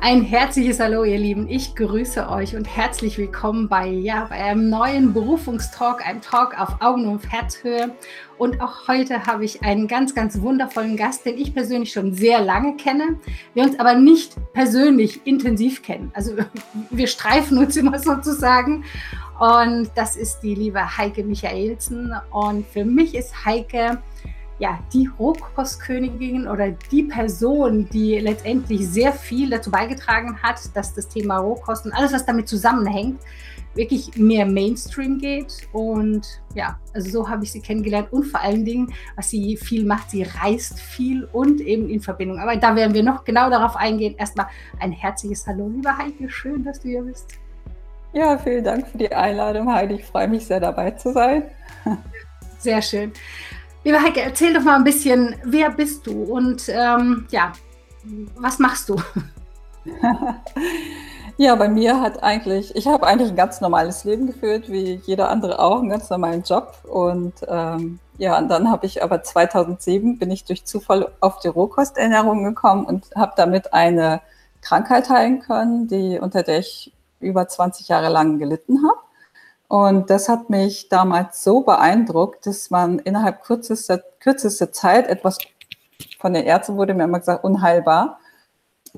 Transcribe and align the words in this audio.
Ein 0.00 0.22
herzliches 0.22 0.78
Hallo, 0.78 1.02
ihr 1.02 1.18
Lieben. 1.18 1.48
Ich 1.48 1.74
grüße 1.74 2.28
euch 2.28 2.54
und 2.54 2.64
herzlich 2.64 3.18
willkommen 3.18 3.68
bei, 3.68 3.88
ja, 3.88 4.26
bei 4.26 4.36
einem 4.36 4.70
neuen 4.70 5.12
Berufungstalk, 5.12 6.06
einem 6.06 6.20
Talk 6.20 6.58
auf 6.58 6.80
Augen- 6.80 7.08
und 7.08 7.30
Herzhöhe. 7.32 7.90
Und 8.38 8.60
auch 8.60 8.86
heute 8.86 9.26
habe 9.26 9.44
ich 9.44 9.62
einen 9.64 9.88
ganz, 9.88 10.14
ganz 10.14 10.40
wundervollen 10.40 10.96
Gast, 10.96 11.26
den 11.26 11.36
ich 11.36 11.52
persönlich 11.52 11.92
schon 11.92 12.14
sehr 12.14 12.40
lange 12.40 12.76
kenne, 12.76 13.18
wir 13.54 13.64
uns 13.64 13.78
aber 13.80 13.94
nicht 13.94 14.36
persönlich 14.52 15.26
intensiv 15.26 15.82
kennen. 15.82 16.12
Also 16.14 16.36
wir 16.90 17.08
streifen 17.08 17.58
uns 17.58 17.76
immer 17.76 17.98
sozusagen. 17.98 18.84
Und 19.40 19.90
das 19.96 20.16
ist 20.16 20.40
die 20.40 20.54
liebe 20.54 20.96
Heike 20.96 21.24
Michaelsen. 21.24 22.14
Und 22.30 22.64
für 22.68 22.84
mich 22.84 23.16
ist 23.16 23.44
Heike 23.44 24.00
ja, 24.58 24.78
die 24.92 25.08
Rohkostkönigin 25.18 26.48
oder 26.48 26.70
die 26.90 27.04
Person, 27.04 27.88
die 27.92 28.18
letztendlich 28.18 28.88
sehr 28.88 29.12
viel 29.12 29.50
dazu 29.50 29.70
beigetragen 29.70 30.42
hat, 30.42 30.60
dass 30.74 30.94
das 30.94 31.08
Thema 31.08 31.38
Rohkost 31.38 31.86
und 31.86 31.92
alles, 31.92 32.12
was 32.12 32.26
damit 32.26 32.48
zusammenhängt, 32.48 33.20
wirklich 33.74 34.16
mehr 34.16 34.44
Mainstream 34.46 35.18
geht. 35.18 35.68
Und 35.72 36.26
ja, 36.54 36.78
also 36.92 37.10
so 37.10 37.28
habe 37.28 37.44
ich 37.44 37.52
sie 37.52 37.60
kennengelernt. 37.60 38.12
Und 38.12 38.24
vor 38.24 38.40
allen 38.40 38.64
Dingen, 38.64 38.92
was 39.14 39.30
sie 39.30 39.56
viel 39.56 39.84
macht, 39.84 40.10
sie 40.10 40.24
reist 40.24 40.80
viel 40.80 41.28
und 41.32 41.60
eben 41.60 41.88
in 41.88 42.00
Verbindung. 42.00 42.40
Aber 42.40 42.56
da 42.56 42.74
werden 42.74 42.94
wir 42.94 43.04
noch 43.04 43.24
genau 43.24 43.48
darauf 43.50 43.76
eingehen. 43.76 44.16
Erstmal 44.18 44.48
ein 44.80 44.90
herzliches 44.90 45.46
Hallo, 45.46 45.68
lieber 45.68 45.96
Heike. 45.96 46.28
Schön, 46.28 46.64
dass 46.64 46.80
du 46.80 46.88
hier 46.88 47.02
bist. 47.02 47.34
Ja, 48.12 48.36
vielen 48.38 48.64
Dank 48.64 48.88
für 48.88 48.98
die 48.98 49.12
Einladung, 49.12 49.72
Heidi. 49.72 49.94
Ich 49.96 50.04
freue 50.04 50.26
mich 50.26 50.46
sehr 50.46 50.58
dabei 50.58 50.90
zu 50.92 51.12
sein. 51.12 51.44
Sehr 52.58 52.82
schön. 52.82 53.12
Liebe 53.84 54.02
Heike, 54.02 54.22
erzähl 54.22 54.52
doch 54.52 54.62
mal 54.62 54.74
ein 54.74 54.84
bisschen, 54.84 55.36
wer 55.44 55.70
bist 55.70 56.06
du 56.06 56.24
und 56.24 56.68
ähm, 56.68 57.26
ja, 57.30 57.52
was 58.36 58.58
machst 58.58 58.88
du? 58.88 58.96
ja, 61.36 61.54
bei 61.54 61.68
mir 61.68 62.00
hat 62.00 62.22
eigentlich, 62.22 62.74
ich 62.74 62.88
habe 62.88 63.06
eigentlich 63.06 63.30
ein 63.30 63.36
ganz 63.36 63.60
normales 63.60 64.02
Leben 64.02 64.26
geführt, 64.26 64.68
wie 64.68 65.00
jeder 65.06 65.30
andere 65.30 65.60
auch, 65.60 65.78
einen 65.78 65.90
ganz 65.90 66.10
normalen 66.10 66.42
Job. 66.42 66.74
Und 66.84 67.34
ähm, 67.46 68.00
ja, 68.18 68.36
und 68.36 68.48
dann 68.48 68.68
habe 68.68 68.84
ich 68.84 69.02
aber 69.02 69.22
2007 69.22 70.18
bin 70.18 70.32
ich 70.32 70.44
durch 70.44 70.64
Zufall 70.64 71.12
auf 71.20 71.38
die 71.38 71.48
Rohkosternährung 71.48 72.42
gekommen 72.42 72.84
und 72.84 73.06
habe 73.14 73.32
damit 73.36 73.72
eine 73.72 74.20
Krankheit 74.60 75.08
heilen 75.08 75.38
können, 75.40 75.86
die 75.86 76.18
unter 76.18 76.42
der 76.42 76.58
ich 76.58 76.92
über 77.20 77.46
20 77.46 77.88
Jahre 77.88 78.08
lang 78.08 78.38
gelitten 78.38 78.82
habe. 78.82 78.98
Und 79.68 80.08
das 80.08 80.28
hat 80.30 80.48
mich 80.48 80.88
damals 80.88 81.44
so 81.44 81.60
beeindruckt, 81.60 82.46
dass 82.46 82.70
man 82.70 82.98
innerhalb 83.00 83.42
kürzester, 83.42 84.02
kürzester 84.18 84.72
Zeit 84.72 85.06
etwas 85.08 85.38
von 86.18 86.32
den 86.32 86.44
Ärzten 86.44 86.76
wurde 86.76 86.94
mir 86.94 87.04
immer 87.04 87.18
gesagt, 87.18 87.44
unheilbar, 87.44 88.18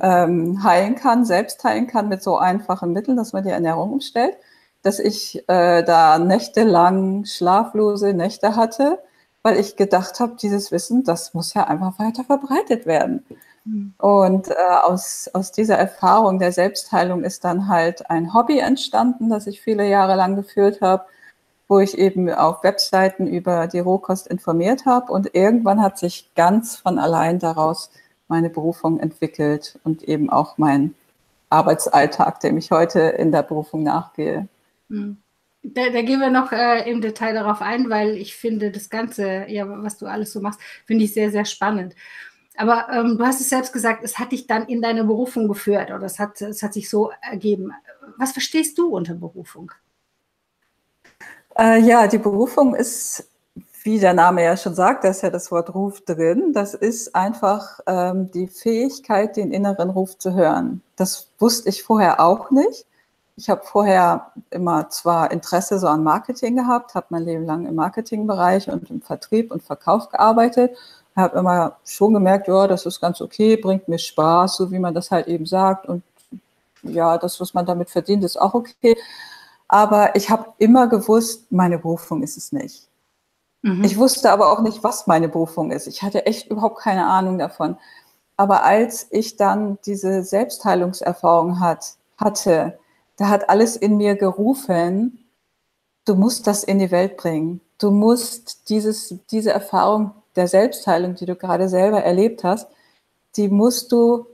ähm, 0.00 0.62
heilen 0.62 0.94
kann, 0.94 1.24
selbst 1.24 1.62
heilen 1.64 1.88
kann 1.88 2.08
mit 2.08 2.22
so 2.22 2.38
einfachen 2.38 2.92
Mitteln, 2.92 3.16
dass 3.16 3.32
man 3.32 3.42
die 3.42 3.50
Ernährung 3.50 3.92
umstellt, 3.92 4.36
dass 4.82 4.98
ich 4.98 5.42
äh, 5.48 5.82
da 5.82 6.18
nächtelang 6.18 7.24
schlaflose 7.24 8.14
Nächte 8.14 8.54
hatte, 8.56 9.00
weil 9.42 9.58
ich 9.58 9.76
gedacht 9.76 10.20
habe, 10.20 10.36
dieses 10.40 10.70
Wissen, 10.70 11.02
das 11.04 11.34
muss 11.34 11.54
ja 11.54 11.64
einfach 11.64 11.98
weiter 11.98 12.24
verbreitet 12.24 12.86
werden. 12.86 13.24
Und 13.98 14.48
äh, 14.48 14.54
aus, 14.82 15.30
aus 15.32 15.52
dieser 15.52 15.76
Erfahrung 15.76 16.38
der 16.38 16.52
Selbstheilung 16.52 17.24
ist 17.24 17.44
dann 17.44 17.68
halt 17.68 18.08
ein 18.10 18.32
Hobby 18.32 18.58
entstanden, 18.58 19.28
das 19.28 19.46
ich 19.46 19.60
viele 19.60 19.88
Jahre 19.88 20.16
lang 20.16 20.34
geführt 20.34 20.80
habe, 20.80 21.04
wo 21.68 21.78
ich 21.78 21.98
eben 21.98 22.30
auf 22.30 22.64
Webseiten 22.64 23.26
über 23.26 23.66
die 23.66 23.78
Rohkost 23.78 24.26
informiert 24.26 24.86
habe. 24.86 25.12
Und 25.12 25.34
irgendwann 25.34 25.82
hat 25.82 25.98
sich 25.98 26.30
ganz 26.34 26.76
von 26.76 26.98
allein 26.98 27.38
daraus 27.38 27.90
meine 28.28 28.50
Berufung 28.50 28.98
entwickelt 28.98 29.78
und 29.84 30.02
eben 30.04 30.30
auch 30.30 30.56
mein 30.56 30.94
Arbeitsalltag, 31.50 32.40
dem 32.40 32.56
ich 32.56 32.70
heute 32.70 33.00
in 33.00 33.32
der 33.32 33.42
Berufung 33.42 33.82
nachgehe. 33.82 34.48
Hm. 34.88 35.18
Da, 35.62 35.90
da, 35.90 36.00
gehen 36.00 36.20
wir 36.20 36.30
noch 36.30 36.52
äh, 36.52 36.90
im 36.90 37.02
Detail 37.02 37.34
darauf 37.34 37.60
ein, 37.60 37.90
weil 37.90 38.16
ich 38.16 38.34
finde, 38.34 38.70
das 38.70 38.88
Ganze, 38.88 39.44
ja, 39.48 39.66
was 39.68 39.98
du 39.98 40.06
alles 40.06 40.32
so 40.32 40.40
machst, 40.40 40.58
finde 40.86 41.04
ich 41.04 41.12
sehr, 41.12 41.30
sehr 41.30 41.44
spannend. 41.44 41.94
Aber 42.60 42.88
ähm, 42.92 43.16
du 43.16 43.24
hast 43.24 43.40
es 43.40 43.48
selbst 43.48 43.72
gesagt, 43.72 44.04
es 44.04 44.18
hat 44.18 44.32
dich 44.32 44.46
dann 44.46 44.66
in 44.66 44.82
deine 44.82 45.02
Berufung 45.04 45.48
geführt 45.48 45.90
oder 45.90 46.04
es 46.04 46.18
hat, 46.18 46.42
es 46.42 46.62
hat 46.62 46.74
sich 46.74 46.90
so 46.90 47.10
ergeben. 47.22 47.72
Was 48.18 48.32
verstehst 48.32 48.76
du 48.76 48.94
unter 48.94 49.14
Berufung? 49.14 49.72
Äh, 51.58 51.80
ja, 51.80 52.06
die 52.06 52.18
Berufung 52.18 52.74
ist, 52.74 53.26
wie 53.82 53.98
der 53.98 54.12
Name 54.12 54.44
ja 54.44 54.58
schon 54.58 54.74
sagt, 54.74 55.04
da 55.04 55.08
ist 55.08 55.22
ja 55.22 55.30
das 55.30 55.50
Wort 55.50 55.74
Ruf 55.74 56.02
drin. 56.02 56.52
Das 56.52 56.74
ist 56.74 57.14
einfach 57.14 57.80
ähm, 57.86 58.30
die 58.30 58.46
Fähigkeit, 58.46 59.38
den 59.38 59.52
inneren 59.52 59.88
Ruf 59.88 60.18
zu 60.18 60.34
hören. 60.34 60.82
Das 60.96 61.30
wusste 61.38 61.70
ich 61.70 61.82
vorher 61.82 62.20
auch 62.20 62.50
nicht. 62.50 62.84
Ich 63.36 63.48
habe 63.48 63.62
vorher 63.64 64.32
immer 64.50 64.90
zwar 64.90 65.30
Interesse 65.30 65.78
so 65.78 65.86
an 65.86 66.02
Marketing 66.04 66.56
gehabt, 66.56 66.94
habe 66.94 67.06
mein 67.08 67.22
Leben 67.22 67.46
lang 67.46 67.64
im 67.64 67.76
Marketingbereich 67.76 68.68
und 68.68 68.90
im 68.90 69.00
Vertrieb 69.00 69.50
und 69.50 69.62
Verkauf 69.62 70.10
gearbeitet 70.10 70.76
habe 71.16 71.38
immer 71.38 71.76
schon 71.84 72.14
gemerkt, 72.14 72.48
ja, 72.48 72.66
das 72.66 72.86
ist 72.86 73.00
ganz 73.00 73.20
okay, 73.20 73.56
bringt 73.56 73.88
mir 73.88 73.98
Spaß, 73.98 74.56
so 74.56 74.70
wie 74.70 74.78
man 74.78 74.94
das 74.94 75.10
halt 75.10 75.26
eben 75.26 75.46
sagt. 75.46 75.86
Und 75.86 76.02
ja, 76.82 77.18
das, 77.18 77.40
was 77.40 77.54
man 77.54 77.66
damit 77.66 77.90
verdient, 77.90 78.24
ist 78.24 78.40
auch 78.40 78.54
okay. 78.54 78.96
Aber 79.68 80.16
ich 80.16 80.30
habe 80.30 80.52
immer 80.58 80.88
gewusst, 80.88 81.50
meine 81.50 81.78
Berufung 81.78 82.22
ist 82.22 82.36
es 82.36 82.52
nicht. 82.52 82.88
Mhm. 83.62 83.84
Ich 83.84 83.96
wusste 83.98 84.32
aber 84.32 84.50
auch 84.52 84.60
nicht, 84.60 84.82
was 84.82 85.06
meine 85.06 85.28
Berufung 85.28 85.70
ist. 85.70 85.86
Ich 85.86 86.02
hatte 86.02 86.26
echt 86.26 86.48
überhaupt 86.50 86.78
keine 86.78 87.06
Ahnung 87.06 87.38
davon. 87.38 87.76
Aber 88.36 88.64
als 88.64 89.06
ich 89.10 89.36
dann 89.36 89.78
diese 89.84 90.22
Selbstheilungserfahrung 90.24 91.60
hat, 91.60 91.94
hatte, 92.16 92.78
da 93.16 93.28
hat 93.28 93.50
alles 93.50 93.76
in 93.76 93.98
mir 93.98 94.14
gerufen, 94.14 95.26
du 96.06 96.14
musst 96.14 96.46
das 96.46 96.64
in 96.64 96.78
die 96.78 96.90
Welt 96.90 97.18
bringen. 97.18 97.60
Du 97.78 97.90
musst 97.90 98.68
dieses, 98.70 99.14
diese 99.30 99.50
Erfahrung 99.52 100.12
der 100.40 100.48
Selbstheilung, 100.48 101.14
die 101.14 101.26
du 101.26 101.36
gerade 101.36 101.68
selber 101.68 102.02
erlebt 102.02 102.44
hast, 102.44 102.66
die 103.36 103.48
musst 103.48 103.92
du 103.92 104.26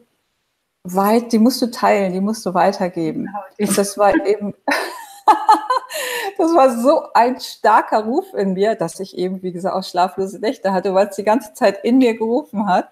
weit, 0.84 1.32
die 1.32 1.40
musst 1.40 1.60
du 1.60 1.66
teilen, 1.66 2.12
die 2.12 2.20
musst 2.20 2.46
du 2.46 2.54
weitergeben. 2.54 3.24
Genau. 3.24 3.68
Und 3.68 3.76
das 3.76 3.98
war 3.98 4.14
eben, 4.24 4.54
das 6.38 6.54
war 6.54 6.78
so 6.78 7.12
ein 7.12 7.40
starker 7.40 8.04
Ruf 8.04 8.32
in 8.34 8.52
mir, 8.52 8.76
dass 8.76 9.00
ich 9.00 9.18
eben, 9.18 9.42
wie 9.42 9.50
gesagt, 9.50 9.74
auch 9.74 9.82
schlaflose 9.82 10.38
Nächte 10.38 10.72
hatte, 10.72 10.94
weil 10.94 11.08
es 11.08 11.16
die 11.16 11.24
ganze 11.24 11.54
Zeit 11.54 11.84
in 11.84 11.98
mir 11.98 12.16
gerufen 12.16 12.68
hat. 12.68 12.88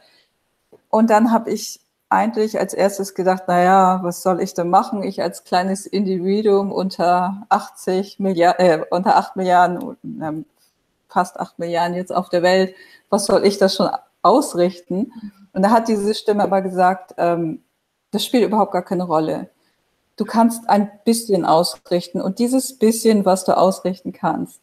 Und 0.91 1.09
dann 1.09 1.31
habe 1.31 1.53
ich 1.53 1.81
eigentlich 2.09 2.59
als 2.59 2.75
erstes 2.75 3.15
gedacht, 3.15 3.45
naja, 3.47 4.01
was 4.03 4.23
soll 4.23 4.41
ich 4.41 4.55
denn 4.55 4.71
machen? 4.71 5.05
Ich 5.05 5.23
als 5.23 5.45
kleines 5.45 5.87
Individuum 5.87 6.73
unter 6.73 7.45
80 7.49 8.19
Milliarden, 8.19 8.67
äh, 8.67 8.85
unter 8.91 9.17
8 9.17 9.37
Milliarden, 9.37 9.97
fast 11.15 11.41
8 11.41 11.59
Milliarden 11.59 11.97
jetzt 11.97 12.15
auf 12.15 12.29
der 12.29 12.43
Welt, 12.43 12.75
was 13.09 13.25
soll 13.25 13.47
ich 13.47 13.57
das 13.57 13.77
schon 13.77 13.89
ausrichten? 14.21 15.13
Und 15.53 15.63
da 15.63 15.71
hat 15.71 15.89
diese 15.89 16.15
Stimme 16.15 16.43
aber 16.43 16.61
gesagt, 16.61 17.15
ähm, 17.17 17.63
das 18.11 18.25
spielt 18.25 18.45
überhaupt 18.45 18.73
gar 18.73 18.85
keine 18.85 19.05
Rolle. 19.05 19.49
Du 20.17 20.25
kannst 20.25 20.69
ein 20.69 20.91
bisschen 21.05 21.45
ausrichten 21.45 22.21
und 22.21 22.39
dieses 22.39 22.79
bisschen, 22.79 23.25
was 23.25 23.45
du 23.45 23.57
ausrichten 23.57 24.13
kannst, 24.13 24.61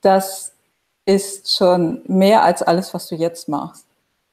das 0.00 0.52
ist 1.04 1.54
schon 1.54 2.02
mehr 2.06 2.42
als 2.42 2.62
alles, 2.62 2.94
was 2.94 3.08
du 3.08 3.14
jetzt 3.14 3.48
machst. 3.48 3.86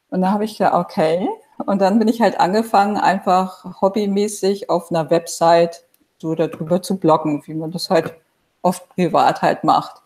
Und 0.10 0.22
da 0.22 0.32
habe 0.32 0.46
ich 0.46 0.58
gedacht, 0.58 0.76
okay. 0.76 1.28
Und 1.66 1.80
dann 1.82 2.00
bin 2.00 2.08
ich 2.08 2.22
halt 2.22 2.40
angefangen, 2.40 2.98
einfach 2.98 3.82
hobbymäßig 3.82 4.70
auf 4.70 4.92
einer 4.92 5.10
Website 5.10 5.84
so 6.18 6.36
darüber 6.36 6.82
zu 6.82 6.98
bloggen, 6.98 7.44
wie 7.46 7.54
man 7.54 7.72
das 7.72 7.90
halt 7.90 8.14
oft 8.62 8.90
privat 8.90 9.42
halt 9.42 9.64
macht. 9.64 10.02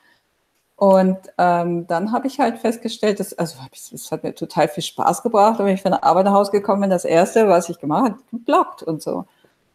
Und 0.80 1.18
ähm, 1.38 1.88
dann 1.88 2.14
habe 2.14 2.28
ich 2.28 2.40
halt 2.40 2.58
festgestellt, 2.58 3.20
dass, 3.20 3.38
also 3.38 3.58
es 3.94 4.10
hat 4.14 4.24
mir 4.24 4.34
total 4.34 4.70
viel 4.70 4.82
Spaß 4.82 5.24
gebracht. 5.24 5.60
Und 5.60 5.66
wenn 5.66 5.76
ich 5.76 5.82
von 5.82 5.92
der 5.92 6.06
Arbeit 6.06 6.24
nach 6.24 6.32
Hause 6.32 6.52
gekommen 6.52 6.80
bin, 6.80 6.90
das 6.90 7.04
Erste, 7.04 7.50
was 7.50 7.68
ich 7.68 7.80
gemacht 7.80 8.12
habe, 8.12 8.20
gebloggt 8.32 8.84
und 8.84 9.02
so. 9.02 9.26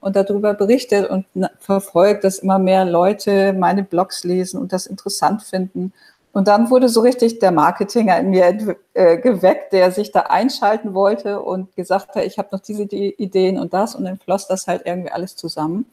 Und 0.01 0.17
darüber 0.17 0.55
berichtet 0.55 1.11
und 1.11 1.27
verfolgt, 1.59 2.25
dass 2.25 2.39
immer 2.39 2.59
mehr 2.59 2.87
Leute 2.87 3.53
meine 3.53 3.85
Blogs 3.85 4.25
lesen 4.25 4.59
und 4.59 4.73
das 4.73 4.87
interessant 4.87 5.43
finden. 5.43 5.93
Und 6.33 6.49
dann 6.49 6.71
wurde 6.71 6.89
so 6.89 7.03
richtig 7.03 7.39
der 7.39 7.53
Marketinger 7.53 8.19
in 8.19 8.31
mir 8.31 8.77
äh, 8.95 9.19
geweckt, 9.19 9.75
der 9.75 9.91
sich 9.93 10.11
da 10.11 10.21
einschalten 10.21 10.95
wollte 10.95 11.43
und 11.43 11.77
gesagt 11.77 12.17
hat, 12.17 12.25
ich 12.25 12.39
habe 12.39 12.49
noch 12.51 12.61
diese 12.61 12.85
Ideen 12.85 13.59
und 13.59 13.75
das. 13.75 13.95
Und 13.95 14.05
dann 14.05 14.17
floss 14.17 14.49
das 14.49 14.67
halt 14.67 14.87
irgendwie 14.87 15.13
alles 15.13 15.37
zusammen. 15.37 15.85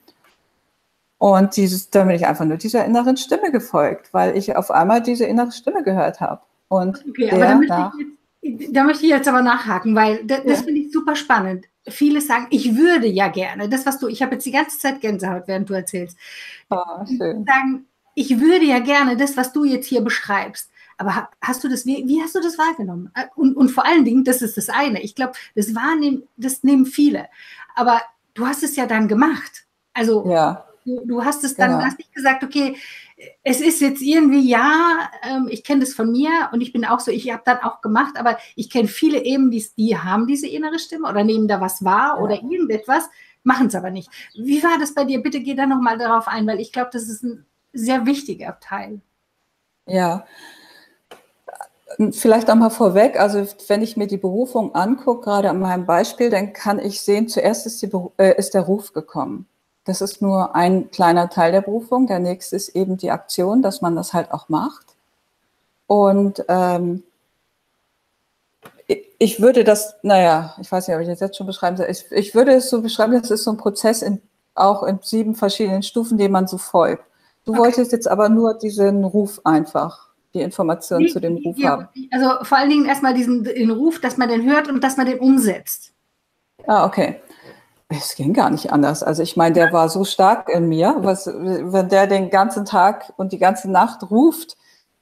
Und 1.21 1.55
dieses, 1.55 1.91
da 1.91 2.03
bin 2.03 2.15
ich 2.15 2.25
einfach 2.25 2.45
nur 2.45 2.57
dieser 2.57 2.83
inneren 2.83 3.15
Stimme 3.15 3.51
gefolgt, 3.51 4.11
weil 4.11 4.35
ich 4.35 4.55
auf 4.55 4.71
einmal 4.71 5.03
diese 5.03 5.25
innere 5.25 5.51
Stimme 5.51 5.83
gehört 5.83 6.19
habe. 6.19 6.41
Und 6.67 7.05
okay, 7.07 7.29
aber 7.29 7.45
da 7.45 7.55
möchte, 7.57 7.91
jetzt, 8.41 8.75
da 8.75 8.83
möchte, 8.83 9.03
ich 9.05 9.11
jetzt, 9.11 9.27
aber 9.27 9.43
nachhaken, 9.43 9.93
weil 9.93 10.25
das, 10.25 10.41
das 10.47 10.61
finde 10.63 10.81
ich 10.81 10.91
super 10.91 11.15
spannend. 11.15 11.65
Viele 11.87 12.21
sagen, 12.21 12.47
ich 12.49 12.75
würde 12.75 13.05
ja 13.05 13.27
gerne, 13.27 13.69
das, 13.69 13.85
was 13.85 13.99
du, 13.99 14.07
ich 14.07 14.23
habe 14.23 14.33
jetzt 14.33 14.47
die 14.47 14.51
ganze 14.51 14.79
Zeit 14.79 14.99
Gänsehaut, 14.99 15.43
während 15.45 15.69
du 15.69 15.75
erzählst. 15.75 16.17
Oh, 16.71 17.05
schön. 17.05 17.45
Sagen, 17.45 17.85
ich 18.15 18.39
würde 18.39 18.65
ja 18.65 18.79
gerne 18.79 19.15
das, 19.15 19.37
was 19.37 19.53
du 19.53 19.63
jetzt 19.63 19.85
hier 19.85 20.01
beschreibst. 20.01 20.71
Aber 20.97 21.29
hast 21.39 21.63
du 21.63 21.69
das, 21.69 21.85
wie, 21.85 22.03
wie 22.07 22.19
hast 22.23 22.33
du 22.33 22.41
das 22.41 22.57
wahrgenommen? 22.57 23.11
Und, 23.35 23.55
und 23.55 23.69
vor 23.69 23.85
allen 23.85 24.05
Dingen, 24.05 24.23
das 24.23 24.41
ist 24.41 24.57
das 24.57 24.69
eine. 24.69 25.03
Ich 25.03 25.13
glaube, 25.13 25.33
das 25.53 25.75
wahrnehmen, 25.75 26.23
das 26.35 26.63
nehmen 26.63 26.87
viele. 26.87 27.27
Aber 27.75 28.01
du 28.33 28.47
hast 28.47 28.63
es 28.63 28.75
ja 28.75 28.87
dann 28.87 29.07
gemacht. 29.07 29.67
Also 29.93 30.25
ja. 30.27 30.65
Du, 30.85 31.05
du, 31.05 31.23
hast 31.23 31.43
es 31.43 31.55
dann, 31.55 31.71
genau. 31.71 31.83
hast 31.83 31.97
nicht 31.97 32.13
gesagt, 32.13 32.43
okay, 32.43 32.75
es 33.43 33.61
ist 33.61 33.81
jetzt 33.81 34.01
irgendwie, 34.01 34.47
ja, 34.47 35.09
ähm, 35.23 35.47
ich 35.49 35.63
kenne 35.63 35.81
das 35.81 35.93
von 35.93 36.11
mir 36.11 36.49
und 36.51 36.61
ich 36.61 36.73
bin 36.73 36.85
auch 36.85 36.99
so, 36.99 37.11
ich 37.11 37.31
habe 37.31 37.43
dann 37.45 37.59
auch 37.59 37.81
gemacht, 37.81 38.15
aber 38.17 38.37
ich 38.55 38.69
kenne 38.69 38.87
viele 38.87 39.23
eben, 39.23 39.51
die, 39.51 39.65
die 39.77 39.97
haben 39.97 40.27
diese 40.27 40.47
innere 40.47 40.79
Stimme 40.79 41.09
oder 41.09 41.23
nehmen 41.23 41.47
da 41.47 41.61
was 41.61 41.83
wahr 41.83 42.15
ja. 42.17 42.23
oder 42.23 42.35
irgendetwas, 42.35 43.09
machen 43.43 43.67
es 43.67 43.75
aber 43.75 43.91
nicht. 43.91 44.09
Wie 44.33 44.63
war 44.63 44.77
das 44.79 44.93
bei 44.93 45.05
dir? 45.05 45.21
Bitte 45.21 45.41
geh 45.41 45.55
da 45.55 45.65
nochmal 45.65 45.97
darauf 45.97 46.27
ein, 46.27 46.47
weil 46.47 46.59
ich 46.59 46.71
glaube, 46.71 46.89
das 46.93 47.03
ist 47.03 47.23
ein 47.23 47.45
sehr 47.73 48.05
wichtiger 48.05 48.59
Teil. 48.59 49.01
Ja, 49.87 50.25
Vielleicht 52.11 52.49
einmal 52.49 52.69
vorweg, 52.69 53.19
also 53.19 53.45
wenn 53.67 53.81
ich 53.81 53.97
mir 53.97 54.07
die 54.07 54.17
Berufung 54.17 54.73
angucke, 54.75 55.25
gerade 55.25 55.49
an 55.49 55.59
meinem 55.59 55.85
Beispiel, 55.85 56.29
dann 56.29 56.53
kann 56.53 56.79
ich 56.79 57.01
sehen, 57.01 57.27
zuerst 57.27 57.65
ist, 57.65 57.81
die, 57.81 57.89
äh, 58.17 58.37
ist 58.37 58.53
der 58.53 58.61
Ruf 58.61 58.93
gekommen. 58.93 59.47
Das 59.83 60.01
ist 60.01 60.21
nur 60.21 60.55
ein 60.55 60.91
kleiner 60.91 61.29
Teil 61.29 61.51
der 61.51 61.61
Berufung. 61.61 62.07
Der 62.07 62.19
nächste 62.19 62.55
ist 62.55 62.69
eben 62.69 62.97
die 62.97 63.11
Aktion, 63.11 63.61
dass 63.61 63.81
man 63.81 63.95
das 63.95 64.13
halt 64.13 64.31
auch 64.31 64.47
macht. 64.49 64.95
Und 65.87 66.45
ähm, 66.47 67.03
ich 69.17 69.41
würde 69.41 69.63
das, 69.63 69.95
naja, 70.03 70.55
ich 70.59 70.71
weiß 70.71 70.87
nicht, 70.87 70.95
ob 70.95 71.01
ich 71.01 71.07
das 71.07 71.19
jetzt 71.19 71.37
schon 71.37 71.47
beschreiben 71.47 71.77
soll. 71.77 71.87
Ich, 71.89 72.05
ich 72.11 72.35
würde 72.35 72.53
es 72.53 72.69
so 72.69 72.81
beschreiben, 72.81 73.13
das 73.13 73.31
ist 73.31 73.43
so 73.43 73.51
ein 73.51 73.57
Prozess 73.57 74.01
in, 74.01 74.21
auch 74.55 74.83
in 74.83 74.99
sieben 75.01 75.35
verschiedenen 75.35 75.83
Stufen, 75.83 76.17
dem 76.17 76.31
man 76.31 76.47
so 76.47 76.57
folgt. 76.57 77.03
Du 77.45 77.51
okay. 77.51 77.61
wolltest 77.61 77.91
jetzt 77.91 78.07
aber 78.07 78.29
nur 78.29 78.57
diesen 78.57 79.03
Ruf 79.03 79.41
einfach 79.43 80.09
die 80.33 80.41
Informationen 80.41 81.09
zu 81.09 81.19
dem 81.19 81.37
Ruf 81.37 81.57
ja, 81.57 81.71
haben. 81.71 81.87
Also 82.11 82.43
vor 82.43 82.57
allen 82.57 82.69
Dingen 82.69 82.85
erstmal 82.85 83.13
diesen 83.13 83.43
den 83.43 83.71
Ruf, 83.71 83.99
dass 83.99 84.17
man 84.17 84.29
den 84.29 84.49
hört 84.49 84.69
und 84.69 84.83
dass 84.83 84.97
man 84.97 85.05
den 85.05 85.19
umsetzt. 85.19 85.93
Ah, 86.67 86.85
okay. 86.85 87.21
Es 87.91 88.15
ging 88.15 88.33
gar 88.33 88.49
nicht 88.49 88.71
anders. 88.71 89.03
Also 89.03 89.21
ich 89.21 89.35
meine, 89.35 89.53
der 89.53 89.73
war 89.73 89.89
so 89.89 90.03
stark 90.03 90.49
in 90.49 90.69
mir, 90.69 90.95
was, 90.99 91.27
wenn 91.27 91.89
der 91.89 92.07
den 92.07 92.29
ganzen 92.29 92.65
Tag 92.65 93.13
und 93.17 93.31
die 93.33 93.37
ganze 93.37 93.69
Nacht 93.69 94.09
ruft, 94.09 94.57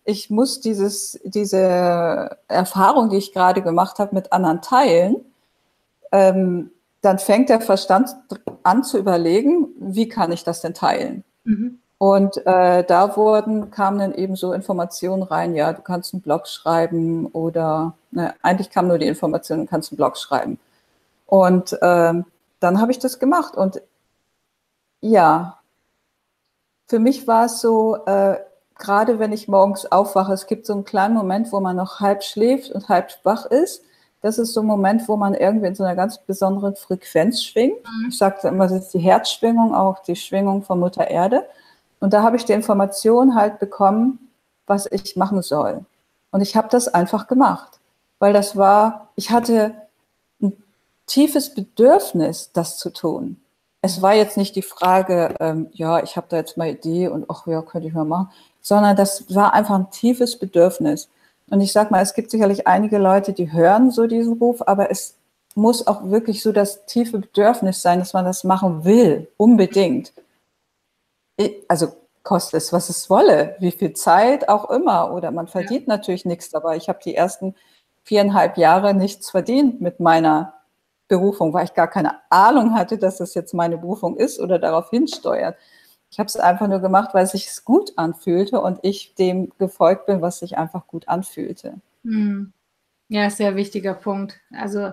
ich 0.05 0.29
muss 0.29 0.59
dieses, 0.59 1.19
diese 1.23 2.37
Erfahrung, 2.47 3.09
die 3.09 3.17
ich 3.17 3.31
gerade 3.31 3.61
gemacht 3.61 3.99
habe, 3.99 4.15
mit 4.15 4.33
anderen 4.33 4.61
teilen, 4.61 5.17
ähm, 6.11 6.71
dann 7.01 7.19
fängt 7.19 7.49
der 7.49 7.61
Verstand 7.61 8.15
an 8.63 8.83
zu 8.83 8.97
überlegen, 8.97 9.67
wie 9.79 10.09
kann 10.09 10.31
ich 10.31 10.43
das 10.43 10.61
denn 10.61 10.73
teilen? 10.73 11.23
Mhm. 11.43 11.79
Und 11.99 12.37
äh, 12.47 12.83
da 12.83 13.15
wurden, 13.17 13.71
kamen 13.71 13.99
dann 13.99 14.13
eben 14.13 14.35
so 14.35 14.53
Informationen 14.53 15.21
rein, 15.21 15.53
ja, 15.53 15.73
du 15.73 15.81
kannst 15.81 16.13
einen 16.13 16.21
Blog 16.21 16.47
schreiben 16.47 17.27
oder 17.27 17.93
ne, 18.11 18.33
eigentlich 18.41 18.69
kam 18.69 18.87
nur 18.87 18.97
die 18.97 19.07
Information, 19.07 19.59
du 19.59 19.65
kannst 19.65 19.91
einen 19.91 19.97
Blog 19.97 20.17
schreiben. 20.17 20.59
Und 21.25 21.77
äh, 21.81 22.13
dann 22.59 22.81
habe 22.81 22.91
ich 22.91 22.99
das 22.99 23.19
gemacht. 23.19 23.55
Und 23.55 23.81
ja, 25.01 25.59
für 26.87 26.99
mich 26.99 27.27
war 27.27 27.45
es 27.45 27.61
so, 27.61 28.05
äh, 28.05 28.37
gerade 28.77 29.19
wenn 29.19 29.31
ich 29.31 29.47
morgens 29.47 29.85
aufwache, 29.91 30.33
es 30.33 30.47
gibt 30.47 30.65
so 30.65 30.73
einen 30.73 30.85
kleinen 30.85 31.13
Moment, 31.13 31.51
wo 31.51 31.59
man 31.59 31.75
noch 31.75 31.99
halb 31.99 32.23
schläft 32.23 32.71
und 32.71 32.89
halb 32.89 33.13
wach 33.23 33.45
ist. 33.45 33.83
Das 34.21 34.37
ist 34.37 34.53
so 34.53 34.61
ein 34.61 34.65
Moment, 34.65 35.07
wo 35.07 35.15
man 35.15 35.33
irgendwie 35.33 35.67
in 35.67 35.75
so 35.75 35.83
einer 35.83 35.95
ganz 35.95 36.17
besonderen 36.17 36.75
Frequenz 36.75 37.43
schwingt. 37.43 37.77
Mhm. 37.83 38.09
Ich 38.09 38.17
sagte 38.17 38.49
immer, 38.49 38.67
das 38.67 38.85
ist 38.85 38.93
die 38.93 38.99
Herzschwingung, 38.99 39.73
auch 39.73 39.99
die 39.99 40.15
Schwingung 40.15 40.63
von 40.63 40.79
Mutter 40.79 41.07
Erde. 41.07 41.45
Und 41.99 42.13
da 42.13 42.23
habe 42.23 42.35
ich 42.35 42.45
die 42.45 42.53
Information 42.53 43.35
halt 43.35 43.59
bekommen, 43.59 44.29
was 44.65 44.87
ich 44.91 45.15
machen 45.15 45.41
soll. 45.41 45.85
Und 46.31 46.41
ich 46.41 46.55
habe 46.55 46.67
das 46.69 46.87
einfach 46.87 47.27
gemacht, 47.27 47.79
weil 48.19 48.33
das 48.33 48.55
war, 48.55 49.09
ich 49.15 49.31
hatte 49.31 49.73
tiefes 51.09 51.53
Bedürfnis, 51.53 52.51
das 52.53 52.77
zu 52.77 52.89
tun. 52.89 53.37
Es 53.81 54.01
war 54.01 54.13
jetzt 54.13 54.37
nicht 54.37 54.55
die 54.55 54.61
Frage, 54.61 55.35
ähm, 55.39 55.67
ja, 55.71 56.03
ich 56.03 56.17
habe 56.17 56.27
da 56.29 56.37
jetzt 56.37 56.57
mal 56.57 56.69
Idee 56.69 57.07
und 57.07 57.25
ach 57.29 57.47
ja, 57.47 57.61
könnte 57.61 57.87
ich 57.87 57.93
mal 57.93 58.05
machen, 58.05 58.31
sondern 58.61 58.95
das 58.95 59.33
war 59.33 59.53
einfach 59.53 59.75
ein 59.75 59.91
tiefes 59.91 60.37
Bedürfnis. 60.37 61.09
Und 61.49 61.61
ich 61.61 61.71
sag 61.71 61.91
mal, 61.91 62.01
es 62.01 62.13
gibt 62.13 62.31
sicherlich 62.31 62.67
einige 62.67 62.97
Leute, 62.97 63.33
die 63.33 63.51
hören 63.51 63.91
so 63.91 64.07
diesen 64.07 64.37
Ruf, 64.37 64.61
aber 64.67 64.91
es 64.91 65.15
muss 65.55 65.87
auch 65.87 66.09
wirklich 66.09 66.43
so 66.43 66.51
das 66.51 66.85
tiefe 66.85 67.19
Bedürfnis 67.19 67.81
sein, 67.81 67.99
dass 67.99 68.13
man 68.13 68.25
das 68.25 68.43
machen 68.43 68.85
will, 68.85 69.27
unbedingt 69.37 70.13
also 71.67 71.93
kostet 72.23 72.55
es, 72.55 72.73
was 72.73 72.89
es 72.89 73.09
wolle, 73.09 73.55
wie 73.59 73.71
viel 73.71 73.93
Zeit 73.93 74.49
auch 74.49 74.69
immer. 74.69 75.13
Oder 75.13 75.31
man 75.31 75.47
verdient 75.47 75.87
ja. 75.87 75.95
natürlich 75.95 76.25
nichts 76.25 76.49
dabei. 76.49 76.77
Ich 76.77 76.89
habe 76.89 76.99
die 77.03 77.15
ersten 77.15 77.55
viereinhalb 78.03 78.57
Jahre 78.57 78.93
nichts 78.93 79.29
verdient 79.29 79.81
mit 79.81 79.99
meiner 79.99 80.53
Berufung, 81.09 81.51
weil 81.53 81.65
ich 81.65 81.73
gar 81.73 81.89
keine 81.89 82.13
Ahnung 82.29 82.75
hatte, 82.75 82.97
dass 82.97 83.17
das 83.17 83.33
jetzt 83.33 83.53
meine 83.53 83.77
Berufung 83.77 84.15
ist 84.15 84.39
oder 84.39 84.59
darauf 84.59 84.89
hinsteuert. 84.91 85.57
Ich 86.11 86.19
habe 86.19 86.27
es 86.27 86.37
einfach 86.37 86.67
nur 86.67 86.79
gemacht, 86.79 87.09
weil 87.13 87.25
es 87.25 87.31
sich 87.31 87.49
gut 87.65 87.91
anfühlte 87.97 88.61
und 88.61 88.79
ich 88.83 89.15
dem 89.15 89.51
gefolgt 89.57 90.05
bin, 90.05 90.21
was 90.21 90.39
sich 90.39 90.57
einfach 90.57 90.87
gut 90.87 91.07
anfühlte. 91.07 91.75
Hm. 92.03 92.53
Ja, 93.09 93.29
sehr 93.29 93.55
wichtiger 93.55 93.95
Punkt. 93.95 94.39
Also 94.51 94.91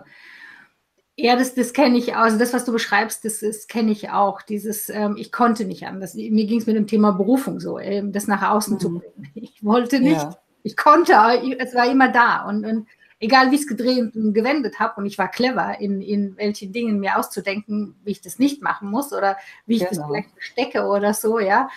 ja, 1.18 1.34
das, 1.36 1.54
das 1.54 1.72
kenne 1.72 1.96
ich 1.96 2.14
auch. 2.14 2.20
Also 2.20 2.38
das, 2.38 2.52
was 2.52 2.66
du 2.66 2.72
beschreibst, 2.72 3.24
das, 3.24 3.40
das 3.40 3.68
kenne 3.68 3.90
ich 3.90 4.10
auch. 4.10 4.42
Dieses, 4.42 4.90
ähm, 4.90 5.16
ich 5.18 5.32
konnte 5.32 5.64
nicht 5.64 5.86
anders. 5.86 6.14
Mir 6.14 6.46
ging 6.46 6.60
es 6.60 6.66
mit 6.66 6.76
dem 6.76 6.86
Thema 6.86 7.12
Berufung 7.12 7.58
so, 7.60 7.78
ähm, 7.78 8.12
das 8.12 8.26
nach 8.26 8.50
außen 8.50 8.74
mhm. 8.74 8.80
zu 8.80 8.98
bringen. 8.98 9.30
Ich 9.34 9.64
wollte 9.64 10.00
nicht, 10.00 10.16
ja. 10.16 10.36
ich 10.62 10.76
konnte, 10.76 11.18
aber 11.18 11.42
es 11.58 11.74
war 11.74 11.90
immer 11.90 12.10
da. 12.10 12.46
Und, 12.46 12.66
und 12.66 12.86
egal 13.20 13.50
wie 13.50 13.54
ich 13.54 13.62
es 13.62 13.66
gedreht 13.66 14.14
und 14.14 14.34
gewendet 14.34 14.78
habe, 14.78 15.00
und 15.00 15.06
ich 15.06 15.18
war 15.18 15.28
clever, 15.28 15.78
in, 15.80 16.02
in 16.02 16.36
welchen 16.36 16.72
Dingen 16.72 17.00
mir 17.00 17.18
auszudenken, 17.18 17.96
wie 18.04 18.12
ich 18.12 18.20
das 18.20 18.38
nicht 18.38 18.62
machen 18.62 18.90
muss 18.90 19.12
oder 19.12 19.36
wie 19.66 19.76
ich 19.76 19.88
genau. 19.88 20.02
das 20.02 20.06
vielleicht 20.06 20.30
verstecke 20.32 20.86
oder 20.86 21.14
so, 21.14 21.38
ja. 21.38 21.68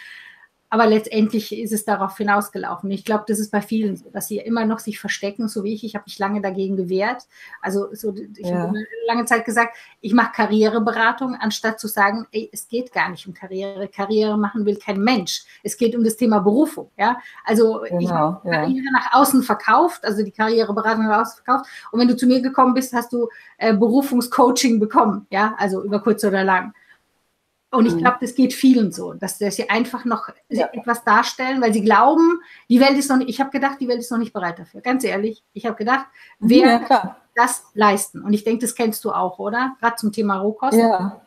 Aber 0.71 0.85
letztendlich 0.85 1.57
ist 1.57 1.73
es 1.73 1.83
darauf 1.83 2.15
hinausgelaufen. 2.17 2.91
Ich 2.91 3.03
glaube, 3.03 3.23
das 3.27 3.39
ist 3.39 3.51
bei 3.51 3.61
vielen 3.61 3.97
so, 3.97 4.09
dass 4.11 4.27
sie 4.27 4.37
immer 4.37 4.65
noch 4.65 4.79
sich 4.79 4.99
verstecken, 4.99 5.47
so 5.47 5.63
wie 5.63 5.73
ich. 5.73 5.83
Ich 5.83 5.95
habe 5.95 6.03
mich 6.05 6.19
lange 6.19 6.41
dagegen 6.41 6.77
gewehrt. 6.77 7.23
Also 7.61 7.87
so, 7.93 8.13
ich 8.15 8.47
ja. 8.47 8.59
habe 8.59 8.73
lange 9.07 9.25
Zeit 9.25 9.45
gesagt, 9.45 9.75
ich 9.99 10.13
mache 10.13 10.31
Karriereberatung, 10.33 11.35
anstatt 11.35 11.79
zu 11.79 11.87
sagen, 11.87 12.27
ey, 12.31 12.49
es 12.53 12.67
geht 12.67 12.93
gar 12.93 13.09
nicht 13.09 13.27
um 13.27 13.33
Karriere. 13.33 13.87
Karriere 13.87 14.37
machen 14.37 14.65
will 14.65 14.77
kein 14.77 15.01
Mensch. 15.01 15.43
Es 15.63 15.75
geht 15.75 15.95
um 15.95 16.03
das 16.03 16.17
Thema 16.17 16.39
Berufung. 16.39 16.91
Ja, 16.97 17.17
also 17.43 17.81
genau, 17.87 17.99
ich 17.99 18.09
habe 18.11 18.49
ja. 18.49 18.61
Karriere 18.61 18.93
nach 18.93 19.13
außen 19.13 19.41
verkauft, 19.41 20.05
also 20.05 20.23
die 20.23 20.31
Karriereberatung 20.31 21.07
nach 21.07 21.21
außen 21.21 21.43
verkauft. 21.43 21.69
Und 21.91 21.99
wenn 21.99 22.07
du 22.07 22.15
zu 22.15 22.27
mir 22.27 22.41
gekommen 22.41 22.75
bist, 22.75 22.93
hast 22.93 23.11
du 23.11 23.27
äh, 23.57 23.73
Berufungscoaching 23.73 24.79
bekommen. 24.79 25.25
Ja, 25.31 25.55
also 25.57 25.83
über 25.83 25.99
kurz 25.99 26.23
oder 26.23 26.43
lang. 26.43 26.73
Und 27.71 27.85
ich 27.85 27.93
mhm. 27.93 27.99
glaube, 27.99 28.17
das 28.21 28.33
geht 28.33 28.53
vielen 28.53 28.91
so, 28.91 29.13
dass, 29.13 29.37
dass 29.37 29.55
sie 29.55 29.69
einfach 29.69 30.03
noch 30.03 30.29
ja. 30.49 30.69
etwas 30.73 31.03
darstellen, 31.03 31.61
weil 31.61 31.71
sie 31.71 31.83
glauben, 31.83 32.41
die 32.67 32.79
Welt 32.79 32.97
ist 32.97 33.09
noch 33.09 33.17
nicht, 33.17 33.29
ich 33.29 33.39
habe 33.39 33.51
gedacht, 33.51 33.77
die 33.79 33.87
Welt 33.87 33.99
ist 33.99 34.11
noch 34.11 34.17
nicht 34.17 34.33
bereit 34.33 34.57
dafür. 34.57 34.81
Ganz 34.81 35.03
ehrlich, 35.03 35.43
ich 35.53 35.65
habe 35.67 35.75
gedacht, 35.75 36.07
mhm, 36.39 36.49
wer 36.49 36.67
ja, 36.67 36.79
kann 36.79 37.15
das 37.35 37.63
leisten? 37.75 38.23
Und 38.23 38.33
ich 38.33 38.43
denke, 38.43 38.65
das 38.65 38.73
kennst 38.73 39.05
du 39.05 39.11
auch, 39.11 39.37
oder? 39.37 39.75
Gerade 39.79 39.97
zum 39.97 40.11
Thema 40.11 40.39
Rohkost. 40.39 40.77
Ja. 40.77 41.21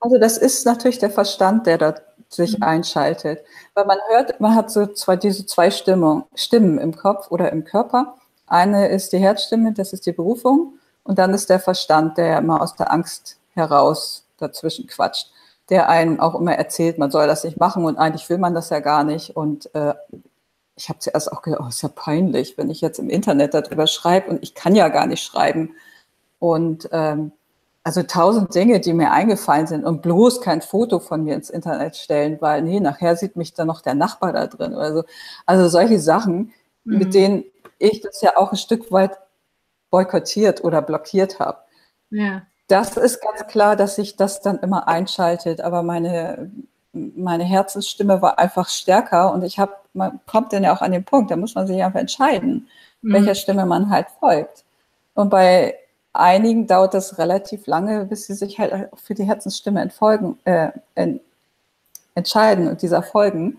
Also 0.00 0.18
das 0.18 0.36
ist 0.36 0.66
natürlich 0.66 0.98
der 0.98 1.10
Verstand, 1.10 1.66
der 1.66 1.78
da 1.78 1.94
sich 2.28 2.58
mhm. 2.58 2.64
einschaltet. 2.64 3.40
Weil 3.74 3.86
man 3.86 3.98
hört, 4.08 4.40
man 4.40 4.56
hat 4.56 4.70
so 4.70 4.86
zwei, 4.86 5.14
diese 5.14 5.46
zwei 5.46 5.70
Stimmung, 5.70 6.24
Stimmen 6.34 6.78
im 6.78 6.96
Kopf 6.96 7.30
oder 7.30 7.52
im 7.52 7.62
Körper. 7.62 8.16
Eine 8.48 8.88
ist 8.88 9.12
die 9.12 9.18
Herzstimme, 9.18 9.72
das 9.72 9.92
ist 9.92 10.06
die 10.06 10.12
Berufung. 10.12 10.74
Und 11.04 11.18
dann 11.20 11.32
ist 11.34 11.50
der 11.50 11.60
Verstand, 11.60 12.18
der 12.18 12.38
immer 12.38 12.60
aus 12.60 12.74
der 12.74 12.90
Angst 12.92 13.38
heraus 13.54 14.26
dazwischen 14.38 14.88
quatscht 14.88 15.30
der 15.70 15.88
einen 15.88 16.20
auch 16.20 16.34
immer 16.34 16.54
erzählt, 16.54 16.98
man 16.98 17.10
soll 17.10 17.26
das 17.26 17.44
nicht 17.44 17.58
machen 17.58 17.84
und 17.84 17.96
eigentlich 17.96 18.28
will 18.28 18.38
man 18.38 18.54
das 18.54 18.70
ja 18.70 18.80
gar 18.80 19.04
nicht. 19.04 19.36
Und 19.36 19.74
äh, 19.74 19.94
ich 20.76 20.88
habe 20.88 20.98
zuerst 20.98 21.32
auch 21.32 21.42
gedacht, 21.42 21.60
oh, 21.64 21.68
ist 21.68 21.82
ja 21.82 21.88
peinlich, 21.88 22.58
wenn 22.58 22.70
ich 22.70 22.80
jetzt 22.80 22.98
im 22.98 23.10
Internet 23.10 23.54
darüber 23.54 23.86
schreibe 23.86 24.30
und 24.30 24.42
ich 24.42 24.54
kann 24.54 24.74
ja 24.74 24.88
gar 24.88 25.06
nicht 25.06 25.22
schreiben. 25.22 25.74
Und 26.38 26.88
ähm, 26.92 27.32
also 27.84 28.02
tausend 28.02 28.54
Dinge, 28.54 28.80
die 28.80 28.92
mir 28.92 29.10
eingefallen 29.10 29.66
sind 29.66 29.84
und 29.84 30.02
bloß 30.02 30.40
kein 30.40 30.62
Foto 30.62 31.00
von 31.00 31.24
mir 31.24 31.34
ins 31.34 31.50
Internet 31.50 31.96
stellen, 31.96 32.38
weil 32.40 32.62
nee, 32.62 32.80
nachher 32.80 33.16
sieht 33.16 33.36
mich 33.36 33.54
dann 33.54 33.66
noch 33.66 33.80
der 33.80 33.94
Nachbar 33.94 34.32
da 34.32 34.46
drin 34.46 34.74
oder 34.74 34.94
so. 34.94 35.04
Also 35.46 35.68
solche 35.68 35.98
Sachen, 35.98 36.52
mhm. 36.84 36.98
mit 36.98 37.14
denen 37.14 37.44
ich 37.78 38.00
das 38.00 38.20
ja 38.22 38.36
auch 38.36 38.52
ein 38.52 38.58
Stück 38.58 38.92
weit 38.92 39.18
boykottiert 39.90 40.62
oder 40.64 40.80
blockiert 40.80 41.40
habe. 41.40 41.58
Ja. 42.10 42.42
Das 42.68 42.96
ist 42.96 43.20
ganz 43.20 43.46
klar, 43.48 43.76
dass 43.76 43.96
sich 43.96 44.16
das 44.16 44.40
dann 44.40 44.58
immer 44.58 44.88
einschaltet, 44.88 45.60
aber 45.60 45.82
meine, 45.82 46.50
meine 46.92 47.44
Herzensstimme 47.44 48.22
war 48.22 48.38
einfach 48.38 48.68
stärker 48.68 49.32
und 49.32 49.42
ich 49.42 49.58
habe, 49.58 49.72
man 49.92 50.20
kommt 50.26 50.52
dann 50.52 50.64
ja 50.64 50.74
auch 50.74 50.82
an 50.82 50.92
den 50.92 51.04
Punkt, 51.04 51.30
da 51.30 51.36
muss 51.36 51.54
man 51.54 51.66
sich 51.66 51.82
einfach 51.82 52.00
entscheiden, 52.00 52.68
mhm. 53.02 53.12
welcher 53.12 53.34
Stimme 53.34 53.66
man 53.66 53.90
halt 53.90 54.06
folgt. 54.20 54.64
Und 55.14 55.28
bei 55.28 55.76
einigen 56.12 56.66
dauert 56.66 56.94
das 56.94 57.18
relativ 57.18 57.66
lange, 57.66 58.04
bis 58.06 58.26
sie 58.26 58.34
sich 58.34 58.58
halt 58.58 58.88
für 58.94 59.14
die 59.14 59.24
Herzensstimme 59.24 59.80
entfolgen, 59.80 60.38
äh, 60.44 60.70
en, 60.94 61.20
entscheiden 62.14 62.68
und 62.68 62.82
dieser 62.82 63.02
folgen. 63.02 63.58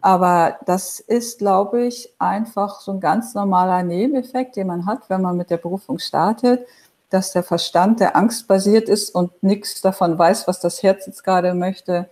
Aber 0.00 0.58
das 0.66 0.98
ist, 0.98 1.38
glaube 1.38 1.84
ich, 1.84 2.12
einfach 2.18 2.80
so 2.80 2.92
ein 2.92 3.00
ganz 3.00 3.34
normaler 3.34 3.84
Nebeneffekt, 3.84 4.56
den 4.56 4.66
man 4.66 4.86
hat, 4.86 5.08
wenn 5.08 5.22
man 5.22 5.36
mit 5.36 5.50
der 5.50 5.58
Berufung 5.58 5.98
startet 5.98 6.66
dass 7.12 7.32
der 7.32 7.42
Verstand, 7.42 8.00
der 8.00 8.16
angstbasiert 8.16 8.88
ist 8.88 9.10
und 9.10 9.42
nichts 9.42 9.80
davon 9.80 10.18
weiß, 10.18 10.48
was 10.48 10.60
das 10.60 10.82
Herz 10.82 11.06
jetzt 11.06 11.24
gerade 11.24 11.54
möchte, 11.54 12.08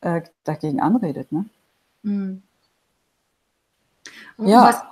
äh, 0.00 0.22
dagegen 0.44 0.80
anredet. 0.80 1.30
Ne? 1.32 1.46
Mhm. 2.02 2.42
Ja. 4.38 4.64
Was, 4.64 4.82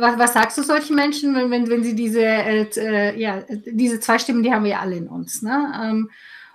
was, 0.00 0.18
was, 0.18 0.32
sagst 0.32 0.58
du 0.58 0.62
solchen 0.62 0.96
Menschen, 0.96 1.34
wenn, 1.34 1.50
wenn, 1.50 1.68
wenn 1.68 1.84
sie 1.84 1.94
diese, 1.94 2.22
äh, 2.22 2.68
äh, 2.76 3.20
ja, 3.20 3.42
diese 3.48 4.00
zwei 4.00 4.18
Stimmen, 4.18 4.42
die 4.42 4.52
haben 4.52 4.64
wir 4.64 4.80
alle 4.80 4.96
in 4.96 5.08
uns. 5.08 5.42
Ne? 5.42 5.72
Ähm, 5.82 6.10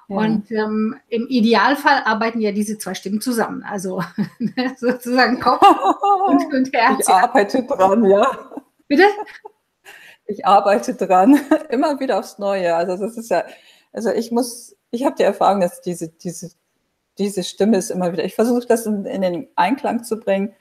ja. 0.09 0.17
Und 0.17 0.51
ähm, 0.51 0.95
im 1.07 1.27
Idealfall 1.27 2.03
arbeiten 2.03 2.41
ja 2.41 2.51
diese 2.51 2.77
zwei 2.77 2.93
Stimmen 2.93 3.21
zusammen. 3.21 3.63
Also 3.63 4.03
sozusagen 4.77 5.39
Kopf 5.39 5.61
und, 6.27 6.53
und 6.53 6.73
Herz. 6.73 7.07
Ich 7.07 7.13
arbeite 7.13 7.63
dran, 7.63 8.03
ja. 8.05 8.27
Bitte? 8.87 9.05
Ich 10.33 10.45
arbeite 10.45 10.95
dran, 10.95 11.39
immer 11.69 11.99
wieder 11.99 12.19
aufs 12.19 12.39
Neue. 12.39 12.75
Also 12.75 12.97
das 12.97 13.17
ist 13.17 13.29
ja, 13.29 13.43
also 13.91 14.11
ich 14.11 14.31
muss, 14.31 14.75
ich 14.91 15.05
habe 15.05 15.15
die 15.15 15.23
Erfahrung, 15.23 15.61
dass 15.61 15.81
diese, 15.81 16.09
diese, 16.09 16.51
diese 17.17 17.43
Stimme 17.43 17.77
ist 17.77 17.91
immer 17.91 18.11
wieder, 18.11 18.25
ich 18.25 18.35
versuche 18.35 18.65
das 18.67 18.85
in, 18.85 19.05
in 19.05 19.21
den 19.21 19.47
Einklang 19.55 20.03
zu 20.03 20.19
bringen 20.19 20.53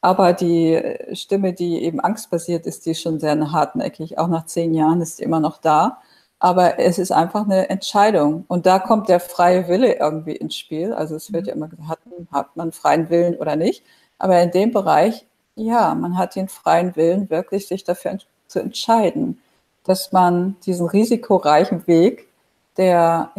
aber 0.00 0.32
die 0.32 0.96
Stimme, 1.12 1.52
die 1.52 1.82
eben 1.82 2.00
angstbasiert 2.00 2.66
ist, 2.66 2.86
die 2.86 2.92
ist 2.92 3.02
schon 3.02 3.18
sehr 3.18 3.52
hartnäckig. 3.52 4.18
Auch 4.18 4.28
nach 4.28 4.46
zehn 4.46 4.74
Jahren 4.74 5.00
ist 5.00 5.16
sie 5.16 5.24
immer 5.24 5.40
noch 5.40 5.58
da. 5.58 6.00
Aber 6.38 6.78
es 6.78 6.98
ist 6.98 7.10
einfach 7.10 7.44
eine 7.44 7.68
Entscheidung. 7.68 8.44
Und 8.48 8.66
da 8.66 8.78
kommt 8.78 9.08
der 9.08 9.18
freie 9.18 9.66
Wille 9.68 9.94
irgendwie 9.98 10.36
ins 10.36 10.56
Spiel. 10.56 10.92
Also 10.92 11.16
es 11.16 11.32
wird 11.32 11.48
ja 11.48 11.54
immer 11.54 11.68
gesagt, 11.68 11.88
hat, 11.88 11.98
hat 12.32 12.56
man 12.56 12.70
freien 12.72 13.10
Willen 13.10 13.36
oder 13.36 13.56
nicht. 13.56 13.84
Aber 14.18 14.40
in 14.40 14.52
dem 14.52 14.70
Bereich, 14.72 15.26
ja, 15.56 15.94
man 15.96 16.16
hat 16.16 16.36
den 16.36 16.48
freien 16.48 16.94
Willen, 16.94 17.28
wirklich 17.30 17.66
sich 17.66 17.82
dafür 17.84 18.12
zu 18.48 18.58
entscheiden, 18.58 19.40
dass 19.84 20.12
man 20.12 20.56
diesen 20.66 20.88
risikoreichen 20.88 21.86
Weg 21.86 22.28
der 22.76 23.30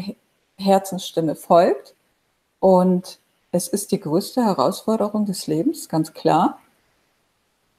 Herzensstimme 0.57 1.35
folgt 1.35 1.93
und 2.59 3.19
es 3.51 3.67
ist 3.67 3.91
die 3.91 3.99
größte 3.99 4.43
Herausforderung 4.43 5.25
des 5.25 5.47
Lebens, 5.47 5.89
ganz 5.89 6.13
klar. 6.13 6.59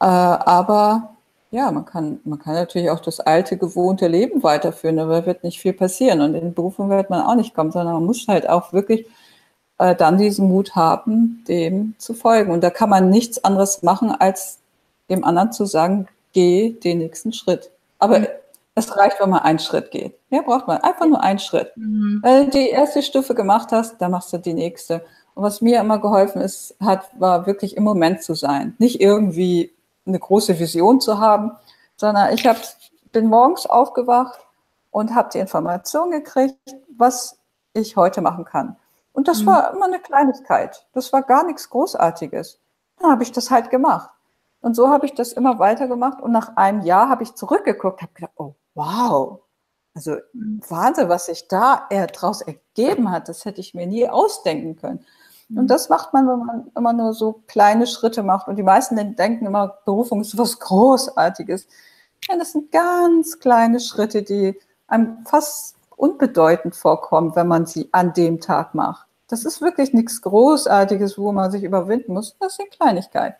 Äh, 0.00 0.06
aber 0.06 1.14
ja, 1.50 1.70
man 1.70 1.84
kann, 1.84 2.20
man 2.25 2.38
kann 2.38 2.54
natürlich 2.54 2.90
auch 2.90 3.00
das 3.00 3.20
alte, 3.20 3.56
gewohnte 3.56 4.08
Leben 4.08 4.42
weiterführen, 4.42 4.99
aber 4.99 5.26
wird 5.26 5.44
nicht 5.44 5.60
viel 5.60 5.72
passieren. 5.72 6.20
Und 6.20 6.34
in 6.34 6.54
Berufung 6.54 6.90
wird 6.90 7.10
man 7.10 7.22
auch 7.22 7.34
nicht 7.34 7.54
kommen, 7.54 7.72
sondern 7.72 7.94
man 7.94 8.06
muss 8.06 8.26
halt 8.28 8.49
auch 8.49 8.72
wirklich 8.72 9.06
äh, 9.78 9.94
dann 9.96 10.18
diesen 10.18 10.49
Mut 10.49 10.76
haben, 10.76 11.44
dem 11.49 11.94
zu 11.99 12.14
folgen. 12.14 12.52
Und 12.52 12.62
da 12.62 12.70
kann 12.70 12.88
man 12.90 13.10
nichts 13.10 13.42
anderes 13.44 13.82
machen, 13.82 14.12
als 14.12 14.58
dem 15.08 15.25
anderen 15.25 15.52
zu 15.52 15.66
sagen, 15.66 16.06
geh 16.32 16.72
den 16.72 16.99
nächsten 16.99 17.32
Schritt. 17.32 17.70
Aber 17.99 18.20
mhm. 18.20 18.26
es 18.75 18.96
reicht, 18.96 19.20
wenn 19.20 19.30
man 19.30 19.40
einen 19.40 19.58
Schritt 19.58 19.90
geht. 19.90 20.18
Mehr 20.30 20.42
braucht 20.42 20.66
man. 20.66 20.78
Einfach 20.78 21.06
nur 21.06 21.22
einen 21.22 21.38
Schritt. 21.38 21.72
Mhm. 21.76 22.20
Wenn 22.22 22.46
du 22.46 22.50
die 22.50 22.68
erste 22.68 23.02
Stufe 23.02 23.34
gemacht 23.34 23.72
hast, 23.72 24.00
dann 24.00 24.10
machst 24.10 24.32
du 24.32 24.38
die 24.38 24.54
nächste. 24.54 25.04
Und 25.34 25.42
was 25.42 25.60
mir 25.60 25.80
immer 25.80 25.99
geholfen 25.99 26.40
ist, 26.40 26.75
hat, 26.80 27.08
war 27.18 27.46
wirklich 27.46 27.76
im 27.76 27.84
Moment 27.84 28.22
zu 28.22 28.34
sein. 28.34 28.75
Nicht 28.78 29.00
irgendwie 29.00 29.72
eine 30.06 30.18
große 30.18 30.58
Vision 30.58 31.00
zu 31.00 31.18
haben, 31.18 31.52
sondern 31.96 32.32
ich 32.34 32.46
hab, 32.46 32.56
bin 33.12 33.26
morgens 33.26 33.66
aufgewacht 33.66 34.40
und 34.90 35.14
habe 35.14 35.30
die 35.32 35.38
Information 35.38 36.10
gekriegt, 36.10 36.56
was 36.96 37.38
ich 37.75 37.96
heute 37.96 38.20
machen 38.20 38.44
kann. 38.44 38.76
Und 39.12 39.28
das 39.28 39.42
mhm. 39.42 39.46
war 39.46 39.75
immer 39.75 39.87
eine 39.87 40.00
Kleinigkeit. 40.00 40.87
Das 40.92 41.12
war 41.12 41.22
gar 41.22 41.44
nichts 41.44 41.68
Großartiges. 41.70 42.58
Dann 42.99 43.10
habe 43.10 43.22
ich 43.22 43.32
das 43.32 43.50
halt 43.50 43.70
gemacht. 43.70 44.10
Und 44.61 44.75
so 44.75 44.88
habe 44.88 45.07
ich 45.07 45.14
das 45.14 45.33
immer 45.33 45.59
weiter 45.59 45.88
gemacht. 45.88 46.21
Und 46.21 46.33
nach 46.33 46.57
einem 46.57 46.83
Jahr 46.83 47.09
habe 47.09 47.23
ich 47.23 47.35
zurückgeguckt, 47.35 48.02
habe 48.02 48.12
gedacht, 48.14 48.33
oh, 48.37 48.55
wow. 48.75 49.40
Also 49.95 50.17
mhm. 50.33 50.61
Wahnsinn, 50.69 51.09
was 51.09 51.26
sich 51.26 51.49
da 51.49 51.88
daraus 51.90 52.43
ergeben 52.43 53.11
hat. 53.11 53.29
Das 53.29 53.45
hätte 53.45 53.61
ich 53.61 53.75
mir 53.75 53.87
nie 53.87 54.09
ausdenken 54.09 54.76
können. 54.76 55.05
Und 55.57 55.67
das 55.69 55.88
macht 55.88 56.12
man, 56.12 56.29
wenn 56.29 56.47
man 56.47 56.71
immer 56.76 56.93
nur 56.93 57.12
so 57.12 57.43
kleine 57.49 57.87
Schritte 57.87 58.23
macht. 58.23 58.47
Und 58.47 58.57
die 58.57 58.62
meisten 58.62 58.97
denken 59.17 59.47
immer, 59.47 59.79
Berufung 59.85 60.21
ist 60.21 60.38
was 60.38 60.61
Großartiges. 60.61 61.67
Ja, 62.29 62.37
das 62.37 62.52
sind 62.52 62.71
ganz 62.71 63.40
kleine 63.40 63.81
Schritte, 63.81 64.23
die 64.23 64.57
einem 64.87 65.25
fast 65.26 65.76
unbedeutend 65.97 66.76
vorkommen, 66.76 67.35
wenn 67.35 67.49
man 67.49 67.67
sie 67.67 67.88
an 67.93 68.12
dem 68.12 68.40
Tag 68.40 68.75
macht. 68.75 69.07
Das 69.26 69.45
ist 69.45 69.61
wirklich 69.61 69.93
nichts 69.93 70.23
Großartiges, 70.23 71.19
wo 71.19 71.33
man 71.33 71.50
sich 71.50 71.64
überwinden 71.64 72.14
muss. 72.14 72.37
Das 72.38 72.57
sind 72.57 72.71
Kleinigkeiten. 72.71 73.37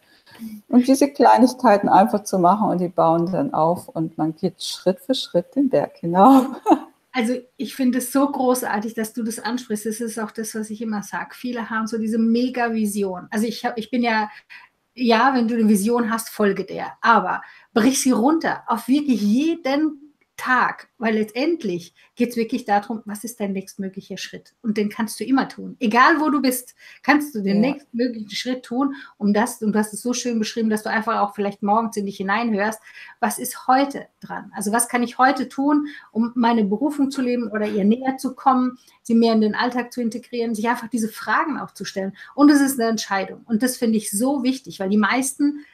Und 0.69 0.87
diese 0.87 1.11
Kleinigkeiten 1.11 1.89
einfach 1.89 2.25
zu 2.25 2.39
machen 2.39 2.71
und 2.71 2.81
die 2.81 2.89
bauen 2.89 3.31
dann 3.31 3.53
auf 3.53 3.89
und 3.89 4.17
man 4.19 4.35
geht 4.35 4.63
Schritt 4.63 5.01
für 5.01 5.15
Schritt 5.15 5.55
den 5.55 5.69
Berg 5.69 5.97
hinauf. 5.99 6.47
Also 7.13 7.35
ich 7.57 7.75
finde 7.75 7.99
es 7.99 8.13
so 8.13 8.31
großartig, 8.31 8.95
dass 8.95 9.13
du 9.13 9.25
das 9.25 9.41
ansprichst. 9.41 9.85
Das 9.85 10.01
ist 10.01 10.19
auch 10.21 10.31
das, 10.31 10.55
was 10.55 10.71
ich 10.71 10.81
immer 10.81 11.03
sage. 11.03 11.35
Viele 11.35 11.69
haben 11.69 11.89
so 11.89 11.99
diese 11.99 12.19
Mega-Vision. 12.19 13.27
Also 13.31 13.47
ich, 13.47 13.65
hab, 13.65 13.77
ich 13.77 13.91
bin 13.91 14.03
ja, 14.05 14.31
ja, 14.95 15.35
wenn 15.35 15.49
du 15.49 15.55
eine 15.55 15.69
Vision 15.69 16.11
hast, 16.11 16.29
folge 16.29 16.65
der. 16.65 16.93
Aber 17.01 17.43
brich 17.73 18.01
sie 18.01 18.13
runter 18.13 18.63
auf 18.69 18.87
wirklich 18.87 19.21
jeden 19.23 20.10
Tag, 20.40 20.88
weil 20.97 21.16
letztendlich 21.16 21.92
geht 22.16 22.30
es 22.30 22.37
wirklich 22.37 22.64
darum, 22.64 23.02
was 23.04 23.25
ist 23.25 23.40
dein 23.40 23.52
nächstmöglicher 23.52 24.16
Schritt? 24.16 24.54
Und 24.62 24.78
den 24.78 24.88
kannst 24.88 25.20
du 25.20 25.25
immer 25.25 25.50
tun. 25.50 25.76
Egal 25.80 26.18
wo 26.18 26.30
du 26.30 26.40
bist, 26.40 26.75
kannst 27.02 27.35
du 27.35 27.42
den 27.42 27.62
ja. 27.62 27.73
nächstmöglichen 27.73 28.30
Schritt 28.30 28.62
tun, 28.64 28.94
um 29.18 29.35
das, 29.35 29.61
und 29.61 29.73
du 29.73 29.78
hast 29.78 29.92
es 29.92 30.00
so 30.00 30.14
schön 30.14 30.38
beschrieben, 30.38 30.70
dass 30.70 30.82
du 30.82 30.88
einfach 30.88 31.20
auch 31.20 31.35
vielleicht 31.35 31.62
morgens 31.62 31.99
in 31.99 32.06
dich 32.06 32.16
hineinhörst, 32.16 32.80
was 33.20 33.38
ist 33.38 33.66
heute 33.66 34.06
dran? 34.23 34.50
Also 34.56 34.73
was 34.73 34.88
kann 34.88 35.02
ich 35.02 35.18
heute 35.18 35.47
tun, 35.50 35.88
um 36.11 36.32
meine 36.35 36.64
Berufung 36.64 37.11
zu 37.11 37.20
leben 37.20 37.50
oder 37.50 37.68
ihr 37.68 37.85
näher 37.85 38.16
zu 38.16 38.35
kommen, 38.35 38.78
sie 39.02 39.14
mehr 39.14 39.35
in 39.35 39.42
den 39.42 39.54
Alltag 39.54 39.92
zu 39.92 40.00
integrieren, 40.00 40.54
sich 40.54 40.70
einfach 40.70 40.88
diese 40.88 41.09
Fragen 41.09 41.59
auch 41.59 41.73
zu 41.73 41.85
stellen. 41.85 42.16
Und 42.35 42.50
es 42.50 42.62
ist 42.62 42.80
eine 42.80 42.88
Entscheidung. 42.88 43.42
Und 43.44 43.62
das 43.62 43.76
finde 43.76 43.99
ich 43.99 44.11
so 44.11 44.42
wichtig, 44.42 44.80
weil 44.80 44.88
die 44.88 44.97
meisten 44.97 45.66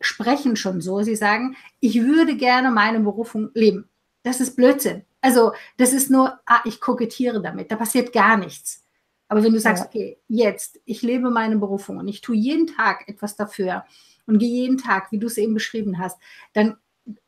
sprechen 0.00 0.56
schon 0.56 0.80
so. 0.80 1.02
Sie 1.02 1.16
sagen, 1.16 1.56
ich 1.80 2.02
würde 2.02 2.36
gerne 2.36 2.70
meine 2.70 3.00
Berufung 3.00 3.50
leben. 3.54 3.88
Das 4.22 4.40
ist 4.40 4.56
Blödsinn. 4.56 5.04
Also 5.20 5.52
das 5.76 5.92
ist 5.92 6.10
nur, 6.10 6.38
ah, 6.46 6.60
ich 6.64 6.80
kokettiere 6.80 7.40
damit. 7.40 7.70
Da 7.70 7.76
passiert 7.76 8.12
gar 8.12 8.36
nichts. 8.36 8.84
Aber 9.28 9.42
wenn 9.42 9.52
du 9.52 9.60
sagst, 9.60 9.84
ja. 9.84 9.88
okay, 9.88 10.18
jetzt, 10.28 10.80
ich 10.84 11.02
lebe 11.02 11.30
meine 11.30 11.56
Berufung 11.56 11.98
und 11.98 12.08
ich 12.08 12.20
tue 12.20 12.36
jeden 12.36 12.66
Tag 12.66 13.08
etwas 13.08 13.34
dafür 13.36 13.84
und 14.26 14.38
gehe 14.38 14.48
jeden 14.48 14.78
Tag, 14.78 15.10
wie 15.10 15.18
du 15.18 15.26
es 15.26 15.38
eben 15.38 15.54
beschrieben 15.54 15.98
hast, 15.98 16.18
dann, 16.52 16.76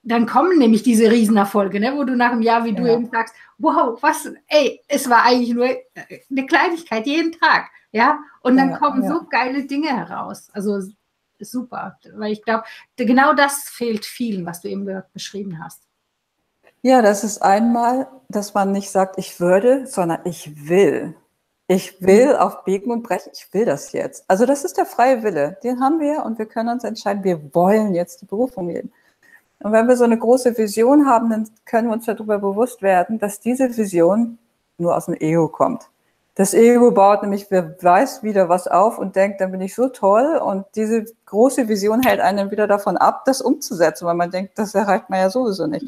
dann 0.02 0.26
kommen 0.26 0.58
nämlich 0.58 0.82
diese 0.82 1.10
Riesenerfolge, 1.10 1.80
ne, 1.80 1.96
wo 1.96 2.04
du 2.04 2.16
nach 2.16 2.32
einem 2.32 2.42
Jahr, 2.42 2.64
wie 2.64 2.74
du 2.74 2.86
ja. 2.86 2.94
eben 2.94 3.10
sagst, 3.10 3.34
wow, 3.58 4.00
was, 4.00 4.30
ey, 4.46 4.80
es 4.88 5.08
war 5.10 5.24
eigentlich 5.24 5.54
nur 5.54 5.68
eine 6.30 6.46
Kleinigkeit 6.46 7.06
jeden 7.06 7.32
Tag, 7.32 7.68
ja, 7.90 8.20
und 8.42 8.56
dann 8.56 8.70
ja, 8.70 8.78
kommen 8.78 9.06
so 9.08 9.26
geile 9.28 9.64
Dinge 9.64 9.88
heraus. 9.88 10.50
Also 10.52 10.80
super, 11.40 11.98
weil 12.14 12.32
ich 12.32 12.42
glaube, 12.42 12.64
genau 12.96 13.34
das 13.34 13.68
fehlt 13.68 14.04
vielen, 14.04 14.46
was 14.46 14.60
du 14.60 14.68
eben 14.68 15.02
beschrieben 15.12 15.62
hast. 15.62 15.82
Ja, 16.82 17.02
das 17.02 17.24
ist 17.24 17.42
einmal, 17.42 18.08
dass 18.28 18.54
man 18.54 18.72
nicht 18.72 18.90
sagt, 18.90 19.18
ich 19.18 19.40
würde, 19.40 19.86
sondern 19.86 20.20
ich 20.24 20.68
will. 20.68 21.14
Ich 21.66 22.00
will 22.00 22.34
auf 22.36 22.64
Biegen 22.64 22.90
und 22.90 23.02
Brechen, 23.02 23.32
ich 23.34 23.52
will 23.52 23.66
das 23.66 23.92
jetzt. 23.92 24.24
Also 24.28 24.46
das 24.46 24.64
ist 24.64 24.78
der 24.78 24.86
freie 24.86 25.22
Wille, 25.22 25.58
den 25.62 25.80
haben 25.80 26.00
wir 26.00 26.24
und 26.24 26.38
wir 26.38 26.46
können 26.46 26.70
uns 26.70 26.84
entscheiden, 26.84 27.24
wir 27.24 27.54
wollen 27.54 27.94
jetzt 27.94 28.22
die 28.22 28.26
Berufung 28.26 28.68
leben. 28.68 28.90
Und 29.60 29.72
wenn 29.72 29.88
wir 29.88 29.96
so 29.96 30.04
eine 30.04 30.16
große 30.16 30.56
Vision 30.56 31.06
haben, 31.06 31.30
dann 31.30 31.50
können 31.64 31.88
wir 31.88 31.94
uns 31.94 32.06
darüber 32.06 32.38
bewusst 32.38 32.80
werden, 32.80 33.18
dass 33.18 33.40
diese 33.40 33.76
Vision 33.76 34.38
nur 34.78 34.96
aus 34.96 35.06
dem 35.06 35.14
Ego 35.14 35.48
kommt. 35.48 35.90
Das 36.38 36.54
Ego 36.54 36.92
baut 36.92 37.22
nämlich, 37.22 37.50
wer 37.50 37.82
weiß, 37.82 38.22
wieder 38.22 38.48
was 38.48 38.68
auf 38.68 39.00
und 39.00 39.16
denkt, 39.16 39.40
dann 39.40 39.50
bin 39.50 39.60
ich 39.60 39.74
so 39.74 39.88
toll. 39.88 40.36
Und 40.36 40.66
diese 40.76 41.04
große 41.26 41.66
Vision 41.66 42.00
hält 42.00 42.20
einen 42.20 42.52
wieder 42.52 42.68
davon 42.68 42.96
ab, 42.96 43.24
das 43.24 43.40
umzusetzen, 43.40 44.06
weil 44.06 44.14
man 44.14 44.30
denkt, 44.30 44.56
das 44.56 44.72
erreicht 44.72 45.10
man 45.10 45.18
ja 45.18 45.30
sowieso 45.30 45.66
nicht. 45.66 45.84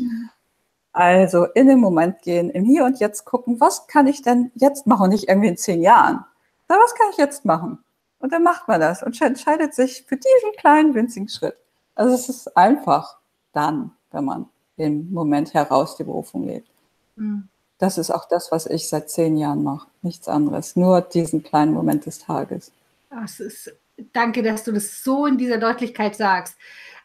Also 0.92 1.44
in 1.44 1.68
den 1.68 1.78
Moment 1.78 2.20
gehen, 2.22 2.50
im 2.50 2.64
Hier 2.64 2.84
und 2.84 2.98
Jetzt 2.98 3.24
gucken, 3.26 3.60
was 3.60 3.86
kann 3.86 4.08
ich 4.08 4.22
denn 4.22 4.50
jetzt 4.56 4.88
machen 4.88 5.10
nicht 5.10 5.28
irgendwie 5.28 5.50
in 5.50 5.56
zehn 5.56 5.82
Jahren. 5.82 6.24
Na, 6.68 6.74
was 6.82 6.96
kann 6.96 7.06
ich 7.12 7.18
jetzt 7.18 7.44
machen? 7.44 7.78
Und 8.18 8.32
dann 8.32 8.42
macht 8.42 8.66
man 8.66 8.80
das 8.80 9.04
und 9.04 9.22
entscheidet 9.22 9.72
sich 9.72 10.02
für 10.08 10.16
diesen 10.16 10.52
kleinen, 10.58 10.94
winzigen 10.94 11.28
Schritt. 11.28 11.54
Also 11.94 12.12
es 12.12 12.28
ist 12.28 12.56
einfach 12.56 13.18
dann, 13.52 13.92
wenn 14.10 14.24
man 14.24 14.48
im 14.76 15.12
Moment 15.12 15.54
heraus 15.54 15.94
die 15.94 16.02
Berufung 16.02 16.42
lebt. 16.42 16.68
Mhm. 17.14 17.49
Das 17.80 17.96
ist 17.96 18.10
auch 18.10 18.28
das, 18.28 18.52
was 18.52 18.66
ich 18.66 18.88
seit 18.88 19.10
zehn 19.10 19.38
Jahren 19.38 19.64
mache. 19.64 19.88
Nichts 20.02 20.28
anderes. 20.28 20.76
Nur 20.76 21.00
diesen 21.00 21.42
kleinen 21.42 21.72
Moment 21.72 22.04
des 22.04 22.18
Tages. 22.18 22.72
Das 23.08 23.40
ist, 23.40 23.72
danke, 24.12 24.42
dass 24.42 24.64
du 24.64 24.72
das 24.72 25.02
so 25.02 25.24
in 25.24 25.38
dieser 25.38 25.56
Deutlichkeit 25.56 26.14
sagst. 26.14 26.56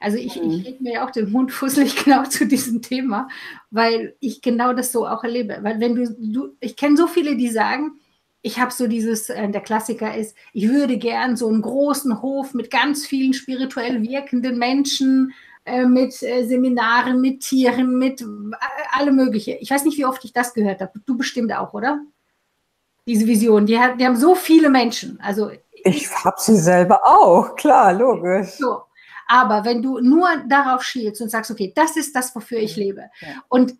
Also 0.01 0.17
ich, 0.17 0.35
mhm. 0.35 0.51
ich 0.51 0.65
rede 0.65 0.83
mir 0.83 0.93
ja 0.95 1.05
auch 1.05 1.11
den 1.11 1.31
Mund 1.31 1.51
fusselig 1.53 2.03
genau 2.03 2.23
zu 2.25 2.45
diesem 2.45 2.81
Thema, 2.81 3.29
weil 3.71 4.15
ich 4.19 4.41
genau 4.41 4.73
das 4.73 4.91
so 4.91 5.07
auch 5.07 5.23
erlebe. 5.23 5.59
Weil 5.61 5.79
wenn 5.79 5.95
du, 5.95 6.13
du 6.19 6.55
ich 6.59 6.75
kenne 6.75 6.97
so 6.97 7.07
viele, 7.07 7.37
die 7.37 7.49
sagen, 7.49 7.93
ich 8.41 8.59
habe 8.59 8.71
so 8.71 8.87
dieses, 8.87 9.29
äh, 9.29 9.49
der 9.49 9.61
Klassiker 9.61 10.15
ist, 10.15 10.35
ich 10.51 10.67
würde 10.67 10.97
gern 10.97 11.37
so 11.37 11.47
einen 11.47 11.61
großen 11.61 12.21
Hof 12.21 12.53
mit 12.53 12.69
ganz 12.69 13.07
vielen 13.07 13.33
spirituell 13.33 14.03
wirkenden 14.03 14.59
Menschen 14.59 15.33
mit 15.87 16.21
äh, 16.21 16.45
Seminaren, 16.45 17.21
mit 17.21 17.41
Tieren, 17.41 17.97
mit 17.97 18.21
äh, 18.21 18.25
alle 18.91 19.11
mögliche. 19.11 19.53
Ich 19.59 19.71
weiß 19.71 19.83
nicht, 19.83 19.97
wie 19.97 20.05
oft 20.05 20.23
ich 20.23 20.33
das 20.33 20.53
gehört 20.53 20.81
habe. 20.81 20.93
Du 21.05 21.17
bestimmt 21.17 21.53
auch, 21.53 21.73
oder? 21.73 22.01
Diese 23.07 23.25
Vision. 23.27 23.65
Die, 23.65 23.79
hat, 23.79 23.99
die 23.99 24.05
haben 24.05 24.15
so 24.15 24.35
viele 24.35 24.69
Menschen. 24.69 25.19
Also 25.21 25.51
ich 25.83 26.09
habe 26.23 26.37
sie 26.39 26.57
selber 26.57 27.01
auch, 27.05 27.55
klar, 27.55 27.93
logisch. 27.93 28.51
So. 28.57 28.83
Aber 29.27 29.65
wenn 29.65 29.81
du 29.81 29.99
nur 29.99 30.27
darauf 30.47 30.83
schielst 30.83 31.21
und 31.21 31.29
sagst, 31.29 31.51
okay, 31.51 31.73
das 31.75 31.97
ist 31.97 32.15
das, 32.15 32.35
wofür 32.35 32.59
ich 32.59 32.75
lebe, 32.75 33.09
ja. 33.21 33.43
und 33.49 33.75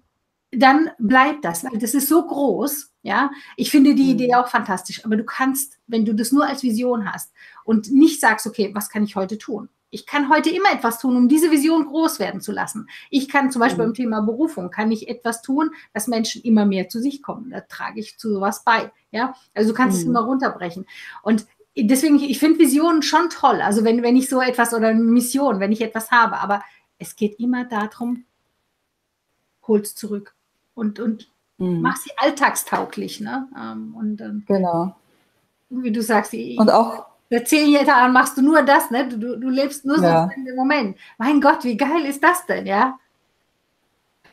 dann 0.51 0.89
bleibt 1.00 1.44
das, 1.44 1.63
weil 1.63 1.77
das 1.77 1.94
ist 1.94 2.08
so 2.08 2.25
groß, 2.25 2.92
ja. 3.01 3.30
Ich 3.58 3.72
finde 3.72 3.94
die 3.94 4.12
Idee 4.12 4.30
mhm. 4.30 4.36
auch 4.36 4.48
fantastisch, 4.48 5.04
aber 5.04 5.15
du 5.18 5.24
kannst, 5.24 5.80
wenn 5.88 6.06
du 6.06 6.13
das 6.13 6.32
nur 6.32 6.46
als 6.46 6.63
Vision 6.63 7.12
hast 7.12 7.34
und 7.63 7.92
nicht 7.92 8.22
sagst, 8.22 8.48
okay, 8.48 8.72
was 8.74 8.89
kann 8.89 9.04
ich 9.04 9.15
heute 9.15 9.38
tun? 9.38 9.70
Ich 9.95 10.05
kann 10.05 10.29
heute 10.29 10.49
immer 10.49 10.73
etwas 10.73 10.99
tun, 10.99 11.15
um 11.15 11.29
diese 11.29 11.51
Vision 11.51 11.85
groß 11.85 12.19
werden 12.19 12.41
zu 12.41 12.51
lassen. 12.51 12.89
Ich 13.09 13.29
kann 13.29 13.49
zum 13.49 13.61
Beispiel 13.61 13.85
mhm. 13.85 13.87
beim 13.87 13.93
Thema 13.93 14.21
Berufung, 14.21 14.69
kann 14.69 14.91
ich 14.91 15.07
etwas 15.07 15.41
tun, 15.41 15.71
dass 15.93 16.07
Menschen 16.07 16.41
immer 16.41 16.65
mehr 16.65 16.89
zu 16.89 16.99
sich 16.99 17.23
kommen. 17.23 17.49
Da 17.49 17.61
trage 17.61 18.01
ich 18.01 18.17
zu 18.17 18.29
sowas 18.29 18.65
bei. 18.65 18.91
Ja, 19.11 19.35
also 19.53 19.69
du 19.69 19.75
kannst 19.75 19.95
mhm. 19.95 20.01
es 20.01 20.07
immer 20.07 20.25
runterbrechen. 20.25 20.85
Und 21.23 21.47
deswegen, 21.77 22.19
ich 22.19 22.39
finde 22.39 22.59
Visionen 22.59 23.03
schon 23.03 23.29
toll. 23.29 23.61
Also 23.61 23.85
wenn, 23.85 24.03
wenn 24.03 24.17
ich 24.17 24.27
so 24.27 24.41
etwas 24.41 24.73
oder 24.73 24.89
eine 24.89 24.99
Mission, 24.99 25.61
wenn 25.61 25.71
ich 25.71 25.79
etwas 25.79 26.11
habe, 26.11 26.39
aber 26.39 26.61
es 26.99 27.15
geht 27.15 27.39
immer 27.39 27.63
darum, 27.63 28.25
hol's 29.65 29.95
zurück 29.95 30.35
und, 30.73 30.99
und 30.99 31.31
mhm. 31.57 31.79
mach 31.81 31.95
sie 31.95 32.11
alltagstauglich. 32.17 33.21
Ne? 33.21 33.47
Ähm, 33.57 33.95
und, 33.95 34.19
und, 34.19 34.45
genau. 34.45 34.93
Wie 35.69 35.93
du 35.93 36.01
sagst, 36.01 36.33
ich, 36.33 36.59
und 36.59 36.69
auch 36.69 37.14
seit 37.29 37.48
zehn 37.48 37.72
Jahren 37.72 38.13
machst 38.13 38.38
du 38.38 38.41
nur 38.41 38.63
das, 38.63 38.91
ne? 38.91 39.08
Du, 39.08 39.38
du 39.38 39.50
lebst 39.50 39.86
nur 39.86 40.01
ja. 40.01 40.27
so 40.27 40.36
in 40.36 40.46
dem 40.46 40.55
Moment. 40.55 40.98
Mein 41.17 41.41
Gott, 41.41 41.63
wie 41.63 41.77
geil 41.77 42.05
ist 42.05 42.24
das 42.24 42.46
denn, 42.46 42.65
ja? 42.65 42.98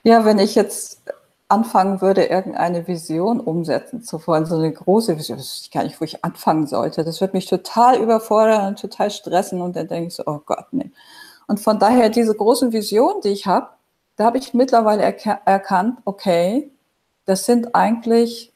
Ja, 0.05 0.25
wenn 0.25 0.39
ich 0.39 0.55
jetzt 0.55 1.01
anfangen 1.49 2.01
würde, 2.01 2.25
irgendeine 2.25 2.89
Vision 2.89 3.39
umsetzen 3.39 4.03
zu 4.03 4.27
wollen, 4.27 4.47
so 4.47 4.57
eine 4.57 4.73
große 4.73 5.19
Vision, 5.19 5.37
das 5.37 5.49
weiß 5.49 5.61
ich 5.65 5.71
gar 5.71 5.85
nicht, 5.85 6.01
wo 6.01 6.05
ich 6.05 6.25
anfangen 6.25 6.67
sollte. 6.67 7.05
Das 7.05 7.21
wird 7.21 7.35
mich 7.35 7.47
total 7.47 8.01
überfordern 8.01 8.69
und 8.69 8.81
total 8.81 9.11
stressen 9.11 9.61
und 9.61 9.77
dann 9.77 9.87
denke 9.87 10.09
ich 10.09 10.15
so, 10.15 10.25
oh 10.27 10.41
Gott, 10.45 10.67
nee. 10.73 10.91
Und 11.47 11.61
von 11.61 11.79
daher 11.79 12.09
diese 12.09 12.35
großen 12.35 12.73
Visionen, 12.73 13.21
die 13.23 13.29
ich 13.29 13.47
habe, 13.47 13.69
da 14.17 14.25
habe 14.25 14.39
ich 14.39 14.55
mittlerweile 14.55 15.03
erkannt, 15.03 15.99
okay, 16.05 16.71
das 17.27 17.45
sind 17.45 17.75
eigentlich 17.75 18.52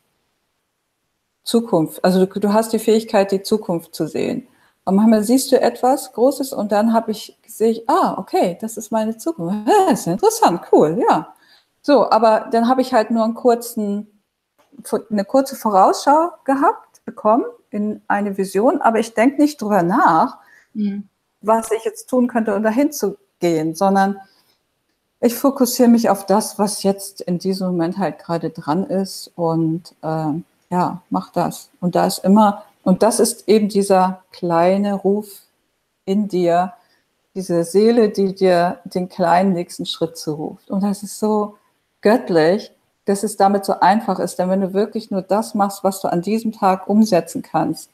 Zukunft. 1.47 2.05
Also 2.05 2.27
du, 2.27 2.41
du 2.41 2.53
hast 2.53 2.75
die 2.75 2.79
Fähigkeit, 2.79 3.33
die 3.33 3.43
Zukunft 3.43 3.95
zu 3.95 4.07
sehen. 4.07 4.47
Und 4.85 4.97
manchmal 4.97 5.25
siehst 5.25 5.51
du 5.51 5.61
etwas 5.61 6.13
Großes 6.13 6.53
und 6.53 6.71
dann 6.71 6.93
habe 6.93 7.13
ich 7.13 7.39
gesehen, 7.43 7.83
ah, 7.87 8.17
okay, 8.19 8.59
das 8.61 8.77
ist 8.77 8.93
meine 8.93 9.17
Zukunft. 9.17 9.69
Das 9.89 10.01
ist 10.01 10.07
interessant, 10.07 10.61
cool, 10.73 11.03
ja. 11.09 11.35
So, 11.83 12.11
aber 12.11 12.49
dann 12.51 12.69
habe 12.69 12.83
ich 12.83 12.93
halt 12.93 13.11
nur 13.11 13.25
einen 13.25 13.35
kurzen, 13.35 14.09
eine 15.11 15.25
kurze 15.25 15.57
Vorausschau 15.57 16.31
gehabt, 16.45 17.05
bekommen 17.05 17.45
in 17.71 18.03
eine 18.09 18.37
Vision, 18.37 18.81
aber 18.81 18.99
ich 18.99 19.15
denke 19.15 19.41
nicht 19.41 19.63
drüber 19.63 19.83
nach, 19.83 20.39
mhm. 20.75 21.09
was 21.41 21.71
ich 21.71 21.85
jetzt 21.85 22.09
tun 22.09 22.27
könnte, 22.27 22.55
um 22.55 22.63
dahin 22.63 22.93
zu 22.93 23.17
gehen, 23.39 23.75
sondern 23.75 24.19
ich 25.21 25.35
fokussiere 25.35 25.89
mich 25.89 26.11
auf 26.11 26.27
das, 26.27 26.59
was 26.59 26.83
jetzt 26.83 27.21
in 27.21 27.39
diesem 27.39 27.69
Moment 27.69 27.99
halt 27.99 28.19
gerade 28.19 28.51
dran 28.51 28.85
ist 28.85 29.33
und 29.37 29.95
äh, 30.03 30.33
ja, 30.71 31.03
mach 31.11 31.31
das. 31.31 31.71
Und 31.81 31.95
da 31.95 32.07
ist 32.07 32.19
immer, 32.19 32.65
und 32.83 33.03
das 33.03 33.21
ist 33.21 33.49
eben 33.49 33.69
dieser 33.69 34.23
kleine 34.33 34.95
Ruf 34.95 35.43
in 36.05 36.29
dir, 36.29 36.75
diese 37.35 37.65
Seele, 37.65 38.09
die 38.09 38.35
dir 38.35 38.81
den 38.85 39.09
kleinen 39.09 39.53
nächsten 39.53 39.87
Schritt 39.87 40.17
zuruft. 40.17 40.71
Und 40.71 40.83
das 40.83 41.03
ist 41.03 41.19
so, 41.19 41.57
göttlich, 42.07 42.71
dass 43.05 43.25
es 43.25 43.37
damit 43.37 43.65
so 43.65 43.81
einfach 43.81 44.21
ist. 44.21 44.39
Denn 44.39 44.49
wenn 44.49 44.61
du 44.61 44.73
wirklich 44.73 45.11
nur 45.11 45.23
das 45.23 45.55
machst, 45.55 45.83
was 45.83 46.01
du 46.01 46.07
an 46.07 46.23
diesem 46.23 46.53
Tag 46.53 46.89
umsetzen 46.89 47.43
kannst, 47.43 47.91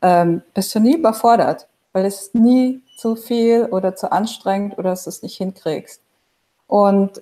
ähm, 0.00 0.40
bist 0.54 0.74
du 0.74 0.80
nie 0.80 0.96
überfordert, 0.96 1.68
weil 1.92 2.06
es 2.06 2.32
nie 2.32 2.80
zu 2.96 3.16
viel 3.16 3.66
oder 3.66 3.96
zu 3.96 4.10
anstrengend 4.12 4.78
oder 4.78 4.90
dass 4.90 5.04
du 5.04 5.10
es 5.10 5.22
nicht 5.22 5.36
hinkriegst. 5.36 6.00
Und 6.66 7.20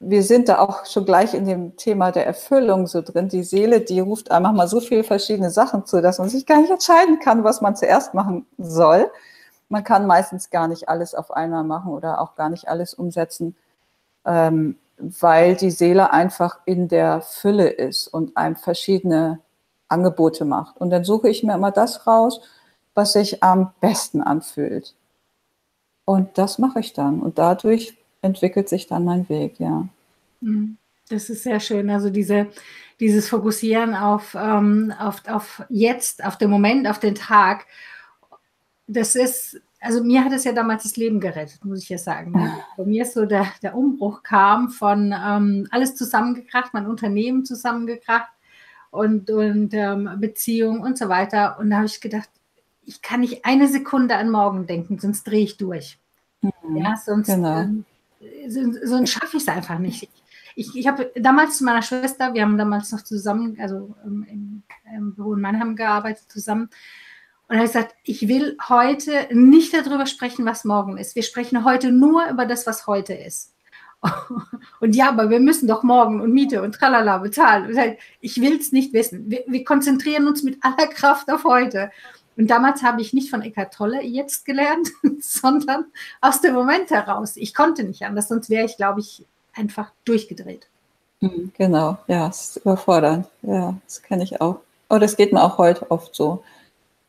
wir 0.00 0.22
sind 0.22 0.48
da 0.48 0.58
auch 0.60 0.86
schon 0.86 1.04
gleich 1.04 1.34
in 1.34 1.44
dem 1.44 1.76
Thema 1.76 2.10
der 2.10 2.26
Erfüllung 2.26 2.86
so 2.86 3.02
drin. 3.02 3.28
Die 3.28 3.42
Seele, 3.42 3.82
die 3.82 4.00
ruft 4.00 4.30
einfach 4.30 4.52
mal 4.52 4.66
so 4.66 4.80
viele 4.80 5.04
verschiedene 5.04 5.50
Sachen 5.50 5.84
zu, 5.84 6.00
dass 6.00 6.18
man 6.18 6.30
sich 6.30 6.46
gar 6.46 6.60
nicht 6.60 6.70
entscheiden 6.70 7.18
kann, 7.20 7.44
was 7.44 7.60
man 7.60 7.76
zuerst 7.76 8.14
machen 8.14 8.46
soll. 8.56 9.10
Man 9.68 9.84
kann 9.84 10.06
meistens 10.06 10.48
gar 10.50 10.68
nicht 10.68 10.88
alles 10.88 11.14
auf 11.14 11.30
einmal 11.30 11.64
machen 11.64 11.92
oder 11.92 12.20
auch 12.20 12.34
gar 12.34 12.48
nicht 12.48 12.66
alles 12.68 12.94
umsetzen. 12.94 13.54
Ähm, 14.24 14.78
weil 15.00 15.56
die 15.56 15.70
Seele 15.70 16.12
einfach 16.12 16.60
in 16.64 16.88
der 16.88 17.20
Fülle 17.20 17.68
ist 17.68 18.08
und 18.08 18.36
einem 18.36 18.56
verschiedene 18.56 19.40
Angebote 19.88 20.44
macht. 20.44 20.78
Und 20.78 20.90
dann 20.90 21.04
suche 21.04 21.28
ich 21.28 21.42
mir 21.42 21.54
immer 21.54 21.70
das 21.72 22.06
raus, 22.06 22.40
was 22.94 23.12
sich 23.14 23.42
am 23.42 23.72
besten 23.80 24.22
anfühlt. 24.22 24.94
Und 26.04 26.38
das 26.38 26.58
mache 26.58 26.80
ich 26.80 26.92
dann. 26.92 27.20
Und 27.20 27.38
dadurch 27.38 27.96
entwickelt 28.22 28.68
sich 28.68 28.86
dann 28.86 29.04
mein 29.04 29.28
Weg, 29.28 29.58
ja. 29.58 29.88
Mhm. 30.40 30.76
Das 31.08 31.28
ist 31.28 31.42
sehr 31.42 31.58
schön. 31.58 31.90
Also 31.90 32.08
diese, 32.10 32.46
dieses 33.00 33.28
Fokussieren 33.28 33.94
auf, 33.94 34.36
ähm, 34.38 34.92
auf, 34.98 35.26
auf 35.26 35.62
jetzt, 35.68 36.24
auf 36.24 36.38
den 36.38 36.50
Moment, 36.50 36.86
auf 36.86 37.00
den 37.00 37.16
Tag. 37.16 37.66
Das 38.86 39.16
ist 39.16 39.60
also 39.80 40.04
mir 40.04 40.24
hat 40.24 40.32
es 40.32 40.44
ja 40.44 40.52
damals 40.52 40.82
das 40.82 40.96
Leben 40.96 41.20
gerettet, 41.20 41.64
muss 41.64 41.82
ich 41.82 41.88
ja 41.88 41.98
sagen. 41.98 42.34
Bei 42.76 42.84
mir 42.84 43.02
ist 43.02 43.14
so 43.14 43.24
der, 43.24 43.46
der 43.62 43.74
Umbruch 43.74 44.22
kam 44.22 44.68
von 44.68 45.12
ähm, 45.12 45.66
alles 45.70 45.96
zusammengekracht, 45.96 46.74
mein 46.74 46.86
Unternehmen 46.86 47.44
zusammengekracht 47.44 48.30
und, 48.90 49.30
und 49.30 49.72
ähm, 49.72 50.10
Beziehung 50.18 50.82
und 50.82 50.98
so 50.98 51.08
weiter. 51.08 51.58
Und 51.58 51.70
da 51.70 51.76
habe 51.76 51.86
ich 51.86 52.00
gedacht, 52.00 52.28
ich 52.84 53.00
kann 53.00 53.20
nicht 53.20 53.44
eine 53.46 53.68
Sekunde 53.68 54.16
an 54.16 54.30
morgen 54.30 54.66
denken, 54.66 54.98
sonst 54.98 55.24
drehe 55.24 55.44
ich 55.44 55.56
durch. 55.56 55.98
Mhm, 56.42 56.76
ja, 56.76 56.96
sonst, 56.96 57.28
genau. 57.28 57.60
ähm, 57.60 57.84
sonst 58.48 59.10
schaffe 59.10 59.36
ich 59.36 59.42
es 59.42 59.48
einfach 59.48 59.78
nicht. 59.78 60.08
Ich, 60.56 60.74
ich 60.74 60.86
habe 60.86 61.10
damals 61.14 61.58
zu 61.58 61.64
meiner 61.64 61.82
Schwester, 61.82 62.34
wir 62.34 62.42
haben 62.42 62.58
damals 62.58 62.92
noch 62.92 63.02
zusammen, 63.02 63.56
also 63.60 63.94
ähm, 64.04 64.26
im, 64.28 64.62
im 64.96 65.14
Büro 65.14 65.34
in 65.34 65.40
Mannheim 65.40 65.76
gearbeitet 65.76 66.30
zusammen. 66.30 66.68
Und 67.48 67.56
er 67.56 67.62
hat 67.62 67.66
gesagt, 67.66 67.94
ich 68.04 68.28
will 68.28 68.56
heute 68.68 69.28
nicht 69.32 69.74
darüber 69.74 70.06
sprechen, 70.06 70.44
was 70.44 70.64
morgen 70.64 70.98
ist. 70.98 71.16
Wir 71.16 71.22
sprechen 71.22 71.64
heute 71.64 71.90
nur 71.90 72.28
über 72.28 72.46
das, 72.46 72.66
was 72.66 72.86
heute 72.86 73.14
ist. 73.14 73.54
Und 74.80 74.94
ja, 74.94 75.08
aber 75.08 75.30
wir 75.30 75.40
müssen 75.40 75.68
doch 75.68 75.82
morgen 75.82 76.22
und 76.22 76.32
Miete 76.32 76.62
und 76.62 76.74
tralala 76.74 77.18
bezahlen. 77.18 77.96
Ich 78.20 78.40
will 78.40 78.56
es 78.56 78.72
nicht 78.72 78.94
wissen. 78.94 79.30
Wir, 79.30 79.44
wir, 79.46 79.62
konzentrieren 79.62 80.26
uns 80.26 80.42
mit 80.42 80.56
aller 80.62 80.86
Kraft 80.86 81.30
auf 81.30 81.44
heute. 81.44 81.90
Und 82.40 82.46
damals 82.46 82.82
habe 82.82 83.02
ich 83.02 83.12
nicht 83.12 83.28
von 83.28 83.42
Eckart 83.42 83.74
Tolle 83.74 84.02
jetzt 84.02 84.46
gelernt, 84.46 84.88
sondern 85.20 85.84
aus 86.22 86.40
dem 86.40 86.54
Moment 86.54 86.90
heraus. 86.90 87.36
Ich 87.36 87.52
konnte 87.52 87.84
nicht 87.84 88.02
anders, 88.02 88.28
sonst 88.28 88.48
wäre 88.48 88.64
ich, 88.64 88.78
glaube 88.78 89.00
ich, 89.00 89.26
einfach 89.52 89.92
durchgedreht. 90.06 90.66
Hm, 91.20 91.52
genau, 91.54 91.98
ja, 92.06 92.28
es 92.28 92.56
ist 92.56 92.56
überfordernd. 92.64 93.26
Ja, 93.42 93.74
das 93.84 94.00
kenne 94.00 94.24
ich 94.24 94.40
auch. 94.40 94.60
Aber 94.88 95.00
das 95.00 95.18
geht 95.18 95.34
mir 95.34 95.42
auch 95.42 95.58
heute 95.58 95.90
oft 95.90 96.14
so. 96.14 96.42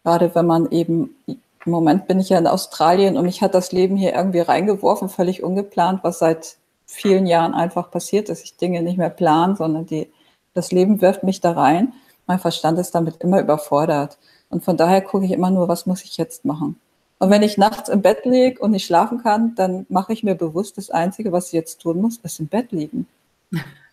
Gerade 0.03 0.35
wenn 0.35 0.45
man 0.45 0.69
eben, 0.69 1.15
im 1.27 1.71
Moment 1.71 2.07
bin 2.07 2.19
ich 2.19 2.27
ja 2.27 2.37
in 2.37 2.45
Australien 2.45 3.15
und 3.15 3.23
mich 3.23 3.41
hat 3.41 3.55
das 3.55 3.71
Leben 3.71 3.95
hier 3.95 4.13
irgendwie 4.13 4.41
reingeworfen, 4.41 5.07
völlig 5.07 5.43
ungeplant, 5.43 6.03
was 6.03 6.19
seit 6.19 6.57
vielen 6.85 7.25
Jahren 7.25 7.53
einfach 7.53 7.89
passiert, 7.89 8.27
dass 8.27 8.43
ich 8.43 8.57
Dinge 8.57 8.81
nicht 8.81 8.97
mehr 8.97 9.09
plan, 9.09 9.55
sondern 9.55 9.85
die, 9.85 10.11
das 10.53 10.73
Leben 10.73 10.99
wirft 10.99 11.23
mich 11.23 11.39
da 11.39 11.53
rein. 11.53 11.93
Mein 12.27 12.39
Verstand 12.39 12.79
ist 12.79 12.93
damit 12.95 13.23
immer 13.23 13.39
überfordert. 13.39 14.17
Und 14.51 14.63
von 14.63 14.77
daher 14.77 15.01
gucke 15.01 15.25
ich 15.25 15.31
immer 15.31 15.49
nur, 15.49 15.67
was 15.67 15.85
muss 15.85 16.03
ich 16.03 16.17
jetzt 16.17 16.45
machen? 16.45 16.79
Und 17.19 17.29
wenn 17.29 17.41
ich 17.41 17.57
nachts 17.57 17.89
im 17.89 18.01
Bett 18.01 18.25
liege 18.25 18.59
und 18.59 18.71
nicht 18.71 18.85
schlafen 18.85 19.21
kann, 19.21 19.55
dann 19.55 19.85
mache 19.89 20.11
ich 20.11 20.23
mir 20.23 20.35
bewusst, 20.35 20.77
das 20.77 20.89
Einzige, 20.89 21.31
was 21.31 21.47
ich 21.47 21.53
jetzt 21.53 21.81
tun 21.81 22.01
muss, 22.01 22.17
ist 22.17 22.39
im 22.39 22.47
Bett 22.47 22.71
liegen. 22.71 23.07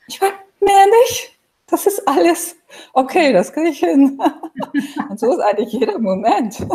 Ich 0.07 0.21
will 0.21 0.31
mehr 0.61 0.87
nicht. 1.03 1.38
Das 1.66 1.87
ist 1.87 2.09
alles. 2.09 2.57
Okay, 2.94 3.33
das 3.33 3.53
kriege 3.53 3.68
ich 3.68 3.79
hin. 3.81 4.21
Und 5.09 5.21
so 5.21 5.33
ist 5.33 5.40
eigentlich 5.40 5.73
jeder 5.73 5.99
Moment. 5.99 6.66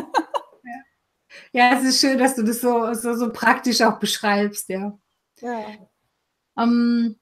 Ja, 1.52 1.78
es 1.78 1.84
ist 1.84 2.00
schön, 2.00 2.18
dass 2.18 2.36
du 2.36 2.44
das 2.44 2.62
so, 2.62 2.94
so, 2.94 3.16
so 3.16 3.32
praktisch 3.32 3.82
auch 3.82 4.00
beschreibst, 4.00 4.70
ja. 4.70 4.98
ja. 5.42 5.66
Um, 6.56 6.64
ähm, 6.64 7.16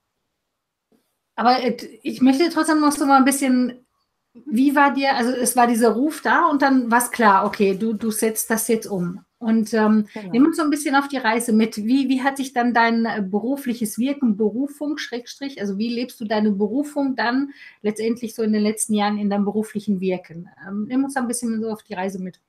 aber 1.36 1.60
ich 2.04 2.22
möchte 2.22 2.50
trotzdem 2.50 2.82
noch 2.82 2.92
so 2.92 3.06
mal 3.06 3.18
ein 3.18 3.26
bisschen, 3.26 3.86
wie 4.34 4.76
war 4.76 4.94
dir, 4.94 5.16
also 5.16 5.32
es 5.32 5.56
war 5.56 5.68
dieser 5.68 5.90
Ruf 5.90 6.22
da 6.22 6.48
und 6.48 6.62
dann 6.62 6.90
war 6.90 7.00
es 7.00 7.12
klar, 7.12 7.46
okay, 7.46 7.76
du, 7.76 7.94
du 7.94 8.12
setzt 8.12 8.50
das 8.50 8.68
jetzt 8.68 8.88
um. 8.88 9.26
Und 9.40 9.74
ähm, 9.74 10.06
genau. 10.14 10.32
nimm 10.32 10.46
uns 10.46 10.58
so 10.58 10.64
ein 10.64 10.70
bisschen 10.70 10.96
auf 10.96 11.08
die 11.08 11.18
Reise 11.18 11.52
mit. 11.52 11.78
Wie, 11.78 12.08
wie 12.10 12.22
hat 12.22 12.38
sich 12.38 12.54
dann 12.54 12.76
dein 12.76 13.06
äh, 13.06 13.24
berufliches 13.24 13.98
Wirken, 13.98 14.38
Berufung, 14.38 15.00
Schrägstrich, 15.00 15.60
also 15.60 15.80
wie 15.80 15.90
lebst 15.90 16.22
du 16.22 16.26
deine 16.26 16.52
Berufung 16.52 17.16
dann 17.16 17.50
letztendlich 17.82 18.36
so 18.36 18.44
in 18.44 18.54
den 18.54 18.62
letzten 18.62 18.94
Jahren 18.94 19.18
in 19.18 19.32
deinem 19.32 19.46
beruflichen 19.46 20.00
Wirken? 20.00 20.48
Ähm, 20.68 20.86
nimm 20.88 21.04
uns 21.04 21.18
ein 21.18 21.28
bisschen 21.28 21.60
so 21.60 21.72
auf 21.72 21.82
die 21.82 21.96
Reise 21.96 22.20
mit. 22.20 22.40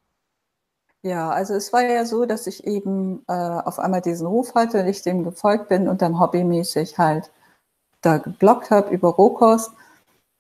Ja, 1.03 1.31
also 1.31 1.55
es 1.55 1.73
war 1.73 1.83
ja 1.83 2.05
so, 2.05 2.27
dass 2.27 2.47
ich 2.47 2.65
eben 2.65 3.25
äh, 3.27 3.33
auf 3.33 3.79
einmal 3.79 4.03
diesen 4.03 4.27
Ruf 4.27 4.55
hatte 4.55 4.83
und 4.83 4.87
ich 4.87 5.03
dem 5.03 5.25
gefolgt 5.25 5.69
bin 5.69 5.89
und 5.89 6.03
dann 6.03 6.21
hobbymäßig 6.21 6.99
halt 6.99 7.33
da 8.03 8.19
geblockt 8.19 8.71
habe 8.71 8.95
über 8.95 9.09
Rohkost. 9.09 9.73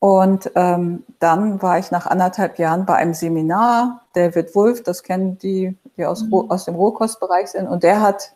Und 0.02 0.50
ähm, 0.56 1.04
dann 1.20 1.62
war 1.62 1.78
ich 1.78 1.92
nach 1.92 2.06
anderthalb 2.06 2.58
Jahren 2.58 2.86
bei 2.86 2.96
einem 2.96 3.14
Seminar. 3.14 4.00
David 4.14 4.52
Wolf, 4.56 4.82
das 4.82 5.04
kennen 5.04 5.38
die, 5.38 5.78
die 5.96 6.04
aus, 6.04 6.24
mhm. 6.24 6.50
aus 6.50 6.64
dem 6.64 6.74
Rohkostbereich 6.74 7.52
sind. 7.52 7.68
Und 7.68 7.84
der 7.84 8.00
hat 8.00 8.32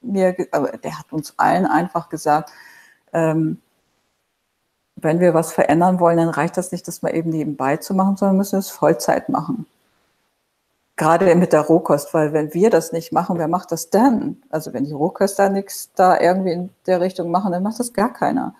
mir, 0.00 0.32
der 0.32 0.98
hat 0.98 1.12
uns 1.12 1.34
allen 1.36 1.66
einfach 1.66 2.08
gesagt, 2.08 2.50
ähm, 3.12 3.60
wenn 4.96 5.20
wir 5.20 5.34
was 5.34 5.52
verändern 5.52 6.00
wollen, 6.00 6.16
dann 6.16 6.30
reicht 6.30 6.56
das 6.56 6.72
nicht, 6.72 6.88
das 6.88 7.02
mal 7.02 7.14
eben 7.14 7.28
nebenbei 7.28 7.76
zu 7.76 7.92
machen, 7.92 8.16
sondern 8.16 8.38
müssen 8.38 8.58
es 8.58 8.70
Vollzeit 8.70 9.28
machen. 9.28 9.66
Gerade 10.96 11.34
mit 11.34 11.52
der 11.52 11.60
Rohkost, 11.60 12.14
weil 12.14 12.32
wenn 12.32 12.54
wir 12.54 12.70
das 12.70 12.92
nicht 12.92 13.12
machen, 13.12 13.36
wer 13.36 13.48
macht 13.48 13.72
das 13.72 13.90
dann? 13.90 14.42
Also 14.48 14.72
wenn 14.72 14.84
die 14.84 14.92
Rohköster 14.92 15.50
nichts 15.50 15.92
da 15.94 16.18
irgendwie 16.18 16.52
in 16.52 16.70
der 16.86 17.02
Richtung 17.02 17.30
machen, 17.30 17.52
dann 17.52 17.62
macht 17.62 17.78
das 17.78 17.92
gar 17.92 18.10
keiner. 18.10 18.54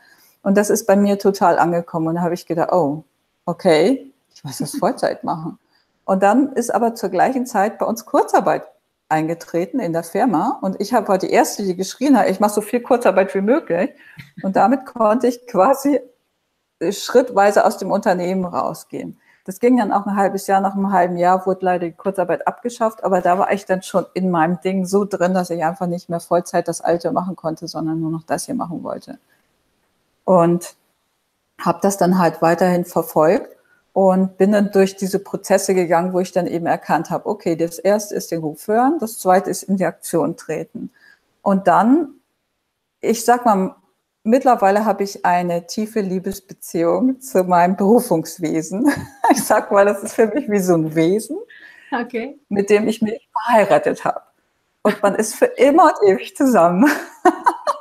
Und 0.45 0.57
das 0.57 0.71
ist 0.71 0.87
bei 0.87 0.95
mir 0.95 1.19
total 1.19 1.59
angekommen. 1.59 2.09
Und 2.09 2.15
da 2.17 2.21
habe 2.21 2.35
ich 2.35 2.47
gedacht, 2.47 2.71
oh, 2.73 3.03
okay, 3.47 4.13
ich 4.35 4.45
muss 4.45 4.59
das 4.59 4.77
Vollzeit 4.77 5.25
machen. 5.25 5.59
Und 6.05 6.23
dann 6.23 6.53
ist 6.53 6.73
aber 6.73 6.95
zur 6.95 7.09
gleichen 7.09 7.47
Zeit 7.47 7.79
bei 7.79 7.87
uns 7.87 8.05
Kurzarbeit 8.05 8.65
eingetreten 9.09 9.81
in 9.81 9.95
der 9.95 10.05
Firma. 10.05 10.59
Und 10.61 10.81
ich 10.81 10.93
war 10.93 11.19
die 11.19 11.31
Erste, 11.31 11.63
die 11.63 11.75
geschrien 11.75 12.19
hat, 12.19 12.29
ich 12.29 12.41
mache 12.41 12.55
so 12.55 12.61
viel 12.61 12.81
Kurzarbeit 12.81 13.35
wie 13.35 13.41
möglich. 13.41 13.91
Und 14.43 14.55
damit 14.57 14.85
konnte 14.85 15.29
ich 15.29 15.47
quasi 15.47 16.01
schrittweise 16.91 17.65
aus 17.65 17.79
dem 17.79 17.91
Unternehmen 17.91 18.45
rausgehen. 18.45 19.19
Das 19.47 19.61
ging 19.61 19.79
dann 19.79 19.93
auch 19.93 20.07
ein 20.07 20.17
halbes 20.17 20.47
Jahr. 20.47 20.61
Nach 20.61 20.75
einem 20.75 20.93
halben 20.93 21.17
Jahr 21.17 21.47
wurde 21.47 21.65
leider 21.65 21.87
die 21.87 21.93
Kurzarbeit 21.93 22.47
abgeschafft, 22.47 23.03
aber 23.03 23.21
da 23.23 23.39
war 23.39 23.53
ich 23.53 23.65
dann 23.65 23.83
schon 23.83 24.05
in 24.13 24.31
meinem 24.31 24.61
Ding 24.61 24.85
so 24.85 25.05
drin, 25.07 25.33
dass 25.33 25.51
ich 25.51 25.65
einfach 25.65 25.87
nicht 25.87 26.09
mehr 26.11 26.21
Vollzeit 26.21 26.69
das 26.69 26.83
Alte 26.83 27.13
machen 27.13 27.37
konnte, 27.37 27.67
sondern 27.67 28.01
nur 28.01 28.11
noch 28.11 28.25
das 28.25 28.47
hier 28.47 28.55
machen 28.55 28.83
wollte. 28.83 29.19
Und 30.25 30.75
habe 31.61 31.79
das 31.83 31.97
dann 31.97 32.19
halt 32.19 32.43
weiterhin 32.43 32.85
verfolgt 32.85 33.57
und 33.93 34.37
bin 34.39 34.53
dann 34.53 34.73
durch 34.73 34.97
diese 34.97 35.21
Prozesse 35.21 35.75
gegangen, 35.75 36.13
wo 36.13 36.21
ich 36.21 36.33
dann 36.33 36.47
eben 36.47 36.67
erkannt 36.67 37.11
habe, 37.11 37.27
okay, 37.27 37.57
das 37.57 37.79
erste 37.79 38.15
ist 38.17 38.33
den 38.33 38.41
Ruf 38.41 38.67
hören, 38.67 38.99
das 38.99 39.19
zweite 39.19 39.51
ist 39.51 39.63
in 39.63 39.77
die 39.77 39.85
Aktion 39.85 40.37
treten. 40.37 40.91
Und 41.43 41.69
dann, 41.69 42.15
ich 43.01 43.25
sag 43.25 43.45
mal, 43.45 43.77
mittlerweile 44.25 44.85
habe 44.85 45.05
ich 45.05 45.25
eine 45.25 45.67
tiefe 45.67 46.01
Liebesbeziehung 46.01 47.21
zu 47.21 47.45
meinem 47.45 47.77
Berufungswesen. 47.77 48.91
Ich 49.31 49.43
sag 49.43 49.73
mal, 49.73 49.87
das 49.87 50.03
ist 50.03 50.15
für 50.15 50.27
mich 50.27 50.51
wie 50.51 50.59
so 50.59 50.75
ein 50.75 50.95
Wesen, 50.95 51.39
okay. 51.91 52.39
mit 52.49 52.69
dem 52.69 52.87
ich 52.87 53.01
mich 53.01 53.29
verheiratet 53.33 54.05
habe. 54.05 54.21
Und 54.83 55.03
man 55.03 55.15
ist 55.15 55.35
für 55.35 55.47
immer 55.47 55.85
und 55.85 56.09
ewig 56.09 56.37
zusammen. 56.37 56.89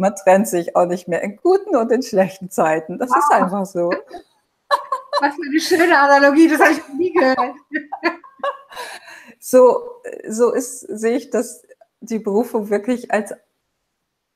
man 0.00 0.16
trennt 0.16 0.48
sich 0.48 0.74
auch 0.74 0.86
nicht 0.86 1.06
mehr 1.06 1.22
in 1.22 1.36
guten 1.36 1.76
und 1.76 1.92
in 1.92 2.02
schlechten 2.02 2.50
Zeiten. 2.50 2.98
Das 2.98 3.10
wow. 3.10 3.16
ist 3.18 3.32
einfach 3.32 3.66
so. 3.66 3.90
Was 5.20 5.34
für 5.34 5.42
eine 5.48 5.60
schöne 5.60 5.98
Analogie, 5.98 6.48
das 6.48 6.60
habe 6.60 6.72
ich 6.72 6.88
nie 6.96 7.12
gehört. 7.12 7.54
So, 9.38 9.82
so 10.28 10.52
ist, 10.52 10.80
sehe 10.80 11.16
ich 11.16 11.30
das, 11.30 11.62
die 12.00 12.18
Berufung 12.18 12.70
wirklich 12.70 13.10
als 13.10 13.34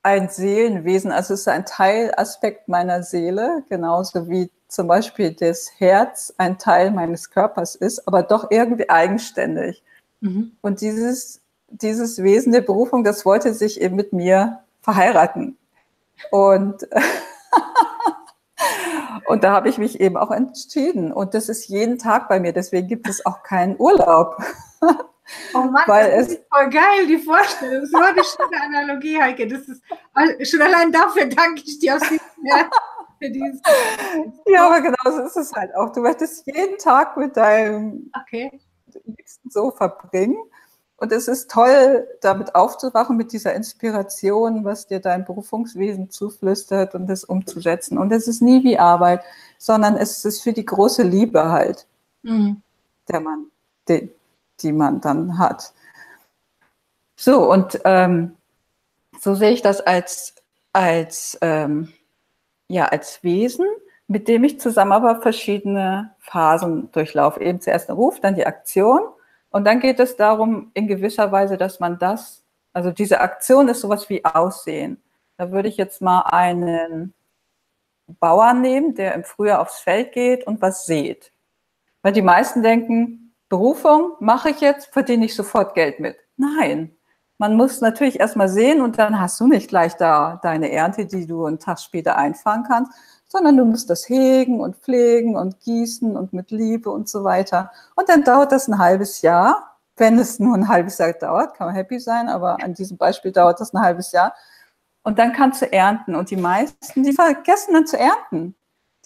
ein 0.03 0.29
Seelenwesen, 0.29 1.13
also 1.13 1.35
es 1.35 1.41
ist 1.41 1.49
ein 1.49 1.65
Teilaspekt 1.65 2.69
meiner 2.69 3.03
Seele, 3.03 3.65
genauso 3.69 4.29
wie 4.29 4.51
zum 4.69 4.89
Beispiel 4.89 5.33
das 5.33 5.71
Herz 5.79 6.35
ein 6.37 6.59
Teil 6.59 6.91
meines 6.91 7.31
Körpers 7.31 7.75
ist, 7.75 8.07
aber 8.07 8.23
doch 8.23 8.51
irgendwie 8.51 8.91
eigenständig. 8.91 9.83
Mhm. 10.21 10.57
Und 10.61 10.81
dieses, 10.81 11.41
dieses 11.69 12.23
Wesen 12.23 12.53
der 12.53 12.61
Berufung, 12.61 13.05
das 13.05 13.25
wollte 13.25 13.55
sich 13.55 13.81
eben 13.81 13.97
mit 13.97 14.13
mir 14.13 14.64
verheiraten. 14.85 15.59
Und, 16.31 16.87
und 19.27 19.43
da 19.43 19.53
habe 19.53 19.69
ich 19.69 19.79
mich 19.79 20.01
eben 20.01 20.17
auch 20.17 20.31
entschieden. 20.31 21.13
Und 21.13 21.35
das 21.35 21.49
ist 21.49 21.69
jeden 21.69 21.99
Tag 21.99 22.29
bei 22.29 22.39
mir, 22.39 22.53
deswegen 22.53 22.87
gibt 22.87 23.09
es 23.09 23.27
auch 23.27 23.43
keinen 23.43 23.77
Urlaub. 23.79 24.37
Oh 25.55 25.59
Mann, 25.59 25.85
Weil 25.87 26.11
das 26.11 26.29
ist 26.29 26.45
voll 26.53 26.69
geil, 26.69 27.07
die 27.09 27.17
Vorstellung. 27.17 27.87
So 27.87 27.97
eine 27.97 28.23
schöne 28.23 28.63
Analogie, 28.63 29.19
Heike. 29.19 29.49
Das 29.49 29.63
ist, 29.63 29.83
schon 30.51 30.61
allein 30.61 30.93
dafür 30.93 31.27
danke 31.27 31.63
ich 31.65 31.79
dir 31.79 31.97
aus 31.97 32.03
für 32.05 33.31
dieses. 33.31 33.61
Ja, 34.47 34.67
aber 34.67 34.83
genau 34.83 34.97
so 35.05 35.23
ist 35.23 35.37
es 35.37 35.53
halt 35.55 35.75
auch. 35.75 35.93
Du 35.93 36.01
möchtest 36.01 36.47
jeden 36.47 36.77
Tag 36.79 37.17
mit 37.17 37.37
deinem 37.37 38.11
okay. 38.21 38.61
Liebsten 39.07 39.51
so 39.51 39.71
verbringen. 39.71 40.37
Und 41.05 41.13
es 41.13 41.29
ist 41.29 41.51
toll, 41.51 42.09
damit 42.23 42.55
aufzuwachen, 42.55 43.19
mit 43.19 43.31
dieser 43.33 43.53
Inspiration, 43.53 44.65
was 44.65 44.87
dir 44.87 45.01
dein 45.01 45.27
Berufungswesen 45.27 46.09
zuflüstert 46.09 46.95
und 46.95 47.09
das 47.09 47.25
umzusetzen. 47.25 47.99
Und 47.99 48.11
es 48.11 48.27
ist 48.27 48.41
nie 48.41 48.65
wie 48.65 48.79
Arbeit, 48.79 49.23
sondern 49.59 49.99
es 49.99 50.25
ist 50.25 50.41
für 50.41 50.55
die 50.55 50.65
große 50.65 51.03
Liebe 51.03 51.51
halt, 51.51 51.87
mhm. 52.23 52.63
der 53.07 53.21
man, 53.21 53.49
den, 53.87 54.13
die 54.61 54.73
man 54.73 55.03
dann 55.03 55.37
hat. 55.37 55.75
So, 57.17 57.53
und 57.53 57.79
ähm, 57.85 58.35
so 59.21 59.35
sehe 59.35 59.51
ich 59.51 59.61
das 59.61 59.83
als, 59.83 60.37
als, 60.73 61.37
ähm, 61.43 61.93
ja, 62.69 62.87
als 62.87 63.23
Wesen, 63.23 63.67
mit 64.07 64.27
dem 64.27 64.43
ich 64.43 64.59
zusammen 64.59 64.93
aber 64.93 65.21
verschiedene 65.21 66.15
Phasen 66.21 66.91
durchlaufe. 66.93 67.43
Eben 67.43 67.61
zuerst 67.61 67.89
der 67.89 67.95
Ruf, 67.95 68.21
dann 68.21 68.37
die 68.37 68.47
Aktion. 68.47 69.03
Und 69.55 69.63
dann 69.63 69.79
geht 69.79 70.01
es 70.01 70.17
darum, 70.17 70.73
in 70.75 70.89
gewisser 70.89 71.31
Weise, 71.31 71.57
dass 71.57 71.79
man 71.79 71.97
das, 71.97 72.43
also 72.73 72.91
diese 72.91 73.21
Aktion 73.21 73.69
ist 73.69 73.83
sowas 73.83 74.09
wie 74.09 74.25
Aussehen. 74.25 75.01
Da 75.37 75.53
würde 75.53 75.69
ich 75.69 75.77
jetzt 75.77 76.03
mal 76.03 76.23
einen 76.23 77.15
Bauern 78.19 78.63
nehmen, 78.63 78.97
der 78.97 79.15
im 79.15 79.23
Frühjahr 79.23 79.61
aufs 79.61 79.79
Feld 79.79 80.11
geht 80.11 80.45
und 80.45 80.61
was 80.61 80.87
sieht. 80.87 81.31
Weil 82.03 82.11
die 82.11 82.21
meisten 82.21 82.65
denken, 82.65 83.33
Berufung 83.49 84.15
mache 84.19 84.51
ich 84.51 84.61
jetzt, 84.61 84.93
verdiene 84.93 85.27
ich 85.27 85.37
sofort 85.37 85.77
Geld 85.77 86.01
mit. 86.01 86.17
Nein, 86.37 86.97
man 87.39 87.55
muss 87.55 87.81
natürlich 87.81 88.19
erstmal 88.19 88.49
sehen 88.49 88.81
und 88.81 88.99
dann 88.99 89.21
hast 89.21 89.39
du 89.39 89.47
nicht 89.47 89.69
gleich 89.69 89.95
da 89.95 90.41
deine 90.43 90.73
Ernte, 90.73 91.07
die 91.07 91.29
du 91.29 91.45
einen 91.47 91.61
Tag 91.61 91.79
später 91.79 92.17
einfahren 92.17 92.65
kannst, 92.67 92.91
sondern 93.29 93.57
du 93.57 93.65
musst 93.65 93.91
das 93.91 94.09
hegen 94.09 94.61
und 94.61 94.77
pflegen 94.77 95.37
und 95.37 95.61
gießen 95.61 96.17
und 96.17 96.33
mit 96.33 96.51
Liebe 96.51 96.91
und 96.91 97.09
so 97.09 97.25
weiter. 97.25 97.71
Und 97.97 98.09
dann 98.09 98.25
dauert 98.25 98.53
das 98.53 98.69
ein 98.69 98.79
halbes 98.79 99.23
Jahr. 99.23 99.77
Wenn 99.97 100.19
es 100.19 100.41
nur 100.41 100.55
ein 100.55 100.69
halbes 100.69 100.99
Jahr 100.99 101.13
dauert, 101.13 101.55
kann 101.55 101.69
man 101.69 101.77
happy 101.77 102.01
sein, 102.01 102.29
aber 102.29 102.63
an 102.63 102.75
diesem 102.75 102.97
Beispiel 102.97 103.33
dauert 103.33 103.61
das 103.61 103.73
ein 103.73 103.81
halbes 103.81 104.13
Jahr. 104.13 104.35
Und 105.03 105.19
dann 105.19 105.33
kannst 105.33 105.63
du 105.63 105.73
ernten. 105.73 106.15
Und 106.15 106.31
die 106.31 106.37
meisten, 106.37 107.03
die 107.03 107.13
vergessen 107.13 107.75
dann 107.75 107.87
zu 107.87 107.99
ernten 107.99 108.57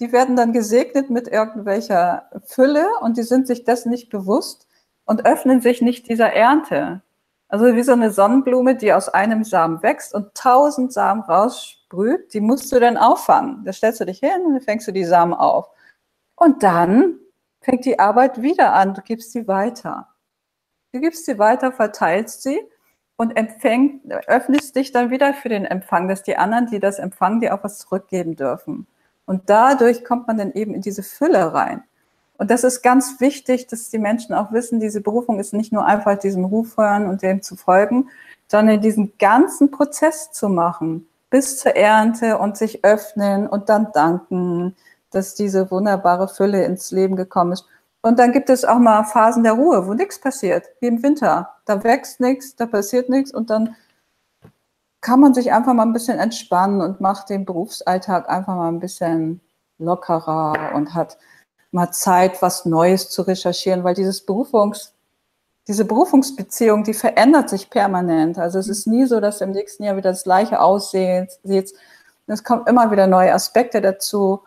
die 0.01 0.13
werden 0.13 0.37
dann 0.37 0.53
gesegnet 0.53 1.11
mit 1.11 1.29
irgendwelcher 1.29 2.29
Fülle 2.47 2.87
und 3.01 3.17
die 3.17 3.23
sind 3.23 3.47
sich 3.47 3.65
dessen 3.65 3.91
nicht 3.91 4.11
bewusst 4.11 4.69
und 5.05 5.27
öffnen 5.27 5.61
sich 5.61 5.83
nicht 5.83 6.09
dieser 6.09 6.33
Ernte. 6.33 7.03
Also 7.49 7.75
wie 7.75 7.83
so 7.83 7.93
eine 7.93 8.11
Sonnenblume, 8.11 8.77
die 8.77 8.93
aus 8.93 9.09
einem 9.09 9.43
Samen 9.43 9.83
wächst 9.83 10.15
und 10.15 10.35
tausend 10.35 10.93
Samen 10.93 11.23
raussprüht, 11.93 12.33
die 12.35 12.41
musst 12.41 12.73
du 12.73 12.81
dann 12.81 12.97
auffangen. 12.97 13.65
Da 13.65 13.73
stellst 13.73 14.01
du 14.01 14.07
dich 14.07 14.21
hin 14.21 14.45
und 14.47 14.63
fängst 14.63 14.87
du 14.89 14.93
die 14.93 15.05
Samen 15.05 15.35
auf. 15.35 15.69
Und 16.37 16.63
dann 16.63 17.19
fängt 17.61 17.85
die 17.85 17.99
Arbeit 17.99 18.43
wieder 18.43 18.73
an. 18.73 18.95
Du 18.95 19.03
gibst 19.03 19.33
sie 19.33 19.49
weiter. 19.49 20.09
Du 20.93 21.01
gibst 21.01 21.27
sie 21.27 21.39
weiter, 21.39 21.73
verteilst 21.73 22.43
sie 22.43 22.61
und 23.17 23.37
empfängst, 23.37 24.11
öffnest 24.27 24.77
dich 24.77 24.93
dann 24.93 25.11
wieder 25.11 25.35
für 25.35 25.49
den 25.49 25.65
Empfang, 25.65 26.09
dass 26.09 26.23
die 26.23 26.37
anderen, 26.37 26.67
die 26.67 26.79
das 26.79 26.99
empfangen, 26.99 27.41
dir 27.41 27.55
auch 27.55 27.65
was 27.65 27.79
zurückgeben 27.79 28.37
dürfen. 28.37 28.87
Und 29.27 29.51
dadurch 29.51 30.05
kommt 30.05 30.29
man 30.29 30.39
dann 30.39 30.53
eben 30.53 30.73
in 30.75 30.81
diese 30.81 31.03
Fülle 31.03 31.53
rein. 31.53 31.83
Und 32.39 32.51
das 32.51 32.63
ist 32.63 32.83
ganz 32.83 33.21
wichtig, 33.21 33.67
dass 33.67 33.91
die 33.91 33.99
Menschen 33.99 34.35
auch 34.35 34.53
wissen, 34.53 34.79
diese 34.79 35.01
Berufung 35.01 35.41
ist 35.41 35.53
nicht 35.53 35.73
nur 35.73 35.85
einfach 35.85 36.17
diesem 36.17 36.45
Ruf 36.45 36.77
hören 36.77 37.09
und 37.09 37.23
dem 37.23 37.43
zu 37.43 37.57
folgen, 37.57 38.09
sondern 38.47 38.81
diesen 38.81 39.19
ganzen 39.19 39.73
Prozess 39.73 40.31
zu 40.31 40.49
machen, 40.49 41.08
bis 41.31 41.59
zur 41.59 41.77
Ernte 41.77 42.39
und 42.39 42.57
sich 42.57 42.85
öffnen 42.85 43.47
und 43.47 43.69
dann 43.69 43.89
danken, 43.93 44.77
dass 45.11 45.35
diese 45.35 45.71
wunderbare 45.71 46.29
Fülle 46.29 46.65
ins 46.65 46.91
Leben 46.91 47.17
gekommen 47.17 47.53
ist. 47.53 47.67
Und 48.03 48.19
dann 48.19 48.33
gibt 48.33 48.49
es 48.51 48.65
auch 48.65 48.79
mal 48.79 49.05
Phasen 49.05 49.43
der 49.43 49.53
Ruhe, 49.53 49.87
wo 49.87 49.95
nichts 49.95 50.21
passiert, 50.21 50.67
wie 50.81 50.87
im 50.87 51.03
Winter. 51.03 51.51
Da 51.65 51.83
wächst 51.83 52.21
nichts, 52.21 52.55
da 52.57 52.67
passiert 52.67 53.09
nichts 53.09 53.33
und 53.33 53.51
dann 53.51 53.75
kann 55.01 55.21
man 55.21 55.35
sich 55.35 55.53
einfach 55.53 55.75
mal 55.75 55.87
ein 55.87 55.93
bisschen 55.93 56.19
entspannen 56.19 56.81
und 56.81 57.01
macht 57.01 57.31
den 57.31 57.45
Berufsalltag 57.45 58.29
einfach 58.29 58.57
mal 58.57 58.69
ein 58.69 58.81
bisschen 58.81 59.41
lockerer 59.79 60.73
und 60.75 60.95
hat 60.95 61.19
mal 61.71 61.91
Zeit, 61.93 62.43
was 62.43 62.65
Neues 62.65 63.11
zu 63.11 63.23
recherchieren, 63.23 63.85
weil 63.85 63.95
dieses 63.95 64.25
Berufungs, 64.25 64.95
diese 65.69 65.85
Berufungsbeziehung, 65.85 66.83
die 66.83 66.95
verändert 66.95 67.51
sich 67.51 67.69
permanent. 67.69 68.39
Also 68.39 68.59
es 68.59 68.69
ist 68.69 68.87
nie 68.87 69.05
so, 69.05 69.21
dass 69.21 69.43
im 69.43 69.51
nächsten 69.51 69.85
Jahr 69.85 69.97
wieder 69.97 70.11
das 70.11 70.25
gleiche 70.25 70.61
aussieht. 70.61 71.39
Es 72.27 72.45
kommen 72.45 72.67
immer 72.67 72.91
wieder 72.91 73.07
neue 73.07 73.35
Aspekte 73.35 73.83
dazu 73.83 74.41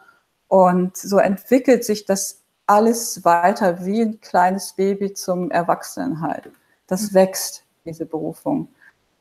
und 0.47 0.97
so 0.97 1.19
entwickelt 1.19 1.85
sich 1.85 2.05
das 2.05 2.41
alles 2.65 3.23
weiter 3.23 3.85
wie 3.85 4.01
ein 4.01 4.19
kleines 4.19 4.73
Baby 4.73 5.13
zum 5.13 5.51
Erwachsenen 5.51 6.21
halt. 6.21 6.49
Das 6.87 7.13
wächst, 7.13 7.63
diese 7.85 8.05
Berufung. 8.05 8.67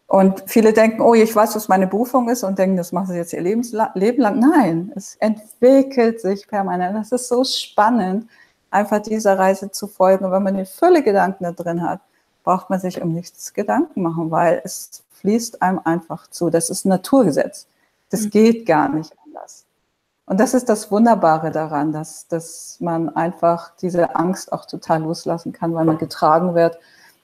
Und 0.06 0.42
viele 0.46 0.72
denken, 0.72 1.02
oh, 1.02 1.14
ich 1.14 1.36
weiß, 1.36 1.54
was 1.54 1.68
meine 1.68 1.86
Berufung 1.86 2.28
ist 2.30 2.42
und 2.42 2.58
denken, 2.58 2.76
das 2.76 2.90
machen 2.92 3.08
sie 3.08 3.16
jetzt 3.16 3.32
ihr 3.32 3.42
Leben 3.42 3.62
lang. 3.70 4.40
Nein, 4.40 4.92
es 4.96 5.16
entwickelt 5.16 6.20
sich 6.20 6.48
permanent. 6.48 6.96
Das 6.96 7.12
ist 7.12 7.28
so 7.28 7.44
spannend, 7.44 8.28
einfach 8.70 9.00
dieser 9.00 9.38
Reise 9.38 9.70
zu 9.70 9.87
folgen. 9.87 10.24
Und 10.24 10.33
wenn 10.33 10.42
man 10.42 10.56
die 10.56 10.64
Fülle 10.64 11.02
Gedanken 11.02 11.44
da 11.44 11.52
drin 11.52 11.83
hat, 11.83 12.00
braucht 12.44 12.70
man 12.70 12.80
sich 12.80 13.02
um 13.02 13.12
nichts 13.12 13.52
Gedanken 13.52 14.02
machen, 14.02 14.30
weil 14.30 14.61
es 14.64 15.02
fließt 15.20 15.62
einem 15.62 15.80
einfach 15.85 16.28
zu. 16.28 16.50
Das 16.50 16.70
ist 16.70 16.85
ein 16.85 16.90
Naturgesetz. 16.90 17.66
Das 18.11 18.22
mhm. 18.22 18.30
geht 18.30 18.66
gar 18.66 18.88
nicht 18.88 19.12
anders. 19.24 19.64
Und 20.26 20.40
das 20.40 20.54
ist 20.54 20.68
das 20.68 20.90
Wunderbare 20.90 21.50
daran, 21.50 21.92
dass, 21.92 22.28
dass 22.28 22.76
man 22.80 23.09
einfach 23.16 23.72
diese 23.80 24.14
Angst 24.16 24.52
auch 24.52 24.64
total 24.64 25.02
loslassen 25.02 25.52
kann, 25.52 25.74
weil 25.74 25.85
man 25.85 25.98
getragen 25.98 26.54
wird 26.54 26.78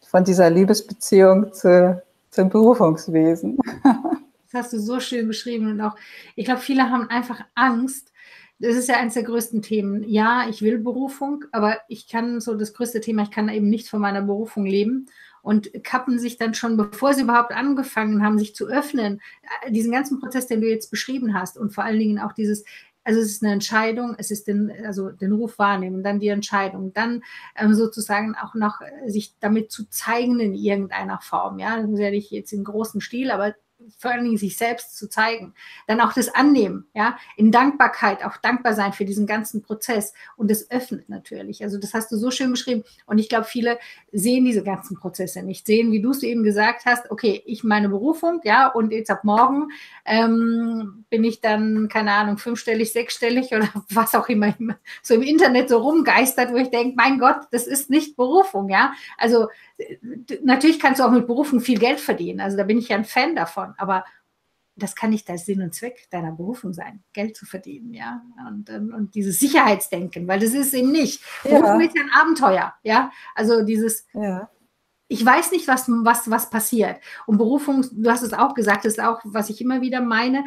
von 0.08 0.24
dieser 0.24 0.50
Liebesbeziehung 0.50 1.52
zu, 1.52 2.02
zum 2.30 2.48
Berufungswesen. 2.48 3.58
Das 4.52 4.66
hast 4.66 4.72
du 4.74 4.78
so 4.78 5.00
schön 5.00 5.26
beschrieben 5.26 5.72
und 5.72 5.80
auch, 5.80 5.96
ich 6.36 6.44
glaube, 6.44 6.60
viele 6.60 6.88
haben 6.88 7.10
einfach 7.10 7.40
Angst. 7.56 8.12
Das 8.58 8.74
ist 8.74 8.88
ja 8.88 8.96
eines 8.96 9.14
der 9.14 9.24
größten 9.24 9.60
Themen. 9.60 10.02
Ja, 10.08 10.48
ich 10.48 10.62
will 10.62 10.78
Berufung, 10.78 11.44
aber 11.52 11.78
ich 11.88 12.08
kann 12.08 12.40
so 12.40 12.54
das 12.54 12.72
größte 12.72 13.00
Thema, 13.00 13.22
ich 13.22 13.30
kann 13.30 13.48
eben 13.50 13.68
nicht 13.68 13.88
von 13.88 14.00
meiner 14.00 14.22
Berufung 14.22 14.64
leben 14.64 15.08
und 15.42 15.70
kappen 15.84 16.18
sich 16.18 16.38
dann 16.38 16.54
schon, 16.54 16.76
bevor 16.76 17.14
sie 17.14 17.22
überhaupt 17.22 17.52
angefangen 17.52 18.24
haben, 18.24 18.38
sich 18.38 18.54
zu 18.54 18.66
öffnen, 18.66 19.20
äh, 19.64 19.70
diesen 19.70 19.92
ganzen 19.92 20.18
Prozess, 20.18 20.46
den 20.46 20.60
du 20.60 20.68
jetzt 20.68 20.90
beschrieben 20.90 21.34
hast 21.34 21.58
und 21.58 21.74
vor 21.74 21.84
allen 21.84 21.98
Dingen 21.98 22.18
auch 22.18 22.32
dieses, 22.32 22.64
also 23.04 23.20
es 23.20 23.30
ist 23.30 23.44
eine 23.44 23.52
Entscheidung, 23.52 24.16
es 24.18 24.30
ist 24.30 24.48
den, 24.48 24.72
also 24.84 25.10
den 25.10 25.32
Ruf 25.32 25.58
wahrnehmen, 25.58 26.02
dann 26.02 26.18
die 26.18 26.28
Entscheidung, 26.28 26.92
dann 26.94 27.22
ähm, 27.54 27.74
sozusagen 27.74 28.34
auch 28.34 28.54
noch 28.54 28.80
äh, 28.80 29.08
sich 29.08 29.34
damit 29.38 29.70
zu 29.70 29.88
zeigen 29.88 30.40
in 30.40 30.54
irgendeiner 30.54 31.20
Form. 31.20 31.58
Ja, 31.58 31.76
das 31.76 31.86
muss 31.86 32.00
ja 32.00 32.10
nicht 32.10 32.32
jetzt 32.32 32.52
im 32.52 32.64
großen 32.64 33.00
Stil, 33.00 33.30
aber 33.30 33.54
vor 33.98 34.10
allen 34.10 34.24
Dingen 34.24 34.36
sich 34.36 34.56
selbst 34.56 34.96
zu 34.96 35.08
zeigen. 35.08 35.54
Dann 35.86 36.00
auch 36.00 36.12
das 36.12 36.34
Annehmen, 36.34 36.86
ja, 36.94 37.16
in 37.36 37.52
Dankbarkeit 37.52 38.24
auch 38.24 38.36
dankbar 38.38 38.74
sein 38.74 38.92
für 38.92 39.04
diesen 39.04 39.26
ganzen 39.26 39.62
Prozess 39.62 40.14
und 40.36 40.50
das 40.50 40.70
öffnet 40.70 41.08
natürlich. 41.08 41.62
Also 41.62 41.78
das 41.78 41.94
hast 41.94 42.10
du 42.10 42.16
so 42.16 42.30
schön 42.30 42.50
beschrieben 42.50 42.84
und 43.06 43.18
ich 43.18 43.28
glaube, 43.28 43.44
viele 43.44 43.78
sehen 44.12 44.44
diese 44.44 44.62
ganzen 44.62 44.96
Prozesse 44.96 45.42
nicht, 45.42 45.66
sehen, 45.66 45.92
wie 45.92 46.00
du 46.00 46.10
es 46.10 46.22
eben 46.22 46.42
gesagt 46.42 46.86
hast, 46.86 47.10
okay, 47.10 47.42
ich 47.46 47.64
meine 47.64 47.88
Berufung, 47.88 48.40
ja, 48.44 48.68
und 48.68 48.92
jetzt 48.92 49.10
ab 49.10 49.24
morgen 49.24 49.68
ähm, 50.04 51.04
bin 51.10 51.24
ich 51.24 51.40
dann, 51.40 51.88
keine 51.88 52.12
Ahnung, 52.12 52.38
fünfstellig, 52.38 52.92
sechsstellig 52.92 53.52
oder 53.52 53.68
was 53.90 54.14
auch 54.14 54.28
immer 54.28 54.54
so 55.02 55.14
im 55.14 55.22
Internet 55.22 55.68
so 55.68 55.78
rumgeistert, 55.78 56.52
wo 56.52 56.56
ich 56.56 56.70
denke, 56.70 56.94
mein 56.96 57.18
Gott, 57.18 57.40
das 57.50 57.66
ist 57.66 57.90
nicht 57.90 58.16
Berufung, 58.16 58.68
ja. 58.70 58.92
Also 59.18 59.48
natürlich 60.42 60.80
kannst 60.80 61.00
du 61.00 61.04
auch 61.04 61.10
mit 61.10 61.26
Berufung 61.26 61.60
viel 61.60 61.78
Geld 61.78 62.00
verdienen. 62.00 62.40
Also 62.40 62.56
da 62.56 62.64
bin 62.64 62.78
ich 62.78 62.88
ja 62.88 62.96
ein 62.96 63.04
Fan 63.04 63.34
davon. 63.36 63.74
Aber 63.76 64.04
das 64.76 64.94
kann 64.94 65.10
nicht 65.10 65.28
der 65.28 65.38
Sinn 65.38 65.62
und 65.62 65.74
Zweck 65.74 66.08
deiner 66.10 66.32
Berufung 66.32 66.72
sein, 66.74 67.02
Geld 67.12 67.34
zu 67.36 67.46
verdienen, 67.46 67.94
ja. 67.94 68.22
Und, 68.46 68.68
und, 68.68 68.92
und 68.92 69.14
dieses 69.14 69.38
Sicherheitsdenken, 69.40 70.28
weil 70.28 70.38
das 70.38 70.52
ist 70.52 70.74
eben 70.74 70.92
nicht. 70.92 71.22
Ja. 71.44 71.58
Berufung 71.58 71.80
ist 71.80 71.96
ja 71.96 72.02
ein 72.02 72.10
Abenteuer, 72.20 72.74
ja. 72.82 73.10
Also 73.34 73.62
dieses, 73.62 74.06
ja. 74.12 74.50
ich 75.08 75.24
weiß 75.24 75.50
nicht, 75.52 75.66
was, 75.66 75.86
was, 75.88 76.30
was 76.30 76.50
passiert. 76.50 77.00
Und 77.26 77.38
Berufung, 77.38 77.86
du 77.90 78.10
hast 78.10 78.22
es 78.22 78.34
auch 78.34 78.54
gesagt, 78.54 78.84
das 78.84 78.94
ist 78.94 79.02
auch, 79.02 79.20
was 79.24 79.48
ich 79.48 79.60
immer 79.62 79.80
wieder 79.80 80.02
meine. 80.02 80.44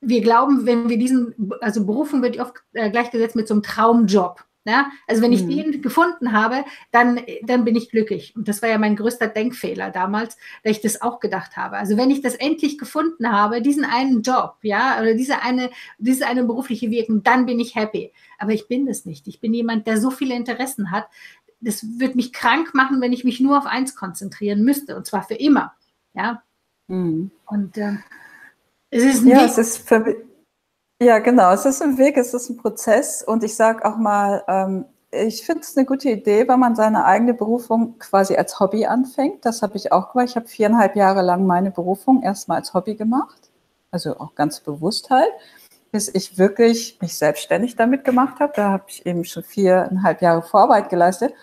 Wir 0.00 0.20
glauben, 0.20 0.66
wenn 0.66 0.88
wir 0.88 0.98
diesen, 0.98 1.34
also 1.60 1.86
Berufung 1.86 2.22
wird 2.22 2.38
oft 2.38 2.56
äh, 2.72 2.90
gleichgesetzt 2.90 3.36
mit 3.36 3.48
so 3.48 3.54
einem 3.54 3.62
Traumjob. 3.62 4.44
Ja? 4.64 4.90
Also 5.06 5.22
wenn 5.22 5.32
ich 5.32 5.42
mhm. 5.42 5.48
den 5.48 5.82
gefunden 5.82 6.32
habe, 6.32 6.64
dann, 6.90 7.20
dann 7.42 7.64
bin 7.64 7.74
ich 7.74 7.90
glücklich. 7.90 8.34
Und 8.36 8.48
das 8.48 8.62
war 8.62 8.68
ja 8.68 8.78
mein 8.78 8.96
größter 8.96 9.28
Denkfehler 9.28 9.90
damals, 9.90 10.36
da 10.62 10.70
ich 10.70 10.80
das 10.80 11.02
auch 11.02 11.20
gedacht 11.20 11.56
habe. 11.56 11.76
Also 11.76 11.96
wenn 11.96 12.10
ich 12.10 12.20
das 12.20 12.34
endlich 12.34 12.78
gefunden 12.78 13.30
habe, 13.30 13.62
diesen 13.62 13.84
einen 13.84 14.22
Job, 14.22 14.56
ja, 14.62 15.00
oder 15.00 15.14
diese 15.14 15.42
eine, 15.42 15.70
diese 15.98 16.26
eine 16.26 16.44
berufliche 16.44 16.90
Wirkung, 16.90 17.22
dann 17.22 17.46
bin 17.46 17.58
ich 17.58 17.74
happy. 17.74 18.12
Aber 18.38 18.52
ich 18.52 18.68
bin 18.68 18.86
das 18.86 19.04
nicht. 19.04 19.26
Ich 19.28 19.40
bin 19.40 19.52
jemand, 19.54 19.86
der 19.86 20.00
so 20.00 20.10
viele 20.10 20.34
Interessen 20.34 20.90
hat. 20.90 21.06
Das 21.60 21.84
wird 21.98 22.16
mich 22.16 22.32
krank 22.32 22.74
machen, 22.74 23.00
wenn 23.00 23.12
ich 23.12 23.24
mich 23.24 23.40
nur 23.40 23.58
auf 23.58 23.66
eins 23.66 23.94
konzentrieren 23.94 24.62
müsste, 24.62 24.96
und 24.96 25.06
zwar 25.06 25.22
für 25.22 25.34
immer. 25.34 25.74
Ja. 26.14 26.42
Mhm. 26.88 27.30
Und 27.46 27.76
äh, 27.78 27.96
es 28.90 29.04
ist 29.04 29.24
nicht. 29.24 29.34
Ja, 29.34 29.44
es 29.44 29.58
ist 29.58 29.88
für, 29.88 30.16
ja, 31.02 31.18
genau. 31.18 31.52
Es 31.52 31.64
ist 31.64 31.82
ein 31.82 31.98
Weg, 31.98 32.16
es 32.16 32.32
ist 32.34 32.48
ein 32.48 32.56
Prozess. 32.56 33.22
Und 33.22 33.44
ich 33.44 33.54
sage 33.56 33.84
auch 33.84 33.96
mal, 33.96 34.42
ähm, 34.48 34.84
ich 35.10 35.44
finde 35.44 35.62
es 35.62 35.76
eine 35.76 35.84
gute 35.84 36.08
Idee, 36.08 36.48
wenn 36.48 36.58
man 36.58 36.74
seine 36.74 37.04
eigene 37.04 37.34
Berufung 37.34 37.98
quasi 37.98 38.36
als 38.36 38.58
Hobby 38.60 38.86
anfängt. 38.86 39.44
Das 39.44 39.62
habe 39.62 39.76
ich 39.76 39.92
auch 39.92 40.12
gemacht. 40.12 40.28
Ich 40.30 40.36
habe 40.36 40.48
viereinhalb 40.48 40.96
Jahre 40.96 41.22
lang 41.22 41.46
meine 41.46 41.70
Berufung 41.70 42.22
erstmal 42.22 42.58
als 42.58 42.72
Hobby 42.72 42.94
gemacht. 42.94 43.50
Also 43.90 44.18
auch 44.18 44.34
ganz 44.34 44.60
bewusst 44.60 45.10
halt, 45.10 45.30
bis 45.90 46.08
ich 46.08 46.38
wirklich 46.38 46.98
mich 47.02 47.18
selbstständig 47.18 47.76
damit 47.76 48.04
gemacht 48.04 48.40
habe. 48.40 48.52
Da 48.56 48.70
habe 48.70 48.84
ich 48.88 49.04
eben 49.04 49.24
schon 49.24 49.42
viereinhalb 49.42 50.22
Jahre 50.22 50.42
Vorarbeit 50.42 50.88
geleistet. 50.88 51.34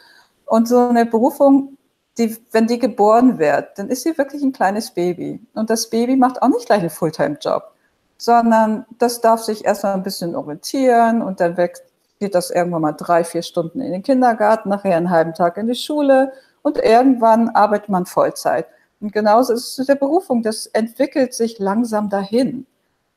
Und 0.45 0.67
so 0.67 0.89
eine 0.89 1.05
Berufung, 1.05 1.77
die, 2.17 2.35
wenn 2.51 2.65
die 2.65 2.79
geboren 2.79 3.37
wird, 3.37 3.77
dann 3.77 3.89
ist 3.89 4.03
sie 4.03 4.17
wirklich 4.17 4.41
ein 4.41 4.51
kleines 4.51 4.91
Baby. 4.91 5.39
Und 5.53 5.69
das 5.69 5.89
Baby 5.91 6.15
macht 6.15 6.41
auch 6.41 6.49
nicht 6.49 6.65
gleich 6.65 6.79
einen 6.79 6.89
Fulltime-Job 6.89 7.75
sondern 8.19 8.85
das 8.97 9.21
darf 9.21 9.41
sich 9.41 9.63
erstmal 9.65 9.93
ein 9.93 10.03
bisschen 10.03 10.35
orientieren 10.35 11.21
und 11.21 11.39
dann 11.39 11.55
weg, 11.55 11.77
geht 12.19 12.35
das 12.35 12.51
irgendwann 12.51 12.81
mal 12.81 12.91
drei, 12.91 13.23
vier 13.23 13.41
Stunden 13.41 13.79
in 13.79 13.93
den 13.93 14.03
Kindergarten, 14.03 14.67
nachher 14.69 14.97
einen 14.97 15.09
halben 15.09 15.33
Tag 15.33 15.55
in 15.57 15.67
die 15.67 15.75
Schule 15.75 16.33
und 16.61 16.77
irgendwann 16.77 17.47
arbeitet 17.49 17.87
man 17.87 18.05
Vollzeit. 18.05 18.67
Und 18.99 19.13
genauso 19.13 19.53
ist 19.53 19.69
es 19.69 19.77
mit 19.77 19.87
der 19.87 19.95
Berufung, 19.95 20.43
das 20.43 20.65
entwickelt 20.65 21.33
sich 21.33 21.59
langsam 21.59 22.09
dahin. 22.09 22.67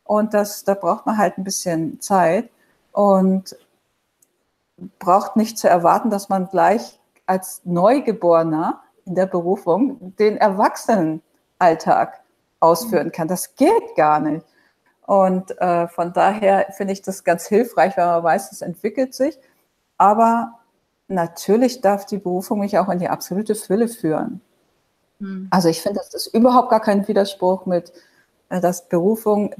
Und 0.04 0.34
das, 0.34 0.62
da 0.62 0.74
braucht 0.74 1.04
man 1.04 1.18
halt 1.18 1.36
ein 1.36 1.44
bisschen 1.44 2.00
Zeit 2.00 2.48
und 2.92 3.56
braucht 5.00 5.34
nicht 5.34 5.58
zu 5.58 5.68
erwarten, 5.68 6.10
dass 6.10 6.28
man 6.28 6.46
gleich 6.48 7.00
als 7.26 7.60
Neugeborener 7.64 8.80
in 9.04 9.16
der 9.16 9.26
Berufung 9.26 10.14
den 10.16 10.36
Erwachsenenalltag 10.36 12.20
ausführen 12.60 13.10
kann. 13.10 13.26
Das 13.26 13.56
geht 13.56 13.96
gar 13.96 14.20
nicht. 14.20 14.46
Und 15.06 15.58
äh, 15.60 15.88
von 15.88 16.12
daher 16.12 16.66
finde 16.72 16.92
ich 16.92 17.02
das 17.02 17.24
ganz 17.24 17.46
hilfreich, 17.46 17.96
weil 17.96 18.06
man 18.06 18.22
weiß, 18.22 18.52
es 18.52 18.62
entwickelt 18.62 19.14
sich. 19.14 19.38
Aber 19.98 20.58
natürlich 21.08 21.80
darf 21.80 22.06
die 22.06 22.18
Berufung 22.18 22.60
mich 22.60 22.78
auch 22.78 22.88
in 22.88 22.98
die 22.98 23.08
absolute 23.08 23.54
Fülle 23.54 23.88
führen. 23.88 24.40
Mhm. 25.18 25.48
Also 25.50 25.68
ich 25.68 25.82
finde, 25.82 26.00
das 26.00 26.14
ist 26.14 26.34
überhaupt 26.34 26.70
gar 26.70 26.80
kein 26.80 27.06
Widerspruch 27.06 27.66
mit, 27.66 27.92
äh, 28.48 28.60
dass 28.60 28.88
Berufung, 28.88 29.54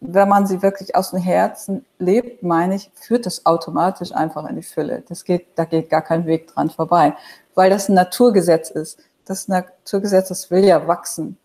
wenn 0.00 0.28
man 0.28 0.46
sie 0.46 0.62
wirklich 0.62 0.94
aus 0.94 1.10
dem 1.10 1.20
Herzen 1.20 1.84
lebt, 1.98 2.42
meine 2.42 2.76
ich, 2.76 2.90
führt 2.94 3.26
das 3.26 3.46
automatisch 3.46 4.12
einfach 4.12 4.48
in 4.48 4.56
die 4.56 4.62
Fülle. 4.62 5.02
Das 5.08 5.24
geht, 5.24 5.46
da 5.56 5.64
geht 5.64 5.90
gar 5.90 6.02
kein 6.02 6.26
Weg 6.26 6.48
dran 6.48 6.70
vorbei, 6.70 7.14
weil 7.54 7.70
das 7.70 7.88
ein 7.88 7.94
Naturgesetz 7.94 8.70
ist. 8.70 8.98
Das 9.24 9.48
Naturgesetz, 9.48 10.28
das 10.28 10.50
will 10.50 10.64
ja 10.64 10.86
wachsen. 10.86 11.38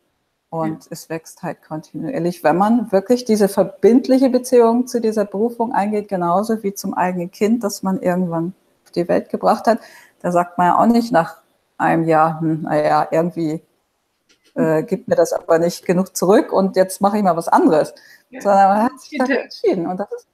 Und 0.49 0.85
ja. 0.85 0.91
es 0.91 1.09
wächst 1.09 1.43
halt 1.43 1.61
kontinuierlich, 1.61 2.43
wenn 2.43 2.57
man 2.57 2.91
wirklich 2.91 3.23
diese 3.23 3.47
verbindliche 3.47 4.29
Beziehung 4.29 4.87
zu 4.87 4.99
dieser 4.99 5.25
Berufung 5.25 5.73
eingeht, 5.73 6.07
genauso 6.07 6.63
wie 6.63 6.73
zum 6.73 6.95
eigenen 6.95 7.29
Kind, 7.29 7.63
das 7.63 7.83
man 7.83 8.01
irgendwann 8.01 8.53
auf 8.83 8.91
die 8.91 9.07
Welt 9.07 9.29
gebracht 9.29 9.67
hat. 9.67 9.79
Da 10.21 10.31
sagt 10.31 10.57
man 10.57 10.67
ja 10.67 10.77
auch 10.79 10.87
nicht 10.87 11.11
nach 11.11 11.37
einem 11.77 12.05
Jahr, 12.05 12.41
hm, 12.41 12.63
naja, 12.63 13.07
irgendwie 13.11 13.61
äh, 14.55 14.83
gibt 14.83 15.07
mir 15.07 15.15
das 15.15 15.33
aber 15.33 15.59
nicht 15.59 15.85
genug 15.85 16.15
zurück 16.15 16.51
und 16.51 16.75
jetzt 16.75 16.99
mache 16.99 17.17
ich 17.17 17.23
mal 17.23 17.37
was 17.37 17.47
anderes. 17.47 17.93
Ja. 18.29 18.41
Sondern 18.41 18.69
man 18.69 18.83
hat 18.83 18.99
sich 18.99 19.17
dafür 19.17 19.41
entschieden. 19.41 19.87
Und 19.87 19.97
das 19.97 20.11
ist, 20.11 20.27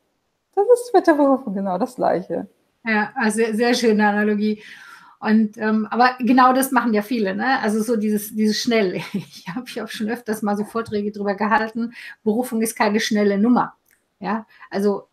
das 0.56 0.65
ist 0.73 0.93
mit 0.93 1.06
der 1.08 1.13
Berufung 1.13 1.54
genau 1.54 1.78
das 1.78 1.95
Gleiche. 1.95 2.47
Ja, 2.86 3.12
also 3.15 3.38
sehr, 3.38 3.56
sehr 3.56 3.73
schöne 3.73 4.08
Analogie. 4.08 4.62
Und 5.19 5.58
ähm, 5.58 5.88
aber 5.89 6.15
genau 6.19 6.54
das 6.54 6.71
machen 6.71 6.93
ja 6.93 7.01
viele, 7.01 7.36
ne? 7.36 7.60
Also 7.60 7.82
so 7.82 7.95
dieses, 7.95 8.36
dieses 8.36 8.60
schnell. 8.62 9.01
Ich 9.13 9.47
habe 9.54 9.65
ich 9.67 9.82
auch 9.82 9.88
schon 9.88 10.10
öfters 10.10 10.41
mal 10.41 10.58
so 10.58 10.65
Vorträge 10.65 11.12
darüber 11.12 11.36
gehalten. 11.36 11.93
Berufung 12.23 12.62
ist 12.62 12.75
keine 12.75 12.99
schnelle 12.99 13.38
Nummer. 13.38 13.75
Ja, 14.19 14.45
also 14.69 15.08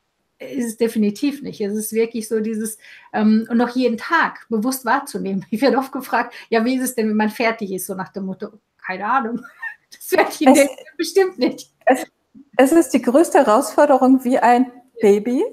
ist 0.51 0.67
es 0.67 0.77
definitiv 0.77 1.43
nicht. 1.43 1.61
Es 1.61 1.75
ist 1.75 1.93
wirklich 1.93 2.29
so 2.29 2.41
dieses, 2.41 2.79
ähm, 3.13 3.47
und 3.49 3.57
noch 3.57 3.75
jeden 3.75 3.97
Tag 3.97 4.47
bewusst 4.49 4.85
wahrzunehmen. 4.85 5.45
Ich 5.51 5.63
werde 5.63 5.79
oft 5.79 5.93
gefragt, 5.93 6.35
ja, 6.49 6.65
wie 6.65 6.77
ist 6.77 6.85
es 6.85 6.95
denn, 6.95 7.09
wenn 7.09 7.17
man 7.17 7.31
fertig 7.31 7.73
ist, 7.73 7.87
so 7.87 7.95
nach 7.95 8.13
dem 8.13 8.27
Motto, 8.27 8.49
keine 8.85 9.07
Ahnung. 9.07 9.41
Das 9.95 10.11
werde 10.13 10.31
ich 10.31 10.41
Ihnen 10.41 10.69
bestimmt 10.97 11.39
nicht. 11.39 11.71
Es, 11.85 12.07
es, 12.57 12.73
ist 12.73 12.95
die 12.95 13.03
größte 13.03 13.37
Herausforderung 13.37 14.25
wie 14.25 14.39
ein 14.39 14.73
Baby, 15.03 15.45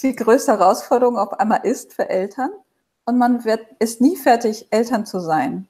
die 0.00 0.16
größte 0.16 0.52
Herausforderung 0.52 1.18
auf 1.18 1.38
einmal 1.38 1.60
ist 1.64 1.92
für 1.92 2.08
Eltern 2.08 2.48
und 3.06 3.18
man 3.18 3.44
wird, 3.44 3.60
ist 3.78 4.00
nie 4.00 4.16
fertig, 4.16 4.66
Eltern 4.70 5.06
zu 5.06 5.20
sein. 5.20 5.68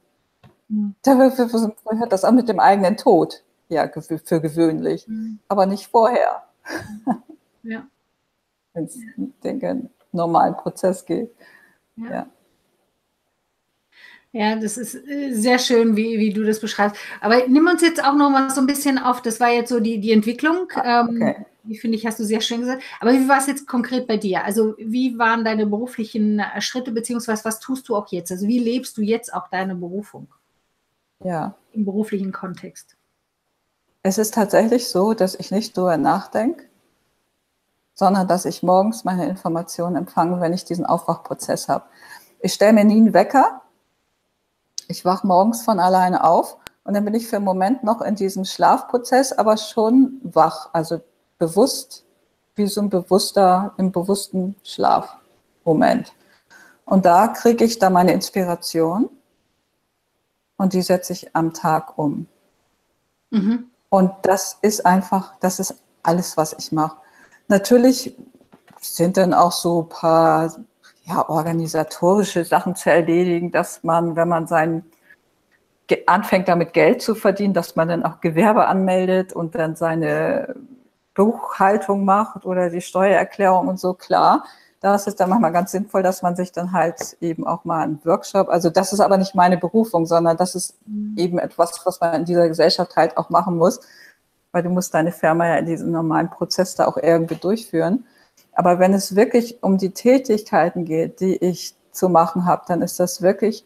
Mhm. 0.68 0.94
Dafür 1.02 1.48
hört 1.98 2.12
das 2.12 2.24
auch 2.24 2.32
mit 2.32 2.48
dem 2.48 2.60
eigenen 2.60 2.96
Tod, 2.96 3.42
ja, 3.68 3.88
für 3.88 4.40
gewöhnlich, 4.40 5.06
mhm. 5.08 5.38
aber 5.48 5.66
nicht 5.66 5.86
vorher. 5.88 6.44
Ja. 7.66 7.86
Wenn's, 8.74 8.98
denke, 9.42 9.88
normalen 10.12 10.54
Prozess 10.54 11.04
geht. 11.06 11.34
ja. 11.96 12.10
ja. 12.10 12.26
Ja, 14.34 14.56
das 14.56 14.76
ist 14.76 14.96
äh, 14.96 15.32
sehr 15.32 15.60
schön, 15.60 15.96
wie, 15.96 16.18
wie 16.18 16.32
du 16.32 16.42
das 16.42 16.58
beschreibst. 16.58 17.00
Aber 17.20 17.46
nimm 17.46 17.68
uns 17.68 17.82
jetzt 17.82 18.02
auch 18.02 18.16
noch 18.16 18.30
mal 18.30 18.50
so 18.50 18.60
ein 18.60 18.66
bisschen 18.66 18.98
auf, 18.98 19.22
das 19.22 19.38
war 19.38 19.50
jetzt 19.50 19.68
so 19.68 19.78
die, 19.78 20.00
die 20.00 20.10
Entwicklung. 20.10 20.66
Ah, 20.74 21.02
ähm, 21.02 21.22
okay. 21.22 21.46
Die 21.62 21.78
finde 21.78 21.96
ich, 21.96 22.04
hast 22.04 22.18
du 22.18 22.24
sehr 22.24 22.40
schön 22.40 22.60
gesagt. 22.60 22.82
Aber 23.00 23.12
wie 23.12 23.28
war 23.28 23.38
es 23.38 23.46
jetzt 23.46 23.68
konkret 23.68 24.08
bei 24.08 24.16
dir? 24.16 24.44
Also 24.44 24.74
wie 24.76 25.16
waren 25.18 25.44
deine 25.44 25.66
beruflichen 25.66 26.40
äh, 26.40 26.60
Schritte, 26.60 26.90
beziehungsweise 26.90 27.44
was 27.44 27.60
tust 27.60 27.88
du 27.88 27.94
auch 27.94 28.08
jetzt? 28.08 28.32
Also 28.32 28.48
wie 28.48 28.58
lebst 28.58 28.96
du 28.96 29.02
jetzt 29.02 29.32
auch 29.32 29.46
deine 29.48 29.76
Berufung? 29.76 30.26
Ja. 31.22 31.54
Im 31.70 31.84
beruflichen 31.84 32.32
Kontext. 32.32 32.96
Es 34.02 34.18
ist 34.18 34.34
tatsächlich 34.34 34.88
so, 34.88 35.14
dass 35.14 35.36
ich 35.36 35.52
nicht 35.52 35.78
darüber 35.78 35.96
nachdenke, 35.96 36.64
sondern 37.94 38.26
dass 38.26 38.46
ich 38.46 38.64
morgens 38.64 39.04
meine 39.04 39.28
Informationen 39.28 39.94
empfange, 39.94 40.40
wenn 40.40 40.52
ich 40.52 40.64
diesen 40.64 40.86
Aufwachprozess 40.86 41.68
habe. 41.68 41.84
Ich 42.40 42.52
stelle 42.52 42.72
mir 42.72 42.84
nie 42.84 42.96
einen 42.96 43.14
Wecker, 43.14 43.62
ich 44.88 45.04
wache 45.04 45.26
morgens 45.26 45.62
von 45.62 45.80
alleine 45.80 46.24
auf 46.24 46.56
und 46.84 46.94
dann 46.94 47.04
bin 47.04 47.14
ich 47.14 47.26
für 47.26 47.36
einen 47.36 47.44
Moment 47.44 47.82
noch 47.82 48.00
in 48.02 48.14
diesem 48.14 48.44
Schlafprozess, 48.44 49.32
aber 49.32 49.56
schon 49.56 50.20
wach, 50.22 50.70
also 50.72 51.00
bewusst, 51.38 52.04
wie 52.54 52.66
so 52.66 52.80
ein 52.80 52.90
bewusster, 52.90 53.74
im 53.78 53.90
bewussten 53.90 54.56
Schlafmoment. 54.62 56.12
Und 56.84 57.06
da 57.06 57.28
kriege 57.28 57.64
ich 57.64 57.78
dann 57.78 57.94
meine 57.94 58.12
Inspiration 58.12 59.08
und 60.56 60.72
die 60.72 60.82
setze 60.82 61.12
ich 61.14 61.34
am 61.34 61.52
Tag 61.52 61.98
um. 61.98 62.26
Mhm. 63.30 63.70
Und 63.88 64.12
das 64.22 64.58
ist 64.60 64.84
einfach, 64.84 65.34
das 65.40 65.60
ist 65.60 65.76
alles, 66.02 66.36
was 66.36 66.54
ich 66.58 66.72
mache. 66.72 66.96
Natürlich 67.48 68.16
sind 68.80 69.16
dann 69.16 69.32
auch 69.32 69.52
so 69.52 69.82
ein 69.82 69.88
paar 69.88 70.54
ja, 71.04 71.28
organisatorische 71.28 72.44
Sachen 72.44 72.74
zu 72.76 72.90
erledigen, 72.90 73.52
dass 73.52 73.82
man, 73.84 74.16
wenn 74.16 74.28
man 74.28 74.46
sein 74.46 74.84
anfängt 76.06 76.48
damit 76.48 76.72
Geld 76.72 77.02
zu 77.02 77.14
verdienen, 77.14 77.52
dass 77.52 77.76
man 77.76 77.88
dann 77.88 78.04
auch 78.04 78.20
Gewerbe 78.20 78.66
anmeldet 78.66 79.32
und 79.32 79.54
dann 79.54 79.76
seine 79.76 80.54
Buchhaltung 81.14 82.04
macht 82.04 82.46
oder 82.46 82.70
die 82.70 82.80
Steuererklärung 82.80 83.68
und 83.68 83.78
so, 83.78 83.94
klar. 83.94 84.44
Da 84.80 84.94
ist 84.94 85.06
es 85.06 85.16
dann 85.16 85.30
manchmal 85.30 85.52
ganz 85.52 85.72
sinnvoll, 85.72 86.02
dass 86.02 86.20
man 86.20 86.36
sich 86.36 86.52
dann 86.52 86.72
halt 86.72 87.16
eben 87.20 87.46
auch 87.46 87.64
mal 87.64 87.84
einen 87.84 88.04
Workshop, 88.04 88.48
also 88.48 88.68
das 88.68 88.92
ist 88.92 89.00
aber 89.00 89.16
nicht 89.16 89.34
meine 89.34 89.56
Berufung, 89.56 90.04
sondern 90.04 90.36
das 90.36 90.54
ist 90.54 90.76
mhm. 90.86 91.14
eben 91.16 91.38
etwas, 91.38 91.80
was 91.84 92.00
man 92.00 92.14
in 92.14 92.24
dieser 92.24 92.48
Gesellschaft 92.48 92.96
halt 92.96 93.16
auch 93.16 93.30
machen 93.30 93.56
muss, 93.56 93.80
weil 94.52 94.62
du 94.62 94.68
musst 94.68 94.92
deine 94.92 95.12
Firma 95.12 95.46
ja 95.46 95.56
in 95.56 95.66
diesem 95.66 95.90
normalen 95.90 96.28
Prozess 96.28 96.74
da 96.74 96.86
auch 96.86 96.98
irgendwie 96.98 97.36
durchführen. 97.36 98.04
Aber 98.54 98.78
wenn 98.78 98.94
es 98.94 99.16
wirklich 99.16 99.62
um 99.62 99.78
die 99.78 99.90
Tätigkeiten 99.90 100.84
geht, 100.84 101.20
die 101.20 101.36
ich 101.36 101.74
zu 101.92 102.08
machen 102.08 102.46
habe, 102.46 102.62
dann 102.66 102.82
ist 102.82 103.00
das 103.00 103.22
wirklich, 103.22 103.64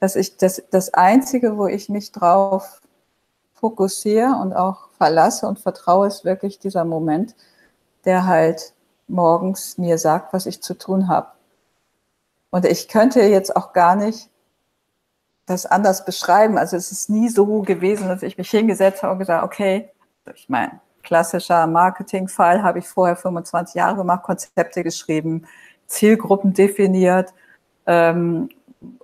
dass 0.00 0.16
ich 0.16 0.36
das, 0.36 0.62
das 0.70 0.94
Einzige, 0.94 1.56
wo 1.56 1.66
ich 1.66 1.88
mich 1.88 2.12
drauf 2.12 2.80
fokussiere 3.54 4.36
und 4.40 4.52
auch 4.52 4.88
verlasse 4.96 5.46
und 5.46 5.58
vertraue, 5.58 6.06
ist 6.06 6.24
wirklich 6.24 6.58
dieser 6.58 6.84
Moment, 6.84 7.34
der 8.04 8.26
halt 8.26 8.74
morgens 9.08 9.78
mir 9.78 9.98
sagt, 9.98 10.32
was 10.32 10.46
ich 10.46 10.62
zu 10.62 10.74
tun 10.74 11.08
habe. 11.08 11.28
Und 12.50 12.64
ich 12.64 12.88
könnte 12.88 13.22
jetzt 13.22 13.54
auch 13.56 13.72
gar 13.72 13.96
nicht 13.96 14.30
das 15.46 15.66
anders 15.66 16.04
beschreiben. 16.04 16.58
Also 16.58 16.76
es 16.76 16.92
ist 16.92 17.10
nie 17.10 17.28
so 17.28 17.62
gewesen, 17.62 18.08
dass 18.08 18.22
ich 18.22 18.38
mich 18.38 18.50
hingesetzt 18.50 19.02
habe 19.02 19.14
und 19.14 19.18
gesagt, 19.18 19.44
okay, 19.44 19.90
ich 20.34 20.48
meine, 20.48 20.80
klassischer 21.08 21.66
Marketingfall, 21.66 22.62
habe 22.62 22.80
ich 22.80 22.86
vorher 22.86 23.16
25 23.16 23.74
Jahre 23.76 23.96
gemacht, 23.96 24.22
Konzepte 24.22 24.84
geschrieben, 24.84 25.46
Zielgruppen 25.86 26.52
definiert, 26.52 27.32
ähm, 27.86 28.50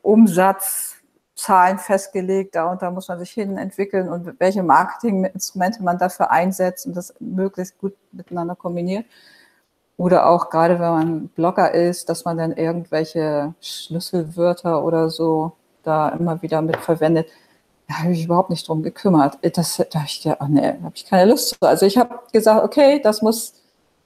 Umsatzzahlen 0.02 1.78
festgelegt, 1.78 2.56
da 2.56 2.70
und 2.70 2.82
da 2.82 2.90
muss 2.90 3.08
man 3.08 3.18
sich 3.18 3.30
hin 3.30 3.56
entwickeln 3.56 4.10
und 4.10 4.38
welche 4.38 4.62
Marketinginstrumente 4.62 5.82
man 5.82 5.96
dafür 5.96 6.30
einsetzt 6.30 6.86
und 6.86 6.94
das 6.94 7.14
möglichst 7.20 7.78
gut 7.78 7.94
miteinander 8.12 8.54
kombiniert. 8.54 9.06
Oder 9.96 10.26
auch 10.28 10.50
gerade 10.50 10.74
wenn 10.74 10.90
man 10.90 11.28
Blogger 11.28 11.72
ist, 11.72 12.10
dass 12.10 12.26
man 12.26 12.36
dann 12.36 12.52
irgendwelche 12.52 13.54
Schlüsselwörter 13.62 14.84
oder 14.84 15.08
so 15.08 15.52
da 15.82 16.10
immer 16.10 16.42
wieder 16.42 16.60
mit 16.60 16.76
verwendet 16.76 17.28
da 17.88 17.98
habe 17.98 18.12
ich 18.12 18.24
überhaupt 18.24 18.50
nicht 18.50 18.66
drum 18.66 18.82
gekümmert. 18.82 19.38
Das, 19.56 19.76
da 19.76 19.98
habe 19.98 20.06
ich 20.06 20.22
gedacht, 20.22 20.38
oh 20.42 20.46
nee, 20.48 20.68
habe 20.68 20.92
ich 20.94 21.04
keine 21.04 21.30
Lust 21.30 21.50
zu. 21.50 21.56
Also 21.60 21.86
ich 21.86 21.98
habe 21.98 22.18
gesagt, 22.32 22.64
okay, 22.64 23.00
das 23.02 23.22
muss, 23.22 23.54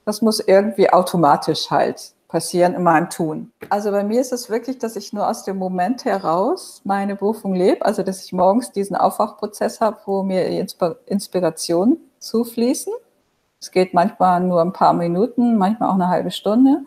das 0.05 0.21
muss 0.21 0.39
irgendwie 0.39 0.89
automatisch 0.91 1.69
halt 1.69 2.13
passieren 2.27 2.75
in 2.75 2.83
meinem 2.83 3.09
Tun. 3.09 3.51
Also 3.69 3.89
bei 3.91 4.03
mir 4.03 4.21
ist 4.21 4.31
es 4.31 4.49
wirklich, 4.49 4.77
dass 4.77 4.95
ich 4.95 5.13
nur 5.13 5.27
aus 5.27 5.43
dem 5.43 5.57
Moment 5.57 6.05
heraus 6.05 6.81
meine 6.83 7.15
Berufung 7.15 7.55
lebe, 7.55 7.83
also 7.83 8.03
dass 8.03 8.23
ich 8.23 8.31
morgens 8.31 8.71
diesen 8.71 8.95
Aufwachprozess 8.95 9.81
habe, 9.81 9.97
wo 10.05 10.21
mir 10.23 10.47
Inspirationen 11.07 11.97
zufließen. 12.19 12.93
Es 13.59 13.71
geht 13.71 13.93
manchmal 13.93 14.41
nur 14.41 14.61
ein 14.61 14.73
paar 14.73 14.93
Minuten, 14.93 15.57
manchmal 15.57 15.89
auch 15.89 15.95
eine 15.95 16.07
halbe 16.07 16.31
Stunde 16.31 16.83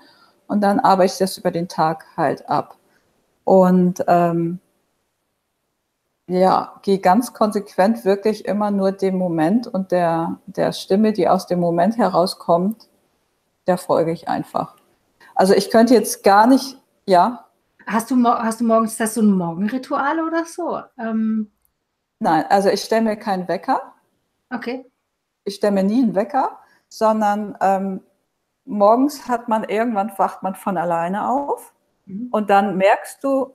und 0.47 0.61
dann 0.61 0.79
arbeite 0.79 1.13
ich 1.13 1.19
das 1.19 1.37
über 1.37 1.51
den 1.51 1.67
Tag 1.67 2.07
halt 2.17 2.49
ab. 2.49 2.77
Und 3.45 4.05
ähm, 4.07 4.61
ja, 6.29 6.79
gehe 6.83 6.99
ganz 6.99 7.33
konsequent 7.33 8.05
wirklich 8.05 8.45
immer 8.45 8.71
nur 8.71 8.93
dem 8.93 9.17
Moment 9.17 9.67
und 9.67 9.93
der, 9.93 10.39
der 10.47 10.73
Stimme, 10.73 11.13
die 11.13 11.29
aus 11.29 11.47
dem 11.47 11.61
Moment 11.61 11.99
herauskommt, 11.99 12.89
der 13.67 13.79
folge 13.79 14.13
ich 14.13 14.29
einfach. 14.29 14.77
Also 15.35 15.55
ich 15.55 15.71
könnte 15.71 15.95
jetzt 15.95 16.23
gar 16.23 16.47
nicht, 16.47 16.79
ja. 17.07 17.47
Hast 17.87 18.11
du, 18.11 18.25
hast 18.25 18.61
du 18.61 18.65
morgens 18.65 18.97
das 18.97 19.15
so 19.15 19.23
ein 19.23 19.33
Morgenritual 19.33 20.21
oder 20.21 20.45
so? 20.45 20.81
Ähm 20.99 21.51
Nein, 22.21 22.45
also 22.49 22.69
ich 22.69 22.83
stelle 22.83 23.03
mir 23.03 23.17
keinen 23.17 23.49
Wecker. 23.49 23.95
Okay. 24.51 24.87
Ich 25.45 25.57
stelle 25.57 25.73
mir 25.73 25.83
nie 25.83 26.03
einen 26.03 26.15
Wecker, 26.15 26.61
sondern 26.89 27.57
ähm, 27.61 28.01
morgens 28.65 29.27
hat 29.29 29.49
man 29.49 29.65
irgendwann 29.65 30.13
wacht 30.17 30.43
man 30.45 30.55
von 30.55 30.77
alleine 30.77 31.29
auf 31.29 31.75
mhm. 32.07 32.29
und 32.31 32.49
dann 32.51 32.77
merkst 32.77 33.25
du, 33.25 33.55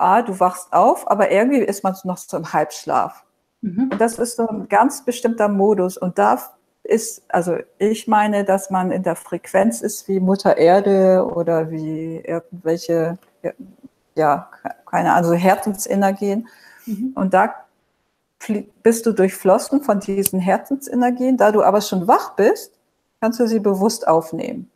ah, 0.00 0.22
du 0.22 0.38
wachst 0.40 0.72
auf, 0.72 1.10
aber 1.10 1.30
irgendwie 1.30 1.58
ist 1.58 1.84
man 1.84 1.94
noch 2.04 2.18
so 2.18 2.36
im 2.36 2.52
Halbschlaf. 2.52 3.24
Mhm. 3.60 3.90
Und 3.92 4.00
das 4.00 4.18
ist 4.18 4.36
so 4.36 4.46
ein 4.46 4.68
ganz 4.68 5.04
bestimmter 5.04 5.48
Modus. 5.48 5.96
Und 5.96 6.18
da 6.18 6.38
ist, 6.84 7.22
also 7.28 7.56
ich 7.78 8.08
meine, 8.08 8.44
dass 8.44 8.70
man 8.70 8.90
in 8.90 9.02
der 9.02 9.16
Frequenz 9.16 9.82
ist 9.82 10.08
wie 10.08 10.20
Mutter 10.20 10.56
Erde 10.56 11.26
oder 11.34 11.70
wie 11.70 12.16
irgendwelche, 12.18 13.18
ja, 14.14 14.48
keine 14.86 15.10
Ahnung, 15.10 15.30
also 15.30 15.32
Herzensenergien. 15.34 16.48
Mhm. 16.86 17.12
Und 17.14 17.34
da 17.34 17.54
bist 18.82 19.04
du 19.04 19.12
durchflossen 19.12 19.82
von 19.82 20.00
diesen 20.00 20.40
Herzensenergien. 20.40 21.36
Da 21.36 21.52
du 21.52 21.62
aber 21.62 21.80
schon 21.80 22.06
wach 22.06 22.36
bist, 22.36 22.72
kannst 23.20 23.40
du 23.40 23.46
sie 23.46 23.60
bewusst 23.60 24.06
aufnehmen. 24.06 24.70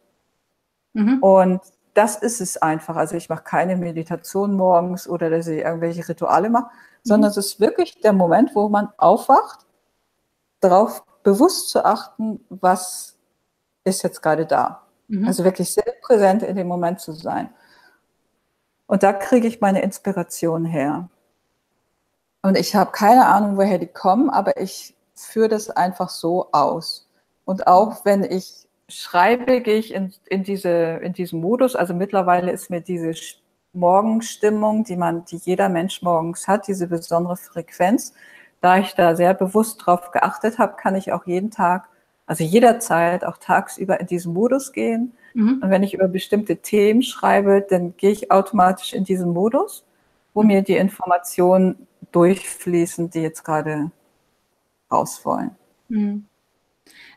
Mhm. 0.93 1.19
Und 1.23 1.61
das 1.95 2.17
ist 2.17 2.41
es 2.41 2.57
einfach. 2.57 2.97
Also 2.97 3.17
ich 3.17 3.29
mache 3.29 3.45
keine 3.45 3.77
Meditation 3.77 4.55
morgens 4.55 5.09
oder 5.09 5.31
dass 5.31 5.47
ich 5.47 5.61
irgendwelche 5.61 6.09
Rituale 6.09 6.51
mache, 6.51 6.67
mhm. 6.67 6.69
sondern 7.03 7.31
es 7.31 7.37
ist 7.37 7.61
wirklich 7.61 8.01
der 8.01 8.13
Moment, 8.13 8.55
wo 8.55 8.69
man 8.69 8.89
aufwacht, 8.97 9.67
darauf 10.61 11.05
bewusst 11.23 11.71
zu 11.71 11.85
achten, 11.85 12.45
was 12.49 13.17
ist 13.85 14.03
jetzt 14.03 14.23
gerade 14.23 14.47
da. 14.47 14.83
Mhm. 15.09 15.27
Also 15.27 15.45
wirklich 15.45 15.73
sehr 15.73 15.93
präsent 16.03 16.43
in 16.43 16.57
dem 16.57 16.69
Moment 16.69 17.01
zu 17.01 17.13
sein. 17.13 17.51
Und 18.87 19.03
da 19.03 19.13
kriege 19.13 19.49
ich 19.49 19.61
meine 19.61 19.83
Inspiration 19.83 20.65
her. 20.65 21.09
Und 22.43 22.59
ich 22.59 22.75
habe 22.75 22.91
keine 22.91 23.27
Ahnung, 23.27 23.57
woher 23.57 23.79
die 23.79 23.87
kommen, 23.87 24.31
aber 24.31 24.61
ich 24.61 24.97
führe 25.15 25.49
das 25.49 25.71
einfach 25.71 26.09
so 26.09 26.49
aus. 26.53 27.09
Und 27.45 27.67
auch 27.67 28.05
wenn 28.05 28.25
ich 28.25 28.67
schreibe, 28.88 29.61
gehe 29.61 29.79
ich 29.79 29.95
in, 29.95 30.12
in, 30.29 30.42
diese, 30.45 31.01
in 31.03 31.12
diesen 31.12 31.40
Modus. 31.40 31.77
Also 31.77 31.95
mittlerweile 31.95 32.53
ist 32.53 32.71
mir 32.71 32.81
diese 32.81 33.12
Morgenstimmung, 33.73 34.85
die 34.85 34.97
man, 34.97 35.25
die 35.25 35.37
jeder 35.37 35.69
Mensch 35.69 36.02
morgens 36.02 36.46
hat, 36.46 36.69
diese 36.69 36.88
besondere 36.88 37.37
Frequenz, 37.37 38.13
da 38.61 38.79
ich 38.79 38.94
da 38.94 39.17
sehr 39.17 39.35
bewusst 39.35 39.85
drauf 39.85 40.11
geachtet 40.11 40.59
habe, 40.59 40.77
kann 40.77 40.94
ich 40.94 41.13
auch 41.13 41.27
jeden 41.27 41.50
Tag, 41.50 41.88
also 42.27 42.44
jederzeit 42.44 43.25
auch 43.25 43.38
tagsüber 43.38 43.98
in 43.98 44.07
diesen 44.07 44.33
Modus 44.33 44.73
gehen. 44.73 45.13
Mhm. 45.35 45.61
Und 45.63 45.71
wenn 45.71 45.83
ich 45.83 45.94
über 45.94 46.09
bestimmte 46.09 46.57
Themen 46.57 47.02
schreibe, 47.02 47.67
dann 47.69 47.96
gehe 47.96 48.11
ich 48.11 48.31
automatisch 48.31 48.92
in 48.92 49.04
diesen 49.04 49.33
Modus, 49.33 49.85
wo 50.35 50.42
mhm. 50.42 50.48
mir 50.48 50.63
die 50.63 50.77
Informationen 50.77 51.87
durchfließen, 52.13 53.11
die 53.11 53.21
jetzt 53.21 53.42
gerade 53.42 53.90
raus 54.90 55.25
wollen. 55.25 55.57
Mhm 55.88 56.27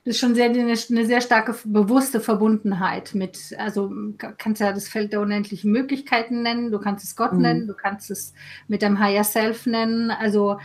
das 0.05 0.15
ist 0.15 0.19
schon 0.19 0.35
sehr, 0.35 0.45
eine, 0.45 0.61
eine 0.61 1.05
sehr 1.05 1.19
starke 1.19 1.55
bewusste 1.65 2.19
Verbundenheit 2.19 3.15
mit, 3.15 3.55
also 3.57 3.91
kannst 4.37 4.61
ja 4.61 4.71
das 4.71 4.87
Feld 4.87 5.11
der 5.11 5.19
unendlichen 5.19 5.71
Möglichkeiten 5.71 6.43
nennen, 6.43 6.71
du 6.71 6.79
kannst 6.79 7.03
es 7.03 7.15
Gott 7.15 7.33
mhm. 7.33 7.41
nennen, 7.41 7.67
du 7.67 7.73
kannst 7.73 8.11
es 8.11 8.33
mit 8.67 8.83
dem 8.83 8.99
Higher 8.99 9.23
Self 9.23 9.65
nennen, 9.65 10.11
also 10.11 10.57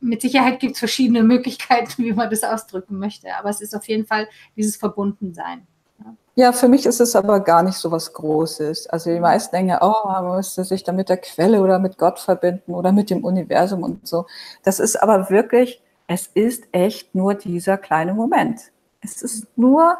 mit 0.00 0.22
Sicherheit 0.22 0.60
gibt 0.60 0.74
es 0.74 0.78
verschiedene 0.78 1.24
Möglichkeiten, 1.24 1.92
wie 2.04 2.12
man 2.12 2.30
das 2.30 2.44
ausdrücken 2.44 3.00
möchte, 3.00 3.26
aber 3.36 3.50
es 3.50 3.60
ist 3.60 3.74
auf 3.74 3.88
jeden 3.88 4.06
Fall 4.06 4.28
dieses 4.56 4.76
Verbundensein. 4.76 5.66
Ja, 5.98 6.14
Ja, 6.36 6.52
für 6.52 6.68
mich 6.68 6.86
ist 6.86 7.00
es 7.00 7.16
aber 7.16 7.40
gar 7.40 7.64
nicht 7.64 7.78
so 7.78 7.90
was 7.90 8.12
Großes. 8.12 8.86
Also 8.86 9.10
die 9.10 9.18
meisten 9.18 9.56
denken 9.56 9.70
ja, 9.70 9.82
oh, 9.82 10.06
man 10.06 10.36
müsste 10.36 10.62
sich 10.62 10.84
dann 10.84 10.94
mit 10.94 11.08
der 11.08 11.16
Quelle 11.16 11.60
oder 11.60 11.80
mit 11.80 11.98
Gott 11.98 12.20
verbinden 12.20 12.74
oder 12.74 12.92
mit 12.92 13.10
dem 13.10 13.24
Universum 13.24 13.82
und 13.82 14.06
so. 14.06 14.26
Das 14.62 14.78
ist 14.78 15.02
aber 15.02 15.30
wirklich, 15.30 15.82
es 16.08 16.26
ist 16.26 16.64
echt 16.72 17.14
nur 17.14 17.34
dieser 17.34 17.76
kleine 17.76 18.14
Moment. 18.14 18.72
Es 19.00 19.22
ist 19.22 19.46
nur 19.56 19.98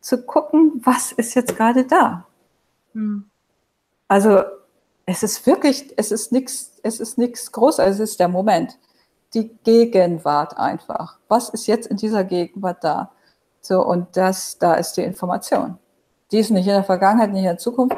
zu 0.00 0.22
gucken, 0.22 0.80
was 0.84 1.10
ist 1.10 1.34
jetzt 1.34 1.56
gerade 1.56 1.84
da. 1.84 2.26
Hm. 2.92 3.24
Also 4.06 4.42
es 5.06 5.22
ist 5.22 5.46
wirklich, 5.46 5.92
es 5.96 6.12
ist 6.12 6.32
nichts, 6.32 6.78
es 6.82 7.00
ist 7.00 7.16
nichts 7.16 7.50
Großes, 7.50 7.94
es 7.94 7.98
ist 7.98 8.20
der 8.20 8.28
Moment. 8.28 8.78
Die 9.34 9.48
Gegenwart 9.64 10.56
einfach. 10.58 11.18
Was 11.28 11.48
ist 11.48 11.66
jetzt 11.66 11.86
in 11.86 11.96
dieser 11.96 12.24
Gegenwart 12.24 12.84
da? 12.84 13.12
So, 13.62 13.84
und 13.84 14.16
das, 14.16 14.58
da 14.58 14.74
ist 14.74 14.92
die 14.92 15.02
Information. 15.02 15.78
Die 16.30 16.38
ist 16.38 16.50
nicht 16.50 16.66
in 16.66 16.74
der 16.74 16.84
Vergangenheit, 16.84 17.30
nicht 17.32 17.40
in 17.40 17.44
der 17.46 17.58
Zukunft, 17.58 17.96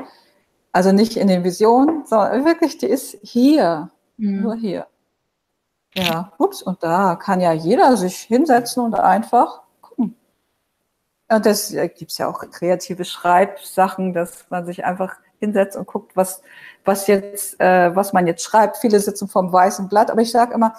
also 0.73 0.93
nicht 0.93 1.17
in 1.17 1.27
den 1.27 1.43
Visionen, 1.43 2.07
sondern 2.07 2.45
wirklich, 2.45 2.79
die 2.79 2.87
ist 2.87 3.19
hier, 3.23 3.91
mhm. 4.17 4.41
nur 4.41 4.55
hier. 4.55 4.87
Ja, 5.95 6.33
ups, 6.39 6.63
und 6.63 6.83
da 6.83 7.17
kann 7.17 7.41
ja 7.41 7.53
jeder 7.53 7.97
sich 7.97 8.17
hinsetzen 8.21 8.85
und 8.85 8.95
einfach 8.95 9.63
gucken. 9.81 10.17
Und 11.29 11.47
das 11.47 11.71
gibt 11.71 12.13
es 12.13 12.19
ja 12.19 12.29
auch 12.29 12.41
kreative 12.51 13.05
Schreibsachen, 13.05 14.13
dass 14.13 14.47
man 14.51 14.67
sich 14.67 14.85
einfach 14.85 15.17
hinsetzt 15.41 15.77
und 15.77 15.87
guckt, 15.87 16.17
was, 16.17 16.43
was 16.85 17.07
jetzt, 17.07 17.61
äh, 17.61 17.95
was 17.97 18.13
man 18.13 18.27
jetzt 18.27 18.45
schreibt. 18.45 18.77
Viele 18.77 19.01
sitzen 19.01 19.29
vom 19.29 19.53
weißen 19.53 19.89
Blatt, 19.89 20.11
aber 20.11 20.21
ich 20.21 20.31
sage 20.31 20.55
immer, 20.55 20.75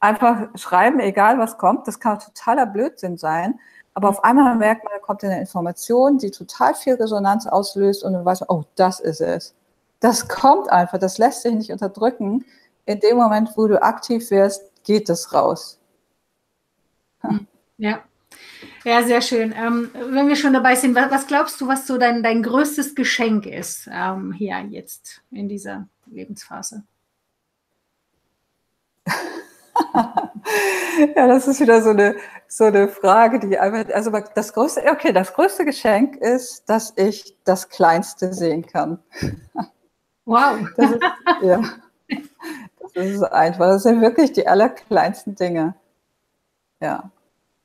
einfach 0.00 0.48
schreiben, 0.54 1.00
egal 1.00 1.38
was 1.38 1.58
kommt. 1.58 1.86
Das 1.88 2.00
kann 2.00 2.18
totaler 2.18 2.66
Blödsinn 2.66 3.18
sein. 3.18 3.58
Aber 3.94 4.08
auf 4.08 4.24
einmal 4.24 4.56
merkt 4.56 4.84
man, 4.84 4.92
da 4.94 5.00
kommt 5.00 5.24
eine 5.24 5.40
Information, 5.40 6.18
die 6.18 6.30
total 6.30 6.74
viel 6.74 6.94
Resonanz 6.94 7.46
auslöst 7.46 8.02
und 8.04 8.12
dann 8.12 8.24
weiß 8.24 8.40
man, 8.40 8.48
oh, 8.50 8.64
das 8.76 9.00
ist 9.00 9.20
es. 9.20 9.54
Das 10.00 10.28
kommt 10.28 10.70
einfach, 10.70 10.98
das 10.98 11.18
lässt 11.18 11.42
sich 11.42 11.54
nicht 11.54 11.70
unterdrücken. 11.70 12.44
In 12.86 13.00
dem 13.00 13.16
Moment, 13.16 13.50
wo 13.56 13.66
du 13.66 13.82
aktiv 13.82 14.30
wirst, 14.30 14.62
geht 14.84 15.08
es 15.08 15.32
raus. 15.32 15.80
Ja. 17.78 18.04
Ja, 18.84 19.02
sehr 19.02 19.22
schön. 19.22 19.54
Ähm, 19.56 19.90
wenn 19.94 20.28
wir 20.28 20.36
schon 20.36 20.52
dabei 20.52 20.74
sind, 20.74 20.94
was, 20.94 21.10
was, 21.10 21.26
glaubst 21.26 21.60
du, 21.60 21.66
was 21.68 21.86
so 21.86 21.96
dein, 21.96 22.22
dein 22.22 22.42
größtes 22.42 22.94
Geschenk 22.94 23.46
ist 23.46 23.88
ähm, 23.90 24.32
hier 24.32 24.60
jetzt 24.68 25.22
in 25.30 25.48
dieser 25.48 25.88
Lebensphase? 26.06 26.84
ja, 31.16 31.26
das 31.26 31.48
ist 31.48 31.60
wieder 31.60 31.82
so 31.82 31.90
eine, 31.90 32.16
so 32.46 32.64
eine 32.64 32.88
Frage, 32.88 33.40
die 33.40 33.58
einfach, 33.58 33.92
also 33.94 34.10
das 34.34 34.52
größte, 34.52 34.82
okay, 34.90 35.12
das 35.12 35.32
größte 35.32 35.64
Geschenk 35.64 36.16
ist, 36.16 36.68
dass 36.68 36.92
ich 36.96 37.36
das 37.44 37.70
Kleinste 37.70 38.34
sehen 38.34 38.66
kann. 38.66 38.98
Wow. 40.26 40.58
Ist, 40.76 40.98
ja, 41.42 41.62
das 42.94 43.06
ist 43.06 43.22
einfach, 43.22 43.66
das 43.66 43.82
sind 43.82 44.00
wirklich 44.00 44.32
die 44.32 44.46
allerkleinsten 44.46 45.34
Dinge. 45.34 45.74
Ja, 46.80 47.10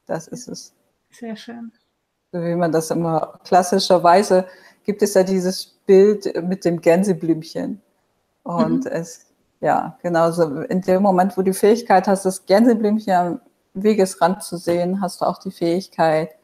das 0.06 0.28
ist 0.28 0.48
es. 0.48 0.74
Sehr 1.12 1.36
schön. 1.36 1.72
So 2.32 2.42
wie 2.44 2.56
man 2.56 2.72
das 2.72 2.92
immer 2.92 3.40
klassischerweise 3.44 4.48
gibt 4.84 5.02
es 5.02 5.14
ja 5.14 5.24
dieses 5.24 5.66
Bild 5.86 6.44
mit 6.44 6.66
dem 6.66 6.82
Gänseblümchen. 6.82 7.82
Und 8.44 8.86
mhm. 8.86 8.92
es 8.92 9.30
ja, 9.62 9.98
genauso. 10.02 10.62
In 10.62 10.82
dem 10.82 11.02
Moment, 11.02 11.38
wo 11.38 11.42
du 11.42 11.52
die 11.52 11.58
Fähigkeit 11.58 12.08
hast, 12.08 12.26
das 12.26 12.46
Gänseblümchen 12.46 13.14
am 13.14 13.42
Wegesrand 13.74 14.44
zu 14.44 14.58
sehen, 14.58 15.02
hast 15.02 15.22
du 15.22 15.26
auch 15.26 15.38
die 15.38 15.52
Fähigkeit, 15.52 16.36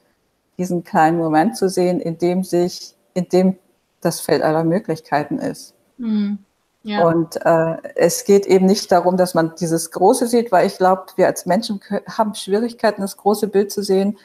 diesen 0.57 0.83
kleinen 0.83 1.17
Moment 1.17 1.55
zu 1.57 1.69
sehen, 1.69 1.99
in 1.99 2.17
dem 2.17 2.43
sich, 2.43 2.95
in 3.13 3.27
dem 3.29 3.57
das 4.01 4.21
Feld 4.21 4.41
aller 4.43 4.63
Möglichkeiten 4.63 5.39
ist. 5.39 5.73
Mhm. 5.97 6.39
Ja. 6.86 7.07
Und 7.07 7.43
äh, 7.43 7.77
es 7.95 8.25
geht 8.25 8.45
eben 8.45 8.67
nicht 8.67 8.91
darum, 8.91 9.17
dass 9.17 9.33
man 9.33 9.53
dieses 9.59 9.89
Große 9.89 10.27
sieht, 10.27 10.51
weil 10.51 10.67
ich 10.67 10.77
glaube, 10.77 11.05
wir 11.15 11.25
als 11.25 11.47
Menschen 11.47 11.81
haben 12.07 12.36
Schwierigkeiten, 12.36 13.01
das 13.01 13.17
große 13.17 13.47
Bild 13.47 13.71
zu 13.71 13.81
sehen. 13.81 14.19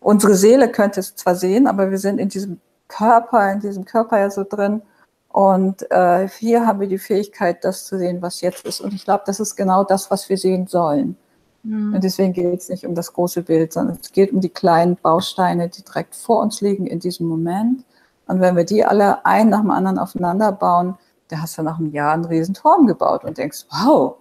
Unsere 0.00 0.34
Seele 0.34 0.70
könnte 0.70 1.00
es 1.00 1.14
zwar 1.14 1.34
sehen, 1.34 1.66
aber 1.66 1.90
wir 1.90 1.98
sind 1.98 2.18
in 2.18 2.30
diesem 2.30 2.58
Körper, 2.88 3.52
in 3.52 3.60
diesem 3.60 3.84
Körper 3.84 4.18
ja 4.18 4.30
so 4.30 4.44
drin. 4.48 4.80
Und 5.28 5.90
äh, 5.90 6.26
hier 6.26 6.66
haben 6.66 6.80
wir 6.80 6.88
die 6.88 6.96
Fähigkeit, 6.96 7.62
das 7.64 7.84
zu 7.84 7.98
sehen, 7.98 8.22
was 8.22 8.40
jetzt 8.40 8.64
ist. 8.64 8.80
Und 8.80 8.94
ich 8.94 9.04
glaube, 9.04 9.24
das 9.26 9.38
ist 9.38 9.56
genau 9.56 9.84
das, 9.84 10.10
was 10.10 10.30
wir 10.30 10.38
sehen 10.38 10.66
sollen. 10.66 11.18
Mhm. 11.64 11.92
Und 11.92 12.02
deswegen 12.02 12.32
geht 12.32 12.60
es 12.60 12.70
nicht 12.70 12.86
um 12.86 12.94
das 12.94 13.12
große 13.12 13.42
Bild, 13.42 13.74
sondern 13.74 13.98
es 14.00 14.10
geht 14.10 14.32
um 14.32 14.40
die 14.40 14.48
kleinen 14.48 14.96
Bausteine, 14.96 15.68
die 15.68 15.82
direkt 15.82 16.14
vor 16.14 16.40
uns 16.40 16.62
liegen 16.62 16.86
in 16.86 16.98
diesem 16.98 17.26
Moment. 17.26 17.84
Und 18.26 18.40
wenn 18.40 18.56
wir 18.56 18.64
die 18.64 18.86
alle 18.86 19.26
ein 19.26 19.50
nach 19.50 19.60
dem 19.60 19.70
anderen 19.70 19.98
aufeinander 19.98 20.50
bauen, 20.50 20.96
da 21.28 21.40
hast 21.40 21.58
du 21.58 21.62
nach 21.62 21.78
einem 21.78 21.92
Jahr 21.92 22.12
einen 22.12 22.24
riesen 22.24 22.54
Turm 22.54 22.86
gebaut 22.86 23.24
und 23.24 23.38
denkst, 23.38 23.66
wow, 23.70 24.16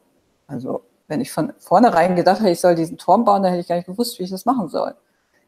also 0.47 0.81
wenn 1.07 1.21
ich 1.21 1.31
von 1.31 1.53
vornherein 1.59 2.15
gedacht 2.15 2.39
hätte, 2.39 2.49
ich 2.49 2.61
soll 2.61 2.75
diesen 2.75 2.97
Turm 2.97 3.25
bauen, 3.25 3.43
dann 3.43 3.51
hätte 3.51 3.61
ich 3.61 3.67
gar 3.67 3.75
nicht 3.75 3.85
gewusst, 3.85 4.17
wie 4.19 4.23
ich 4.23 4.31
das 4.31 4.45
machen 4.45 4.69
soll. 4.69 4.95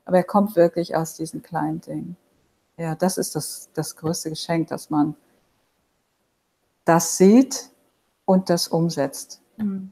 Aber 0.05 0.17
er 0.17 0.23
kommt 0.23 0.55
wirklich 0.55 0.95
aus 0.95 1.15
diesen 1.15 1.41
kleinen 1.41 1.81
Dingen. 1.81 2.15
Ja, 2.77 2.95
das 2.95 3.17
ist 3.17 3.35
das, 3.35 3.69
das 3.73 3.95
größte 3.95 4.29
Geschenk, 4.29 4.67
dass 4.67 4.89
man 4.89 5.15
das 6.85 7.17
sieht 7.17 7.71
und 8.25 8.49
das 8.49 8.67
umsetzt. 8.67 9.41
Mhm. 9.57 9.91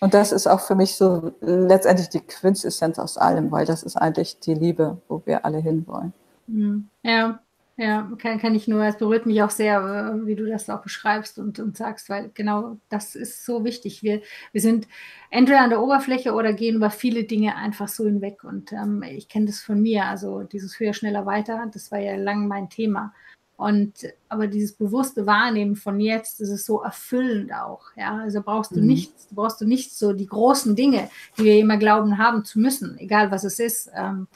Und 0.00 0.14
das 0.14 0.32
ist 0.32 0.46
auch 0.46 0.60
für 0.60 0.74
mich 0.74 0.96
so 0.96 1.32
letztendlich 1.40 2.08
die 2.08 2.20
Quintessenz 2.20 2.98
aus 2.98 3.18
allem, 3.18 3.52
weil 3.52 3.66
das 3.66 3.82
ist 3.82 3.96
eigentlich 3.96 4.40
die 4.40 4.54
Liebe, 4.54 4.98
wo 5.08 5.22
wir 5.26 5.44
alle 5.44 5.58
hinwollen. 5.58 6.12
Mhm. 6.46 6.88
Ja, 7.02 7.40
ja, 7.82 8.08
kann, 8.18 8.38
kann 8.38 8.54
ich 8.54 8.68
nur, 8.68 8.84
es 8.84 8.96
berührt 8.96 9.26
mich 9.26 9.42
auch 9.42 9.50
sehr, 9.50 9.80
äh, 9.80 10.26
wie 10.26 10.36
du 10.36 10.46
das 10.46 10.70
auch 10.70 10.82
beschreibst 10.82 11.38
und, 11.38 11.58
und 11.58 11.76
sagst, 11.76 12.08
weil 12.08 12.30
genau 12.32 12.78
das 12.88 13.16
ist 13.16 13.44
so 13.44 13.64
wichtig. 13.64 14.04
Wir, 14.04 14.22
wir 14.52 14.60
sind 14.60 14.86
entweder 15.30 15.62
an 15.62 15.70
der 15.70 15.82
Oberfläche 15.82 16.32
oder 16.32 16.52
gehen 16.52 16.76
über 16.76 16.90
viele 16.90 17.24
Dinge 17.24 17.56
einfach 17.56 17.88
so 17.88 18.04
hinweg. 18.04 18.44
Und 18.44 18.72
ähm, 18.72 19.02
ich 19.02 19.28
kenne 19.28 19.46
das 19.46 19.60
von 19.60 19.82
mir, 19.82 20.04
also 20.04 20.44
dieses 20.44 20.78
höher, 20.78 20.92
schneller, 20.92 21.26
weiter, 21.26 21.68
das 21.72 21.90
war 21.90 21.98
ja 21.98 22.14
lang 22.14 22.46
mein 22.46 22.70
Thema. 22.70 23.12
Und 23.56 23.92
aber 24.28 24.46
dieses 24.46 24.74
bewusste 24.74 25.26
Wahrnehmen 25.26 25.74
von 25.74 25.98
jetzt, 25.98 26.40
das 26.40 26.50
ist 26.50 26.66
so 26.66 26.82
erfüllend 26.82 27.52
auch. 27.52 27.82
Ja, 27.96 28.18
also 28.18 28.42
brauchst 28.42 28.76
du 28.76 28.80
mhm. 28.80 28.86
nichts, 28.86 29.26
brauchst 29.32 29.60
du 29.60 29.66
nicht 29.66 29.92
so 29.92 30.12
die 30.12 30.26
großen 30.26 30.76
Dinge, 30.76 31.10
die 31.36 31.44
wir 31.44 31.58
immer 31.58 31.78
glauben 31.78 32.18
haben 32.18 32.44
zu 32.44 32.60
müssen, 32.60 32.96
egal 32.98 33.32
was 33.32 33.42
es 33.42 33.58
ist. 33.58 33.90
Ähm, 33.96 34.28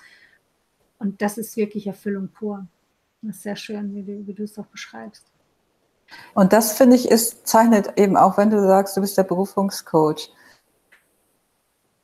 und 0.99 1.22
das 1.22 1.38
ist 1.38 1.57
wirklich 1.57 1.86
Erfüllung 1.86 2.28
pur. 2.28 2.66
Das 3.22 3.36
ist 3.36 3.42
sehr 3.42 3.56
schön, 3.56 3.94
wie 3.94 4.02
du, 4.02 4.26
wie 4.26 4.34
du 4.34 4.44
es 4.44 4.58
auch 4.58 4.66
beschreibst. 4.66 5.26
Und 6.34 6.52
das 6.52 6.72
finde 6.72 6.96
ich 6.96 7.10
ist 7.10 7.46
zeichnet 7.46 7.94
eben 7.96 8.16
auch, 8.16 8.38
wenn 8.38 8.50
du 8.50 8.60
sagst, 8.64 8.96
du 8.96 9.00
bist 9.00 9.18
der 9.18 9.24
Berufungscoach. 9.24 10.32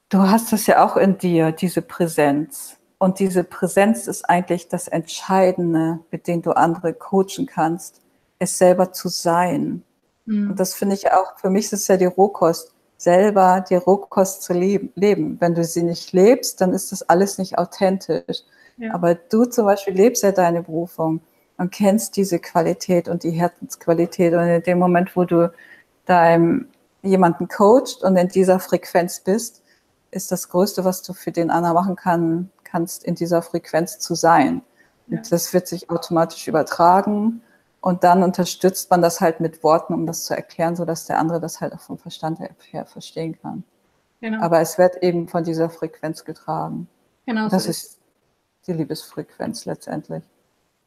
Du 0.08 0.18
hast 0.18 0.52
das 0.52 0.66
ja 0.66 0.84
auch 0.84 0.96
in 0.96 1.18
dir, 1.18 1.52
diese 1.52 1.82
Präsenz. 1.82 2.76
Und 2.98 3.18
diese 3.18 3.44
Präsenz 3.44 4.06
ist 4.06 4.28
eigentlich 4.28 4.68
das 4.68 4.88
Entscheidende, 4.88 6.00
mit 6.10 6.26
dem 6.26 6.42
du 6.42 6.52
andere 6.52 6.94
coachen 6.94 7.46
kannst, 7.46 8.00
es 8.38 8.58
selber 8.58 8.92
zu 8.92 9.08
sein. 9.08 9.82
Mhm. 10.24 10.50
Und 10.50 10.60
das 10.60 10.74
finde 10.74 10.94
ich 10.94 11.12
auch, 11.12 11.38
für 11.38 11.50
mich 11.50 11.66
ist 11.66 11.72
es 11.72 11.88
ja 11.88 11.96
die 11.96 12.04
Rohkost, 12.04 12.71
selber 13.02 13.64
die 13.68 13.74
Rohkost 13.74 14.42
zu 14.42 14.52
leben. 14.52 15.36
Wenn 15.40 15.54
du 15.54 15.64
sie 15.64 15.82
nicht 15.82 16.12
lebst, 16.12 16.60
dann 16.60 16.72
ist 16.72 16.92
das 16.92 17.08
alles 17.08 17.38
nicht 17.38 17.58
authentisch. 17.58 18.42
Ja. 18.76 18.94
Aber 18.94 19.14
du 19.14 19.44
zum 19.44 19.66
Beispiel 19.66 19.94
lebst 19.94 20.22
ja 20.22 20.32
deine 20.32 20.62
Berufung 20.62 21.20
und 21.58 21.70
kennst 21.72 22.16
diese 22.16 22.38
Qualität 22.38 23.08
und 23.08 23.24
die 23.24 23.30
Herzensqualität. 23.30 24.32
Und 24.34 24.46
in 24.48 24.62
dem 24.62 24.78
Moment, 24.78 25.16
wo 25.16 25.24
du 25.24 25.52
deinem 26.06 26.68
jemanden 27.02 27.48
coacht 27.48 28.02
und 28.02 28.16
in 28.16 28.28
dieser 28.28 28.60
Frequenz 28.60 29.20
bist, 29.20 29.62
ist 30.12 30.30
das 30.30 30.48
Größte, 30.48 30.84
was 30.84 31.02
du 31.02 31.12
für 31.12 31.32
den 31.32 31.50
anderen 31.50 31.74
machen 31.74 31.96
kann, 31.96 32.50
kannst, 32.64 33.04
in 33.04 33.14
dieser 33.14 33.42
Frequenz 33.42 33.98
zu 33.98 34.14
sein. 34.14 34.62
Ja. 35.08 35.18
Und 35.18 35.32
das 35.32 35.52
wird 35.52 35.66
sich 35.66 35.90
automatisch 35.90 36.46
übertragen 36.46 37.42
und 37.82 38.04
dann 38.04 38.22
unterstützt 38.22 38.90
man 38.90 39.02
das 39.02 39.20
halt 39.20 39.40
mit 39.40 39.62
Worten, 39.64 39.92
um 39.92 40.06
das 40.06 40.24
zu 40.24 40.34
erklären, 40.34 40.76
sodass 40.76 41.04
der 41.06 41.18
andere 41.18 41.40
das 41.40 41.60
halt 41.60 41.74
auch 41.74 41.80
vom 41.80 41.98
Verstand 41.98 42.38
her 42.38 42.86
verstehen 42.86 43.36
kann. 43.42 43.64
Genau. 44.20 44.40
Aber 44.40 44.60
es 44.60 44.78
wird 44.78 45.02
eben 45.02 45.26
von 45.26 45.42
dieser 45.42 45.68
Frequenz 45.68 46.24
getragen. 46.24 46.88
Genau. 47.26 47.48
Das 47.48 47.64
so 47.64 47.70
ist, 47.70 47.84
ist 47.84 48.00
die 48.68 48.72
Liebesfrequenz 48.72 49.64
letztendlich. 49.64 50.22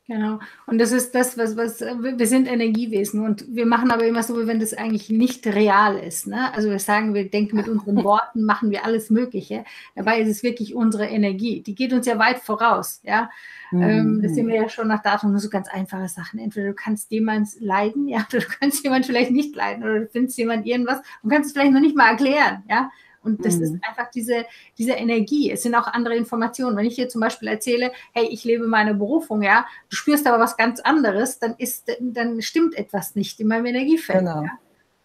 Genau. 0.07 0.37
Und 0.67 0.77
das 0.77 0.91
ist 0.91 1.15
das, 1.15 1.35
was, 1.35 1.57
was, 1.57 1.81
wir 1.81 2.27
sind 2.27 2.47
Energiewesen 2.47 3.25
und 3.25 3.43
wir 3.47 3.65
machen 3.65 3.89
aber 3.89 4.05
immer 4.05 4.21
so, 4.21 4.39
wie 4.39 4.45
wenn 4.45 4.59
das 4.59 4.75
eigentlich 4.75 5.09
nicht 5.09 5.47
real 5.47 5.97
ist. 5.97 6.27
Ne? 6.27 6.53
Also 6.53 6.69
wir 6.69 6.77
sagen, 6.77 7.15
wir 7.15 7.27
denken 7.27 7.55
mit 7.55 7.67
unseren 7.67 7.95
Worten, 8.03 8.43
machen 8.43 8.69
wir 8.69 8.85
alles 8.85 9.09
Mögliche. 9.09 9.65
Dabei 9.95 10.21
ist 10.21 10.29
es 10.29 10.43
wirklich 10.43 10.75
unsere 10.75 11.07
Energie. 11.07 11.61
Die 11.61 11.73
geht 11.73 11.91
uns 11.91 12.05
ja 12.05 12.19
weit 12.19 12.37
voraus. 12.37 13.01
Ja? 13.03 13.31
Mhm. 13.71 13.81
Ähm, 13.81 14.21
das 14.21 14.35
sehen 14.35 14.47
wir 14.47 14.55
ja 14.55 14.69
schon 14.69 14.87
nach 14.87 15.01
Datum, 15.01 15.31
nur 15.31 15.39
so 15.39 15.49
ganz 15.49 15.67
einfache 15.69 16.07
Sachen. 16.07 16.39
Entweder 16.39 16.67
du 16.67 16.75
kannst 16.75 17.09
jemand 17.09 17.49
leiden, 17.59 18.07
ja, 18.07 18.19
oder 18.29 18.41
du 18.41 18.47
kannst 18.59 18.83
jemand 18.83 19.07
vielleicht 19.07 19.31
nicht 19.31 19.55
leiden, 19.55 19.83
oder 19.83 20.01
du 20.01 20.07
findest 20.07 20.37
jemand 20.37 20.67
irgendwas 20.67 20.99
und 21.23 21.31
kannst 21.31 21.47
es 21.47 21.53
vielleicht 21.53 21.73
noch 21.73 21.81
nicht 21.81 21.95
mal 21.95 22.11
erklären, 22.11 22.63
ja. 22.69 22.91
Und 23.25 23.43
das 23.45 23.57
mhm. 23.57 23.63
ist 23.63 23.73
einfach 23.87 24.09
diese, 24.11 24.45
diese 24.77 24.93
Energie. 24.93 25.51
Es 25.51 25.63
sind 25.63 25.75
auch 25.75 25.87
andere 25.87 26.15
Informationen. 26.15 26.77
Wenn 26.77 26.85
ich 26.85 26.95
dir 26.95 27.09
zum 27.09 27.21
Beispiel 27.21 27.47
erzähle, 27.47 27.91
hey, 28.13 28.27
ich 28.29 28.43
lebe 28.43 28.67
meine 28.67 28.93
Berufung, 28.93 29.41
ja, 29.41 29.65
du 29.89 29.95
spürst 29.95 30.27
aber 30.27 30.39
was 30.39 30.55
ganz 30.55 30.79
anderes, 30.79 31.39
dann 31.39 31.55
ist, 31.57 31.91
dann 31.99 32.41
stimmt 32.41 32.77
etwas 32.77 33.15
nicht 33.15 33.39
in 33.39 33.47
meinem 33.47 33.65
Energiefeld. 33.65 34.19
Genau. 34.19 34.43
Ja? 34.43 34.51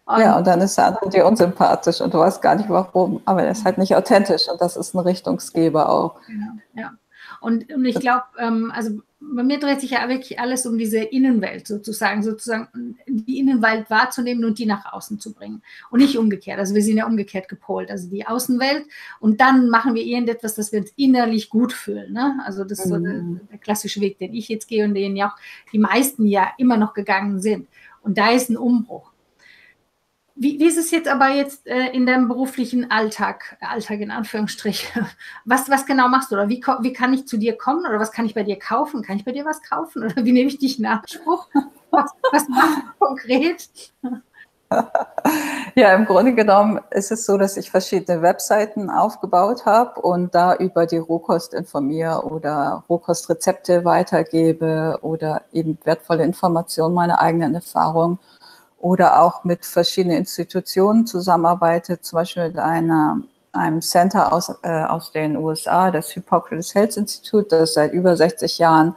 Und 0.05 0.19
ja, 0.19 0.37
und 0.37 0.47
dann 0.47 0.61
ist 0.61 0.77
der 0.77 0.87
andere 0.87 1.09
dir 1.09 1.25
unsympathisch 1.25 2.01
und 2.01 2.13
du 2.13 2.19
weißt 2.19 2.41
gar 2.41 2.55
nicht 2.55 2.69
warum, 2.69 3.21
aber 3.25 3.43
er 3.43 3.51
ist 3.51 3.65
halt 3.65 3.77
nicht 3.77 3.95
authentisch 3.95 4.49
und 4.49 4.59
das 4.59 4.75
ist 4.75 4.93
ein 4.93 4.99
Richtungsgeber 4.99 5.89
auch. 5.89 6.15
Genau, 6.27 6.51
ja. 6.73 6.91
Und, 7.39 7.71
und 7.71 7.85
ich 7.85 7.99
glaube, 7.99 8.23
ähm, 8.39 8.71
also 8.75 8.99
bei 9.21 9.43
mir 9.43 9.59
dreht 9.59 9.81
sich 9.81 9.91
ja 9.91 10.09
wirklich 10.09 10.39
alles 10.39 10.65
um 10.65 10.77
diese 10.77 10.97
Innenwelt 10.99 11.67
sozusagen, 11.67 12.23
sozusagen 12.23 12.97
die 13.07 13.37
Innenwelt 13.37 13.89
wahrzunehmen 13.89 14.43
und 14.43 14.57
die 14.57 14.65
nach 14.65 14.91
außen 14.91 15.19
zu 15.19 15.33
bringen. 15.33 15.61
Und 15.91 15.99
nicht 15.99 16.17
umgekehrt. 16.17 16.59
Also 16.59 16.73
wir 16.73 16.81
sind 16.81 16.97
ja 16.97 17.05
umgekehrt 17.05 17.47
gepolt. 17.47 17.91
Also 17.91 18.09
die 18.09 18.25
Außenwelt 18.25 18.85
und 19.19 19.39
dann 19.39 19.69
machen 19.69 19.93
wir 19.93 20.03
irgendetwas, 20.03 20.55
dass 20.55 20.71
wir 20.71 20.79
uns 20.79 20.91
innerlich 20.95 21.49
gut 21.49 21.71
fühlen. 21.71 22.13
Ne? 22.13 22.39
Also 22.45 22.63
das 22.63 22.79
ist 22.79 22.89
so 22.89 22.97
der, 22.97 23.21
mhm. 23.21 23.41
der 23.51 23.59
klassische 23.59 24.01
Weg, 24.01 24.17
den 24.17 24.33
ich 24.33 24.49
jetzt 24.49 24.67
gehe 24.67 24.83
und 24.83 24.95
den 24.95 25.15
ja 25.15 25.29
auch 25.29 25.35
die 25.71 25.79
meisten 25.79 26.25
ja 26.25 26.51
immer 26.57 26.77
noch 26.77 26.93
gegangen 26.93 27.39
sind. 27.39 27.67
Und 28.01 28.17
da 28.17 28.31
ist 28.31 28.49
ein 28.49 28.57
Umbruch. 28.57 29.10
Wie, 30.41 30.59
wie, 30.59 30.65
ist 30.65 30.79
es 30.79 30.89
jetzt 30.89 31.07
aber 31.07 31.29
jetzt 31.29 31.67
äh, 31.67 31.89
in 31.89 32.07
deinem 32.07 32.27
beruflichen 32.27 32.89
Alltag, 32.89 33.57
Alltag 33.61 33.99
in 33.99 34.09
Anführungsstrichen? 34.09 35.05
Was, 35.45 35.69
was 35.69 35.85
genau 35.85 36.07
machst 36.07 36.31
du? 36.31 36.35
Oder 36.35 36.49
wie, 36.49 36.63
wie 36.79 36.93
kann 36.93 37.13
ich 37.13 37.27
zu 37.27 37.37
dir 37.37 37.55
kommen? 37.55 37.85
Oder 37.85 37.99
was 37.99 38.11
kann 38.11 38.25
ich 38.25 38.33
bei 38.33 38.41
dir 38.41 38.57
kaufen? 38.57 39.03
Kann 39.03 39.17
ich 39.17 39.25
bei 39.25 39.33
dir 39.33 39.45
was 39.45 39.61
kaufen? 39.61 40.03
Oder 40.05 40.25
wie 40.25 40.31
nehme 40.31 40.49
ich 40.49 40.57
dich 40.57 40.79
in 40.79 40.87
Anspruch? 40.87 41.47
Was, 41.91 42.11
was 42.31 42.47
machst 42.49 42.77
du 42.77 43.05
konkret? 43.05 43.69
Ja, 45.75 45.93
im 45.93 46.05
Grunde 46.05 46.33
genommen 46.33 46.79
ist 46.91 47.11
es 47.11 47.25
so, 47.25 47.37
dass 47.37 47.57
ich 47.57 47.69
verschiedene 47.69 48.21
Webseiten 48.21 48.89
aufgebaut 48.89 49.65
habe 49.65 49.99
und 49.99 50.33
da 50.33 50.55
über 50.55 50.85
die 50.85 50.97
Rohkost 50.97 51.53
informiere 51.53 52.23
oder 52.23 52.85
Rohkostrezepte 52.87 53.83
weitergebe 53.83 54.97
oder 55.01 55.41
eben 55.51 55.77
wertvolle 55.83 56.23
Informationen, 56.23 56.95
meine 56.95 57.19
eigenen 57.19 57.53
Erfahrungen 57.53 58.17
oder 58.81 59.21
auch 59.21 59.43
mit 59.43 59.65
verschiedenen 59.65 60.17
Institutionen 60.17 61.05
zusammenarbeitet, 61.05 62.03
zum 62.03 62.17
Beispiel 62.17 62.47
mit 62.47 62.57
einer, 62.57 63.21
einem 63.53 63.81
Center 63.81 64.33
aus, 64.33 64.53
äh, 64.63 64.83
aus 64.83 65.11
den 65.11 65.37
USA, 65.37 65.91
das 65.91 66.09
Hippocrates 66.11 66.73
Health 66.73 66.97
Institute, 66.97 67.47
das 67.49 67.75
seit 67.75 67.93
über 67.93 68.17
60 68.17 68.57
Jahren 68.57 68.95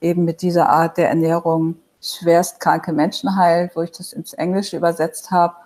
eben 0.00 0.24
mit 0.24 0.42
dieser 0.42 0.68
Art 0.68 0.96
der 0.96 1.08
Ernährung 1.10 1.76
schwerst 2.00 2.60
kranke 2.60 2.92
Menschen 2.92 3.36
heilt, 3.36 3.74
wo 3.74 3.82
ich 3.82 3.90
das 3.90 4.12
ins 4.12 4.32
Englische 4.32 4.76
übersetzt 4.76 5.30
habe 5.30 5.56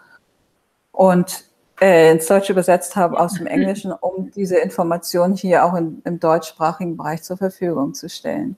und 0.91 1.45
äh, 1.81 2.13
ins 2.13 2.27
Deutsche 2.27 2.53
übersetzt 2.53 2.97
habe 2.97 3.19
aus 3.19 3.35
dem 3.35 3.47
Englischen, 3.47 3.93
um 3.93 4.31
diese 4.33 4.57
Informationen 4.59 5.35
hier 5.35 5.65
auch 5.65 5.75
in, 5.75 6.01
im 6.05 6.19
deutschsprachigen 6.19 6.97
Bereich 6.97 7.23
zur 7.23 7.37
Verfügung 7.37 7.95
zu 7.95 8.09
stellen. 8.09 8.57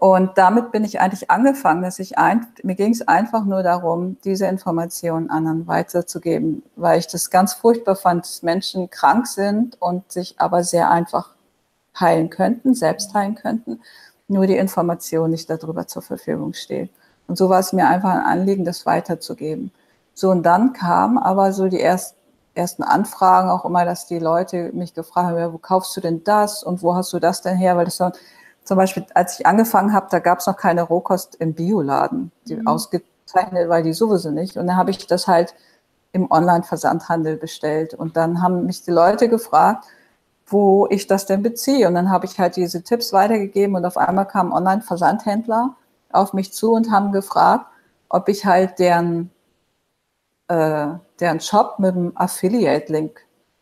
Und 0.00 0.38
damit 0.38 0.72
bin 0.72 0.82
ich 0.82 0.98
eigentlich 0.98 1.30
angefangen, 1.30 1.82
dass 1.82 1.98
ich 1.98 2.16
ein, 2.16 2.46
mir 2.62 2.74
ging 2.74 2.90
es 2.90 3.06
einfach 3.06 3.44
nur 3.44 3.62
darum, 3.62 4.16
diese 4.24 4.46
Informationen 4.46 5.28
anderen 5.28 5.66
weiterzugeben, 5.66 6.62
weil 6.74 6.98
ich 6.98 7.06
das 7.06 7.28
ganz 7.28 7.52
furchtbar 7.52 7.96
fand, 7.96 8.24
dass 8.24 8.42
Menschen 8.42 8.88
krank 8.88 9.26
sind 9.26 9.76
und 9.78 10.10
sich 10.10 10.36
aber 10.38 10.64
sehr 10.64 10.90
einfach 10.90 11.34
heilen 12.00 12.30
könnten, 12.30 12.72
selbst 12.72 13.12
heilen 13.12 13.34
könnten, 13.34 13.82
nur 14.26 14.46
die 14.46 14.56
Information 14.56 15.32
nicht 15.32 15.50
darüber 15.50 15.86
zur 15.86 16.00
Verfügung 16.00 16.54
steht. 16.54 16.88
Und 17.28 17.36
so 17.36 17.50
war 17.50 17.60
es 17.60 17.74
mir 17.74 17.86
einfach 17.86 18.14
ein 18.14 18.24
Anliegen, 18.24 18.64
das 18.64 18.86
weiterzugeben. 18.86 19.70
So, 20.14 20.30
und 20.30 20.44
dann 20.44 20.72
kamen 20.72 21.18
aber 21.18 21.52
so 21.52 21.68
die 21.68 21.80
ersten, 21.80 22.16
ersten 22.54 22.84
Anfragen 22.84 23.50
auch 23.50 23.66
immer, 23.66 23.84
dass 23.84 24.06
die 24.06 24.18
Leute 24.18 24.70
mich 24.72 24.94
gefragt 24.94 25.28
haben, 25.28 25.38
ja, 25.38 25.52
wo 25.52 25.58
kaufst 25.58 25.94
du 25.94 26.00
denn 26.00 26.24
das 26.24 26.62
und 26.62 26.82
wo 26.82 26.94
hast 26.94 27.12
du 27.12 27.18
das 27.18 27.42
denn 27.42 27.58
her? 27.58 27.76
Weil 27.76 27.84
das 27.84 27.98
so, 27.98 28.10
zum 28.70 28.76
Beispiel, 28.76 29.04
als 29.14 29.40
ich 29.40 29.46
angefangen 29.46 29.92
habe, 29.92 30.06
da 30.12 30.20
gab 30.20 30.38
es 30.38 30.46
noch 30.46 30.56
keine 30.56 30.82
Rohkost 30.82 31.34
im 31.40 31.54
Bioladen, 31.54 32.30
die 32.46 32.54
mhm. 32.54 32.68
ausgezeichnet 32.68 33.68
war 33.68 33.82
die 33.82 33.92
sowieso 33.92 34.30
nicht. 34.30 34.56
Und 34.56 34.68
dann 34.68 34.76
habe 34.76 34.92
ich 34.92 35.08
das 35.08 35.26
halt 35.26 35.56
im 36.12 36.30
Online-Versandhandel 36.30 37.36
bestellt. 37.36 37.94
Und 37.94 38.16
dann 38.16 38.40
haben 38.40 38.66
mich 38.66 38.84
die 38.84 38.92
Leute 38.92 39.28
gefragt, 39.28 39.86
wo 40.46 40.86
ich 40.88 41.08
das 41.08 41.26
denn 41.26 41.42
beziehe. 41.42 41.88
Und 41.88 41.94
dann 41.94 42.12
habe 42.12 42.26
ich 42.26 42.38
halt 42.38 42.54
diese 42.54 42.84
Tipps 42.84 43.12
weitergegeben 43.12 43.74
und 43.74 43.84
auf 43.84 43.96
einmal 43.96 44.28
kamen 44.28 44.52
Online-Versandhändler 44.52 45.74
auf 46.12 46.32
mich 46.32 46.52
zu 46.52 46.70
und 46.70 46.92
haben 46.92 47.10
gefragt, 47.10 47.66
ob 48.08 48.28
ich 48.28 48.46
halt 48.46 48.78
deren, 48.78 49.32
äh, 50.46 50.86
deren 51.18 51.40
Shop 51.40 51.80
mit 51.80 51.96
einem 51.96 52.12
Affiliate-Link 52.14 53.20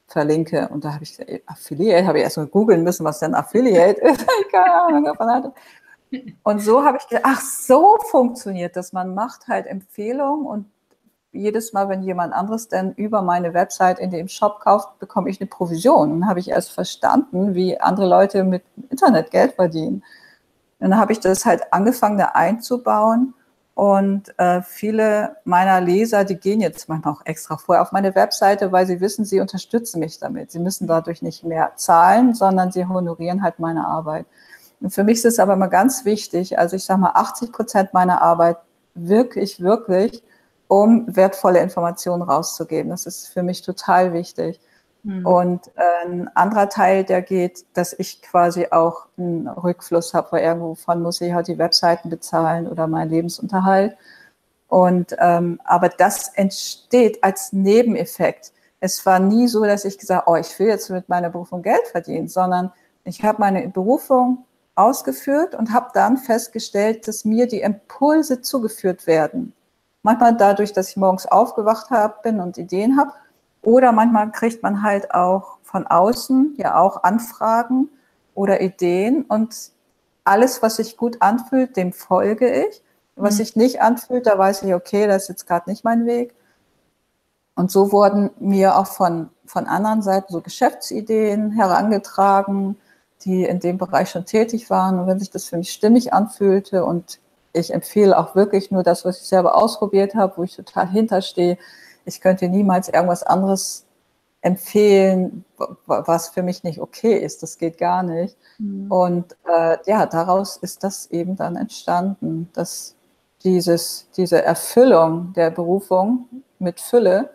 verlinke. 0.09 0.69
Und 0.69 0.85
da 0.85 0.95
habe 0.95 1.05
ich 1.05 1.17
gesagt, 1.17 1.43
Affiliate, 1.47 2.07
habe 2.07 2.19
ich 2.19 2.25
erst 2.25 2.39
mal 2.39 2.47
googeln 2.47 2.83
müssen, 2.83 3.05
was 3.05 3.21
denn 3.21 3.35
Affiliate 3.35 4.01
ist. 4.01 4.27
Keine 4.51 4.83
Ahnung 4.83 5.05
davon 5.05 5.31
hatte. 5.31 5.53
Und 6.43 6.61
so 6.61 6.85
habe 6.85 6.99
ich 6.99 7.07
gedacht, 7.07 7.25
ach, 7.27 7.41
so 7.41 7.99
funktioniert 8.11 8.77
das. 8.77 8.93
Man 8.93 9.15
macht 9.15 9.47
halt 9.47 9.67
Empfehlungen 9.67 10.47
und 10.47 10.67
jedes 11.33 11.75
Mal, 11.75 11.91
wenn 11.91 12.03
jemand 12.03 12.33
anderes 12.33 12.69
denn 12.69 12.93
über 12.95 13.21
meine 13.21 13.53
Website 13.53 13.99
in 13.99 14.11
dem 14.11 14.29
Shop 14.29 14.61
kauft, 14.61 14.99
bekomme 14.99 15.29
ich 15.29 15.41
eine 15.41 15.49
Provision. 15.49 16.11
Und 16.11 16.21
dann 16.21 16.29
habe 16.29 16.41
ich 16.41 16.49
erst 16.49 16.73
verstanden, 16.73 17.55
wie 17.55 17.79
andere 17.79 18.09
Leute 18.09 18.45
mit 18.45 18.63
Internet 18.91 19.31
Geld 19.31 19.53
verdienen. 19.53 20.03
Dann 20.81 20.97
habe 20.97 21.13
ich 21.13 21.21
das 21.21 21.45
halt 21.45 21.73
angefangen, 21.73 22.19
da 22.19 22.27
einzubauen. 22.35 23.35
Und 23.79 24.37
äh, 24.41 24.61
viele 24.61 25.37
meiner 25.45 25.81
Leser, 25.81 26.25
die 26.25 26.35
gehen 26.35 26.61
jetzt 26.61 26.89
manchmal 26.89 27.15
auch 27.15 27.25
extra 27.25 27.57
vorher 27.59 27.81
auf 27.81 27.93
meine 27.93 28.17
Webseite, 28.17 28.73
weil 28.73 28.89
sie 28.89 29.01
wissen, 29.01 29.25
sie 29.25 29.39
unterstützen 29.39 30.01
mich 30.01 30.19
damit. 30.19 30.51
Sie 30.51 30.59
müssen 30.59 30.89
dadurch 30.89 31.23
nicht 31.23 31.45
mehr 31.45 31.71
zahlen, 31.77 32.35
sondern 32.35 32.73
sie 32.73 32.87
honorieren 32.87 33.41
halt 33.41 33.61
meine 33.61 33.87
Arbeit. 33.87 34.27
Und 34.81 34.91
für 34.91 35.05
mich 35.05 35.19
ist 35.19 35.27
es 35.27 35.39
aber 35.39 35.53
immer 35.53 35.69
ganz 35.69 36.05
wichtig, 36.05 36.59
also 36.59 36.75
ich 36.75 36.83
sage 36.83 37.03
mal, 37.03 37.13
80 37.15 37.53
Prozent 37.53 37.95
meiner 37.95 38.21
Arbeit 38.21 38.57
wirklich, 38.97 39.61
wirklich, 39.61 40.25
um 40.67 41.15
wertvolle 41.15 41.61
Informationen 41.61 42.23
rauszugeben. 42.23 42.91
Das 42.91 43.07
ist 43.07 43.29
für 43.29 43.45
mich 43.45 43.63
total 43.63 44.13
wichtig. 44.13 44.59
Mhm. 45.03 45.27
Und 45.27 45.71
ein 46.03 46.29
anderer 46.35 46.69
Teil, 46.69 47.05
der 47.05 47.23
geht, 47.23 47.65
dass 47.75 47.93
ich 47.93 48.23
quasi 48.23 48.69
auch 48.71 49.07
einen 49.17 49.49
Rückfluss 49.49 50.15
habe, 50.15 50.33
weil 50.33 50.45
irgendwovon 50.45 51.03
muss 51.03 51.21
ich 51.21 51.33
halt 51.33 51.49
die 51.49 51.59
Webseiten 51.59 52.11
bezahlen 52.11 52.67
oder 52.67 52.87
meinen 52.87 53.11
Lebensunterhalt. 53.11 53.97
Und 54.69 55.17
ähm, 55.19 55.61
aber 55.65 55.89
das 55.89 56.29
entsteht 56.35 57.25
als 57.25 57.53
Nebeneffekt. 57.53 58.53
Es 58.81 59.05
war 59.07 59.19
nie 59.19 59.49
so, 59.49 59.65
dass 59.65 59.85
ich 59.85 59.99
gesagt, 59.99 60.29
oh, 60.29 60.37
ich 60.37 60.57
will 60.59 60.69
jetzt 60.69 60.91
mit 60.91 61.09
meiner 61.09 61.31
Berufung 61.31 61.63
Geld 61.63 61.87
verdienen, 61.91 62.29
sondern 62.29 62.71
ich 63.05 63.25
habe 63.25 63.41
meine 63.41 63.67
Berufung 63.69 64.45
ausgeführt 64.75 65.55
und 65.55 65.73
habe 65.73 65.89
dann 65.95 66.19
festgestellt, 66.19 67.09
dass 67.09 67.25
mir 67.25 67.49
die 67.49 67.63
Impulse 67.63 68.43
zugeführt 68.43 69.07
werden. 69.07 69.55
Manchmal 70.03 70.37
dadurch, 70.37 70.73
dass 70.73 70.91
ich 70.91 70.97
morgens 70.97 71.27
aufgewacht 71.27 71.91
hab, 71.91 72.23
bin 72.23 72.39
und 72.41 72.59
Ideen 72.59 72.99
habe 72.99 73.13
oder 73.63 73.93
manchmal 73.93 74.31
kriegt 74.31 74.63
man 74.63 74.83
halt 74.83 75.15
auch 75.15 75.59
von 75.63 75.87
außen 75.87 76.55
ja 76.57 76.79
auch 76.79 77.03
Anfragen 77.03 77.89
oder 78.35 78.61
Ideen 78.61 79.23
und 79.23 79.73
alles, 80.25 80.63
was 80.63 80.77
sich 80.77 80.97
gut 80.97 81.21
anfühlt, 81.21 81.77
dem 81.77 81.93
folge 81.93 82.67
ich. 82.67 82.83
Was 83.17 83.35
mhm. 83.35 83.39
sich 83.39 83.57
nicht 83.57 83.83
anfühlt, 83.83 84.27
da 84.27 84.39
weiß 84.39 84.63
ich, 84.63 84.75
okay, 84.75 85.07
das 85.07 85.25
ist 85.25 85.29
jetzt 85.29 85.47
gerade 85.47 85.69
nicht 85.69 85.85
mein 85.85 86.07
Weg. 86.07 86.35
Und 87.57 87.73
so 87.73 87.91
wurden 87.91 88.31
mir 88.39 88.79
auch 88.79 88.87
von, 88.87 89.31
von 89.45 89.67
anderen 89.67 90.03
Seiten 90.03 90.33
so 90.33 90.41
Geschäftsideen 90.41 91.51
herangetragen, 91.51 92.77
die 93.25 93.45
in 93.45 93.59
dem 93.59 93.79
Bereich 93.79 94.11
schon 94.11 94.27
tätig 94.27 94.71
waren. 94.71 95.01
Und 95.01 95.09
wenn 95.09 95.19
sich 95.19 95.31
das 95.31 95.47
für 95.47 95.57
mich 95.57 95.73
stimmig 95.73 96.13
anfühlte 96.13 96.85
und 96.85 97.19
ich 97.53 97.75
empfehle 97.75 98.17
auch 98.17 98.37
wirklich 98.37 98.71
nur 98.71 98.85
das, 98.85 99.05
was 99.05 99.21
ich 99.21 99.27
selber 99.27 99.57
ausprobiert 99.57 100.15
habe, 100.15 100.35
wo 100.37 100.45
ich 100.45 100.55
total 100.55 100.89
hinterstehe, 100.89 101.59
ich 102.09 102.21
könnte 102.21 102.49
niemals 102.49 102.89
irgendwas 102.89 103.23
anderes 103.23 103.85
empfehlen, 104.41 105.45
was 105.87 106.29
für 106.29 106.43
mich 106.43 106.65
nicht 106.65 106.81
okay 106.81 107.17
ist. 107.17 107.43
Das 107.43 107.59
geht 107.59 107.79
gar 107.79 108.03
nicht. 108.03 108.37
Mhm. 108.59 108.91
Und 108.91 109.37
äh, 109.47 109.77
ja, 109.87 110.07
daraus 110.07 110.57
ist 110.57 110.85
das 110.85 111.07
eben 111.11 111.37
dann 111.37 111.57
entstanden, 111.57 112.49
dass 112.55 112.95
dieses, 113.45 114.09
diese 114.17 114.43
Erfüllung 114.43 115.33
der 115.35 115.51
Berufung 115.51 116.29
mit 116.59 116.81
Fülle 116.81 117.31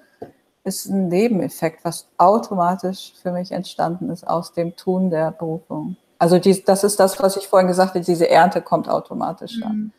ist 0.64 0.86
ein 0.86 1.10
Nebeneffekt, 1.10 1.84
was 1.84 2.08
automatisch 2.18 3.14
für 3.22 3.32
mich 3.32 3.52
entstanden 3.52 4.10
ist 4.10 4.26
aus 4.26 4.54
dem 4.54 4.76
Tun 4.76 5.10
der 5.10 5.32
Berufung. 5.32 5.98
Also 6.20 6.40
die, 6.40 6.64
das 6.64 6.86
ist 6.86 7.00
das, 7.00 7.22
was 7.22 7.36
ich 7.36 7.48
vorhin 7.48 7.68
gesagt 7.68 7.96
habe, 7.96 8.02
diese 8.02 8.30
Ernte 8.30 8.62
kommt 8.62 8.88
automatisch 8.88 9.60
dann. 9.60 9.76
Mhm. 9.76 9.92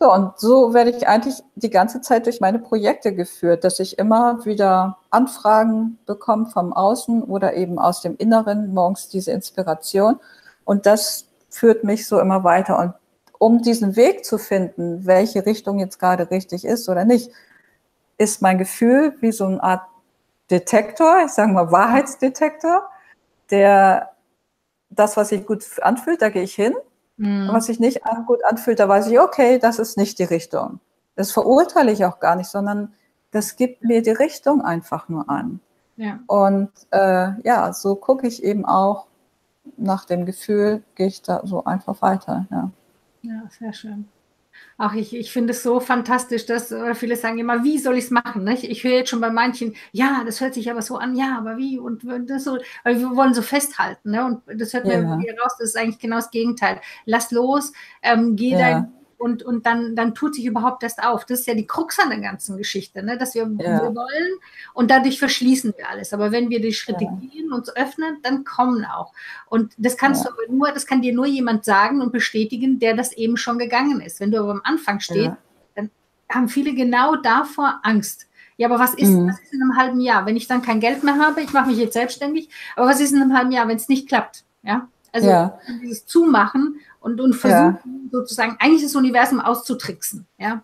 So, 0.00 0.12
und 0.12 0.38
so 0.38 0.74
werde 0.74 0.90
ich 0.90 1.08
eigentlich 1.08 1.42
die 1.56 1.70
ganze 1.70 2.00
Zeit 2.00 2.26
durch 2.26 2.40
meine 2.40 2.60
Projekte 2.60 3.12
geführt, 3.12 3.64
dass 3.64 3.80
ich 3.80 3.98
immer 3.98 4.44
wieder 4.44 4.98
Anfragen 5.10 5.98
bekomme 6.06 6.46
vom 6.46 6.72
Außen 6.72 7.24
oder 7.24 7.54
eben 7.54 7.80
aus 7.80 8.00
dem 8.00 8.16
Inneren, 8.16 8.72
morgens 8.72 9.08
diese 9.08 9.32
Inspiration. 9.32 10.20
Und 10.64 10.86
das 10.86 11.26
führt 11.50 11.82
mich 11.82 12.06
so 12.06 12.20
immer 12.20 12.44
weiter. 12.44 12.78
Und 12.78 12.94
um 13.38 13.60
diesen 13.62 13.96
Weg 13.96 14.24
zu 14.24 14.38
finden, 14.38 15.04
welche 15.04 15.46
Richtung 15.46 15.80
jetzt 15.80 15.98
gerade 15.98 16.30
richtig 16.30 16.64
ist 16.64 16.88
oder 16.88 17.04
nicht, 17.04 17.32
ist 18.18 18.40
mein 18.40 18.58
Gefühl 18.58 19.14
wie 19.20 19.32
so 19.32 19.46
eine 19.46 19.62
Art 19.62 19.82
Detektor, 20.50 21.24
ich 21.26 21.32
sage 21.32 21.52
mal 21.52 21.72
Wahrheitsdetektor, 21.72 22.88
der 23.50 24.10
das, 24.90 25.16
was 25.16 25.30
sich 25.30 25.44
gut 25.44 25.64
anfühlt, 25.82 26.22
da 26.22 26.28
gehe 26.28 26.42
ich 26.42 26.54
hin. 26.54 26.74
Mhm. 27.18 27.48
Was 27.52 27.66
sich 27.66 27.80
nicht 27.80 28.00
gut 28.26 28.44
anfühlt, 28.44 28.78
da 28.78 28.88
weiß 28.88 29.08
ich, 29.08 29.20
okay, 29.20 29.58
das 29.58 29.78
ist 29.78 29.96
nicht 29.96 30.18
die 30.18 30.24
Richtung. 30.24 30.80
Das 31.16 31.32
verurteile 31.32 31.92
ich 31.92 32.04
auch 32.04 32.20
gar 32.20 32.36
nicht, 32.36 32.48
sondern 32.48 32.94
das 33.32 33.56
gibt 33.56 33.82
mir 33.82 34.02
die 34.02 34.10
Richtung 34.10 34.62
einfach 34.62 35.08
nur 35.08 35.28
an. 35.28 35.60
Ja. 35.96 36.20
Und 36.28 36.70
äh, 36.90 37.30
ja, 37.42 37.72
so 37.72 37.96
gucke 37.96 38.26
ich 38.26 38.44
eben 38.44 38.64
auch 38.64 39.06
nach 39.76 40.04
dem 40.04 40.26
Gefühl, 40.26 40.82
gehe 40.94 41.08
ich 41.08 41.20
da 41.22 41.42
so 41.44 41.64
einfach 41.64 42.00
weiter. 42.02 42.46
Ja, 42.50 42.70
ja 43.22 43.42
sehr 43.50 43.72
schön. 43.72 44.08
Ach, 44.80 44.94
ich, 44.94 45.14
ich 45.14 45.32
finde 45.32 45.50
es 45.50 45.64
so 45.64 45.80
fantastisch, 45.80 46.46
dass 46.46 46.70
äh, 46.70 46.94
viele 46.94 47.16
sagen 47.16 47.38
immer, 47.38 47.64
wie 47.64 47.78
soll 47.78 47.98
ich 47.98 48.04
es 48.04 48.10
machen? 48.12 48.44
Nicht? 48.44 48.62
Ich 48.62 48.84
höre 48.84 48.92
jetzt 48.92 49.10
schon 49.10 49.20
bei 49.20 49.30
manchen, 49.30 49.74
ja, 49.90 50.22
das 50.24 50.40
hört 50.40 50.54
sich 50.54 50.70
aber 50.70 50.82
so 50.82 50.98
an, 50.98 51.16
ja, 51.16 51.36
aber 51.36 51.56
wie? 51.56 51.80
Und 51.80 52.04
das 52.30 52.44
so, 52.44 52.58
weil 52.84 53.00
wir 53.00 53.16
wollen 53.16 53.34
so 53.34 53.42
festhalten. 53.42 54.12
Ne? 54.12 54.24
Und 54.24 54.42
das 54.60 54.72
hört 54.72 54.86
ja. 54.86 55.16
mir 55.16 55.34
raus, 55.42 55.56
das 55.58 55.70
ist 55.70 55.76
eigentlich 55.76 55.98
genau 55.98 56.16
das 56.16 56.30
Gegenteil. 56.30 56.80
Lass 57.06 57.32
los, 57.32 57.72
ähm, 58.02 58.36
geh 58.36 58.50
ja. 58.52 58.58
dein 58.58 58.92
und, 59.18 59.42
und 59.42 59.66
dann, 59.66 59.96
dann 59.96 60.14
tut 60.14 60.36
sich 60.36 60.46
überhaupt 60.46 60.82
erst 60.82 61.02
auf. 61.02 61.24
Das 61.26 61.40
ist 61.40 61.46
ja 61.46 61.54
die 61.54 61.66
Krux 61.66 61.98
an 61.98 62.10
der 62.10 62.20
ganzen 62.20 62.56
Geschichte, 62.56 63.02
ne? 63.02 63.18
dass 63.18 63.34
wir, 63.34 63.42
ja. 63.42 63.82
wir 63.82 63.94
wollen 63.94 64.38
und 64.74 64.90
dadurch 64.90 65.18
verschließen 65.18 65.74
wir 65.76 65.88
alles. 65.88 66.12
Aber 66.12 66.30
wenn 66.30 66.50
wir 66.50 66.60
die 66.60 66.72
Schritte 66.72 67.04
ja. 67.04 67.18
gehen, 67.20 67.52
uns 67.52 67.74
öffnen, 67.74 68.18
dann 68.22 68.44
kommen 68.44 68.84
auch. 68.84 69.12
Und 69.48 69.74
das 69.76 69.96
kannst 69.96 70.24
ja. 70.24 70.30
du 70.30 70.36
aber 70.36 70.52
nur, 70.52 70.70
das 70.72 70.86
kann 70.86 71.02
dir 71.02 71.12
nur 71.12 71.26
jemand 71.26 71.64
sagen 71.64 72.00
und 72.00 72.12
bestätigen, 72.12 72.78
der 72.78 72.94
das 72.94 73.12
eben 73.12 73.36
schon 73.36 73.58
gegangen 73.58 74.00
ist. 74.00 74.20
Wenn 74.20 74.30
du 74.30 74.38
aber 74.38 74.52
am 74.52 74.62
Anfang 74.62 75.00
stehst, 75.00 75.32
dann 75.74 75.90
haben 76.30 76.48
viele 76.48 76.74
genau 76.74 77.16
davor 77.16 77.80
Angst. 77.82 78.26
Ja, 78.56 78.68
aber 78.68 78.78
was 78.78 78.94
ist, 78.94 79.10
mhm. 79.10 79.28
was 79.28 79.40
ist 79.40 79.52
in 79.52 79.62
einem 79.62 79.76
halben 79.76 80.00
Jahr, 80.00 80.26
wenn 80.26 80.36
ich 80.36 80.48
dann 80.48 80.62
kein 80.62 80.80
Geld 80.80 81.04
mehr 81.04 81.18
habe? 81.18 81.42
Ich 81.42 81.52
mache 81.52 81.68
mich 81.68 81.78
jetzt 81.78 81.92
selbstständig, 81.94 82.50
aber 82.76 82.86
was 82.86 83.00
ist 83.00 83.12
in 83.12 83.22
einem 83.22 83.36
halben 83.36 83.52
Jahr, 83.52 83.68
wenn 83.68 83.76
es 83.76 83.88
nicht 83.88 84.08
klappt? 84.08 84.44
Ja, 84.62 84.88
also 85.12 85.52
dieses 85.82 86.06
Zumachen 86.06 86.80
und, 87.00 87.20
und 87.20 87.34
versuchen 87.34 87.78
ja. 87.84 88.10
sozusagen 88.12 88.56
eigentlich 88.60 88.82
das 88.82 88.94
Universum 88.94 89.40
auszutricksen. 89.40 90.26
Ja. 90.38 90.62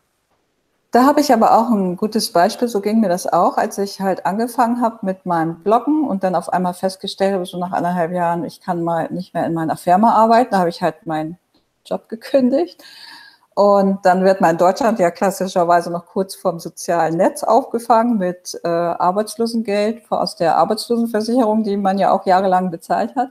Da 0.91 1.05
habe 1.07 1.21
ich 1.21 1.33
aber 1.33 1.59
auch 1.59 1.71
ein 1.71 1.97
gutes 1.97 2.31
Beispiel, 2.31 2.69
so 2.69 2.81
ging 2.81 3.01
mir 3.01 3.09
das 3.09 3.27
auch, 3.27 3.57
als 3.57 3.79
ich 3.79 4.01
halt 4.01 4.27
angefangen 4.27 4.81
habe 4.81 4.99
mit 5.03 5.27
meinem 5.27 5.57
Bloggen 5.57 6.07
und 6.07 6.23
dann 6.23 6.37
auf 6.37 6.53
einmal 6.53 6.75
festgestellt 6.75 7.35
habe, 7.35 7.47
so 7.47 7.59
nach 7.59 7.73
anderthalb 7.73 8.13
Jahren, 8.13 8.45
ich 8.45 8.61
kann 8.61 8.85
mal 8.85 9.09
nicht 9.11 9.35
mehr 9.35 9.45
in 9.45 9.55
meiner 9.55 9.77
Firma 9.77 10.13
arbeiten, 10.13 10.53
da 10.53 10.59
habe 10.61 10.69
ich 10.69 10.83
halt 10.83 11.05
meinen 11.05 11.37
Job 11.85 12.09
gekündigt. 12.09 12.81
Und 13.55 14.05
dann 14.05 14.25
wird 14.25 14.41
man 14.41 14.53
in 14.53 14.59
Deutschland 14.59 15.01
ja 15.01 15.11
klassischerweise 15.11 15.91
noch 15.91 16.07
kurz 16.07 16.35
vorm 16.35 16.61
sozialen 16.61 17.17
Netz 17.17 17.43
aufgefangen 17.43 18.19
mit 18.19 18.59
äh, 18.65 18.69
Arbeitslosengeld 18.69 20.03
aus 20.11 20.37
der 20.37 20.57
Arbeitslosenversicherung, 20.57 21.63
die 21.63 21.77
man 21.77 21.99
ja 21.99 22.11
auch 22.13 22.27
jahrelang 22.27 22.71
bezahlt 22.71 23.15
hat 23.17 23.31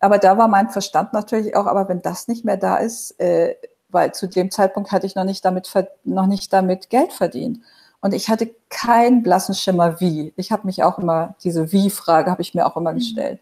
aber 0.00 0.18
da 0.18 0.38
war 0.38 0.48
mein 0.48 0.70
Verstand 0.70 1.12
natürlich 1.12 1.56
auch, 1.56 1.66
aber 1.66 1.88
wenn 1.88 2.02
das 2.02 2.28
nicht 2.28 2.44
mehr 2.44 2.56
da 2.56 2.76
ist, 2.76 3.18
äh, 3.20 3.56
weil 3.88 4.12
zu 4.12 4.28
dem 4.28 4.50
Zeitpunkt 4.50 4.92
hatte 4.92 5.06
ich 5.06 5.14
noch 5.14 5.24
nicht 5.24 5.44
damit, 5.44 5.70
noch 6.04 6.26
nicht 6.26 6.52
damit 6.52 6.90
Geld 6.90 7.12
verdient. 7.12 7.60
Und 8.00 8.14
ich 8.14 8.28
hatte 8.28 8.54
keinen 8.68 9.22
blassen 9.22 9.54
Schimmer 9.54 10.00
wie. 10.00 10.32
Ich 10.36 10.52
habe 10.52 10.66
mich 10.66 10.84
auch 10.84 10.98
immer, 10.98 11.34
diese 11.42 11.72
Wie-Frage 11.72 12.30
habe 12.30 12.42
ich 12.42 12.54
mir 12.54 12.66
auch 12.66 12.76
immer 12.76 12.92
mhm. 12.92 12.98
gestellt. 12.98 13.40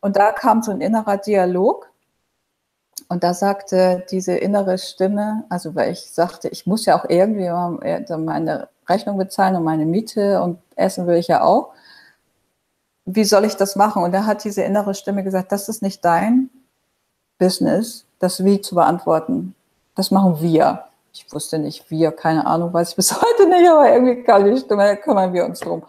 Und 0.00 0.16
da 0.16 0.32
kam 0.32 0.62
so 0.62 0.72
ein 0.72 0.80
innerer 0.80 1.16
Dialog. 1.16 1.88
Und 3.08 3.24
da 3.24 3.32
sagte 3.32 4.04
diese 4.10 4.34
innere 4.34 4.76
Stimme, 4.76 5.44
also 5.48 5.74
weil 5.74 5.92
ich 5.92 6.10
sagte, 6.10 6.48
ich 6.48 6.66
muss 6.66 6.84
ja 6.84 6.98
auch 6.98 7.08
irgendwie 7.08 7.48
meine 8.18 8.68
Rechnung 8.86 9.16
bezahlen 9.16 9.56
und 9.56 9.64
meine 9.64 9.86
Miete 9.86 10.42
und 10.42 10.58
essen 10.76 11.06
will 11.06 11.16
ich 11.16 11.28
ja 11.28 11.42
auch 11.42 11.72
wie 13.10 13.24
soll 13.24 13.44
ich 13.44 13.56
das 13.56 13.74
machen? 13.74 14.02
Und 14.02 14.12
da 14.12 14.26
hat 14.26 14.44
diese 14.44 14.62
innere 14.62 14.94
Stimme 14.94 15.24
gesagt, 15.24 15.50
das 15.50 15.68
ist 15.68 15.80
nicht 15.80 16.04
dein 16.04 16.50
Business, 17.38 18.04
das 18.18 18.44
Wie 18.44 18.60
zu 18.60 18.74
beantworten. 18.74 19.54
Das 19.94 20.10
machen 20.10 20.40
wir. 20.40 20.84
Ich 21.12 21.32
wusste 21.32 21.58
nicht, 21.58 21.90
wir, 21.90 22.12
keine 22.12 22.46
Ahnung, 22.46 22.72
weiß 22.72 22.90
ich 22.90 22.96
bis 22.96 23.12
heute 23.22 23.48
nicht, 23.48 23.68
aber 23.68 23.90
irgendwie 23.90 24.22
kam 24.22 24.44
die 24.44 24.60
Stimme, 24.60 24.96
kümmern 24.98 25.32
wir 25.32 25.46
uns 25.46 25.60
drum. 25.60 25.82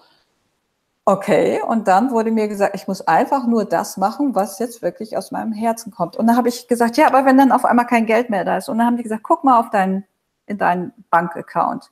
Okay, 1.03 1.59
und 1.67 1.87
dann 1.87 2.11
wurde 2.11 2.31
mir 2.31 2.47
gesagt, 2.47 2.75
ich 2.75 2.87
muss 2.87 3.01
einfach 3.01 3.45
nur 3.45 3.65
das 3.65 3.97
machen, 3.97 4.35
was 4.35 4.59
jetzt 4.59 4.81
wirklich 4.81 5.17
aus 5.17 5.31
meinem 5.31 5.51
Herzen 5.51 5.91
kommt. 5.91 6.15
Und 6.15 6.27
dann 6.27 6.37
habe 6.37 6.49
ich 6.49 6.67
gesagt, 6.67 6.97
ja, 6.97 7.07
aber 7.07 7.25
wenn 7.25 7.37
dann 7.37 7.51
auf 7.51 7.65
einmal 7.65 7.87
kein 7.87 8.05
Geld 8.05 8.29
mehr 8.29 8.45
da 8.45 8.57
ist. 8.57 8.69
Und 8.69 8.77
dann 8.77 8.87
haben 8.87 8.97
die 8.97 9.03
gesagt, 9.03 9.23
guck 9.23 9.43
mal 9.43 9.59
auf 9.59 9.71
deinen, 9.71 10.05
in 10.45 10.57
deinen 10.57 10.93
Bankaccount 11.09 11.91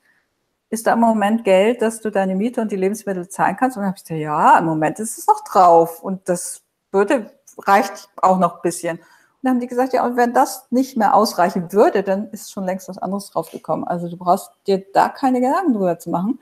ist 0.70 0.88
da 0.88 0.94
im 0.94 1.00
Moment 1.00 1.44
Geld, 1.44 1.82
dass 1.82 2.02
du 2.02 2.10
deine 2.12 2.36
Miete 2.36 2.62
und 2.62 2.72
die 2.72 2.76
Lebensmittel 2.76 3.30
zahlen 3.30 3.56
kannst? 3.58 3.78
Und 3.78 3.82
dann 3.82 3.90
habe 3.90 3.98
ich 3.98 4.04
gesagt, 4.04 4.22
ja, 4.22 4.60
im 4.60 4.66
Moment 4.66 5.00
ist 5.00 5.18
es 5.18 5.28
noch 5.28 5.44
drauf 5.44 6.04
und 6.04 6.28
das 6.28 6.62
würde, 6.92 7.32
reicht 7.60 8.10
auch 8.18 8.40
noch 8.40 8.56
ein 8.56 8.62
bisschen. 8.62 8.98
Und 8.98 9.06
dann 9.44 9.54
haben 9.54 9.60
die 9.60 9.68
gesagt, 9.68 9.94
ja, 9.94 10.06
und 10.06 10.18
wenn 10.18 10.34
das 10.34 10.68
nicht 10.72 10.98
mehr 10.98 11.14
ausreichen 11.14 11.72
würde, 11.72 12.04
dann 12.04 12.30
ist 12.32 12.52
schon 12.52 12.66
längst 12.66 12.90
was 12.90 12.98
anderes 12.98 13.30
draufgekommen. 13.30 13.88
Also 13.88 14.10
du 14.10 14.18
brauchst 14.18 14.52
dir 14.66 14.84
da 14.94 15.10
keine 15.10 15.40
Gedanken 15.40 15.74
drüber 15.74 16.00
zu 16.00 16.10
machen. 16.10 16.40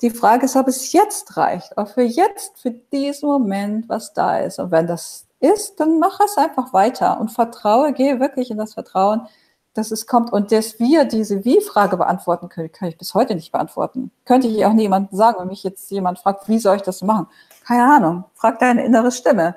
Die 0.00 0.10
Frage 0.10 0.46
ist, 0.46 0.56
ob 0.56 0.66
es 0.66 0.92
jetzt 0.92 1.36
reicht, 1.36 1.76
ob 1.76 1.88
für 1.88 2.02
jetzt, 2.02 2.58
für 2.60 2.72
diesen 2.72 3.28
Moment, 3.28 3.88
was 3.88 4.12
da 4.12 4.38
ist. 4.38 4.58
Und 4.58 4.70
wenn 4.70 4.86
das 4.86 5.26
ist, 5.38 5.78
dann 5.78 5.98
mach 5.98 6.18
es 6.20 6.36
einfach 6.36 6.72
weiter 6.72 7.20
und 7.20 7.30
vertraue, 7.30 7.92
gehe 7.92 8.18
wirklich 8.18 8.50
in 8.50 8.58
das 8.58 8.74
Vertrauen, 8.74 9.28
dass 9.74 9.90
es 9.90 10.06
kommt 10.06 10.32
und 10.32 10.52
dass 10.52 10.78
wir 10.78 11.04
diese 11.04 11.44
Wie-Frage 11.44 11.96
beantworten 11.96 12.48
können, 12.48 12.70
kann 12.70 12.88
ich 12.88 12.96
bis 12.96 13.12
heute 13.12 13.34
nicht 13.34 13.52
beantworten. 13.52 14.12
Könnte 14.24 14.46
ich 14.46 14.64
auch 14.64 14.72
niemandem 14.72 15.16
sagen, 15.16 15.38
wenn 15.40 15.48
mich 15.48 15.64
jetzt 15.64 15.90
jemand 15.90 16.20
fragt, 16.20 16.48
wie 16.48 16.58
soll 16.58 16.76
ich 16.76 16.82
das 16.82 17.02
machen? 17.02 17.26
Keine 17.66 17.84
Ahnung. 17.84 18.24
Frag 18.34 18.60
deine 18.60 18.84
innere 18.84 19.10
Stimme, 19.10 19.56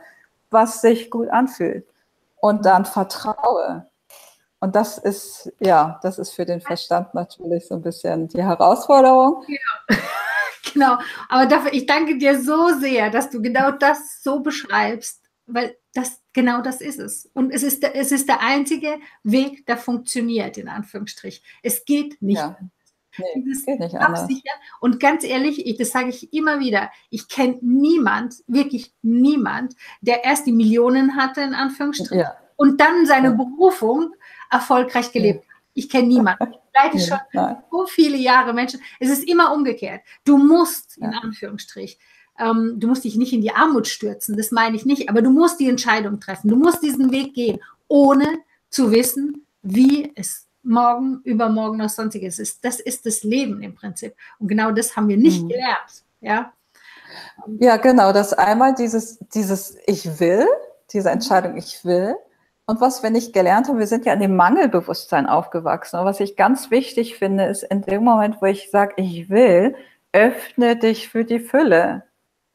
was 0.49 0.82
sich 0.82 1.11
gut 1.11 1.30
anfühlt. 1.30 1.86
Und 2.39 2.65
dann 2.65 2.86
vertraue. 2.86 3.86
Und 4.59 4.76
das 4.76 4.97
ist, 4.97 5.51
ja, 5.59 5.99
das 6.01 6.18
ist 6.18 6.32
für 6.32 6.45
den 6.45 6.61
Verstand 6.61 7.13
natürlich 7.13 7.68
so 7.68 7.76
ein 7.76 7.82
bisschen 7.82 8.28
die 8.28 8.43
Herausforderung. 8.43 9.43
Ja. 9.47 9.97
genau. 10.74 10.97
Aber 11.30 11.45
dafür, 11.45 11.74
ich 11.74 11.86
danke 11.86 12.18
dir 12.18 12.41
so 12.41 12.70
sehr, 12.80 13.11
dass 13.11 13.30
du 13.30 13.41
genau 13.41 13.72
das 13.72 14.24
so 14.24 14.39
beschreibst, 14.39 15.22
weil 15.48 15.78
das, 15.93 16.22
genau 16.34 16.62
das 16.62 16.82
ist 16.82 17.00
es. 17.00 17.30
Und 17.34 17.52
es 17.52 17.64
ist, 17.64 17.84
es 17.84 18.12
ist 18.12 18.28
der 18.28 18.41
einzige 18.41 19.00
Weg, 19.24 19.66
der 19.66 19.78
funktioniert, 19.78 20.58
in 20.58 20.68
Anführungsstrich. 20.68 21.41
Es 21.64 21.86
geht 21.86 22.22
nicht. 22.22 22.38
Ja. 22.38 22.58
Nee, 23.18 23.43
Dieses 23.43 23.66
geht 23.66 23.80
nicht 23.80 23.95
anders. 23.95 24.30
Und 24.80 25.00
ganz 25.00 25.24
ehrlich, 25.24 25.66
ich, 25.66 25.78
das 25.78 25.89
sage 25.89 26.10
ich 26.10 26.32
immer 26.34 26.60
wieder, 26.60 26.91
ich 27.10 27.28
kenne 27.28 27.58
niemand, 27.62 28.36
wirklich 28.45 28.93
niemand, 29.02 29.76
der 30.02 30.24
erst 30.24 30.45
die 30.45 30.52
Millionen 30.52 31.16
hatte, 31.16 31.41
in 31.41 31.56
Anführungsstrichen, 31.56 32.20
ja. 32.20 32.38
und 32.58 32.80
dann 32.80 33.08
seine 33.08 33.30
ja. 33.30 33.34
Berufung 33.34 34.14
erfolgreich 34.52 35.12
gelebt 35.12 35.39
hat. 35.39 35.58
Ich 35.74 35.89
kenne 35.89 36.08
niemanden. 36.08 36.54
Ich 36.78 36.84
leite 36.84 37.00
schon 37.00 37.58
so 37.72 37.88
viele 37.88 38.18
Jahre 38.18 38.54
Menschen. 38.54 38.80
Es 39.00 39.10
ist 39.10 39.28
immer 39.28 39.52
umgekehrt. 39.52 40.02
Du 40.26 40.38
musst, 40.38 40.95
in 40.98 41.12
Anführungsstrich, 41.12 41.98
ähm, 42.40 42.76
du 42.78 42.88
musst 42.88 43.04
dich 43.04 43.16
nicht 43.16 43.34
in 43.34 43.42
die 43.42 43.52
Armut 43.52 43.88
stürzen, 43.88 44.38
das 44.38 44.52
meine 44.52 44.76
ich 44.76 44.86
nicht, 44.86 45.10
aber 45.10 45.22
du 45.22 45.32
musst 45.32 45.60
die 45.60 45.70
Entscheidung 45.70 46.20
treffen. 46.20 46.50
Du 46.50 46.56
musst 46.56 46.84
diesen 46.84 47.12
Weg 47.12 47.34
gehen, 47.34 47.60
ohne 47.88 48.40
zu 48.70 48.92
wissen, 48.92 49.46
wie 49.62 50.12
es 50.16 50.48
morgen, 50.64 51.22
übermorgen 51.24 51.78
noch 51.78 51.90
sonstiges 51.90 52.40
ist. 52.40 52.64
Das 52.64 52.80
ist 52.80 53.06
das 53.06 53.24
Leben 53.24 53.62
im 53.62 53.74
Prinzip. 53.76 54.14
Und 54.40 54.48
genau 54.48 54.72
das 54.72 54.96
haben 54.96 55.08
wir 55.08 55.18
nicht 55.18 55.44
mhm. 55.44 55.50
gelernt. 55.50 56.04
Ja? 56.22 56.54
ja, 57.60 57.78
genau. 57.78 58.12
Das 58.12 58.34
einmal 58.34 58.76
dieses, 58.76 59.20
dieses 59.34 59.78
Ich 59.88 60.20
will, 60.20 60.46
diese 60.92 61.10
Entscheidung 61.10 61.58
Ich 61.58 61.84
will. 61.86 62.16
Und 62.66 62.82
was 62.82 63.02
wir 63.02 63.10
nicht 63.10 63.32
gelernt 63.32 63.70
haben, 63.70 63.80
wir 63.80 63.88
sind 63.88 64.06
ja 64.06 64.12
in 64.12 64.20
dem 64.20 64.36
Mangelbewusstsein 64.36 65.26
aufgewachsen. 65.26 66.00
Und 66.00 66.06
was 66.06 66.20
ich 66.20 66.36
ganz 66.36 66.70
wichtig 66.70 67.18
finde, 67.18 67.46
ist 67.46 67.64
in 67.64 67.82
dem 67.82 68.04
Moment, 68.04 68.42
wo 68.42 68.46
ich 68.46 68.70
sage, 68.72 68.94
ich 68.98 69.30
will, 69.30 69.74
öffne 70.12 70.76
dich 70.76 71.08
für 71.08 71.24
die 71.24 71.40
Fülle. 71.40 72.04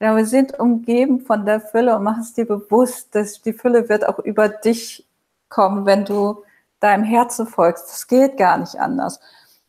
Ja, 0.02 0.16
wir 0.16 0.26
sind 0.26 0.58
umgeben 0.58 1.20
von 1.20 1.46
der 1.46 1.60
Fülle 1.60 1.94
und 1.96 2.02
mach 2.02 2.18
es 2.18 2.32
dir 2.32 2.44
bewusst, 2.44 3.14
dass 3.14 3.40
die 3.40 3.52
Fülle 3.52 3.88
wird 3.88 4.04
auch 4.04 4.18
über 4.18 4.48
dich 4.48 5.06
kommen, 5.48 5.86
wenn 5.86 6.04
du 6.04 6.42
deinem 6.80 7.04
Herzen 7.04 7.46
folgst. 7.46 7.88
Das 7.88 8.08
geht 8.08 8.36
gar 8.36 8.58
nicht 8.58 8.80
anders. 8.80 9.20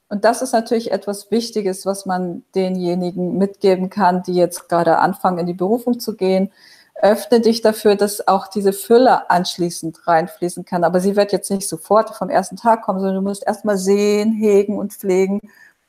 Und 0.09 0.25
das 0.25 0.41
ist 0.41 0.51
natürlich 0.51 0.91
etwas 0.91 1.29
Wichtiges, 1.29 1.85
was 1.85 2.07
man 2.07 2.43
denjenigen 2.55 3.37
mitgeben 3.37 3.91
kann, 3.91 4.23
die 4.23 4.33
jetzt 4.33 4.69
gerade 4.69 4.97
anfangen, 4.97 5.37
in 5.37 5.45
die 5.45 5.53
Berufung 5.53 5.99
zu 5.99 6.15
gehen. 6.15 6.51
Öffne 6.95 7.39
dich 7.39 7.61
dafür, 7.61 7.95
dass 7.95 8.27
auch 8.27 8.47
diese 8.47 8.73
Fülle 8.73 9.29
anschließend 9.29 10.07
reinfließen 10.07 10.65
kann. 10.65 10.83
Aber 10.83 10.99
sie 10.99 11.15
wird 11.15 11.31
jetzt 11.31 11.51
nicht 11.51 11.69
sofort 11.69 12.15
vom 12.15 12.31
ersten 12.31 12.55
Tag 12.57 12.81
kommen, 12.81 12.99
sondern 13.01 13.23
du 13.23 13.29
musst 13.29 13.45
erstmal 13.45 13.77
sehen, 13.77 14.33
hegen 14.33 14.79
und 14.79 14.93
pflegen. 14.93 15.41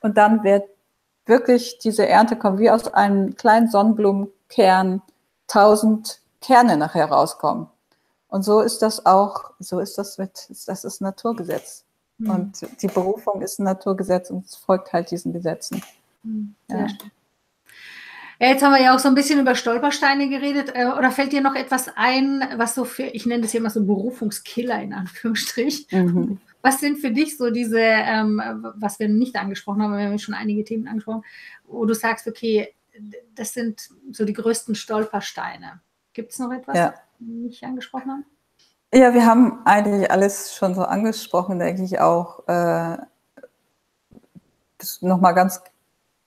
Und 0.03 0.19
dann 0.19 0.45
wird 0.45 0.65
wirklich 1.27 1.79
diese 1.79 2.07
Ernte 2.07 2.37
kommen, 2.37 2.59
wie 2.59 2.71
aus 2.71 2.93
einem 2.93 3.37
kleinen 3.37 3.69
Sonnenblumenkern 4.49 5.03
tausend 5.47 6.21
Kerne 6.41 6.77
nachher 6.77 7.07
rauskommen. 7.07 7.69
Und 8.29 8.43
so 8.43 8.61
ist 8.61 8.83
das 8.83 9.07
auch, 9.07 9.53
so 9.61 9.79
ist 9.79 9.97
das 9.97 10.19
mit, 10.19 10.49
das 10.67 10.85
ist 10.85 11.01
Naturgesetz. 11.01 11.85
Mhm. 12.19 12.31
Und 12.31 12.83
die 12.83 12.89
Berufung 12.89 13.43
ist 13.43 13.59
ein 13.59 13.65
Naturgesetz 13.65 14.31
und 14.31 14.47
es 14.47 14.57
folgt 14.57 14.93
halt 14.93 15.11
diesen 15.11 15.33
Gesetzen. 15.33 15.83
Mhm. 16.23 16.55
Ja. 16.69 16.87
Ja, 18.41 18.49
jetzt 18.49 18.65
haben 18.65 18.73
wir 18.73 18.83
ja 18.83 18.95
auch 18.95 18.99
so 18.99 19.07
ein 19.09 19.15
bisschen 19.15 19.39
über 19.39 19.55
Stolpersteine 19.55 20.29
geredet. 20.29 20.73
Äh, 20.75 20.87
oder 20.87 21.13
fällt 21.13 21.33
dir 21.33 21.41
noch 21.41 21.55
etwas 21.55 21.89
ein, 21.95 22.43
was 22.57 22.75
so 22.75 22.85
für, 22.85 23.05
ich 23.05 23.27
nenne 23.27 23.43
das 23.43 23.53
hier 23.53 23.61
immer 23.61 23.71
so 23.71 23.85
Berufungskiller 23.85 24.83
in 24.83 24.93
Anführungsstrich. 24.93 25.87
Mhm. 25.93 26.41
Was 26.61 26.81
sind 26.81 26.99
für 26.99 27.13
dich 27.13 27.37
so 27.37 27.51
diese, 27.51 27.79
ähm, 27.79 28.43
was 28.77 28.99
wir 28.99 29.09
nicht 29.09 29.37
angesprochen 29.37 29.83
haben, 29.83 29.97
wir 29.97 30.07
haben 30.07 30.19
schon 30.19 30.35
einige 30.35 30.65
Themen 30.65 30.89
angesprochen, 30.89 31.23
wo 31.67 31.85
du 31.85 31.95
sagst, 31.95 32.27
okay, 32.27 32.75
das 33.35 33.53
sind 33.53 33.89
so 34.13 34.25
die 34.25 34.33
größten 34.33 34.75
Stolpersteine. 34.75 35.81
Gibt 36.13 36.33
es 36.33 36.39
noch 36.39 36.53
etwas, 36.53 36.77
ja. 36.77 36.91
was 36.91 37.01
wir 37.19 37.35
nicht 37.35 37.65
angesprochen 37.65 38.11
haben? 38.11 38.27
Ja, 38.95 39.13
wir 39.13 39.27
haben 39.27 39.61
eigentlich 39.65 40.11
alles 40.11 40.55
schon 40.55 40.75
so 40.75 40.83
angesprochen, 40.83 41.59
denke 41.59 41.83
ich 41.83 42.01
auch. 42.01 42.47
Äh, 42.49 42.99
Nochmal 45.01 45.35
ganz 45.35 45.63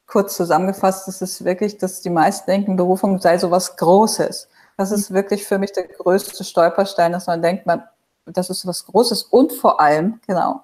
kurz 0.07 0.35
zusammengefasst, 0.35 1.07
das 1.07 1.21
ist 1.21 1.43
wirklich, 1.45 1.77
dass 1.77 2.01
die 2.01 2.09
meisten 2.09 2.49
denken, 2.49 2.75
Berufung 2.75 3.19
sei 3.19 3.37
so 3.37 3.51
was 3.51 3.75
Großes. 3.77 4.47
Das 4.77 4.91
ist 4.91 5.11
wirklich 5.11 5.45
für 5.45 5.59
mich 5.59 5.73
der 5.73 5.87
größte 5.87 6.43
Stolperstein, 6.43 7.11
dass 7.11 7.27
man 7.27 7.41
denkt, 7.41 7.65
man, 7.65 7.83
das 8.25 8.49
ist 8.49 8.65
was 8.65 8.85
Großes 8.85 9.23
und 9.23 9.51
vor 9.53 9.79
allem, 9.79 10.19
genau, 10.25 10.63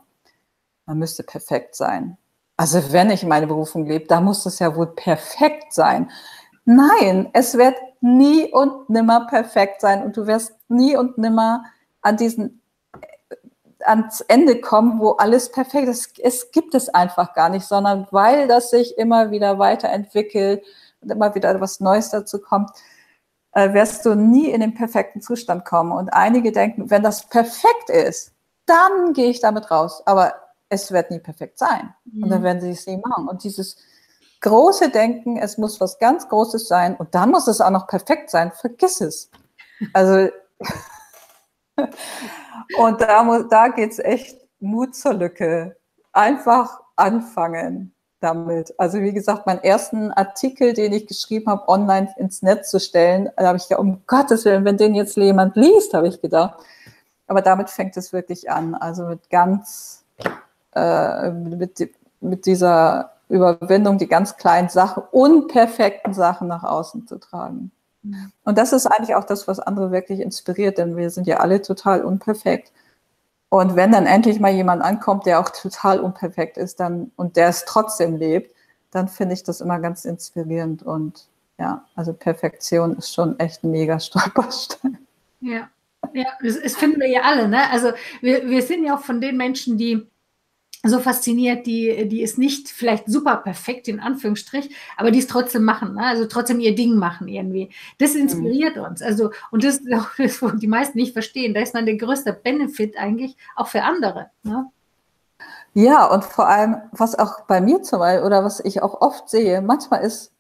man 0.85 0.97
müsste 0.97 1.23
perfekt 1.23 1.75
sein. 1.75 2.17
Also 2.63 2.93
wenn 2.93 3.09
ich 3.09 3.25
meine 3.25 3.45
Berufung 3.45 3.87
lebe, 3.87 4.05
da 4.05 4.21
muss 4.21 4.45
es 4.45 4.59
ja 4.59 4.73
wohl 4.73 4.87
perfekt 4.87 5.73
sein. 5.73 6.09
Nein, 6.63 7.29
es 7.33 7.57
wird 7.57 7.75
nie 7.99 8.53
und 8.53 8.89
nimmer 8.89 9.27
perfekt 9.27 9.81
sein 9.81 10.01
und 10.01 10.15
du 10.15 10.27
wirst 10.27 10.53
nie 10.69 10.95
und 10.95 11.17
nimmer 11.17 11.65
an 12.01 12.15
diesen 12.15 12.61
ans 13.83 14.21
Ende 14.21 14.61
kommen, 14.61 15.01
wo 15.01 15.11
alles 15.11 15.51
perfekt 15.51 15.89
ist. 15.89 16.17
Es 16.19 16.51
gibt 16.51 16.73
es 16.73 16.87
einfach 16.87 17.33
gar 17.33 17.49
nicht, 17.49 17.65
sondern 17.65 18.07
weil 18.11 18.47
das 18.47 18.69
sich 18.69 18.97
immer 18.97 19.29
wieder 19.29 19.59
weiterentwickelt 19.59 20.63
und 21.01 21.11
immer 21.11 21.35
wieder 21.35 21.59
was 21.59 21.81
Neues 21.81 22.11
dazu 22.11 22.39
kommt, 22.39 22.71
äh, 23.51 23.73
wirst 23.73 24.05
du 24.05 24.15
nie 24.15 24.49
in 24.49 24.61
den 24.61 24.73
perfekten 24.73 25.19
Zustand 25.19 25.65
kommen. 25.65 25.91
Und 25.91 26.13
einige 26.13 26.53
denken, 26.53 26.89
wenn 26.89 27.03
das 27.03 27.27
perfekt 27.27 27.89
ist, 27.89 28.31
dann 28.67 29.11
gehe 29.11 29.31
ich 29.31 29.41
damit 29.41 29.69
raus. 29.69 30.01
Aber 30.05 30.33
es 30.73 30.91
wird 30.91 31.11
nie 31.11 31.19
perfekt 31.19 31.59
sein. 31.59 31.93
Mhm. 32.05 32.23
Und 32.23 32.29
dann 32.29 32.39
mhm. 32.41 32.45
werden 32.45 32.61
sie 32.61 32.71
es 32.71 32.87
nie 32.87 32.97
machen. 32.97 33.27
Und 33.27 33.43
dieses 33.43 33.77
große 34.41 34.89
Denken, 34.89 35.37
es 35.37 35.57
muss 35.57 35.79
was 35.79 35.99
ganz 35.99 36.27
Großes 36.27 36.67
sein 36.67 36.95
und 36.97 37.15
dann 37.15 37.31
muss 37.31 37.47
es 37.47 37.61
auch 37.61 37.69
noch 37.69 37.87
perfekt 37.87 38.29
sein, 38.29 38.51
vergiss 38.51 38.99
es. 38.99 39.31
Also 39.93 40.29
Und 42.77 43.01
da, 43.01 43.43
da 43.49 43.67
geht 43.69 43.91
es 43.91 43.99
echt 43.99 44.37
Mut 44.59 44.95
zur 44.95 45.13
Lücke. 45.13 45.77
Einfach 46.11 46.81
anfangen 46.95 47.95
damit. 48.19 48.73
Also 48.77 49.01
wie 49.01 49.13
gesagt, 49.13 49.45
meinen 49.45 49.63
ersten 49.63 50.11
Artikel, 50.11 50.73
den 50.73 50.93
ich 50.93 51.07
geschrieben 51.07 51.47
habe, 51.47 51.67
online 51.67 52.13
ins 52.17 52.41
Netz 52.41 52.69
zu 52.69 52.79
stellen, 52.79 53.29
da 53.35 53.47
habe 53.47 53.57
ich 53.57 53.63
gedacht, 53.63 53.81
um 53.81 54.03
Gottes 54.07 54.45
Willen, 54.45 54.63
wenn 54.65 54.77
den 54.77 54.95
jetzt 54.95 55.17
jemand 55.17 55.55
liest, 55.55 55.93
habe 55.93 56.07
ich 56.07 56.21
gedacht. 56.21 56.63
Aber 57.27 57.41
damit 57.41 57.69
fängt 57.69 57.97
es 57.97 58.13
wirklich 58.13 58.49
an. 58.49 58.75
Also 58.75 59.05
mit 59.05 59.29
ganz, 59.29 60.02
äh, 60.75 61.31
mit, 61.31 61.89
mit 62.21 62.45
dieser 62.45 63.11
Überwindung, 63.29 63.97
die 63.97 64.07
ganz 64.07 64.37
kleinen 64.37 64.69
Sachen, 64.69 65.03
unperfekten 65.11 66.13
Sachen 66.13 66.47
nach 66.47 66.63
außen 66.63 67.07
zu 67.07 67.19
tragen. 67.19 67.71
Und 68.43 68.57
das 68.57 68.73
ist 68.73 68.85
eigentlich 68.85 69.15
auch 69.15 69.23
das, 69.23 69.47
was 69.47 69.59
andere 69.59 69.91
wirklich 69.91 70.19
inspiriert, 70.19 70.77
denn 70.77 70.97
wir 70.97 71.09
sind 71.09 71.25
ja 71.25 71.37
alle 71.37 71.61
total 71.61 72.03
unperfekt. 72.03 72.71
Und 73.49 73.75
wenn 73.75 73.91
dann 73.91 74.07
endlich 74.07 74.39
mal 74.39 74.51
jemand 74.51 74.81
ankommt, 74.81 75.25
der 75.25 75.39
auch 75.39 75.49
total 75.49 75.99
unperfekt 75.99 76.57
ist, 76.57 76.79
dann 76.79 77.11
und 77.15 77.37
der 77.37 77.47
es 77.49 77.65
trotzdem 77.65 78.17
lebt, 78.17 78.53
dann 78.91 79.07
finde 79.07 79.33
ich 79.35 79.43
das 79.43 79.61
immer 79.61 79.79
ganz 79.79 80.05
inspirierend. 80.05 80.83
Und 80.83 81.27
ja, 81.57 81.85
also 81.95 82.13
Perfektion 82.13 82.97
ist 82.97 83.13
schon 83.13 83.39
echt 83.39 83.63
ein 83.63 83.71
mega 83.71 83.99
Stolperstein. 83.99 84.97
Ja, 85.39 85.69
ja, 86.13 86.25
das, 86.41 86.61
das 86.61 86.75
finden 86.75 86.99
wir 86.99 87.09
ja 87.09 87.21
alle. 87.21 87.47
Ne? 87.47 87.69
Also 87.69 87.91
wir, 88.21 88.49
wir 88.49 88.61
sind 88.61 88.83
ja 88.83 88.95
auch 88.95 89.01
von 89.01 89.21
den 89.21 89.37
Menschen, 89.37 89.77
die 89.77 90.07
so 90.85 90.99
fasziniert, 90.99 91.65
die, 91.65 92.09
die 92.09 92.21
ist 92.21 92.37
nicht 92.37 92.67
vielleicht 92.67 93.07
super 93.07 93.37
perfekt 93.37 93.87
in 93.87 94.01
Anführungsstrich, 94.01 94.75
aber 94.97 95.11
die 95.11 95.19
es 95.19 95.27
trotzdem 95.27 95.63
machen, 95.63 95.95
ne? 95.95 96.05
also 96.05 96.25
trotzdem 96.25 96.59
ihr 96.59 96.75
Ding 96.75 96.97
machen 96.97 97.29
irgendwie. 97.29 97.69
Das 97.99 98.15
inspiriert 98.15 98.75
mhm. 98.75 98.83
uns. 98.83 99.01
Also, 99.01 99.31
und 99.51 99.63
das 99.63 99.77
ist 99.77 99.93
auch 99.93 100.09
das, 100.17 100.41
wo 100.41 100.49
die 100.49 100.67
meisten 100.67 100.97
nicht 100.97 101.13
verstehen. 101.13 101.53
Da 101.53 101.61
ist 101.61 101.73
man 101.73 101.85
der 101.85 101.95
größte 101.95 102.33
Benefit 102.33 102.97
eigentlich 102.97 103.37
auch 103.55 103.67
für 103.67 103.83
andere. 103.83 104.29
Ne? 104.43 104.69
Ja, 105.73 106.05
und 106.05 106.25
vor 106.25 106.47
allem, 106.47 106.75
was 106.91 107.17
auch 107.17 107.41
bei 107.47 107.61
mir 107.61 107.81
zum 107.81 107.99
Beispiel 107.99 108.25
oder 108.25 108.43
was 108.43 108.59
ich 108.59 108.81
auch 108.81 109.01
oft 109.01 109.29
sehe, 109.29 109.61
manchmal 109.61 110.01
ist 110.01 110.33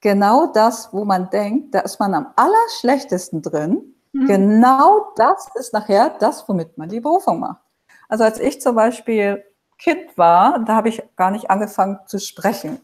genau 0.00 0.52
das, 0.52 0.92
wo 0.92 1.04
man 1.04 1.30
denkt, 1.30 1.74
da 1.74 1.80
ist 1.80 2.00
man 2.00 2.14
am 2.14 2.32
allerschlechtesten 2.34 3.42
drin. 3.42 3.94
Mhm. 4.12 4.26
Genau 4.26 5.12
das 5.14 5.48
ist 5.54 5.72
nachher 5.72 6.10
das, 6.18 6.48
womit 6.48 6.76
man 6.76 6.88
die 6.88 7.00
Berufung 7.00 7.38
macht. 7.40 7.62
Also 8.08 8.24
als 8.24 8.40
ich 8.40 8.60
zum 8.60 8.74
Beispiel 8.74 9.44
Kind 9.78 10.18
war, 10.18 10.64
da 10.64 10.74
habe 10.74 10.88
ich 10.88 11.02
gar 11.16 11.30
nicht 11.30 11.50
angefangen 11.50 12.00
zu 12.06 12.18
sprechen, 12.18 12.80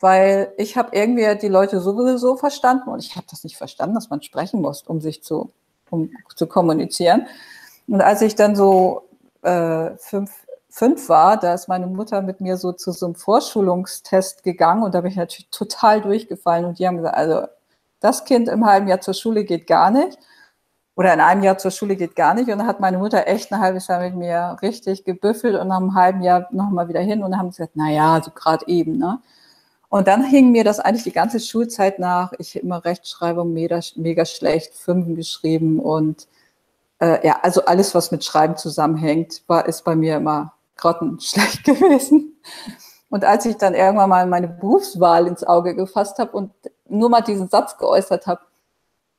weil 0.00 0.52
ich 0.58 0.76
habe 0.76 0.90
irgendwie 0.92 1.38
die 1.38 1.48
Leute 1.48 1.80
sowieso 1.80 2.36
verstanden 2.36 2.90
und 2.90 3.00
ich 3.02 3.16
habe 3.16 3.26
das 3.30 3.44
nicht 3.44 3.56
verstanden, 3.56 3.94
dass 3.94 4.10
man 4.10 4.22
sprechen 4.22 4.60
muss, 4.60 4.82
um 4.82 5.00
sich 5.00 5.22
zu, 5.22 5.52
um 5.90 6.10
zu 6.36 6.46
kommunizieren. 6.46 7.26
Und 7.88 8.02
als 8.02 8.20
ich 8.20 8.34
dann 8.34 8.56
so 8.56 9.08
äh, 9.42 9.96
fünf, 9.96 10.30
fünf 10.68 11.08
war, 11.08 11.38
da 11.38 11.54
ist 11.54 11.68
meine 11.68 11.86
Mutter 11.86 12.20
mit 12.20 12.40
mir 12.40 12.56
so 12.58 12.72
zu 12.72 12.92
so 12.92 13.06
einem 13.06 13.14
Vorschulungstest 13.14 14.42
gegangen 14.42 14.82
und 14.82 14.94
da 14.94 15.00
bin 15.00 15.12
ich 15.12 15.16
natürlich 15.16 15.48
total 15.50 16.02
durchgefallen 16.02 16.66
und 16.66 16.78
die 16.78 16.86
haben 16.86 16.98
gesagt, 16.98 17.16
also 17.16 17.46
das 18.00 18.24
Kind 18.24 18.48
im 18.48 18.66
halben 18.66 18.88
Jahr 18.88 19.00
zur 19.00 19.14
Schule 19.14 19.44
geht 19.44 19.66
gar 19.66 19.90
nicht 19.90 20.18
oder 20.96 21.12
in 21.12 21.20
einem 21.20 21.42
Jahr 21.42 21.58
zur 21.58 21.70
Schule 21.70 21.96
geht 21.96 22.14
gar 22.14 22.34
nicht. 22.34 22.48
Und 22.48 22.58
dann 22.58 22.66
hat 22.66 22.80
meine 22.80 22.98
Mutter 22.98 23.26
echt 23.26 23.52
ein 23.52 23.60
halbes 23.60 23.88
Jahr 23.88 24.00
mit 24.00 24.14
mir 24.14 24.56
richtig 24.62 25.04
gebüffelt 25.04 25.58
und 25.58 25.68
nach 25.68 25.78
einem 25.78 25.94
halben 25.94 26.22
Jahr 26.22 26.48
nochmal 26.52 26.88
wieder 26.88 27.00
hin 27.00 27.22
und 27.22 27.36
haben 27.36 27.50
gesagt, 27.50 27.72
na 27.74 27.90
ja, 27.90 28.20
so 28.22 28.30
gerade 28.30 28.66
eben, 28.68 28.98
ne? 28.98 29.20
Und 29.88 30.08
dann 30.08 30.24
hing 30.24 30.50
mir 30.50 30.64
das 30.64 30.80
eigentlich 30.80 31.04
die 31.04 31.12
ganze 31.12 31.38
Schulzeit 31.38 32.00
nach. 32.00 32.32
Ich 32.38 32.56
habe 32.56 32.64
immer 32.64 32.84
Rechtschreibung 32.84 33.52
mega, 33.52 33.78
mega 33.94 34.24
schlecht, 34.24 34.74
Fünfen 34.74 35.14
geschrieben 35.14 35.78
und 35.78 36.26
äh, 36.98 37.24
ja, 37.26 37.38
also 37.42 37.64
alles, 37.64 37.94
was 37.94 38.10
mit 38.10 38.24
Schreiben 38.24 38.56
zusammenhängt, 38.56 39.42
war, 39.46 39.66
ist 39.66 39.84
bei 39.84 39.94
mir 39.94 40.16
immer 40.16 40.54
grottenschlecht 40.76 41.64
gewesen. 41.64 42.40
Und 43.10 43.24
als 43.24 43.46
ich 43.46 43.56
dann 43.56 43.74
irgendwann 43.74 44.08
mal 44.08 44.26
meine 44.26 44.48
Berufswahl 44.48 45.28
ins 45.28 45.44
Auge 45.44 45.76
gefasst 45.76 46.18
habe 46.18 46.32
und 46.32 46.50
nur 46.88 47.08
mal 47.08 47.20
diesen 47.20 47.48
Satz 47.48 47.78
geäußert 47.78 48.26
habe, 48.26 48.40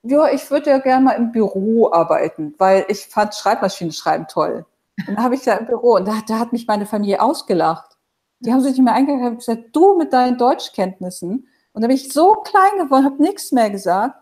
ja, 0.05 0.29
ich 0.31 0.49
würde 0.51 0.69
ja 0.69 0.77
gerne 0.77 1.05
mal 1.05 1.11
im 1.13 1.31
Büro 1.31 1.91
arbeiten, 1.91 2.53
weil 2.57 2.85
ich 2.89 3.07
fand 3.07 3.33
Schreibmaschinenschreiben 3.33 4.27
toll. 4.27 4.65
Und 4.99 5.17
dann 5.17 5.23
habe 5.23 5.35
ich 5.35 5.41
da 5.41 5.55
im 5.55 5.65
Büro 5.65 5.95
und 5.95 6.07
da, 6.07 6.19
da, 6.27 6.39
hat 6.39 6.53
mich 6.53 6.67
meine 6.67 6.85
Familie 6.85 7.21
ausgelacht. 7.21 7.97
Die 8.39 8.53
haben 8.53 8.61
sich 8.61 8.73
nicht 8.73 8.83
mehr 8.83 8.93
eingehört 8.93 9.31
und 9.31 9.37
gesagt, 9.39 9.75
du 9.75 9.97
mit 9.97 10.13
deinen 10.13 10.37
Deutschkenntnissen. 10.37 11.47
Und 11.73 11.81
da 11.81 11.87
bin 11.87 11.95
ich 11.95 12.13
so 12.13 12.33
klein 12.35 12.77
geworden, 12.77 13.05
habe 13.05 13.21
nichts 13.21 13.51
mehr 13.51 13.69
gesagt 13.69 14.15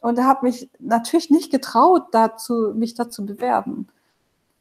und 0.00 0.22
habe 0.22 0.46
mich 0.46 0.70
natürlich 0.78 1.30
nicht 1.30 1.50
getraut, 1.50 2.06
dazu, 2.12 2.72
mich 2.74 2.94
dazu 2.94 3.24
bewerben. 3.24 3.88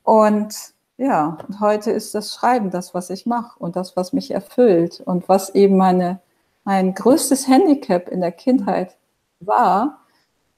Und 0.04 0.56
ja, 0.98 1.38
und 1.48 1.60
heute 1.60 1.92
ist 1.92 2.16
das 2.16 2.34
Schreiben 2.34 2.72
das, 2.72 2.94
was 2.94 3.10
ich 3.10 3.26
mache 3.26 3.60
und 3.60 3.76
das, 3.76 3.98
was 3.98 4.14
mich 4.14 4.32
erfüllt 4.32 5.02
und 5.02 5.28
was 5.28 5.54
eben 5.54 5.78
meine, 5.78 6.22
mein 6.64 6.94
größtes 6.94 7.48
Handicap 7.48 8.08
in 8.10 8.22
der 8.22 8.32
Kindheit 8.32 8.96
war, 9.40 10.00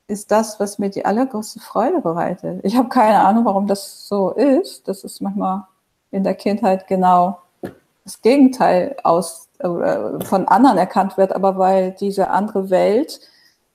ist 0.10 0.32
das, 0.32 0.60
was 0.60 0.80
mir 0.80 0.90
die 0.90 1.06
allergrößte 1.06 1.60
Freude 1.60 2.02
bereitet. 2.02 2.62
Ich 2.64 2.76
habe 2.76 2.90
keine 2.90 3.20
Ahnung, 3.20 3.46
warum 3.46 3.68
das 3.68 4.08
so 4.08 4.32
ist. 4.32 4.88
Das 4.88 5.04
ist 5.04 5.22
manchmal 5.22 5.68
in 6.10 6.24
der 6.24 6.34
Kindheit 6.34 6.88
genau 6.88 7.40
das 8.04 8.22
Gegenteil 8.22 8.96
aus, 9.04 9.50
äh, 9.60 10.26
von 10.26 10.48
anderen 10.48 10.80
erkannt 10.80 11.18
wird, 11.18 11.32
aber 11.32 11.60
weil 11.60 11.92
diese 11.92 12.32
andere 12.32 12.72
Welt 12.72 13.20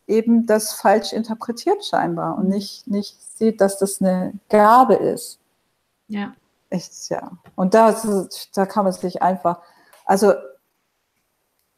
eben 0.08 0.44
das 0.44 0.74
falsch 0.74 1.12
interpretiert 1.12 1.84
scheinbar 1.84 2.36
und 2.36 2.48
nicht, 2.48 2.88
nicht 2.88 3.16
sieht, 3.38 3.60
dass 3.60 3.78
das 3.78 4.02
eine 4.02 4.32
Gabe 4.48 4.94
ist. 4.94 5.38
Ja. 6.08 6.34
Echt, 6.68 7.10
ja. 7.10 7.30
Und 7.54 7.74
da, 7.74 7.94
da 8.54 8.66
kann 8.66 8.84
man 8.84 8.92
sich 8.92 9.22
einfach, 9.22 9.60
also 10.04 10.32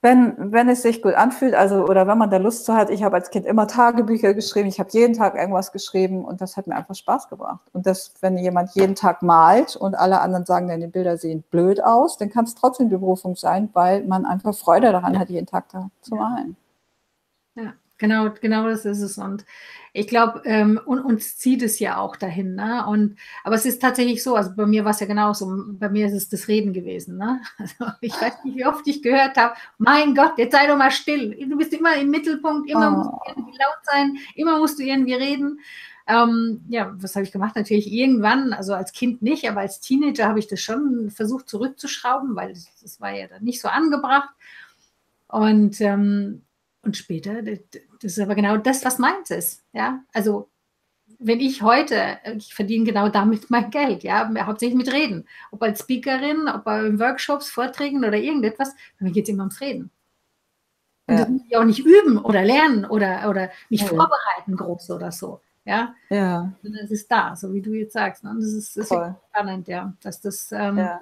wenn, 0.07 0.52
wenn 0.52 0.68
es 0.68 0.82
sich 0.82 1.02
gut 1.02 1.14
anfühlt, 1.14 1.52
also 1.54 1.84
oder 1.84 2.07
wenn 2.07 2.16
man 2.16 2.30
da 2.30 2.36
Lust 2.36 2.64
zu 2.64 2.74
hat, 2.74 2.90
ich 2.90 3.02
habe 3.02 3.16
als 3.16 3.30
Kind 3.30 3.44
immer 3.44 3.66
Tagebücher 3.66 4.34
geschrieben, 4.34 4.68
ich 4.68 4.78
habe 4.78 4.88
jeden 4.92 5.14
Tag 5.14 5.34
irgendwas 5.34 5.72
geschrieben 5.72 6.24
und 6.24 6.40
das 6.40 6.57
hat 6.57 6.68
mir 6.68 6.76
einfach 6.76 6.94
Spaß 6.94 7.28
gebracht. 7.28 7.66
Und 7.72 7.86
das, 7.86 8.14
wenn 8.20 8.38
jemand 8.38 8.70
jeden 8.76 8.94
Tag 8.94 9.22
malt 9.22 9.74
und 9.74 9.96
alle 9.96 10.20
anderen 10.20 10.46
sagen, 10.46 10.68
deine 10.68 10.86
Bilder 10.86 11.18
sehen 11.18 11.42
blöd 11.50 11.82
aus, 11.82 12.18
dann 12.18 12.30
kann 12.30 12.44
es 12.44 12.54
trotzdem 12.54 12.88
die 12.88 12.96
Berufung 12.96 13.34
sein, 13.34 13.68
weil 13.72 14.04
man 14.04 14.26
einfach 14.26 14.54
Freude 14.54 14.92
daran 14.92 15.18
hat, 15.18 15.28
jeden 15.28 15.48
Tag 15.48 15.70
da 15.70 15.90
zu 16.02 16.14
malen. 16.14 16.57
Ja. 17.57 17.72
Genau, 17.99 18.30
genau 18.40 18.68
das 18.68 18.84
ist 18.84 19.01
es. 19.01 19.16
Und 19.16 19.44
ich 19.94 20.07
glaube, 20.07 20.42
ähm, 20.44 20.78
und, 20.84 21.01
uns 21.01 21.38
zieht 21.38 21.62
es 21.62 21.78
ja 21.78 21.97
auch 21.97 22.16
dahin. 22.16 22.55
Ne? 22.55 22.84
Und, 22.86 23.16
aber 23.42 23.55
es 23.55 23.64
ist 23.64 23.80
tatsächlich 23.80 24.22
so, 24.22 24.36
also 24.36 24.51
bei 24.55 24.66
mir 24.66 24.84
war 24.84 24.90
es 24.90 25.01
ja 25.01 25.07
genauso. 25.07 25.51
Bei 25.78 25.88
mir 25.88 26.07
ist 26.07 26.12
es 26.12 26.28
das 26.28 26.49
Reden 26.49 26.74
gewesen. 26.74 27.16
Ne? 27.16 27.40
Also 27.59 27.92
ich 28.03 28.12
weiß 28.12 28.44
nicht, 28.44 28.57
wie 28.59 28.66
oft 28.66 28.86
ich 28.86 29.03
gehört 29.03 29.36
habe, 29.38 29.55
mein 29.78 30.14
Gott, 30.14 30.36
jetzt 30.36 30.53
sei 30.53 30.66
doch 30.66 30.76
mal 30.76 30.90
still. 30.90 31.34
Du 31.49 31.57
bist 31.57 31.72
immer 31.72 31.97
im 31.97 32.11
Mittelpunkt, 32.11 32.68
immer 32.70 32.88
oh. 32.88 32.97
musst 32.97 33.11
du 33.11 33.30
irgendwie 33.30 33.59
laut 33.59 33.84
sein, 33.84 34.16
immer 34.34 34.59
musst 34.59 34.78
du 34.78 34.82
irgendwie 34.82 35.14
reden. 35.14 35.61
Ähm, 36.07 36.64
ja, 36.68 36.94
was 36.99 37.16
habe 37.16 37.24
ich 37.24 37.32
gemacht? 37.32 37.57
Natürlich 37.57 37.90
irgendwann, 37.90 38.53
also 38.53 38.74
als 38.74 38.92
Kind 38.92 39.22
nicht, 39.22 39.49
aber 39.49 39.61
als 39.61 39.80
Teenager 39.80 40.28
habe 40.28 40.38
ich 40.38 40.47
das 40.47 40.61
schon 40.61 41.11
versucht 41.11 41.49
zurückzuschrauben, 41.49 42.36
weil 42.36 42.51
das, 42.51 42.68
das 42.82 43.01
war 43.01 43.12
ja 43.12 43.26
dann 43.26 43.42
nicht 43.42 43.61
so 43.61 43.68
angebracht. 43.68 44.28
Und 45.28 45.80
ähm, 45.80 46.42
und 46.86 46.97
später, 46.97 47.42
das 48.07 48.18
ist 48.18 48.22
aber 48.22 48.36
genau 48.36 48.57
das, 48.57 48.84
was 48.84 49.00
meins 49.00 49.30
ist. 49.30 49.64
Ja, 49.72 50.04
also 50.12 50.48
wenn 51.18 51.40
ich 51.40 51.62
heute, 51.62 52.18
ich 52.36 52.54
verdiene 52.54 52.84
genau 52.84 53.09
damit 53.09 53.50
mein 53.50 53.70
Geld, 53.70 54.04
ja, 54.04 54.30
hauptsächlich 54.46 54.76
mit 54.76 54.92
Reden. 54.92 55.26
Ob 55.50 55.61
als 55.64 55.80
Speakerin, 55.80 56.46
ob 56.46 56.64
in 56.68 57.00
Workshops, 57.00 57.50
Vorträgen 57.50 58.04
oder 58.04 58.16
irgendetwas, 58.16 58.76
mir 59.00 59.11
geht 59.11 59.24
es 59.24 59.30
immer 59.30 59.42
ums 59.42 59.61
Reden. 59.61 59.90
Und 61.09 61.14
ja. 61.14 61.20
das 61.20 61.28
muss 61.28 61.42
ich 61.48 61.57
auch 61.57 61.64
nicht 61.64 61.84
üben 61.84 62.18
oder 62.18 62.44
lernen 62.44 62.84
oder, 62.84 63.28
oder 63.28 63.50
mich 63.70 63.80
ja. 63.80 63.88
vorbereiten 63.88 64.54
groß 64.57 64.90
oder 64.92 65.11
so. 65.11 65.40
Ja. 65.64 65.92
ja. 66.09 66.52
Es 66.84 66.92
ist 66.92 67.11
da, 67.11 67.34
so 67.34 67.52
wie 67.52 67.61
du 67.61 67.72
jetzt 67.72 67.94
sagst. 67.94 68.22
Ne? 68.22 68.30
Und 68.30 68.40
das 68.40 68.52
ist, 68.52 68.76
das 68.76 68.88
ist 68.88 68.98
spannend, 69.30 69.66
ja. 69.66 69.92
Dass 70.00 70.20
das, 70.20 70.52
ähm, 70.52 70.78
ja. 70.78 71.00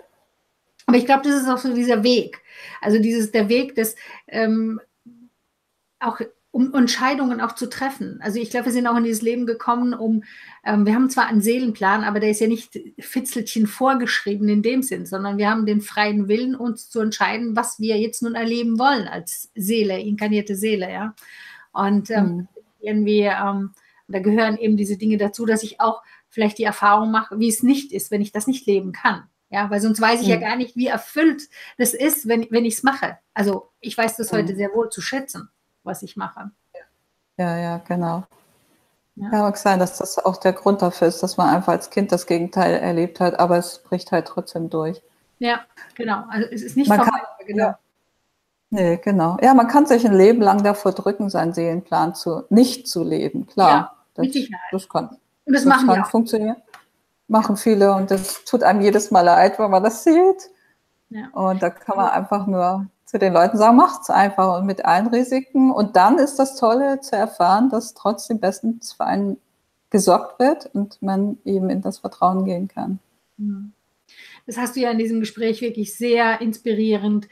Aber 0.86 0.96
ich 0.96 1.04
glaube, 1.04 1.22
das 1.24 1.42
ist 1.42 1.48
auch 1.50 1.58
so 1.58 1.74
dieser 1.74 2.02
Weg. 2.02 2.40
Also 2.80 2.98
dieses, 2.98 3.30
der 3.30 3.50
Weg 3.50 3.74
des, 3.74 3.94
ähm, 4.28 4.80
auch 6.00 6.18
um 6.54 6.72
Entscheidungen 6.72 7.40
auch 7.40 7.56
zu 7.56 7.68
treffen. 7.68 8.20
Also 8.22 8.38
ich 8.38 8.48
glaube, 8.48 8.66
wir 8.66 8.72
sind 8.72 8.86
auch 8.86 8.96
in 8.96 9.02
dieses 9.02 9.22
Leben 9.22 9.44
gekommen, 9.44 9.92
um, 9.92 10.22
ähm, 10.64 10.86
wir 10.86 10.94
haben 10.94 11.10
zwar 11.10 11.26
einen 11.26 11.40
Seelenplan, 11.40 12.04
aber 12.04 12.20
der 12.20 12.30
ist 12.30 12.40
ja 12.40 12.46
nicht 12.46 12.78
Fitzelchen 13.00 13.66
vorgeschrieben 13.66 14.48
in 14.48 14.62
dem 14.62 14.80
Sinn, 14.80 15.04
sondern 15.04 15.36
wir 15.36 15.50
haben 15.50 15.66
den 15.66 15.80
freien 15.80 16.28
Willen, 16.28 16.54
uns 16.54 16.88
zu 16.88 17.00
entscheiden, 17.00 17.56
was 17.56 17.80
wir 17.80 17.98
jetzt 17.98 18.22
nun 18.22 18.36
erleben 18.36 18.78
wollen 18.78 19.08
als 19.08 19.50
Seele, 19.56 19.98
inkarnierte 19.98 20.54
Seele, 20.54 20.92
ja. 20.92 21.16
Und 21.72 22.12
ähm, 22.12 22.24
mhm. 22.24 22.48
irgendwie, 22.78 23.22
ähm, 23.22 23.72
da 24.06 24.20
gehören 24.20 24.56
eben 24.56 24.76
diese 24.76 24.96
Dinge 24.96 25.16
dazu, 25.16 25.46
dass 25.46 25.64
ich 25.64 25.80
auch 25.80 26.04
vielleicht 26.28 26.58
die 26.58 26.64
Erfahrung 26.64 27.10
mache, 27.10 27.40
wie 27.40 27.48
es 27.48 27.64
nicht 27.64 27.90
ist, 27.90 28.12
wenn 28.12 28.22
ich 28.22 28.30
das 28.30 28.46
nicht 28.46 28.64
leben 28.64 28.92
kann. 28.92 29.24
Ja, 29.50 29.70
weil 29.70 29.80
sonst 29.80 30.00
weiß 30.00 30.20
ich 30.20 30.28
mhm. 30.28 30.34
ja 30.34 30.38
gar 30.38 30.54
nicht, 30.54 30.76
wie 30.76 30.86
erfüllt 30.86 31.48
das 31.78 31.94
ist, 31.94 32.28
wenn, 32.28 32.46
wenn 32.50 32.64
ich 32.64 32.74
es 32.74 32.84
mache. 32.84 33.18
Also 33.34 33.70
ich 33.80 33.98
weiß 33.98 34.16
das 34.16 34.30
mhm. 34.30 34.36
heute 34.36 34.54
sehr 34.54 34.72
wohl 34.72 34.88
zu 34.90 35.00
schätzen 35.00 35.48
was 35.84 36.02
ich 36.02 36.16
mache. 36.16 36.50
Ja, 37.36 37.56
ja, 37.56 37.78
genau. 37.78 38.24
Ja. 39.16 39.30
ja, 39.32 39.42
mag 39.42 39.56
sein, 39.56 39.78
dass 39.78 39.98
das 39.98 40.18
auch 40.18 40.36
der 40.38 40.52
Grund 40.52 40.82
dafür 40.82 41.06
ist, 41.06 41.22
dass 41.22 41.36
man 41.36 41.54
einfach 41.54 41.72
als 41.72 41.90
Kind 41.90 42.10
das 42.10 42.26
Gegenteil 42.26 42.74
erlebt 42.74 43.20
hat, 43.20 43.38
aber 43.38 43.58
es 43.58 43.78
bricht 43.78 44.10
halt 44.10 44.26
trotzdem 44.26 44.70
durch. 44.70 45.02
Ja, 45.38 45.60
genau. 45.94 46.24
Also 46.28 46.48
es 46.50 46.62
ist 46.62 46.76
nicht 46.76 46.88
man 46.88 46.98
vorbei, 46.98 47.18
kann, 47.18 47.46
genau. 47.46 47.64
Ja. 47.64 47.78
Nee, 48.70 48.96
genau. 48.96 49.36
Ja, 49.40 49.54
man 49.54 49.68
kann 49.68 49.86
sich 49.86 50.04
ein 50.04 50.16
Leben 50.16 50.42
lang 50.42 50.64
davor 50.64 50.92
drücken, 50.92 51.30
seinen 51.30 51.54
Seelenplan 51.54 52.16
zu 52.16 52.44
nicht 52.48 52.88
zu 52.88 53.04
leben. 53.04 53.46
Klar. 53.46 53.70
Ja, 53.70 54.24
das, 54.24 54.26
das 54.72 54.88
kann. 54.88 55.08
Und 55.44 55.52
das, 55.52 55.62
das 55.62 55.64
machen 55.64 55.86
kann 55.86 56.04
funktionieren. 56.06 56.56
Machen 57.28 57.56
viele 57.56 57.94
und 57.94 58.10
das 58.10 58.44
tut 58.44 58.64
einem 58.64 58.80
jedes 58.80 59.10
Mal 59.12 59.20
leid, 59.20 59.58
wenn 59.58 59.70
man 59.70 59.82
das 59.82 60.02
sieht. 60.02 60.50
Ja. 61.10 61.28
Und 61.32 61.62
da 61.62 61.70
kann 61.70 61.96
man 61.96 62.10
einfach 62.10 62.46
nur 62.46 62.86
zu 63.14 63.20
den 63.20 63.32
Leuten 63.32 63.56
sagen, 63.56 63.76
macht's 63.76 64.10
einfach 64.10 64.58
und 64.58 64.66
mit 64.66 64.84
allen 64.84 65.06
Risiken. 65.06 65.70
Und 65.70 65.94
dann 65.94 66.18
ist 66.18 66.34
das 66.40 66.56
Tolle 66.56 66.98
zu 66.98 67.14
erfahren, 67.14 67.70
dass 67.70 67.94
trotzdem 67.94 68.40
bestens 68.40 68.92
für 68.92 69.04
einen 69.04 69.36
gesorgt 69.88 70.40
wird 70.40 70.68
und 70.74 71.00
man 71.00 71.38
eben 71.44 71.70
in 71.70 71.80
das 71.80 71.98
Vertrauen 71.98 72.44
gehen 72.44 72.66
kann. 72.66 72.98
Mhm. 73.36 73.72
Das 74.48 74.58
hast 74.58 74.74
du 74.74 74.80
ja 74.80 74.90
in 74.90 74.98
diesem 74.98 75.20
Gespräch 75.20 75.60
wirklich 75.60 75.96
sehr 75.96 76.40
inspirierend, 76.40 77.28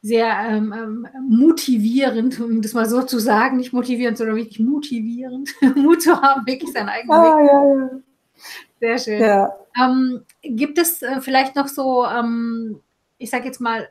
sehr 0.00 0.26
ähm, 0.48 0.72
ähm, 0.72 1.06
motivierend, 1.28 2.40
um 2.40 2.62
das 2.62 2.72
mal 2.72 2.88
so 2.88 3.02
zu 3.02 3.18
sagen, 3.18 3.58
nicht 3.58 3.74
motivierend, 3.74 4.16
sondern 4.16 4.36
wirklich 4.36 4.58
motivierend, 4.58 5.50
Mut 5.76 6.00
zu 6.00 6.18
haben, 6.18 6.46
wirklich 6.46 6.72
seinen 6.72 6.88
eigenen 6.88 7.14
ah, 7.14 7.36
Weg. 7.36 7.46
Ja, 7.46 7.74
ja. 7.74 7.90
Sehr 8.80 8.98
schön. 8.98 9.20
Ja. 9.20 9.54
Ähm, 9.78 10.22
gibt 10.42 10.78
es 10.78 11.02
äh, 11.02 11.20
vielleicht 11.20 11.56
noch 11.56 11.68
so, 11.68 12.06
ähm, 12.06 12.80
ich 13.18 13.28
sage 13.28 13.44
jetzt 13.44 13.60
mal, 13.60 13.86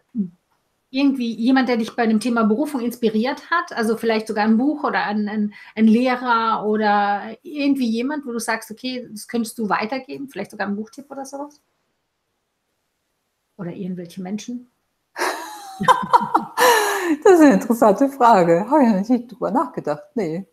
irgendwie 0.96 1.34
jemand, 1.36 1.68
der 1.68 1.76
dich 1.78 1.94
bei 1.96 2.08
dem 2.08 2.22
Thema 2.22 2.44
Berufung 2.44 2.80
inspiriert 2.80 3.52
hat? 3.52 3.74
Also 3.74 3.98
vielleicht 3.98 4.28
sogar 4.28 4.46
ein 4.46 4.58
Buch 4.58 4.84
oder 4.86 5.04
ein, 5.04 5.28
ein, 5.28 5.54
ein, 5.76 5.88
Lehrer 5.88 6.66
oder 6.66 7.36
irgendwie 7.44 7.90
jemand, 7.90 8.26
wo 8.26 8.32
du 8.32 8.40
sagst, 8.40 8.72
okay, 8.72 9.08
das 9.12 9.28
könntest 9.28 9.58
du 9.58 9.68
weitergeben, 9.68 10.30
vielleicht 10.30 10.52
sogar 10.52 10.68
ein 10.68 10.76
Buchtipp 10.76 11.12
oder 11.12 11.26
sowas? 11.26 11.62
Oder 13.58 13.74
irgendwelche 13.74 14.22
Menschen? 14.22 14.72
das 17.24 17.34
ist 17.34 17.42
eine 17.42 17.54
interessante 17.54 18.08
Frage. 18.10 18.66
Habe 18.70 19.02
ich 19.02 19.10
nicht 19.10 19.32
drüber 19.32 19.52
nachgedacht. 19.52 20.04
Nee. 20.16 20.46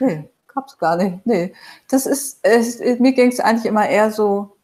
Nee, 0.00 0.28
gab 0.52 0.66
es 0.66 0.76
gar 0.76 0.96
nicht. 0.96 1.24
Nee. 1.24 1.54
Das 1.88 2.06
ist, 2.06 2.40
es, 2.42 2.80
mir 2.98 3.12
ging 3.12 3.28
es 3.28 3.38
eigentlich 3.38 3.66
immer 3.66 3.88
eher 3.88 4.10
so, 4.10 4.56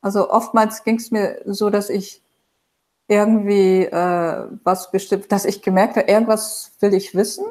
also 0.00 0.30
oftmals 0.30 0.84
ging 0.84 0.96
es 0.96 1.10
mir 1.10 1.42
so, 1.46 1.68
dass 1.70 1.90
ich 1.90 2.21
irgendwie 3.08 3.84
äh, 3.84 4.46
was 4.64 4.90
bestimmt, 4.90 5.30
dass 5.32 5.44
ich 5.44 5.62
gemerkt 5.62 5.96
habe, 5.96 6.10
irgendwas 6.10 6.72
will 6.80 6.94
ich 6.94 7.14
wissen. 7.14 7.44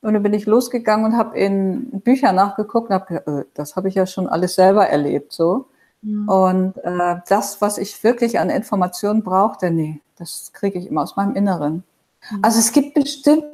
Und 0.00 0.14
dann 0.14 0.22
bin 0.22 0.34
ich 0.34 0.44
losgegangen 0.44 1.06
und 1.06 1.16
habe 1.16 1.38
in 1.38 2.02
Büchern 2.02 2.36
nachgeguckt 2.36 2.90
und 2.90 2.94
habe 2.94 3.26
äh, 3.26 3.44
das 3.54 3.76
habe 3.76 3.88
ich 3.88 3.94
ja 3.94 4.06
schon 4.06 4.26
alles 4.28 4.54
selber 4.54 4.86
erlebt 4.86 5.32
so. 5.32 5.66
Mhm. 6.02 6.28
Und 6.28 6.78
äh, 6.84 7.16
das, 7.28 7.60
was 7.60 7.78
ich 7.78 8.04
wirklich 8.04 8.38
an 8.38 8.50
Informationen 8.50 9.22
brauchte, 9.22 9.70
nee, 9.70 10.00
das 10.16 10.52
kriege 10.52 10.78
ich 10.78 10.86
immer 10.86 11.02
aus 11.02 11.16
meinem 11.16 11.34
Inneren. 11.34 11.84
Mhm. 12.30 12.38
Also 12.42 12.58
es 12.58 12.72
gibt 12.72 12.94
bestimmt 12.94 13.44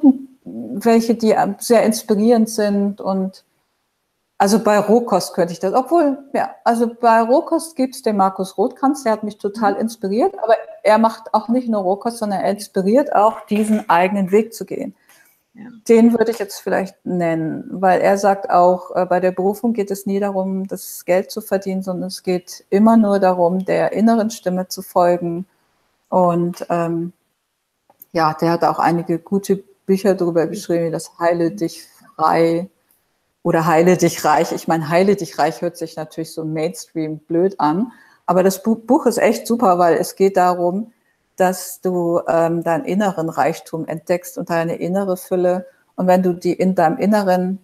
welche, 0.43 1.15
die 1.15 1.35
sehr 1.59 1.83
inspirierend 1.83 2.49
sind 2.49 2.99
und 2.99 3.45
also 4.37 4.63
bei 4.63 4.79
Rohkost 4.79 5.35
könnte 5.35 5.53
ich 5.53 5.59
das, 5.59 5.73
obwohl, 5.73 6.17
ja, 6.33 6.55
also 6.63 6.91
bei 6.99 7.21
Rohkost 7.21 7.75
gibt 7.75 7.93
es 7.93 8.01
den 8.01 8.17
Markus 8.17 8.57
Rothkranz, 8.57 9.03
der 9.03 9.11
hat 9.11 9.23
mich 9.23 9.37
total 9.37 9.75
mhm. 9.75 9.81
inspiriert, 9.81 10.33
aber 10.43 10.55
er 10.83 10.97
macht 10.97 11.33
auch 11.33 11.47
nicht 11.47 11.69
nur 11.69 11.81
Rohkost, 11.81 12.17
sondern 12.17 12.41
er 12.41 12.51
inspiriert 12.51 13.13
auch, 13.13 13.45
diesen 13.45 13.89
eigenen 13.89 14.31
Weg 14.31 14.53
zu 14.53 14.65
gehen. 14.65 14.95
Ja. 15.53 15.67
Den 15.89 16.17
würde 16.17 16.31
ich 16.31 16.39
jetzt 16.39 16.59
vielleicht 16.59 17.05
nennen, 17.05 17.65
weil 17.69 17.99
er 17.99 18.17
sagt 18.17 18.49
auch, 18.49 18.95
äh, 18.95 19.05
bei 19.05 19.19
der 19.19 19.31
Berufung 19.31 19.73
geht 19.73 19.91
es 19.91 20.05
nie 20.05 20.19
darum, 20.19 20.67
das 20.67 21.03
Geld 21.03 21.29
zu 21.29 21.41
verdienen, 21.41 21.83
sondern 21.83 22.07
es 22.07 22.23
geht 22.23 22.63
immer 22.69 22.95
nur 22.95 23.19
darum, 23.19 23.65
der 23.65 23.91
inneren 23.91 24.29
Stimme 24.29 24.69
zu 24.69 24.81
folgen. 24.81 25.45
Und 26.07 26.65
ähm, 26.69 27.11
ja, 28.13 28.33
der 28.33 28.51
hat 28.51 28.63
auch 28.63 28.79
einige 28.79 29.19
gute 29.19 29.63
Bücher 29.85 30.15
darüber 30.15 30.47
geschrieben, 30.47 30.85
wie 30.85 30.91
das 30.91 31.19
Heile 31.19 31.51
dich 31.51 31.85
frei 32.15 32.69
oder 33.43 33.65
Heile 33.65 33.97
dich 33.97 34.23
reich. 34.23 34.53
Ich 34.53 34.67
meine, 34.69 34.87
Heile 34.87 35.17
dich 35.17 35.37
reich 35.37 35.61
hört 35.61 35.75
sich 35.75 35.97
natürlich 35.97 36.33
so 36.33 36.45
Mainstream 36.45 37.19
blöd 37.19 37.59
an, 37.59 37.91
aber 38.25 38.43
das 38.43 38.63
Buch 38.63 39.05
ist 39.05 39.17
echt 39.17 39.47
super, 39.47 39.77
weil 39.79 39.95
es 39.95 40.15
geht 40.15 40.37
darum, 40.37 40.91
dass 41.35 41.81
du 41.81 42.21
ähm, 42.27 42.63
deinen 42.63 42.85
inneren 42.85 43.29
Reichtum 43.29 43.85
entdeckst 43.87 44.37
und 44.37 44.49
deine 44.49 44.75
innere 44.75 45.17
Fülle. 45.17 45.65
Und 45.95 46.07
wenn 46.07 46.23
du 46.23 46.33
die 46.33 46.53
in 46.53 46.75
deinem 46.75 46.97
Inneren 46.97 47.59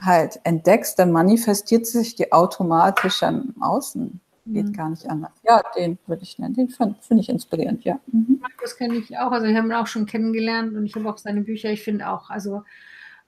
halt 0.00 0.40
entdeckst, 0.44 0.98
dann 0.98 1.12
manifestiert 1.12 1.86
sich 1.86 2.14
die 2.16 2.32
automatisch 2.32 3.22
im 3.22 3.54
Außen. 3.60 4.20
Geht 4.46 4.66
mhm. 4.66 4.72
gar 4.72 4.88
nicht 4.88 5.08
anders. 5.08 5.32
Ja, 5.42 5.62
den 5.76 5.98
würde 6.06 6.22
ich 6.22 6.38
nennen. 6.38 6.54
Den 6.54 6.68
finde 6.70 6.96
find 7.00 7.20
ich 7.20 7.28
inspirierend, 7.28 7.84
ja. 7.84 8.00
Mhm. 8.10 8.42
Das 8.60 8.76
kenne 8.76 8.96
ich 8.96 9.16
auch. 9.18 9.30
Also, 9.30 9.46
ich 9.46 9.56
habe 9.56 9.68
ihn 9.68 9.74
auch 9.74 9.86
schon 9.86 10.06
kennengelernt 10.06 10.74
und 10.74 10.86
ich 10.86 10.94
habe 10.96 11.08
auch 11.08 11.18
seine 11.18 11.42
Bücher. 11.42 11.70
Ich 11.70 11.84
finde 11.84 12.08
auch, 12.08 12.30
also 12.30 12.62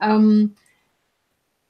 ähm, 0.01 0.55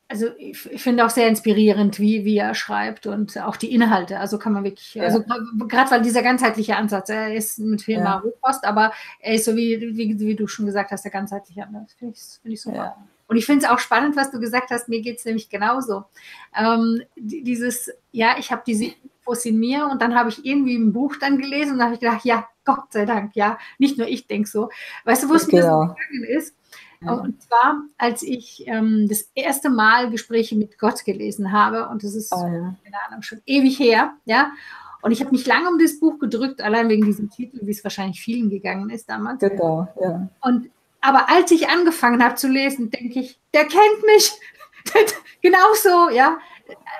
also 0.10 0.28
ich, 0.38 0.60
finde 0.60 1.06
auch 1.06 1.10
sehr 1.10 1.28
inspirierend, 1.28 2.00
wie, 2.00 2.24
wie 2.24 2.38
er 2.38 2.54
schreibt 2.54 3.08
und 3.08 3.38
auch 3.40 3.56
die 3.56 3.74
Inhalte. 3.74 4.20
Also 4.20 4.38
kann 4.38 4.54
man 4.54 4.64
wirklich, 4.64 4.94
ja. 4.94 5.04
also 5.04 5.24
gerade 5.68 5.90
weil 5.92 6.02
dieser 6.02 6.22
ganzheitliche 6.22 6.76
Ansatz, 6.76 7.10
er 7.10 7.34
ist 7.34 7.58
mit 7.60 7.82
viel 7.82 7.98
ja. 7.98 8.18
Rohkost, 8.18 8.64
aber 8.66 8.94
er 9.20 9.34
ist 9.34 9.46
so 9.46 9.56
wie, 9.56 9.80
wie, 9.96 10.20
wie, 10.20 10.36
du 10.36 10.48
schon 10.48 10.66
gesagt 10.66 10.92
hast, 10.92 11.04
der 11.04 11.12
ganzheitliche 11.12 11.64
Ansatz. 11.64 11.94
Finde 11.94 12.16
ich, 12.16 12.22
find 12.42 12.54
ich 12.54 12.62
super. 12.62 12.76
Ja. 12.76 13.08
Und 13.28 13.38
ich 13.38 13.46
finde 13.46 13.66
es 13.66 13.72
auch 13.72 13.80
spannend, 13.80 14.16
was 14.16 14.30
du 14.30 14.40
gesagt 14.40 14.70
hast, 14.70 14.90
mir 14.90 15.02
geht 15.02 15.18
es 15.18 15.26
nämlich 15.26 15.50
genauso. 15.50 16.04
Ähm, 16.56 17.02
dieses, 17.16 17.92
ja, 18.12 18.36
ich 18.38 18.52
habe 18.52 18.62
diese 18.68 18.86
Infos 18.86 19.46
in 19.46 19.58
mir 19.58 19.88
und 19.88 20.02
dann 20.02 20.14
habe 20.14 20.30
ich 20.30 20.46
irgendwie 20.46 20.76
ein 20.76 20.94
Buch 20.94 21.16
dann 21.20 21.40
gelesen 21.40 21.76
und 21.76 21.84
habe 21.84 21.96
ich 21.96 22.00
gedacht, 22.00 22.26
ja, 22.26 22.48
Gott 22.66 22.92
sei 22.92 23.06
Dank, 23.06 23.36
ja, 23.36 23.58
nicht 23.80 23.98
nur 23.98 24.08
ich 24.08 24.28
denke 24.28 24.48
so. 24.48 24.70
Weißt 25.06 25.24
du, 25.24 25.30
wo 25.30 25.34
es 25.34 25.48
mir 25.48 25.64
so 25.64 25.80
gegangen 25.80 26.24
ist? 26.28 26.56
Und 27.12 27.42
zwar, 27.42 27.84
als 27.98 28.24
ich 28.24 28.64
ähm, 28.68 29.08
das 29.08 29.30
erste 29.36 29.70
Mal 29.70 30.10
Gespräche 30.10 30.56
mit 30.56 30.78
Gott 30.78 31.04
gelesen 31.06 31.52
habe, 31.52 31.90
und 31.90 32.04
das 32.04 32.16
ist, 32.16 32.34
oh, 32.34 32.40
ja. 32.40 32.76
keine 32.84 32.98
Ahnung, 33.08 33.22
schon 33.22 33.42
ewig 33.46 33.80
her, 33.80 34.14
ja. 34.26 34.52
Und 35.02 35.12
ich 35.12 35.20
habe 35.20 35.32
mich 35.32 35.46
lange 35.46 35.70
um 35.70 35.78
das 35.80 36.00
Buch 36.00 36.18
gedrückt, 36.18 36.62
allein 36.62 36.88
wegen 36.88 37.06
diesem 37.06 37.30
Titel, 37.30 37.60
wie 37.62 37.72
es 37.72 37.84
wahrscheinlich 37.84 38.22
vielen 38.22 38.50
gegangen 38.50 38.90
ist 38.90 39.10
damals. 39.10 39.40
Genau, 39.40 39.88
ja. 40.02 40.30
Und 40.42 40.70
aber 41.02 41.30
als 41.30 41.52
ich 41.52 41.68
angefangen 41.68 42.24
habe 42.24 42.36
zu 42.36 42.48
lesen, 42.48 42.90
denke 42.90 43.20
ich, 43.20 43.38
der 43.54 43.66
kennt 43.66 44.06
mich. 44.06 44.32
Genauso, 45.42 46.10
ja. 46.10 46.38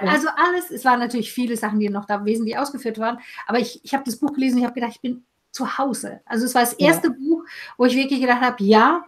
Also 0.02 0.28
alles, 0.36 0.72
es 0.72 0.84
waren 0.84 1.00
natürlich 1.00 1.32
viele 1.32 1.56
Sachen, 1.56 1.80
die 1.80 1.88
noch 1.88 2.06
da 2.06 2.26
wesentlich 2.26 2.58
ausgeführt 2.58 3.00
waren, 3.00 3.20
aber 3.48 3.60
ich, 3.60 3.80
ich 3.86 3.94
habe 3.94 4.04
das 4.04 4.18
Buch 4.18 4.34
gelesen 4.34 4.56
und 4.56 4.60
ich 4.60 4.66
habe 4.66 4.76
gedacht, 4.76 4.96
ich 4.96 5.02
bin 5.02 5.24
zu 5.52 5.78
Hause. 5.78 6.20
Also 6.26 6.46
es 6.46 6.54
war 6.54 6.64
das 6.64 6.74
erste 6.74 7.08
ja. 7.08 7.14
Buch, 7.14 7.44
wo 7.78 7.86
ich 7.86 7.96
wirklich 7.96 8.20
gedacht 8.20 8.42
habe, 8.42 8.62
ja, 8.62 9.06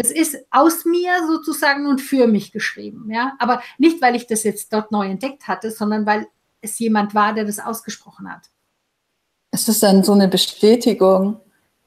das 0.00 0.10
ist 0.10 0.38
aus 0.50 0.86
mir 0.86 1.12
sozusagen 1.26 1.86
und 1.86 2.00
für 2.00 2.26
mich 2.26 2.52
geschrieben, 2.52 3.10
ja. 3.12 3.34
Aber 3.38 3.60
nicht, 3.76 4.00
weil 4.00 4.16
ich 4.16 4.26
das 4.26 4.44
jetzt 4.44 4.72
dort 4.72 4.92
neu 4.92 5.06
entdeckt 5.06 5.46
hatte, 5.46 5.70
sondern 5.70 6.06
weil 6.06 6.26
es 6.62 6.78
jemand 6.78 7.14
war, 7.14 7.34
der 7.34 7.44
das 7.44 7.58
ausgesprochen 7.58 8.32
hat. 8.32 8.48
Es 9.50 9.68
ist 9.68 9.82
dann 9.82 10.02
so 10.02 10.12
eine 10.12 10.28
Bestätigung. 10.28 11.40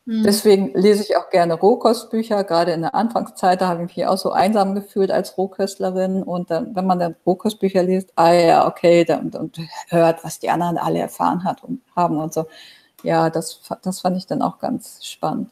Hm. 0.05 0.21
Deswegen 0.21 0.73
lese 0.75 1.01
ich 1.01 1.17
auch 1.17 1.31
gerne 1.31 1.55
Rohkostbücher. 1.55 2.43
Gerade 2.43 2.73
in 2.73 2.81
der 2.81 2.93
Anfangszeit, 2.93 3.61
da 3.61 3.69
habe 3.69 3.83
ich 3.85 3.97
mich 3.97 4.05
auch 4.05 4.17
so 4.17 4.31
einsam 4.31 4.75
gefühlt 4.75 5.09
als 5.09 5.35
Rohköstlerin. 5.35 6.21
Und 6.21 6.51
dann, 6.51 6.75
wenn 6.75 6.85
man 6.85 6.99
dann 6.99 7.15
Rohkostbücher 7.25 7.81
liest, 7.81 8.11
ah 8.15 8.31
ja, 8.31 8.67
okay, 8.67 9.05
dann, 9.05 9.31
und 9.31 9.57
hört, 9.87 10.23
was 10.23 10.37
die 10.37 10.51
anderen 10.51 10.77
alle 10.77 10.99
erfahren 10.99 11.43
hat 11.43 11.63
und 11.63 11.81
haben 11.95 12.17
und 12.17 12.31
so. 12.31 12.45
Ja, 13.01 13.31
das, 13.31 13.61
das 13.81 14.01
fand 14.01 14.17
ich 14.17 14.27
dann 14.27 14.43
auch 14.43 14.59
ganz 14.59 15.03
spannend. 15.03 15.49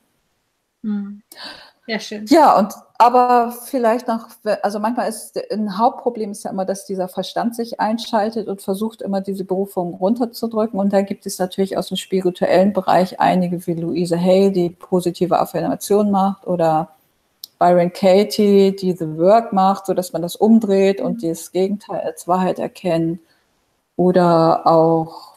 Hm. 0.83 1.23
Ja, 1.87 1.99
schön. 1.99 2.25
Ja, 2.27 2.57
und 2.59 2.73
aber 2.99 3.51
vielleicht 3.51 4.07
noch, 4.07 4.27
also 4.61 4.79
manchmal 4.79 5.09
ist 5.09 5.35
ein 5.51 5.79
Hauptproblem 5.79 6.31
ist 6.31 6.43
ja 6.43 6.51
immer, 6.51 6.65
dass 6.65 6.85
dieser 6.85 7.07
Verstand 7.07 7.55
sich 7.55 7.79
einschaltet 7.79 8.47
und 8.47 8.61
versucht 8.61 9.01
immer 9.01 9.21
diese 9.21 9.43
Berufung 9.43 9.95
runterzudrücken. 9.95 10.79
Und 10.79 10.93
da 10.93 11.01
gibt 11.01 11.25
es 11.25 11.39
natürlich 11.39 11.77
aus 11.77 11.87
dem 11.87 11.97
spirituellen 11.97 12.73
Bereich 12.73 13.19
einige 13.19 13.65
wie 13.65 13.73
Louise 13.73 14.15
Hay, 14.19 14.51
die 14.51 14.69
positive 14.69 15.39
Affirmation 15.39 16.11
macht 16.11 16.45
oder 16.45 16.89
Byron 17.57 17.91
Katie, 17.91 18.75
die 18.75 18.93
The 18.93 19.17
Work 19.17 19.51
macht, 19.51 19.87
sodass 19.87 20.13
man 20.13 20.21
das 20.21 20.35
umdreht 20.35 21.01
und 21.01 21.23
das 21.23 21.51
Gegenteil 21.51 22.01
als 22.01 22.27
Wahrheit 22.27 22.59
erkennt. 22.59 23.19
Oder 23.95 24.67
auch, 24.67 25.33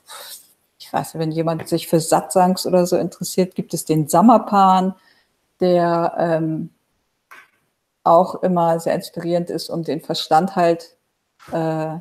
ich 0.78 0.92
weiß 0.92 1.14
nicht, 1.14 1.20
wenn 1.20 1.32
jemand 1.32 1.66
sich 1.66 1.88
für 1.88 2.00
Satsangs 2.00 2.66
oder 2.66 2.86
so 2.86 2.98
interessiert, 2.98 3.54
gibt 3.54 3.72
es 3.72 3.86
den 3.86 4.08
Samapan 4.08 4.94
der 5.64 6.14
ähm, 6.18 6.70
auch 8.04 8.42
immer 8.42 8.78
sehr 8.78 8.94
inspirierend 8.94 9.50
ist, 9.50 9.70
um 9.70 9.82
den 9.82 10.00
Verstand 10.00 10.56
halt 10.56 10.96
äh, 11.52 11.96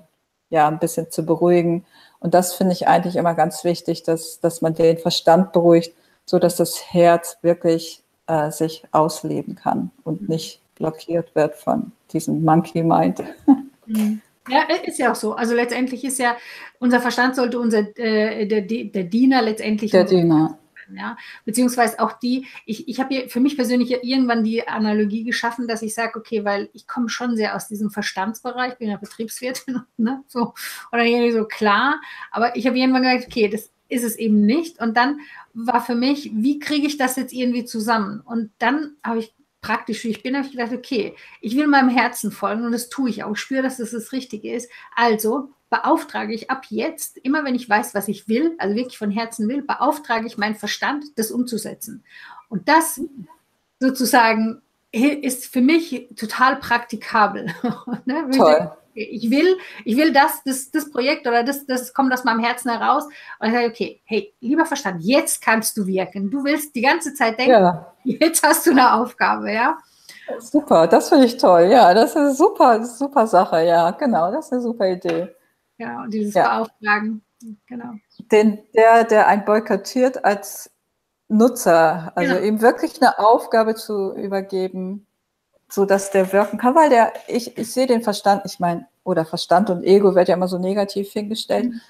ja 0.49 0.67
ein 0.67 0.79
bisschen 0.79 1.09
zu 1.09 1.25
beruhigen. 1.25 1.85
Und 2.19 2.33
das 2.33 2.53
finde 2.53 2.73
ich 2.73 2.87
eigentlich 2.87 3.15
immer 3.15 3.33
ganz 3.33 3.63
wichtig, 3.63 4.03
dass, 4.03 4.39
dass 4.39 4.61
man 4.61 4.73
den 4.73 4.97
Verstand 4.97 5.53
beruhigt, 5.53 5.93
so 6.25 6.39
dass 6.39 6.57
das 6.57 6.93
Herz 6.93 7.37
wirklich 7.41 8.03
äh, 8.27 8.51
sich 8.51 8.83
ausleben 8.91 9.55
kann 9.55 9.91
und 10.03 10.29
nicht 10.29 10.61
blockiert 10.75 11.33
wird 11.35 11.55
von 11.55 11.91
diesem 12.11 12.43
Monkey 12.43 12.83
Mind. 12.83 13.23
Mhm. 13.85 14.21
Ja, 14.47 14.61
ist 14.85 14.97
ja 14.97 15.11
auch 15.11 15.15
so. 15.15 15.33
Also 15.33 15.53
letztendlich 15.53 16.05
ist 16.05 16.17
ja, 16.17 16.37
unser 16.79 17.01
Verstand 17.01 17.35
sollte 17.35 17.59
unser, 17.59 17.79
äh, 17.99 18.45
der, 18.45 18.61
der 18.61 19.03
Diener 19.03 19.41
letztendlich. 19.41 19.91
Der 19.91 20.05
Diener 20.05 20.57
ja, 20.95 21.17
beziehungsweise 21.45 21.99
auch 21.99 22.13
die, 22.13 22.47
ich, 22.65 22.87
ich 22.87 22.99
habe 22.99 23.29
für 23.29 23.39
mich 23.39 23.55
persönlich 23.55 23.91
irgendwann 23.91 24.43
die 24.43 24.67
Analogie 24.67 25.23
geschaffen, 25.23 25.67
dass 25.67 25.81
ich 25.81 25.93
sage, 25.93 26.17
okay, 26.17 26.45
weil 26.45 26.69
ich 26.73 26.87
komme 26.87 27.09
schon 27.09 27.35
sehr 27.35 27.55
aus 27.55 27.67
diesem 27.67 27.89
Verstandsbereich, 27.89 28.77
bin 28.77 28.89
ja 28.89 28.97
Betriebswirtin, 28.97 29.81
ne, 29.97 30.23
so, 30.27 30.53
oder 30.91 31.03
irgendwie 31.03 31.31
so 31.31 31.45
klar, 31.45 32.01
aber 32.31 32.55
ich 32.55 32.67
habe 32.67 32.77
irgendwann 32.77 33.03
gesagt, 33.03 33.27
okay, 33.27 33.47
das 33.49 33.71
ist 33.89 34.03
es 34.03 34.15
eben 34.15 34.45
nicht. 34.45 34.79
Und 34.79 34.97
dann 34.97 35.19
war 35.53 35.85
für 35.85 35.95
mich, 35.95 36.31
wie 36.33 36.59
kriege 36.59 36.87
ich 36.87 36.97
das 36.97 37.15
jetzt 37.15 37.33
irgendwie 37.33 37.65
zusammen? 37.65 38.21
Und 38.21 38.51
dann 38.57 38.95
habe 39.03 39.19
ich 39.19 39.33
praktisch, 39.63 40.03
wie 40.03 40.09
ich 40.09 40.21
bin, 40.21 40.35
habe 40.35 40.45
ich 40.45 40.51
gedacht, 40.51 40.73
okay, 40.73 41.15
ich 41.41 41.55
will 41.55 41.65
meinem 41.65 41.89
Herzen 41.89 42.31
folgen 42.31 42.63
und 42.65 42.71
das 42.71 42.89
tue 42.89 43.09
ich 43.09 43.23
auch, 43.23 43.31
ich 43.31 43.39
spüre, 43.39 43.63
dass 43.63 43.77
das 43.77 43.91
das 43.91 44.11
Richtige 44.11 44.53
ist, 44.53 44.69
also 44.95 45.49
beauftrage 45.71 46.33
ich 46.35 46.51
ab 46.51 46.65
jetzt, 46.69 47.17
immer 47.17 47.43
wenn 47.43 47.55
ich 47.55 47.67
weiß, 47.67 47.95
was 47.95 48.07
ich 48.07 48.27
will, 48.27 48.53
also 48.59 48.75
wirklich 48.75 48.99
von 48.99 49.09
Herzen 49.09 49.49
will, 49.49 49.63
beauftrage 49.63 50.27
ich 50.27 50.37
meinen 50.37 50.53
Verstand, 50.53 51.05
das 51.15 51.31
umzusetzen. 51.31 52.03
Und 52.47 52.69
das 52.69 53.01
sozusagen 53.79 54.61
ist 54.91 55.47
für 55.47 55.61
mich 55.61 56.09
total 56.15 56.57
praktikabel. 56.57 57.47
ne? 58.05 58.29
Toll. 58.29 58.71
Ich 58.93 59.29
will, 59.29 59.57
ich 59.85 59.97
will 59.97 60.13
das, 60.13 60.43
das, 60.43 60.71
das 60.71 60.89
Projekt 60.89 61.27
oder 61.27 61.43
das, 61.43 61.65
das 61.65 61.93
kommt 61.93 62.13
aus 62.13 62.23
meinem 62.23 62.39
Herzen 62.39 62.69
heraus. 62.69 63.05
Und 63.39 63.47
ich 63.47 63.53
sage, 63.53 63.67
okay, 63.67 64.01
hey, 64.05 64.33
lieber 64.39 64.65
Verstand, 64.65 65.03
jetzt 65.03 65.41
kannst 65.41 65.77
du 65.77 65.85
wirken. 65.85 66.29
Du 66.29 66.43
willst 66.43 66.75
die 66.75 66.81
ganze 66.81 67.13
Zeit 67.13 67.39
denken, 67.39 67.51
ja. 67.51 67.93
jetzt 68.03 68.43
hast 68.43 68.65
du 68.65 68.71
eine 68.71 68.93
Aufgabe, 68.93 69.51
ja. 69.51 69.77
Super, 70.39 70.87
das 70.87 71.09
finde 71.09 71.25
ich 71.25 71.37
toll. 71.37 71.63
Ja, 71.63 71.93
das 71.93 72.11
ist 72.11 72.17
eine 72.17 72.33
super, 72.33 72.85
super 72.85 73.27
Sache. 73.27 73.65
Ja, 73.65 73.91
genau, 73.91 74.31
das 74.31 74.45
ist 74.45 74.53
eine 74.53 74.61
super 74.61 74.87
Idee. 74.87 75.29
Genau, 75.77 76.05
dieses 76.07 76.33
ja. 76.33 76.57
Beauftragen. 76.57 77.21
Genau. 77.67 77.93
Den, 78.31 78.59
der, 78.73 79.03
der 79.03 79.27
ein 79.27 79.43
boykottiert 79.43 80.23
als 80.23 80.71
Nutzer, 81.27 82.11
also 82.15 82.35
genau. 82.35 82.45
ihm 82.45 82.61
wirklich 82.61 83.01
eine 83.01 83.19
Aufgabe 83.19 83.75
zu 83.75 84.13
übergeben, 84.13 85.07
so 85.73 85.85
dass 85.85 86.11
der 86.11 86.31
wirken 86.31 86.59
kann, 86.59 86.75
weil 86.75 86.89
der, 86.91 87.13
ich, 87.27 87.57
ich 87.57 87.71
sehe 87.71 87.87
den 87.87 88.03
Verstand, 88.03 88.43
ich 88.45 88.59
meine, 88.59 88.85
oder 89.03 89.25
Verstand 89.25 89.71
und 89.71 89.83
Ego 89.83 90.13
wird 90.13 90.27
ja 90.27 90.35
immer 90.35 90.47
so 90.47 90.59
negativ 90.59 91.11
hingestellt. 91.11 91.71
Mhm. 91.71 91.81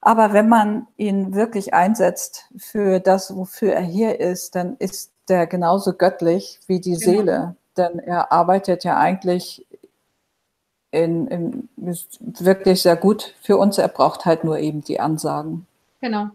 Aber 0.00 0.32
wenn 0.32 0.48
man 0.48 0.86
ihn 0.96 1.34
wirklich 1.34 1.74
einsetzt 1.74 2.48
für 2.56 3.00
das, 3.00 3.36
wofür 3.36 3.74
er 3.74 3.82
hier 3.82 4.18
ist, 4.18 4.54
dann 4.54 4.76
ist 4.78 5.12
der 5.28 5.46
genauso 5.46 5.92
göttlich 5.92 6.60
wie 6.66 6.80
die 6.80 6.96
genau. 6.96 7.04
Seele. 7.04 7.56
Denn 7.76 7.98
er 7.98 8.32
arbeitet 8.32 8.84
ja 8.84 8.96
eigentlich 8.96 9.66
in, 10.90 11.26
in, 11.26 11.68
wirklich 11.76 12.82
sehr 12.82 12.96
gut 12.96 13.34
für 13.42 13.58
uns. 13.58 13.78
Er 13.78 13.88
braucht 13.88 14.24
halt 14.24 14.44
nur 14.44 14.58
eben 14.58 14.82
die 14.82 15.00
Ansagen. 15.00 15.66
Genau. 16.00 16.30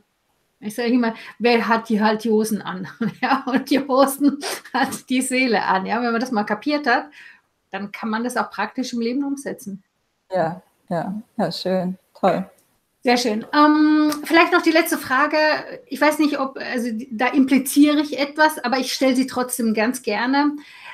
Ich 0.62 0.76
sage 0.76 0.89
immer, 0.89 1.16
wer 1.38 1.68
hat 1.68 1.88
die 1.88 2.01
halt 2.01 2.24
die 2.24 2.30
Hosen 2.30 2.62
an? 2.62 2.88
Ja, 3.22 3.43
und 3.45 3.70
die 3.70 3.80
Hosen 3.80 4.39
hat 4.74 5.10
die 5.10 5.22
Seele 5.22 5.64
an. 5.64 5.86
Ja, 5.86 6.01
wenn 6.01 6.12
man 6.12 6.22
das 6.22 6.32
mal 6.32 6.43
kapiert 6.43 6.86
hat, 6.88 7.10
dann 7.72 7.91
kann 7.91 8.10
man 8.10 8.24
das 8.24 8.36
auch 8.38 8.49
praktisch 8.49 8.93
im 8.93 9.01
Leben 9.01 9.24
umsetzen. 9.24 9.84
Ja, 10.32 10.62
ja, 10.89 11.22
ja, 11.38 11.51
schön, 11.51 11.97
toll. 12.14 12.49
Sehr 13.01 13.16
schön. 13.16 13.45
Ähm, 13.53 14.12
vielleicht 14.26 14.51
noch 14.51 14.62
die 14.62 14.72
letzte 14.72 14.97
Frage. 14.97 15.38
Ich 15.88 16.01
weiß 16.01 16.20
nicht, 16.20 16.38
ob, 16.38 16.57
also 16.57 16.89
da 17.12 17.28
impliziere 17.28 18.01
ich 18.01 18.20
etwas, 18.20 18.60
aber 18.60 18.78
ich 18.78 18.91
stelle 18.91 19.16
sie 19.16 19.28
trotzdem 19.28 19.74
ganz 19.74 20.01
gerne. 20.01 20.51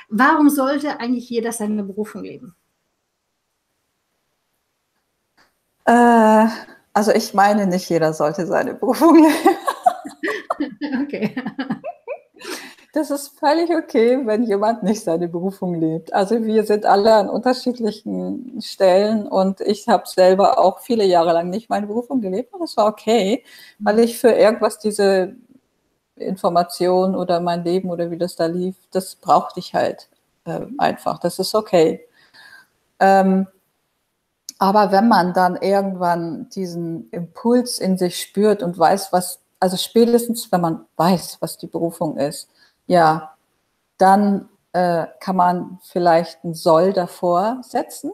Warum 0.08 0.48
sollte 0.48 1.00
eigentlich 1.00 1.28
jeder 1.28 1.50
seine 1.50 1.82
Berufung 1.82 2.22
leben? 2.22 2.54
Äh, 5.84 6.46
also 6.96 7.12
ich 7.12 7.34
meine, 7.34 7.66
nicht 7.66 7.90
jeder 7.90 8.14
sollte 8.14 8.46
seine 8.46 8.72
Berufung 8.72 9.16
leben. 9.16 9.58
okay. 11.04 11.34
Das 12.94 13.10
ist 13.10 13.38
völlig 13.38 13.68
okay, 13.68 14.18
wenn 14.24 14.44
jemand 14.44 14.82
nicht 14.82 15.04
seine 15.04 15.28
Berufung 15.28 15.74
lebt. 15.74 16.14
Also 16.14 16.42
wir 16.42 16.64
sind 16.64 16.86
alle 16.86 17.12
an 17.12 17.28
unterschiedlichen 17.28 18.62
Stellen 18.62 19.28
und 19.28 19.60
ich 19.60 19.86
habe 19.88 20.04
selber 20.06 20.58
auch 20.58 20.80
viele 20.80 21.04
Jahre 21.04 21.34
lang 21.34 21.50
nicht 21.50 21.68
meine 21.68 21.86
Berufung 21.86 22.22
gelebt 22.22 22.54
und 22.54 22.60
das 22.60 22.78
war 22.78 22.86
okay, 22.86 23.44
weil 23.78 23.98
ich 23.98 24.18
für 24.18 24.30
irgendwas 24.30 24.78
diese 24.78 25.36
Information 26.14 27.14
oder 27.14 27.40
mein 27.40 27.62
Leben 27.62 27.90
oder 27.90 28.10
wie 28.10 28.16
das 28.16 28.36
da 28.36 28.46
lief, 28.46 28.74
das 28.90 29.16
brauchte 29.16 29.60
ich 29.60 29.74
halt 29.74 30.08
äh, 30.46 30.60
einfach. 30.78 31.18
Das 31.18 31.38
ist 31.38 31.54
okay. 31.54 32.08
Ähm, 33.00 33.48
aber 34.58 34.90
wenn 34.92 35.08
man 35.08 35.32
dann 35.34 35.56
irgendwann 35.56 36.48
diesen 36.50 37.10
Impuls 37.10 37.78
in 37.78 37.98
sich 37.98 38.20
spürt 38.20 38.62
und 38.62 38.78
weiß, 38.78 39.12
was, 39.12 39.40
also 39.60 39.76
spätestens, 39.76 40.50
wenn 40.50 40.60
man 40.60 40.86
weiß, 40.96 41.38
was 41.40 41.58
die 41.58 41.66
Berufung 41.66 42.16
ist, 42.16 42.48
ja, 42.86 43.34
dann 43.98 44.48
äh, 44.72 45.06
kann 45.20 45.36
man 45.36 45.78
vielleicht 45.82 46.42
ein 46.44 46.54
Soll 46.54 46.92
davor 46.92 47.58
setzen, 47.62 48.12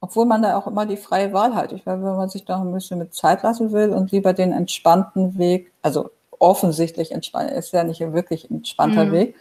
obwohl 0.00 0.26
man 0.26 0.42
da 0.42 0.56
auch 0.56 0.66
immer 0.66 0.86
die 0.86 0.96
freie 0.96 1.32
Wahl 1.32 1.54
hat. 1.54 1.72
Ich 1.72 1.84
meine, 1.84 2.04
wenn 2.04 2.16
man 2.16 2.28
sich 2.28 2.44
da 2.44 2.60
ein 2.60 2.72
bisschen 2.72 2.98
mit 2.98 3.14
Zeit 3.14 3.42
lassen 3.42 3.72
will 3.72 3.90
und 3.90 4.12
lieber 4.12 4.32
den 4.32 4.52
entspannten 4.52 5.38
Weg, 5.38 5.72
also 5.82 6.10
offensichtlich 6.38 7.12
entspannt, 7.12 7.50
ist 7.50 7.72
ja 7.72 7.82
nicht 7.82 8.02
ein 8.02 8.12
wirklich 8.12 8.50
entspannter 8.50 9.06
mhm. 9.06 9.12
Weg, 9.12 9.36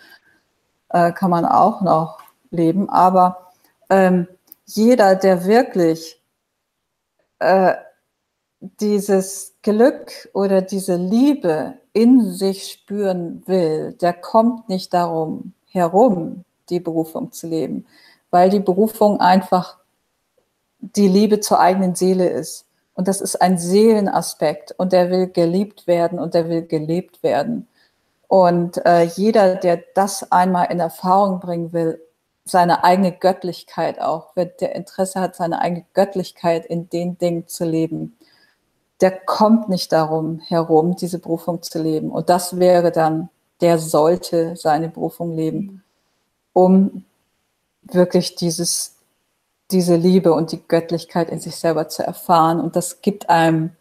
äh, 0.90 1.12
kann 1.12 1.30
man 1.30 1.46
auch 1.46 1.82
noch 1.82 2.20
leben. 2.52 2.90
Aber 2.90 3.52
ähm, 3.90 4.28
jeder, 4.66 5.16
der 5.16 5.46
wirklich 5.46 6.22
äh, 7.40 7.76
dieses 8.60 9.56
Glück 9.62 10.30
oder 10.34 10.62
diese 10.62 10.96
Liebe 10.96 11.76
in 11.94 12.32
sich 12.32 12.72
spüren 12.72 13.44
will, 13.46 13.94
der 13.94 14.14
kommt 14.14 14.70
nicht 14.70 14.94
darum 14.94 15.54
herum, 15.68 16.44
die 16.70 16.80
Berufung 16.80 17.32
zu 17.32 17.48
leben, 17.48 17.86
weil 18.32 18.50
die 18.50 18.60
Berufung 18.60 19.20
einfach 19.20 19.78
die 20.80 21.08
Liebe 21.08 21.40
zur 21.40 21.60
eigenen 21.60 21.96
Seele 21.96 22.30
ist. 22.30 22.66
Und 22.94 23.08
das 23.08 23.22
ist 23.22 23.42
ein 23.42 23.58
Seelenaspekt 23.58 24.74
und 24.78 24.94
der 24.94 25.10
will 25.10 25.28
geliebt 25.28 25.86
werden 25.86 26.18
und 26.18 26.34
der 26.34 26.48
will 26.50 26.66
gelebt 26.66 27.24
werden. 27.24 27.68
Und 28.28 28.84
äh, 28.86 29.04
jeder, 29.04 29.56
der 29.56 29.84
das 29.94 30.32
einmal 30.32 30.72
in 30.72 30.80
Erfahrung 30.80 31.40
bringen 31.40 31.74
will, 31.74 32.02
seine 32.46 32.84
eigene 32.84 33.12
Göttlichkeit 33.12 34.00
auch, 34.00 34.32
wer 34.36 34.46
der 34.46 34.76
Interesse 34.76 35.20
hat, 35.20 35.36
seine 35.36 35.62
eigene 35.62 35.86
Göttlichkeit 35.94 36.66
in 36.66 36.90
den 36.90 37.18
Dingen 37.18 37.48
zu 37.48 37.66
leben, 37.66 38.16
der 39.02 39.12
kommt 39.12 39.68
nicht 39.68 39.92
darum 39.92 40.40
herum, 40.40 40.96
diese 40.96 41.20
Berufung 41.20 41.62
zu 41.64 41.82
leben. 41.82 42.12
Und 42.12 42.30
das 42.30 42.60
wäre 42.60 42.92
dann, 42.92 43.30
der 43.62 43.80
sollte 43.80 44.56
seine 44.56 44.90
Berufung 44.90 45.36
leben, 45.36 45.84
um 46.54 47.04
wirklich 47.82 48.36
dieses, 48.36 48.96
diese 49.72 49.96
Liebe 49.96 50.34
und 50.34 50.52
die 50.52 50.66
Göttlichkeit 50.66 51.30
in 51.30 51.40
sich 51.40 51.56
selber 51.56 51.90
zu 51.90 52.04
erfahren. 52.04 52.62
Und 52.62 52.76
das 52.76 53.02
gibt 53.02 53.30
einem 53.30 53.72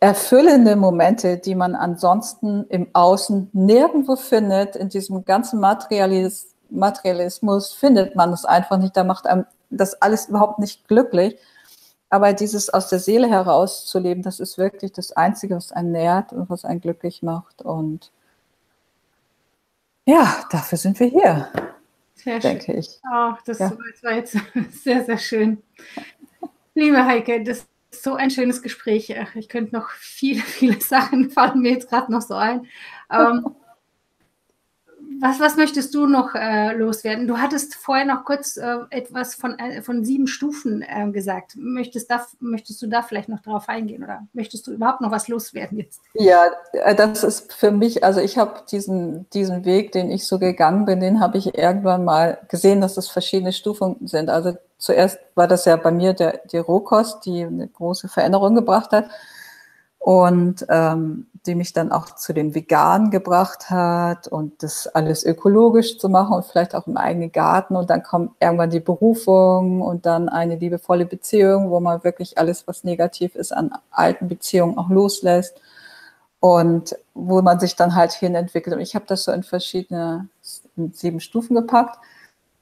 erfüllende 0.00 0.76
Momente, 0.76 1.38
die 1.38 1.54
man 1.54 1.74
ansonsten 1.74 2.66
im 2.68 2.88
Außen 2.92 3.50
nirgendwo 3.52 4.16
findet. 4.16 4.76
In 4.76 4.88
diesem 4.88 5.24
ganzen 5.24 5.60
Materialis 5.60 6.55
Materialismus 6.70 7.72
findet 7.72 8.16
man 8.16 8.32
es 8.32 8.44
einfach 8.44 8.78
nicht. 8.78 8.96
Da 8.96 9.04
macht 9.04 9.26
einem 9.26 9.46
das 9.70 10.00
alles 10.00 10.28
überhaupt 10.28 10.58
nicht 10.58 10.86
glücklich. 10.88 11.36
Aber 12.08 12.32
dieses 12.32 12.70
aus 12.70 12.88
der 12.88 13.00
Seele 13.00 13.28
heraus 13.28 13.86
zu 13.86 13.98
leben, 13.98 14.22
das 14.22 14.38
ist 14.38 14.58
wirklich 14.58 14.92
das 14.92 15.12
Einzige, 15.12 15.56
was 15.56 15.72
einen 15.72 15.92
nährt 15.92 16.32
und 16.32 16.48
was 16.48 16.64
einen 16.64 16.80
glücklich 16.80 17.22
macht. 17.22 17.62
Und 17.62 18.12
ja, 20.06 20.44
dafür 20.50 20.78
sind 20.78 21.00
wir 21.00 21.08
hier, 21.08 21.48
sehr 22.14 22.38
denke 22.38 22.64
schön. 22.66 22.78
ich. 22.78 23.00
Ach, 23.10 23.42
das 23.42 23.58
ja. 23.58 23.72
war 24.02 24.12
jetzt 24.12 24.36
sehr, 24.84 25.04
sehr 25.04 25.18
schön. 25.18 25.62
Liebe 26.74 27.04
Heike, 27.04 27.42
das 27.42 27.66
ist 27.90 28.02
so 28.02 28.14
ein 28.14 28.30
schönes 28.30 28.62
Gespräch. 28.62 29.14
Ich 29.34 29.48
könnte 29.48 29.74
noch 29.74 29.90
viele, 29.90 30.40
viele 30.42 30.80
Sachen 30.80 31.30
fallen 31.30 31.60
mir 31.60 31.72
jetzt 31.72 31.88
gerade 31.88 32.12
noch 32.12 32.22
so 32.22 32.34
ein. 32.34 32.66
Ähm, 33.10 33.54
was, 35.20 35.40
was 35.40 35.56
möchtest 35.56 35.94
du 35.94 36.06
noch 36.06 36.34
äh, 36.34 36.74
loswerden? 36.74 37.26
Du 37.26 37.38
hattest 37.38 37.74
vorher 37.74 38.04
noch 38.04 38.24
kurz 38.24 38.56
äh, 38.56 38.78
etwas 38.90 39.34
von, 39.34 39.58
äh, 39.58 39.82
von 39.82 40.04
sieben 40.04 40.26
Stufen 40.26 40.82
äh, 40.82 41.10
gesagt. 41.10 41.56
Möchtest, 41.56 42.10
da, 42.10 42.26
möchtest 42.40 42.82
du 42.82 42.86
da 42.86 43.02
vielleicht 43.02 43.28
noch 43.28 43.40
drauf 43.40 43.68
eingehen 43.68 44.02
oder 44.04 44.26
möchtest 44.32 44.66
du 44.66 44.72
überhaupt 44.72 45.00
noch 45.00 45.10
was 45.10 45.28
loswerden 45.28 45.78
jetzt? 45.78 46.00
Ja, 46.14 46.46
äh, 46.72 46.94
das 46.94 47.24
ist 47.24 47.52
für 47.52 47.70
mich, 47.70 48.04
also 48.04 48.20
ich 48.20 48.38
habe 48.38 48.60
diesen, 48.70 49.28
diesen 49.30 49.64
Weg, 49.64 49.92
den 49.92 50.10
ich 50.10 50.26
so 50.26 50.38
gegangen 50.38 50.84
bin, 50.84 51.00
den 51.00 51.20
habe 51.20 51.38
ich 51.38 51.56
irgendwann 51.56 52.04
mal 52.04 52.38
gesehen, 52.48 52.80
dass 52.80 52.94
das 52.94 53.08
verschiedene 53.08 53.52
Stufen 53.52 53.96
sind. 54.06 54.28
Also 54.28 54.56
zuerst 54.78 55.18
war 55.34 55.48
das 55.48 55.64
ja 55.64 55.76
bei 55.76 55.90
mir 55.90 56.12
der, 56.12 56.40
die 56.50 56.58
Rohkost, 56.58 57.24
die 57.24 57.44
eine 57.44 57.68
große 57.68 58.08
Veränderung 58.08 58.54
gebracht 58.54 58.92
hat 58.92 59.08
und 59.98 60.64
ähm, 60.68 61.26
die 61.46 61.54
mich 61.54 61.72
dann 61.72 61.92
auch 61.92 62.14
zu 62.14 62.32
den 62.32 62.54
Veganen 62.54 63.10
gebracht 63.10 63.70
hat 63.70 64.28
und 64.28 64.62
das 64.62 64.86
alles 64.88 65.24
ökologisch 65.24 65.98
zu 65.98 66.08
machen 66.08 66.34
und 66.34 66.44
vielleicht 66.44 66.74
auch 66.74 66.86
im 66.86 66.96
eigenen 66.96 67.32
Garten. 67.32 67.76
Und 67.76 67.90
dann 67.90 68.02
kommt 68.02 68.32
irgendwann 68.40 68.70
die 68.70 68.80
Berufung 68.80 69.82
und 69.82 70.06
dann 70.06 70.28
eine 70.28 70.56
liebevolle 70.56 71.06
Beziehung, 71.06 71.70
wo 71.70 71.80
man 71.80 72.04
wirklich 72.04 72.38
alles, 72.38 72.66
was 72.66 72.84
negativ 72.84 73.34
ist, 73.34 73.52
an 73.52 73.72
alten 73.90 74.28
Beziehungen 74.28 74.78
auch 74.78 74.90
loslässt 74.90 75.60
und 76.40 76.96
wo 77.14 77.42
man 77.42 77.60
sich 77.60 77.76
dann 77.76 77.94
halt 77.94 78.12
hinentwickelt. 78.12 78.76
Und 78.76 78.82
ich 78.82 78.94
habe 78.94 79.06
das 79.06 79.24
so 79.24 79.32
in 79.32 79.42
verschiedene 79.42 80.28
in 80.76 80.92
sieben 80.92 81.20
Stufen 81.20 81.56
gepackt. 81.56 81.98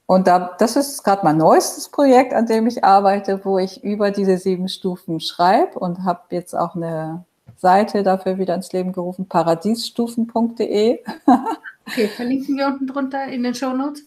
Und 0.07 0.27
da, 0.27 0.55
das 0.59 0.75
ist 0.75 1.03
gerade 1.03 1.23
mein 1.23 1.37
neuestes 1.37 1.89
Projekt, 1.89 2.33
an 2.33 2.45
dem 2.45 2.67
ich 2.67 2.83
arbeite, 2.83 3.43
wo 3.43 3.57
ich 3.57 3.83
über 3.83 4.11
diese 4.11 4.37
sieben 4.37 4.67
Stufen 4.69 5.19
schreibe 5.19 5.79
und 5.79 6.03
habe 6.03 6.21
jetzt 6.29 6.55
auch 6.55 6.75
eine 6.75 7.25
Seite 7.57 8.03
dafür 8.03 8.37
wieder 8.37 8.55
ins 8.55 8.71
Leben 8.73 8.91
gerufen, 8.91 9.27
paradiesstufen.de. 9.27 10.99
okay, 11.87 12.07
verlinken 12.09 12.57
wir 12.57 12.67
unten 12.67 12.87
drunter 12.87 13.25
in 13.25 13.43
den 13.43 13.55
Show 13.55 13.73
Notes. 13.73 14.03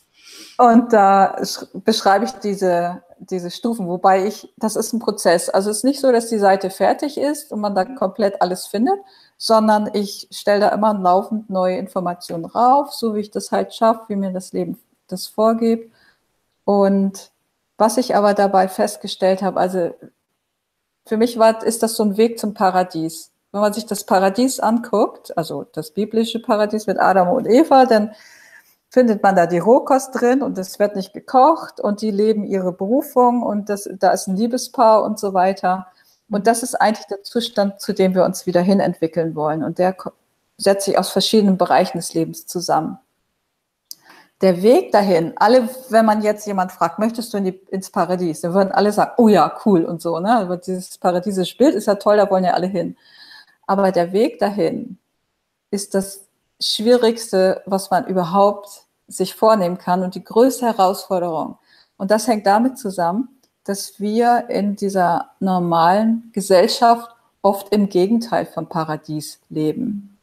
Und 0.59 0.92
da 0.92 1.40
beschreibe 1.72 2.24
ich 2.24 2.32
diese, 2.32 3.03
diese 3.18 3.51
Stufen, 3.51 3.88
wobei 3.88 4.26
ich, 4.26 4.53
das 4.57 4.76
ist 4.76 4.92
ein 4.92 4.99
Prozess. 4.99 5.49
Also 5.49 5.70
es 5.70 5.78
ist 5.78 5.84
nicht 5.84 6.01
so, 6.01 6.12
dass 6.12 6.28
die 6.28 6.38
Seite 6.38 6.70
fertig 6.70 7.16
ist 7.18 7.53
und 7.53 7.61
man 7.61 7.74
da 7.74 7.84
komplett 7.84 8.42
alles 8.42 8.66
findet, 8.66 8.99
sondern 9.36 9.90
ich 9.94 10.28
stelle 10.30 10.61
da 10.61 10.68
immer 10.70 10.94
laufend 10.94 11.49
neue 11.49 11.78
Informationen 11.78 12.44
rauf, 12.44 12.92
so 12.92 13.14
wie 13.14 13.20
ich 13.20 13.30
das 13.30 13.53
halt 13.53 13.74
schaffe, 13.74 14.05
wie 14.09 14.16
mir 14.16 14.32
das 14.32 14.53
Leben 14.53 14.78
das 15.07 15.26
vorgibt. 15.26 15.92
Und 16.64 17.30
was 17.78 17.96
ich 17.96 18.14
aber 18.14 18.34
dabei 18.34 18.68
festgestellt 18.68 19.42
habe, 19.42 19.59
also 19.59 19.94
für 21.07 21.16
mich 21.16 21.38
war, 21.38 21.64
ist 21.64 21.82
das 21.82 21.96
so 21.96 22.03
ein 22.03 22.16
Weg 22.16 22.38
zum 22.38 22.53
Paradies 22.53 23.30
wenn 23.53 23.61
man 23.61 23.72
sich 23.72 23.86
das 23.86 24.05
Paradies 24.05 24.61
anguckt, 24.61 25.36
also 25.36 25.64
das 25.72 25.90
biblische 25.90 26.40
Paradies 26.40 26.86
mit 26.86 27.01
Adam 27.01 27.28
und 27.30 27.46
Eva, 27.46 27.86
dann 27.86 28.12
findet 28.90 29.22
man 29.22 29.36
da 29.36 29.46
die 29.46 29.59
Rohkost 29.59 30.18
drin 30.18 30.42
und 30.42 30.57
es 30.59 30.78
wird 30.78 30.96
nicht 30.96 31.12
gekocht 31.12 31.80
und 31.80 32.01
die 32.01 32.11
leben 32.11 32.44
ihre 32.44 32.72
Berufung 32.72 33.42
und 33.42 33.68
das, 33.68 33.88
da 33.99 34.11
ist 34.11 34.26
ein 34.26 34.36
Liebespaar 34.36 35.03
und 35.03 35.18
so 35.18 35.34
weiter. 35.34 35.86
Und 36.30 36.46
das 36.46 36.62
ist 36.62 36.74
eigentlich 36.74 37.07
der 37.07 37.22
Zustand, 37.22 37.80
zu 37.80 37.92
dem 37.92 38.14
wir 38.14 38.24
uns 38.24 38.46
wieder 38.46 38.61
hin 38.61 38.80
entwickeln 38.80 39.34
wollen. 39.34 39.64
Und 39.64 39.78
der 39.78 39.96
setzt 40.59 40.84
sich 40.84 40.99
aus 40.99 41.11
verschiedenen 41.11 41.57
Bereichen 41.57 41.99
des 41.99 42.12
Lebens 42.12 42.46
zusammen. 42.46 42.99
Der 44.40 44.62
Weg 44.62 44.92
dahin, 44.92 45.32
alle, 45.36 45.68
wenn 45.88 46.05
man 46.05 46.22
jetzt 46.22 46.46
jemand 46.46 46.70
fragt, 46.70 46.99
möchtest 46.99 47.32
du 47.32 47.38
in 47.38 47.44
die, 47.44 47.61
ins 47.70 47.90
Paradies, 47.90 48.42
dann 48.42 48.55
würden 48.55 48.72
alle 48.72 48.92
sagen, 48.92 49.12
oh 49.16 49.28
ja, 49.28 49.59
cool 49.64 49.84
und 49.84 50.01
so. 50.01 50.20
Ne? 50.20 50.30
Aber 50.32 50.59
dieses 50.59 50.96
paradiesische 50.99 51.57
Bild 51.57 51.74
ist 51.74 51.86
ja 51.86 51.96
toll, 51.96 52.18
da 52.18 52.30
wollen 52.30 52.44
ja 52.44 52.53
alle 52.53 52.68
hin. 52.68 52.96
Aber 53.68 53.92
der 53.92 54.12
Weg 54.12 54.38
dahin 54.38 54.98
ist 55.70 55.94
das 55.94 56.26
Schwierigste, 56.58 57.62
was 57.66 57.90
man 57.90 58.06
überhaupt 58.06 58.86
sich 59.06 59.34
vornehmen 59.34 59.78
kann 59.78 60.02
und 60.02 60.14
die 60.14 60.24
größte 60.24 60.66
Herausforderung. 60.66 61.58
Und 61.98 62.10
das 62.10 62.26
hängt 62.26 62.46
damit 62.46 62.78
zusammen, 62.78 63.28
dass 63.64 64.00
wir 64.00 64.48
in 64.48 64.74
dieser 64.74 65.32
normalen 65.38 66.30
Gesellschaft 66.32 67.14
oft 67.42 67.72
im 67.72 67.90
Gegenteil 67.90 68.46
vom 68.46 68.68
Paradies 68.68 69.38
leben. 69.50 70.18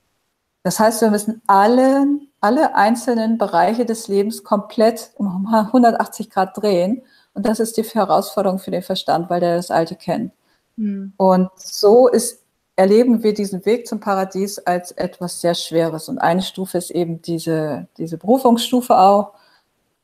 Das 0.63 0.79
heißt, 0.79 1.01
wir 1.01 1.11
müssen 1.11 1.43
alle, 1.45 2.07
alle 2.41 2.75
einzelnen 2.75 3.37
Bereiche 3.37 3.85
des 3.85 4.07
Lebens 4.07 4.43
komplett 4.43 5.11
um 5.17 5.47
180 5.53 6.31
Grad 6.31 6.57
drehen. 6.57 7.03
Und 7.35 7.45
das 7.45 7.59
ist 7.59 7.77
die 7.77 7.83
Herausforderung 7.83 8.57
für 8.57 8.71
den 8.71 8.81
Verstand, 8.81 9.29
weil 9.29 9.39
der 9.39 9.57
das 9.57 9.69
Alte 9.69 9.95
kennt. 9.95 10.31
Mhm. 10.77 11.13
Und 11.17 11.51
so 11.57 12.07
ist 12.07 12.44
erleben 12.75 13.23
wir 13.23 13.33
diesen 13.33 13.65
Weg 13.65 13.87
zum 13.87 13.99
Paradies 13.99 14.59
als 14.59 14.91
etwas 14.91 15.41
sehr 15.41 15.55
Schweres. 15.55 16.09
Und 16.09 16.19
eine 16.19 16.41
Stufe 16.41 16.77
ist 16.77 16.91
eben 16.91 17.21
diese, 17.21 17.87
diese 17.97 18.17
Berufungsstufe 18.17 18.97
auch. 18.97 19.33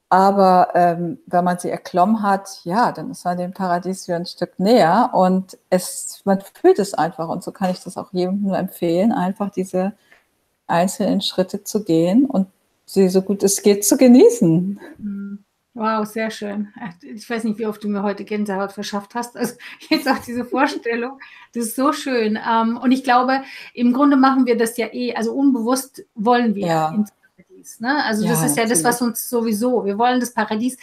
Aber 0.09 0.69
ähm, 0.75 1.19
wenn 1.25 1.45
man 1.45 1.57
sie 1.57 1.69
erklommen 1.69 2.21
hat, 2.21 2.59
ja, 2.65 2.91
dann 2.91 3.11
ist 3.11 3.23
man 3.23 3.37
dem 3.37 3.53
Paradies 3.53 4.07
wieder 4.07 4.17
ein 4.17 4.25
Stück 4.25 4.59
näher 4.59 5.11
und 5.13 5.57
es, 5.69 6.21
man 6.25 6.41
fühlt 6.53 6.79
es 6.79 6.93
einfach. 6.93 7.29
Und 7.29 7.43
so 7.43 7.51
kann 7.53 7.71
ich 7.71 7.81
das 7.81 7.97
auch 7.97 8.11
jedem 8.11 8.41
nur 8.41 8.57
empfehlen, 8.57 9.13
einfach 9.13 9.51
diese 9.51 9.93
einzelnen 10.67 11.21
Schritte 11.21 11.63
zu 11.63 11.85
gehen 11.85 12.25
und 12.25 12.47
sie 12.85 13.07
so 13.07 13.21
gut 13.21 13.41
es 13.43 13.61
geht 13.61 13.85
zu 13.85 13.95
genießen. 13.95 14.79
Mhm. 14.97 15.20
Wow, 15.73 16.05
sehr 16.05 16.29
schön. 16.31 16.67
Ich 17.01 17.29
weiß 17.29 17.45
nicht, 17.45 17.57
wie 17.57 17.65
oft 17.65 17.81
du 17.81 17.87
mir 17.87 18.03
heute 18.03 18.25
Gänsehaut 18.25 18.73
verschafft 18.73 19.15
hast. 19.15 19.37
Also 19.37 19.55
jetzt 19.89 20.07
auch 20.07 20.19
diese 20.19 20.43
Vorstellung, 20.43 21.19
das 21.53 21.67
ist 21.67 21.75
so 21.77 21.93
schön. 21.93 22.37
Ähm, 22.37 22.77
und 22.77 22.91
ich 22.91 23.03
glaube, 23.03 23.43
im 23.73 23.93
Grunde 23.93 24.17
machen 24.17 24.45
wir 24.45 24.57
das 24.57 24.75
ja 24.77 24.87
eh, 24.91 25.15
also 25.15 25.33
unbewusst 25.33 26.03
wollen 26.13 26.55
wir 26.55 26.67
ja. 26.67 26.89
ins 26.93 27.11
Paradies. 27.11 27.79
Ne? 27.79 28.03
Also 28.03 28.25
ja, 28.25 28.31
das 28.31 28.43
ist 28.43 28.57
ja 28.57 28.65
das, 28.65 28.83
was 28.83 29.01
uns 29.01 29.29
sowieso, 29.29 29.85
wir 29.85 29.97
wollen 29.97 30.19
das 30.19 30.33
Paradies 30.33 30.77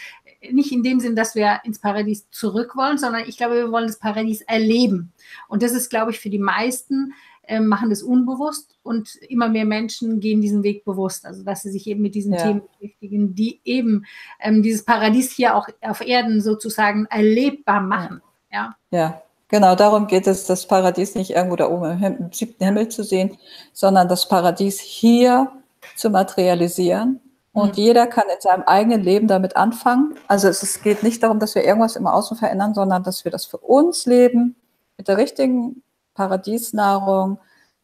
nicht 0.51 0.73
in 0.73 0.83
dem 0.83 1.01
Sinn, 1.01 1.17
dass 1.17 1.35
wir 1.35 1.61
ins 1.65 1.81
Paradies 1.81 2.31
zurück 2.31 2.77
wollen, 2.77 2.97
sondern 2.97 3.25
ich 3.27 3.37
glaube, 3.37 3.57
wir 3.57 3.73
wollen 3.73 3.89
das 3.89 3.99
Paradies 3.99 4.41
erleben. 4.43 5.13
Und 5.49 5.63
das 5.63 5.73
ist, 5.73 5.91
glaube 5.91 6.13
ich, 6.13 6.21
für 6.21 6.31
die 6.31 6.39
meisten 6.39 7.13
äh, 7.49 7.61
machen 7.61 7.91
das 7.91 8.03
unbewusst 8.03 8.79
und 8.83 9.17
immer 9.29 9.49
mehr 9.49 9.65
Menschen 9.65 10.21
gehen 10.21 10.43
diesen 10.43 10.63
Weg 10.63 10.85
bewusst, 10.85 11.25
also 11.25 11.43
dass 11.43 11.63
sie 11.63 11.71
sich 11.71 11.87
eben 11.87 12.03
mit 12.03 12.15
diesen 12.15 12.35
ja. 12.35 12.43
Themen 12.43 12.63
beschäftigen, 12.79 13.35
die 13.35 13.61
eben 13.65 14.05
ähm, 14.39 14.63
dieses 14.63 14.85
Paradies 14.85 15.33
hier 15.33 15.57
auch 15.57 15.67
auf 15.81 16.01
Erden 16.01 16.43
sozusagen 16.43 17.07
erlebbar 17.07 17.81
machen. 17.81 18.21
Ja. 18.53 18.77
ja. 18.91 19.23
Genau, 19.51 19.75
darum 19.75 20.09
geht 20.09 20.27
es, 20.27 20.45
das 20.45 20.67
Paradies 20.67 21.15
nicht 21.15 21.31
irgendwo 21.31 21.57
da 21.57 21.71
oben 21.71 22.03
im, 22.03 22.33
siebten 22.33 22.63
Himmel 22.65 22.89
zu 22.89 23.03
sehen, 23.03 23.39
sondern 23.73 24.07
das 24.07 24.29
Paradies 24.29 24.79
hier 24.79 25.51
zu 25.97 26.11
materialisieren. 26.11 27.21
Und 27.53 27.79
mhm. 27.79 27.83
jeder 27.83 28.07
kann 28.07 28.25
in 28.29 28.43
seinem 28.43 28.65
eigenen 28.65 29.03
Leben 29.03 29.27
damit 29.27 29.57
anfangen. 29.57 30.17
Also 30.27 30.49
es, 30.49 30.63
es 30.63 30.83
geht 30.83 31.03
nicht 31.03 31.23
darum, 31.23 31.41
dass 31.41 31.55
wir 31.55 31.65
irgendwas 31.65 31.97
im 31.97 32.07
Außen 32.07 32.37
verändern, 32.37 32.75
sondern 32.75 33.03
dass 33.03 33.25
wir 33.25 33.33
das 33.33 33.47
für 33.47 33.57
uns 33.57 34.05
leben, 34.05 34.55
mit 34.99 35.09
der 35.09 35.17
richtigen 35.17 35.83
Paradiesnahrung, 36.19 37.39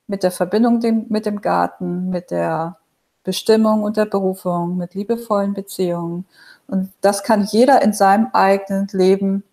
mit 0.09 0.25
der 0.25 0.33
Verbindung 0.33 0.81
dem, 0.81 1.07
mit 1.09 1.25
dem 1.25 1.41
Garten, 1.41 2.11
mit 2.11 2.33
der 2.33 2.79
Bestimmung 3.23 3.85
und 3.85 3.97
der 3.97 4.07
Berufung, 4.07 4.77
mit 4.77 4.95
liebevollen 4.95 5.55
Beziehungen. 5.55 6.27
Und 6.67 6.93
das 7.01 7.23
kann 7.23 7.45
jeder 7.45 7.81
in 7.81 7.93
seinem 7.93 8.27
eigenen 8.33 8.89
Leben 8.91 9.45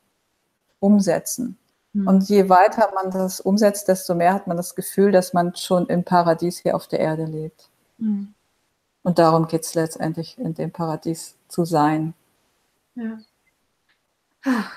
umsetzen. 0.80 1.58
Mhm. 1.94 2.08
Und 2.08 2.30
je 2.30 2.50
weiter 2.50 2.90
man 2.96 3.12
das 3.12 3.40
umsetzt, 3.40 3.88
desto 3.88 4.16
mehr 4.16 4.34
hat 4.34 4.48
man 4.48 4.58
das 4.58 4.76
Gefühl, 4.76 5.12
dass 5.12 5.32
man 5.32 5.56
schon 5.56 5.86
im 5.86 6.04
Paradies 6.04 6.58
hier 6.58 6.76
auf 6.76 6.88
der 6.88 7.00
Erde 7.00 7.26
lebt. 7.26 7.70
Mhm. 8.00 8.34
Und 9.04 9.20
darum 9.20 9.48
geht 9.48 9.64
es 9.64 9.76
letztendlich, 9.76 10.40
in 10.40 10.56
dem 10.56 10.72
Paradies 10.72 11.36
zu 11.48 11.66
sein. 11.66 12.14
Ja. 12.96 13.20
Ach. 14.44 14.72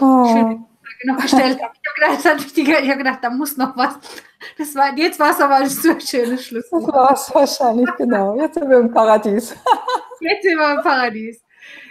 Oh. 0.00 0.26
Schön 0.26 0.64
noch 1.04 1.20
gestellt 1.20 1.60
habe. 1.62 1.74
Ich 1.74 2.26
habe 2.26 2.42
gedacht, 2.42 2.58
ich 2.58 2.88
habe 2.88 2.98
gedacht, 2.98 3.18
da 3.22 3.30
muss 3.30 3.56
noch 3.56 3.76
was. 3.76 3.98
Das 4.58 4.74
war, 4.74 4.96
jetzt 4.96 5.18
war 5.18 5.30
es 5.30 5.40
aber 5.40 5.56
ein 5.56 5.68
so 5.68 5.98
schönes 6.00 6.46
Schluss. 6.46 6.68
Das 6.70 6.86
war 6.88 7.12
es 7.12 7.34
wahrscheinlich, 7.34 7.88
genau. 7.96 8.36
Jetzt 8.38 8.54
sind 8.54 8.68
wir 8.68 8.78
im 8.78 8.92
Paradies. 8.92 9.54
Jetzt 10.20 10.42
sind 10.42 10.58
wir 10.58 10.74
im 10.74 10.82
Paradies. 10.82 11.42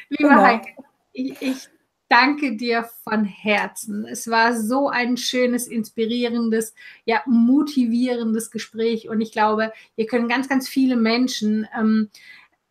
Lieber 0.09 0.29
genau. 0.29 0.41
Heike, 0.41 0.75
ich, 1.13 1.41
ich 1.41 1.69
danke 2.11 2.57
dir 2.57 2.89
von 3.05 3.23
Herzen. 3.23 4.05
Es 4.05 4.29
war 4.29 4.53
so 4.53 4.89
ein 4.89 5.15
schönes, 5.15 5.67
inspirierendes, 5.67 6.73
ja, 7.05 7.21
motivierendes 7.25 8.51
Gespräch. 8.51 9.07
Und 9.07 9.21
ich 9.21 9.31
glaube, 9.31 9.71
hier 9.95 10.07
können 10.07 10.27
ganz, 10.27 10.49
ganz 10.49 10.67
viele 10.67 10.97
Menschen 10.97 11.67
ähm, 11.77 12.09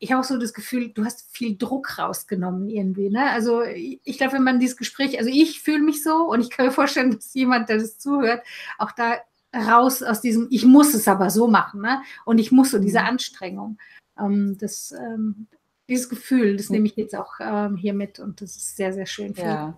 ich 0.02 0.10
habe 0.10 0.20
auch 0.20 0.24
so 0.24 0.38
das 0.38 0.54
Gefühl, 0.54 0.88
du 0.92 1.04
hast 1.04 1.30
viel 1.30 1.56
Druck 1.56 1.98
rausgenommen 1.98 2.70
irgendwie. 2.70 3.10
Ne? 3.10 3.30
Also 3.30 3.62
ich 3.62 4.16
glaube, 4.16 4.32
wenn 4.32 4.42
man 4.42 4.58
dieses 4.58 4.78
Gespräch, 4.78 5.18
also 5.18 5.30
ich 5.30 5.60
fühle 5.60 5.80
mich 5.80 6.02
so 6.02 6.30
und 6.30 6.40
ich 6.40 6.48
kann 6.48 6.66
mir 6.66 6.72
vorstellen, 6.72 7.12
dass 7.12 7.34
jemand, 7.34 7.68
der 7.68 7.76
das 7.76 7.98
zuhört, 7.98 8.42
auch 8.78 8.92
da 8.92 9.18
raus 9.54 10.02
aus 10.02 10.22
diesem, 10.22 10.48
ich 10.50 10.64
muss 10.64 10.94
es 10.94 11.06
aber 11.06 11.28
so 11.28 11.48
machen, 11.48 11.82
ne? 11.82 12.02
Und 12.24 12.38
ich 12.38 12.50
muss 12.50 12.70
so 12.70 12.78
diese 12.78 13.00
mhm. 13.00 13.06
Anstrengung. 13.06 13.78
Ähm, 14.18 14.56
das, 14.58 14.92
ähm, 14.92 15.48
dieses 15.88 16.08
Gefühl, 16.08 16.56
das 16.56 16.70
nehme 16.70 16.86
ich 16.86 16.96
jetzt 16.96 17.14
auch 17.14 17.34
ähm, 17.40 17.76
hier 17.76 17.92
mit 17.92 18.20
und 18.20 18.40
das 18.40 18.56
ist 18.56 18.76
sehr, 18.76 18.92
sehr 18.94 19.06
schön. 19.06 19.34
Ja. 19.34 19.76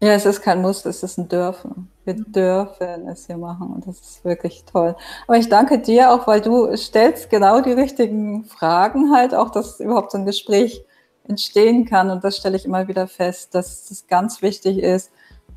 Ja, 0.00 0.12
es 0.12 0.26
ist 0.26 0.42
kein 0.42 0.60
Muss, 0.60 0.84
es 0.84 1.02
ist 1.02 1.16
ein 1.16 1.28
Dürfen. 1.28 1.90
Wir 2.04 2.14
mhm. 2.14 2.32
dürfen 2.32 3.08
es 3.08 3.26
hier 3.26 3.38
machen 3.38 3.72
und 3.72 3.86
das 3.86 3.98
ist 3.98 4.24
wirklich 4.24 4.64
toll. 4.64 4.94
Aber 5.26 5.38
ich 5.38 5.48
danke 5.48 5.78
dir 5.78 6.12
auch, 6.12 6.26
weil 6.26 6.42
du 6.42 6.76
stellst 6.76 7.30
genau 7.30 7.62
die 7.62 7.72
richtigen 7.72 8.44
Fragen 8.44 9.14
halt 9.14 9.34
auch, 9.34 9.50
dass 9.50 9.80
überhaupt 9.80 10.12
so 10.12 10.18
ein 10.18 10.26
Gespräch 10.26 10.84
entstehen 11.26 11.86
kann 11.86 12.10
und 12.10 12.22
das 12.22 12.36
stelle 12.36 12.56
ich 12.56 12.66
immer 12.66 12.88
wieder 12.88 13.08
fest, 13.08 13.54
dass 13.54 13.90
es 13.90 14.06
ganz 14.06 14.42
wichtig 14.42 14.78
ist, 14.78 15.10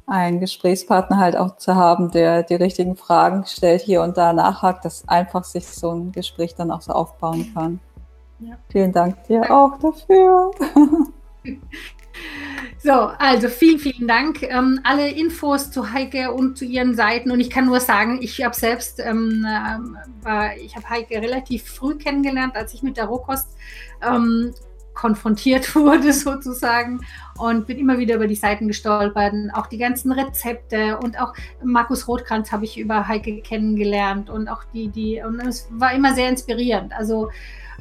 einen 0.08 0.40
Gesprächspartner 0.40 1.18
halt 1.18 1.36
auch 1.36 1.58
zu 1.58 1.76
haben, 1.76 2.10
der 2.10 2.44
die 2.44 2.56
richtigen 2.56 2.96
Fragen 2.96 3.46
stellt, 3.46 3.82
hier 3.82 4.02
und 4.02 4.18
da 4.18 4.34
nachhakt, 4.34 4.86
dass 4.86 5.08
einfach 5.08 5.44
sich 5.44 5.68
so 5.68 5.92
ein 5.92 6.12
Gespräch 6.12 6.56
dann 6.56 6.72
auch 6.72 6.82
so 6.82 6.94
aufbauen 6.94 7.52
kann. 7.54 7.80
Ja. 8.40 8.58
Vielen 8.72 8.92
Dank 8.92 9.24
dir 9.26 9.52
auch 9.52 9.78
dafür. 9.78 10.52
So, 12.82 12.92
also 12.92 13.50
vielen, 13.50 13.78
vielen 13.78 14.08
Dank. 14.08 14.42
Ähm, 14.42 14.80
alle 14.84 15.10
Infos 15.10 15.70
zu 15.70 15.92
Heike 15.92 16.32
und 16.32 16.58
zu 16.58 16.64
ihren 16.64 16.96
Seiten. 16.96 17.30
Und 17.30 17.42
ich 17.42 17.50
kann 17.50 17.66
nur 17.66 17.82
sagen, 17.82 18.20
ich 18.22 18.42
habe 18.42 18.56
selbst, 18.56 19.02
ähm, 19.02 19.46
äh, 19.46 20.26
war, 20.26 20.56
ich 20.56 20.76
habe 20.78 20.90
Heike 20.90 21.16
relativ 21.16 21.66
früh 21.66 21.98
kennengelernt, 21.98 22.56
als 22.56 22.74
ich 22.74 22.82
mit 22.82 22.96
der 22.96 23.06
Rohkost 23.06 23.50
ähm, 24.02 24.54
konfrontiert 24.94 25.76
wurde 25.76 26.14
sozusagen 26.14 27.02
und 27.38 27.68
bin 27.68 27.78
immer 27.78 27.98
wieder 27.98 28.16
über 28.16 28.28
die 28.28 28.36
Seiten 28.36 28.68
gestolpert. 28.68 29.34
Auch 29.54 29.68
die 29.68 29.78
ganzen 29.78 30.12
Rezepte 30.14 30.98
und 31.00 31.20
auch 31.20 31.34
Markus 31.64 32.08
Rothkranz 32.08 32.52
habe 32.52 32.66
ich 32.66 32.78
über 32.78 33.08
Heike 33.08 33.42
kennengelernt 33.42 34.30
und 34.30 34.48
auch 34.48 34.64
die, 34.74 34.88
die, 34.88 35.22
und 35.22 35.40
es 35.42 35.68
war 35.72 35.94
immer 35.94 36.14
sehr 36.14 36.30
inspirierend. 36.30 36.94
Also 36.94 37.30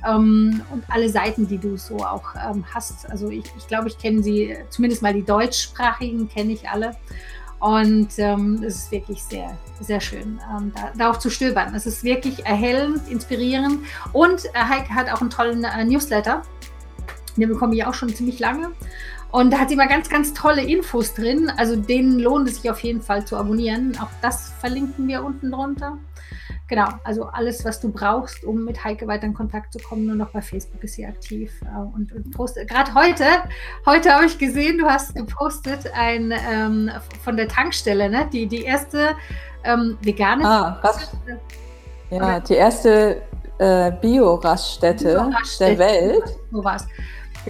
ähm, 0.06 0.62
und 0.70 0.84
alle 0.88 1.08
Seiten, 1.08 1.46
die 1.46 1.58
du 1.58 1.76
so 1.76 1.96
auch 1.98 2.34
ähm, 2.34 2.64
hast. 2.74 3.10
Also 3.10 3.28
ich, 3.30 3.44
ich 3.56 3.66
glaube, 3.66 3.88
ich 3.88 3.98
kenne 3.98 4.22
sie, 4.22 4.56
zumindest 4.70 5.02
mal 5.02 5.14
die 5.14 5.24
deutschsprachigen 5.24 6.28
kenne 6.28 6.52
ich 6.52 6.68
alle. 6.68 6.96
Und 7.60 8.10
ähm, 8.18 8.62
es 8.64 8.76
ist 8.76 8.92
wirklich 8.92 9.22
sehr, 9.22 9.56
sehr 9.80 10.00
schön, 10.00 10.40
ähm, 10.56 10.72
da, 10.76 10.92
da, 10.96 11.10
auch 11.10 11.16
zu 11.16 11.28
stöbern. 11.28 11.74
Es 11.74 11.86
ist 11.86 12.04
wirklich 12.04 12.46
erhellend, 12.46 13.08
inspirierend. 13.08 13.80
Und 14.12 14.44
äh, 14.46 14.58
Heike 14.58 14.94
hat 14.94 15.10
auch 15.10 15.20
einen 15.20 15.30
tollen 15.30 15.64
äh, 15.64 15.84
Newsletter. 15.84 16.42
Den 17.36 17.48
bekomme 17.48 17.74
ich 17.74 17.84
auch 17.84 17.94
schon 17.94 18.14
ziemlich 18.14 18.38
lange. 18.38 18.70
Und 19.30 19.52
da 19.52 19.58
hat 19.58 19.68
sie 19.68 19.74
immer 19.74 19.88
ganz, 19.88 20.08
ganz 20.08 20.32
tolle 20.32 20.62
Infos 20.62 21.14
drin. 21.14 21.50
Also 21.56 21.76
den 21.76 22.18
lohnt 22.18 22.48
es 22.48 22.56
sich 22.56 22.70
auf 22.70 22.80
jeden 22.80 23.02
Fall 23.02 23.26
zu 23.26 23.36
abonnieren. 23.36 23.98
Auch 24.00 24.08
das 24.22 24.52
verlinken 24.60 25.08
wir 25.08 25.24
unten 25.24 25.50
drunter. 25.50 25.98
Genau, 26.68 26.88
also 27.04 27.24
alles, 27.24 27.64
was 27.64 27.80
du 27.80 27.90
brauchst, 27.90 28.44
um 28.44 28.64
mit 28.64 28.82
Heike 28.84 29.06
weiter 29.06 29.24
in 29.24 29.34
Kontakt 29.34 29.72
zu 29.72 29.78
kommen. 29.78 30.06
Nur 30.06 30.16
noch 30.16 30.30
bei 30.30 30.42
Facebook 30.42 30.82
ist 30.84 30.94
sie 30.94 31.06
aktiv 31.06 31.52
äh, 31.62 31.78
und, 31.94 32.12
und 32.12 32.30
postet. 32.30 32.68
Gerade 32.68 32.94
heute, 32.94 33.24
heute 33.86 34.14
habe 34.14 34.26
ich 34.26 34.38
gesehen, 34.38 34.78
du 34.78 34.86
hast 34.86 35.14
gepostet 35.14 35.90
ein 35.94 36.32
ähm, 36.50 36.90
von 37.22 37.36
der 37.36 37.48
Tankstelle, 37.48 38.08
ne? 38.08 38.28
Die, 38.32 38.46
die 38.46 38.62
erste 38.62 39.16
ähm, 39.64 39.98
vegane. 40.02 40.44
Ah, 40.44 40.80
Rast, 40.82 41.16
ja, 42.10 42.40
die 42.40 42.54
erste 42.54 43.22
äh, 43.58 43.92
Bio-Raststätte 44.00 45.14
Bio 45.14 45.30
der 45.60 45.78
Welt. 45.78 46.38
So 46.50 46.64
war's. 46.64 46.86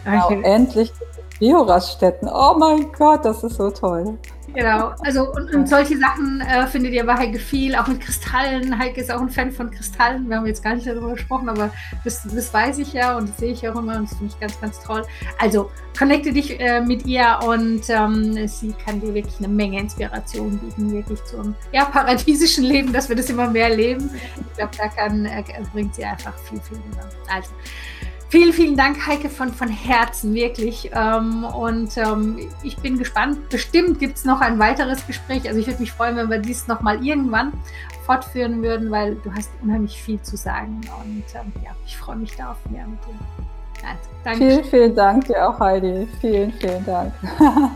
Genau, 0.05 0.31
endlich 0.43 0.93
Bio-Raststätten. 1.39 2.29
Oh 2.29 2.55
mein 2.59 2.91
Gott, 2.93 3.25
das 3.25 3.43
ist 3.45 3.57
so 3.57 3.71
toll. 3.71 4.19
Genau, 4.55 4.93
also 5.01 5.31
und, 5.33 5.55
und 5.55 5.69
solche 5.69 5.99
Sachen 5.99 6.41
äh, 6.41 6.67
findet 6.67 6.93
ihr 6.93 7.05
bei 7.05 7.15
Heike 7.15 7.39
viel, 7.39 7.75
auch 7.77 7.87
mit 7.87 8.01
Kristallen. 8.01 8.79
Heike 8.79 9.01
ist 9.01 9.11
auch 9.11 9.21
ein 9.21 9.29
Fan 9.29 9.53
von 9.53 9.71
Kristallen. 9.71 10.29
Wir 10.29 10.37
haben 10.37 10.47
jetzt 10.47 10.63
gar 10.63 10.75
nicht 10.75 10.87
darüber 10.87 11.13
gesprochen, 11.13 11.49
aber 11.49 11.71
das, 12.05 12.23
das 12.23 12.53
weiß 12.53 12.79
ich 12.79 12.93
ja 12.93 13.17
und 13.17 13.29
das 13.29 13.37
sehe 13.37 13.53
ich 13.53 13.69
auch 13.69 13.77
immer 13.77 13.97
und 13.97 14.11
das 14.11 14.17
finde 14.17 14.33
ich 14.33 14.41
ganz, 14.41 14.61
ganz 14.61 14.81
toll. 14.83 15.05
Also 15.39 15.71
connecte 15.97 16.33
dich 16.33 16.59
äh, 16.61 16.81
mit 16.81 17.07
ihr 17.07 17.39
und 17.47 17.83
ähm, 17.89 18.49
sie 18.49 18.75
kann 18.85 19.01
dir 19.01 19.15
wirklich 19.15 19.39
eine 19.39 19.49
Menge 19.49 19.81
Inspiration 19.81 20.59
bieten, 20.59 20.93
wirklich 20.93 21.23
zum 21.25 21.55
ja, 21.73 21.85
paradiesischen 21.85 22.65
Leben, 22.65 22.93
dass 22.93 23.09
wir 23.09 23.17
das 23.17 23.29
immer 23.31 23.51
mehr 23.51 23.75
leben. 23.75 24.11
Ich 24.37 24.57
glaube, 24.57 24.73
da 24.79 24.89
kann, 24.89 25.27
äh, 25.27 25.43
bringt 25.73 25.95
sie 25.95 26.05
einfach 26.05 26.35
viel, 26.39 26.61
viel 26.61 26.79
rüber. 26.79 27.09
Also 27.29 27.51
Vielen, 28.31 28.53
vielen 28.53 28.77
Dank, 28.77 29.07
Heike, 29.07 29.31
von, 29.31 29.53
von 29.53 29.69
Herzen, 29.69 30.35
wirklich. 30.35 30.91
Ähm, 30.95 31.45
und 31.45 31.97
ähm, 31.97 32.39
ich 32.63 32.77
bin 32.77 32.99
gespannt. 32.99 33.49
Bestimmt 33.49 33.99
gibt 33.99 34.19
es 34.19 34.25
noch 34.27 34.43
ein 34.43 34.59
weiteres 34.59 35.07
Gespräch. 35.07 35.49
Also 35.49 35.61
ich 35.61 35.67
würde 35.67 35.81
mich 35.81 35.93
freuen, 35.93 36.17
wenn 36.17 36.29
wir 36.29 36.39
dies 36.39 36.67
nochmal 36.69 37.05
irgendwann 37.05 37.53
fortführen 38.05 38.63
würden, 38.63 38.91
weil 38.91 39.15
du 39.17 39.33
hast 39.33 39.51
unheimlich 39.63 40.01
viel 40.01 40.21
zu 40.21 40.37
sagen. 40.37 40.81
Und 41.03 41.25
ähm, 41.35 41.53
ja, 41.65 41.71
ich 41.87 41.97
freue 41.97 42.17
mich 42.17 42.37
da 42.37 42.51
auf 42.51 42.59
mehr 42.71 42.87
mit 42.87 42.99
dir. 43.07 43.87
Also, 43.87 44.11
danke. 44.25 44.39
Vielen, 44.39 44.65
vielen 44.65 44.95
Dank 44.95 45.27
dir 45.27 45.49
auch, 45.49 45.59
Heidi. 45.59 46.07
Vielen, 46.21 46.53
vielen 46.53 46.85
Dank. 46.85 47.13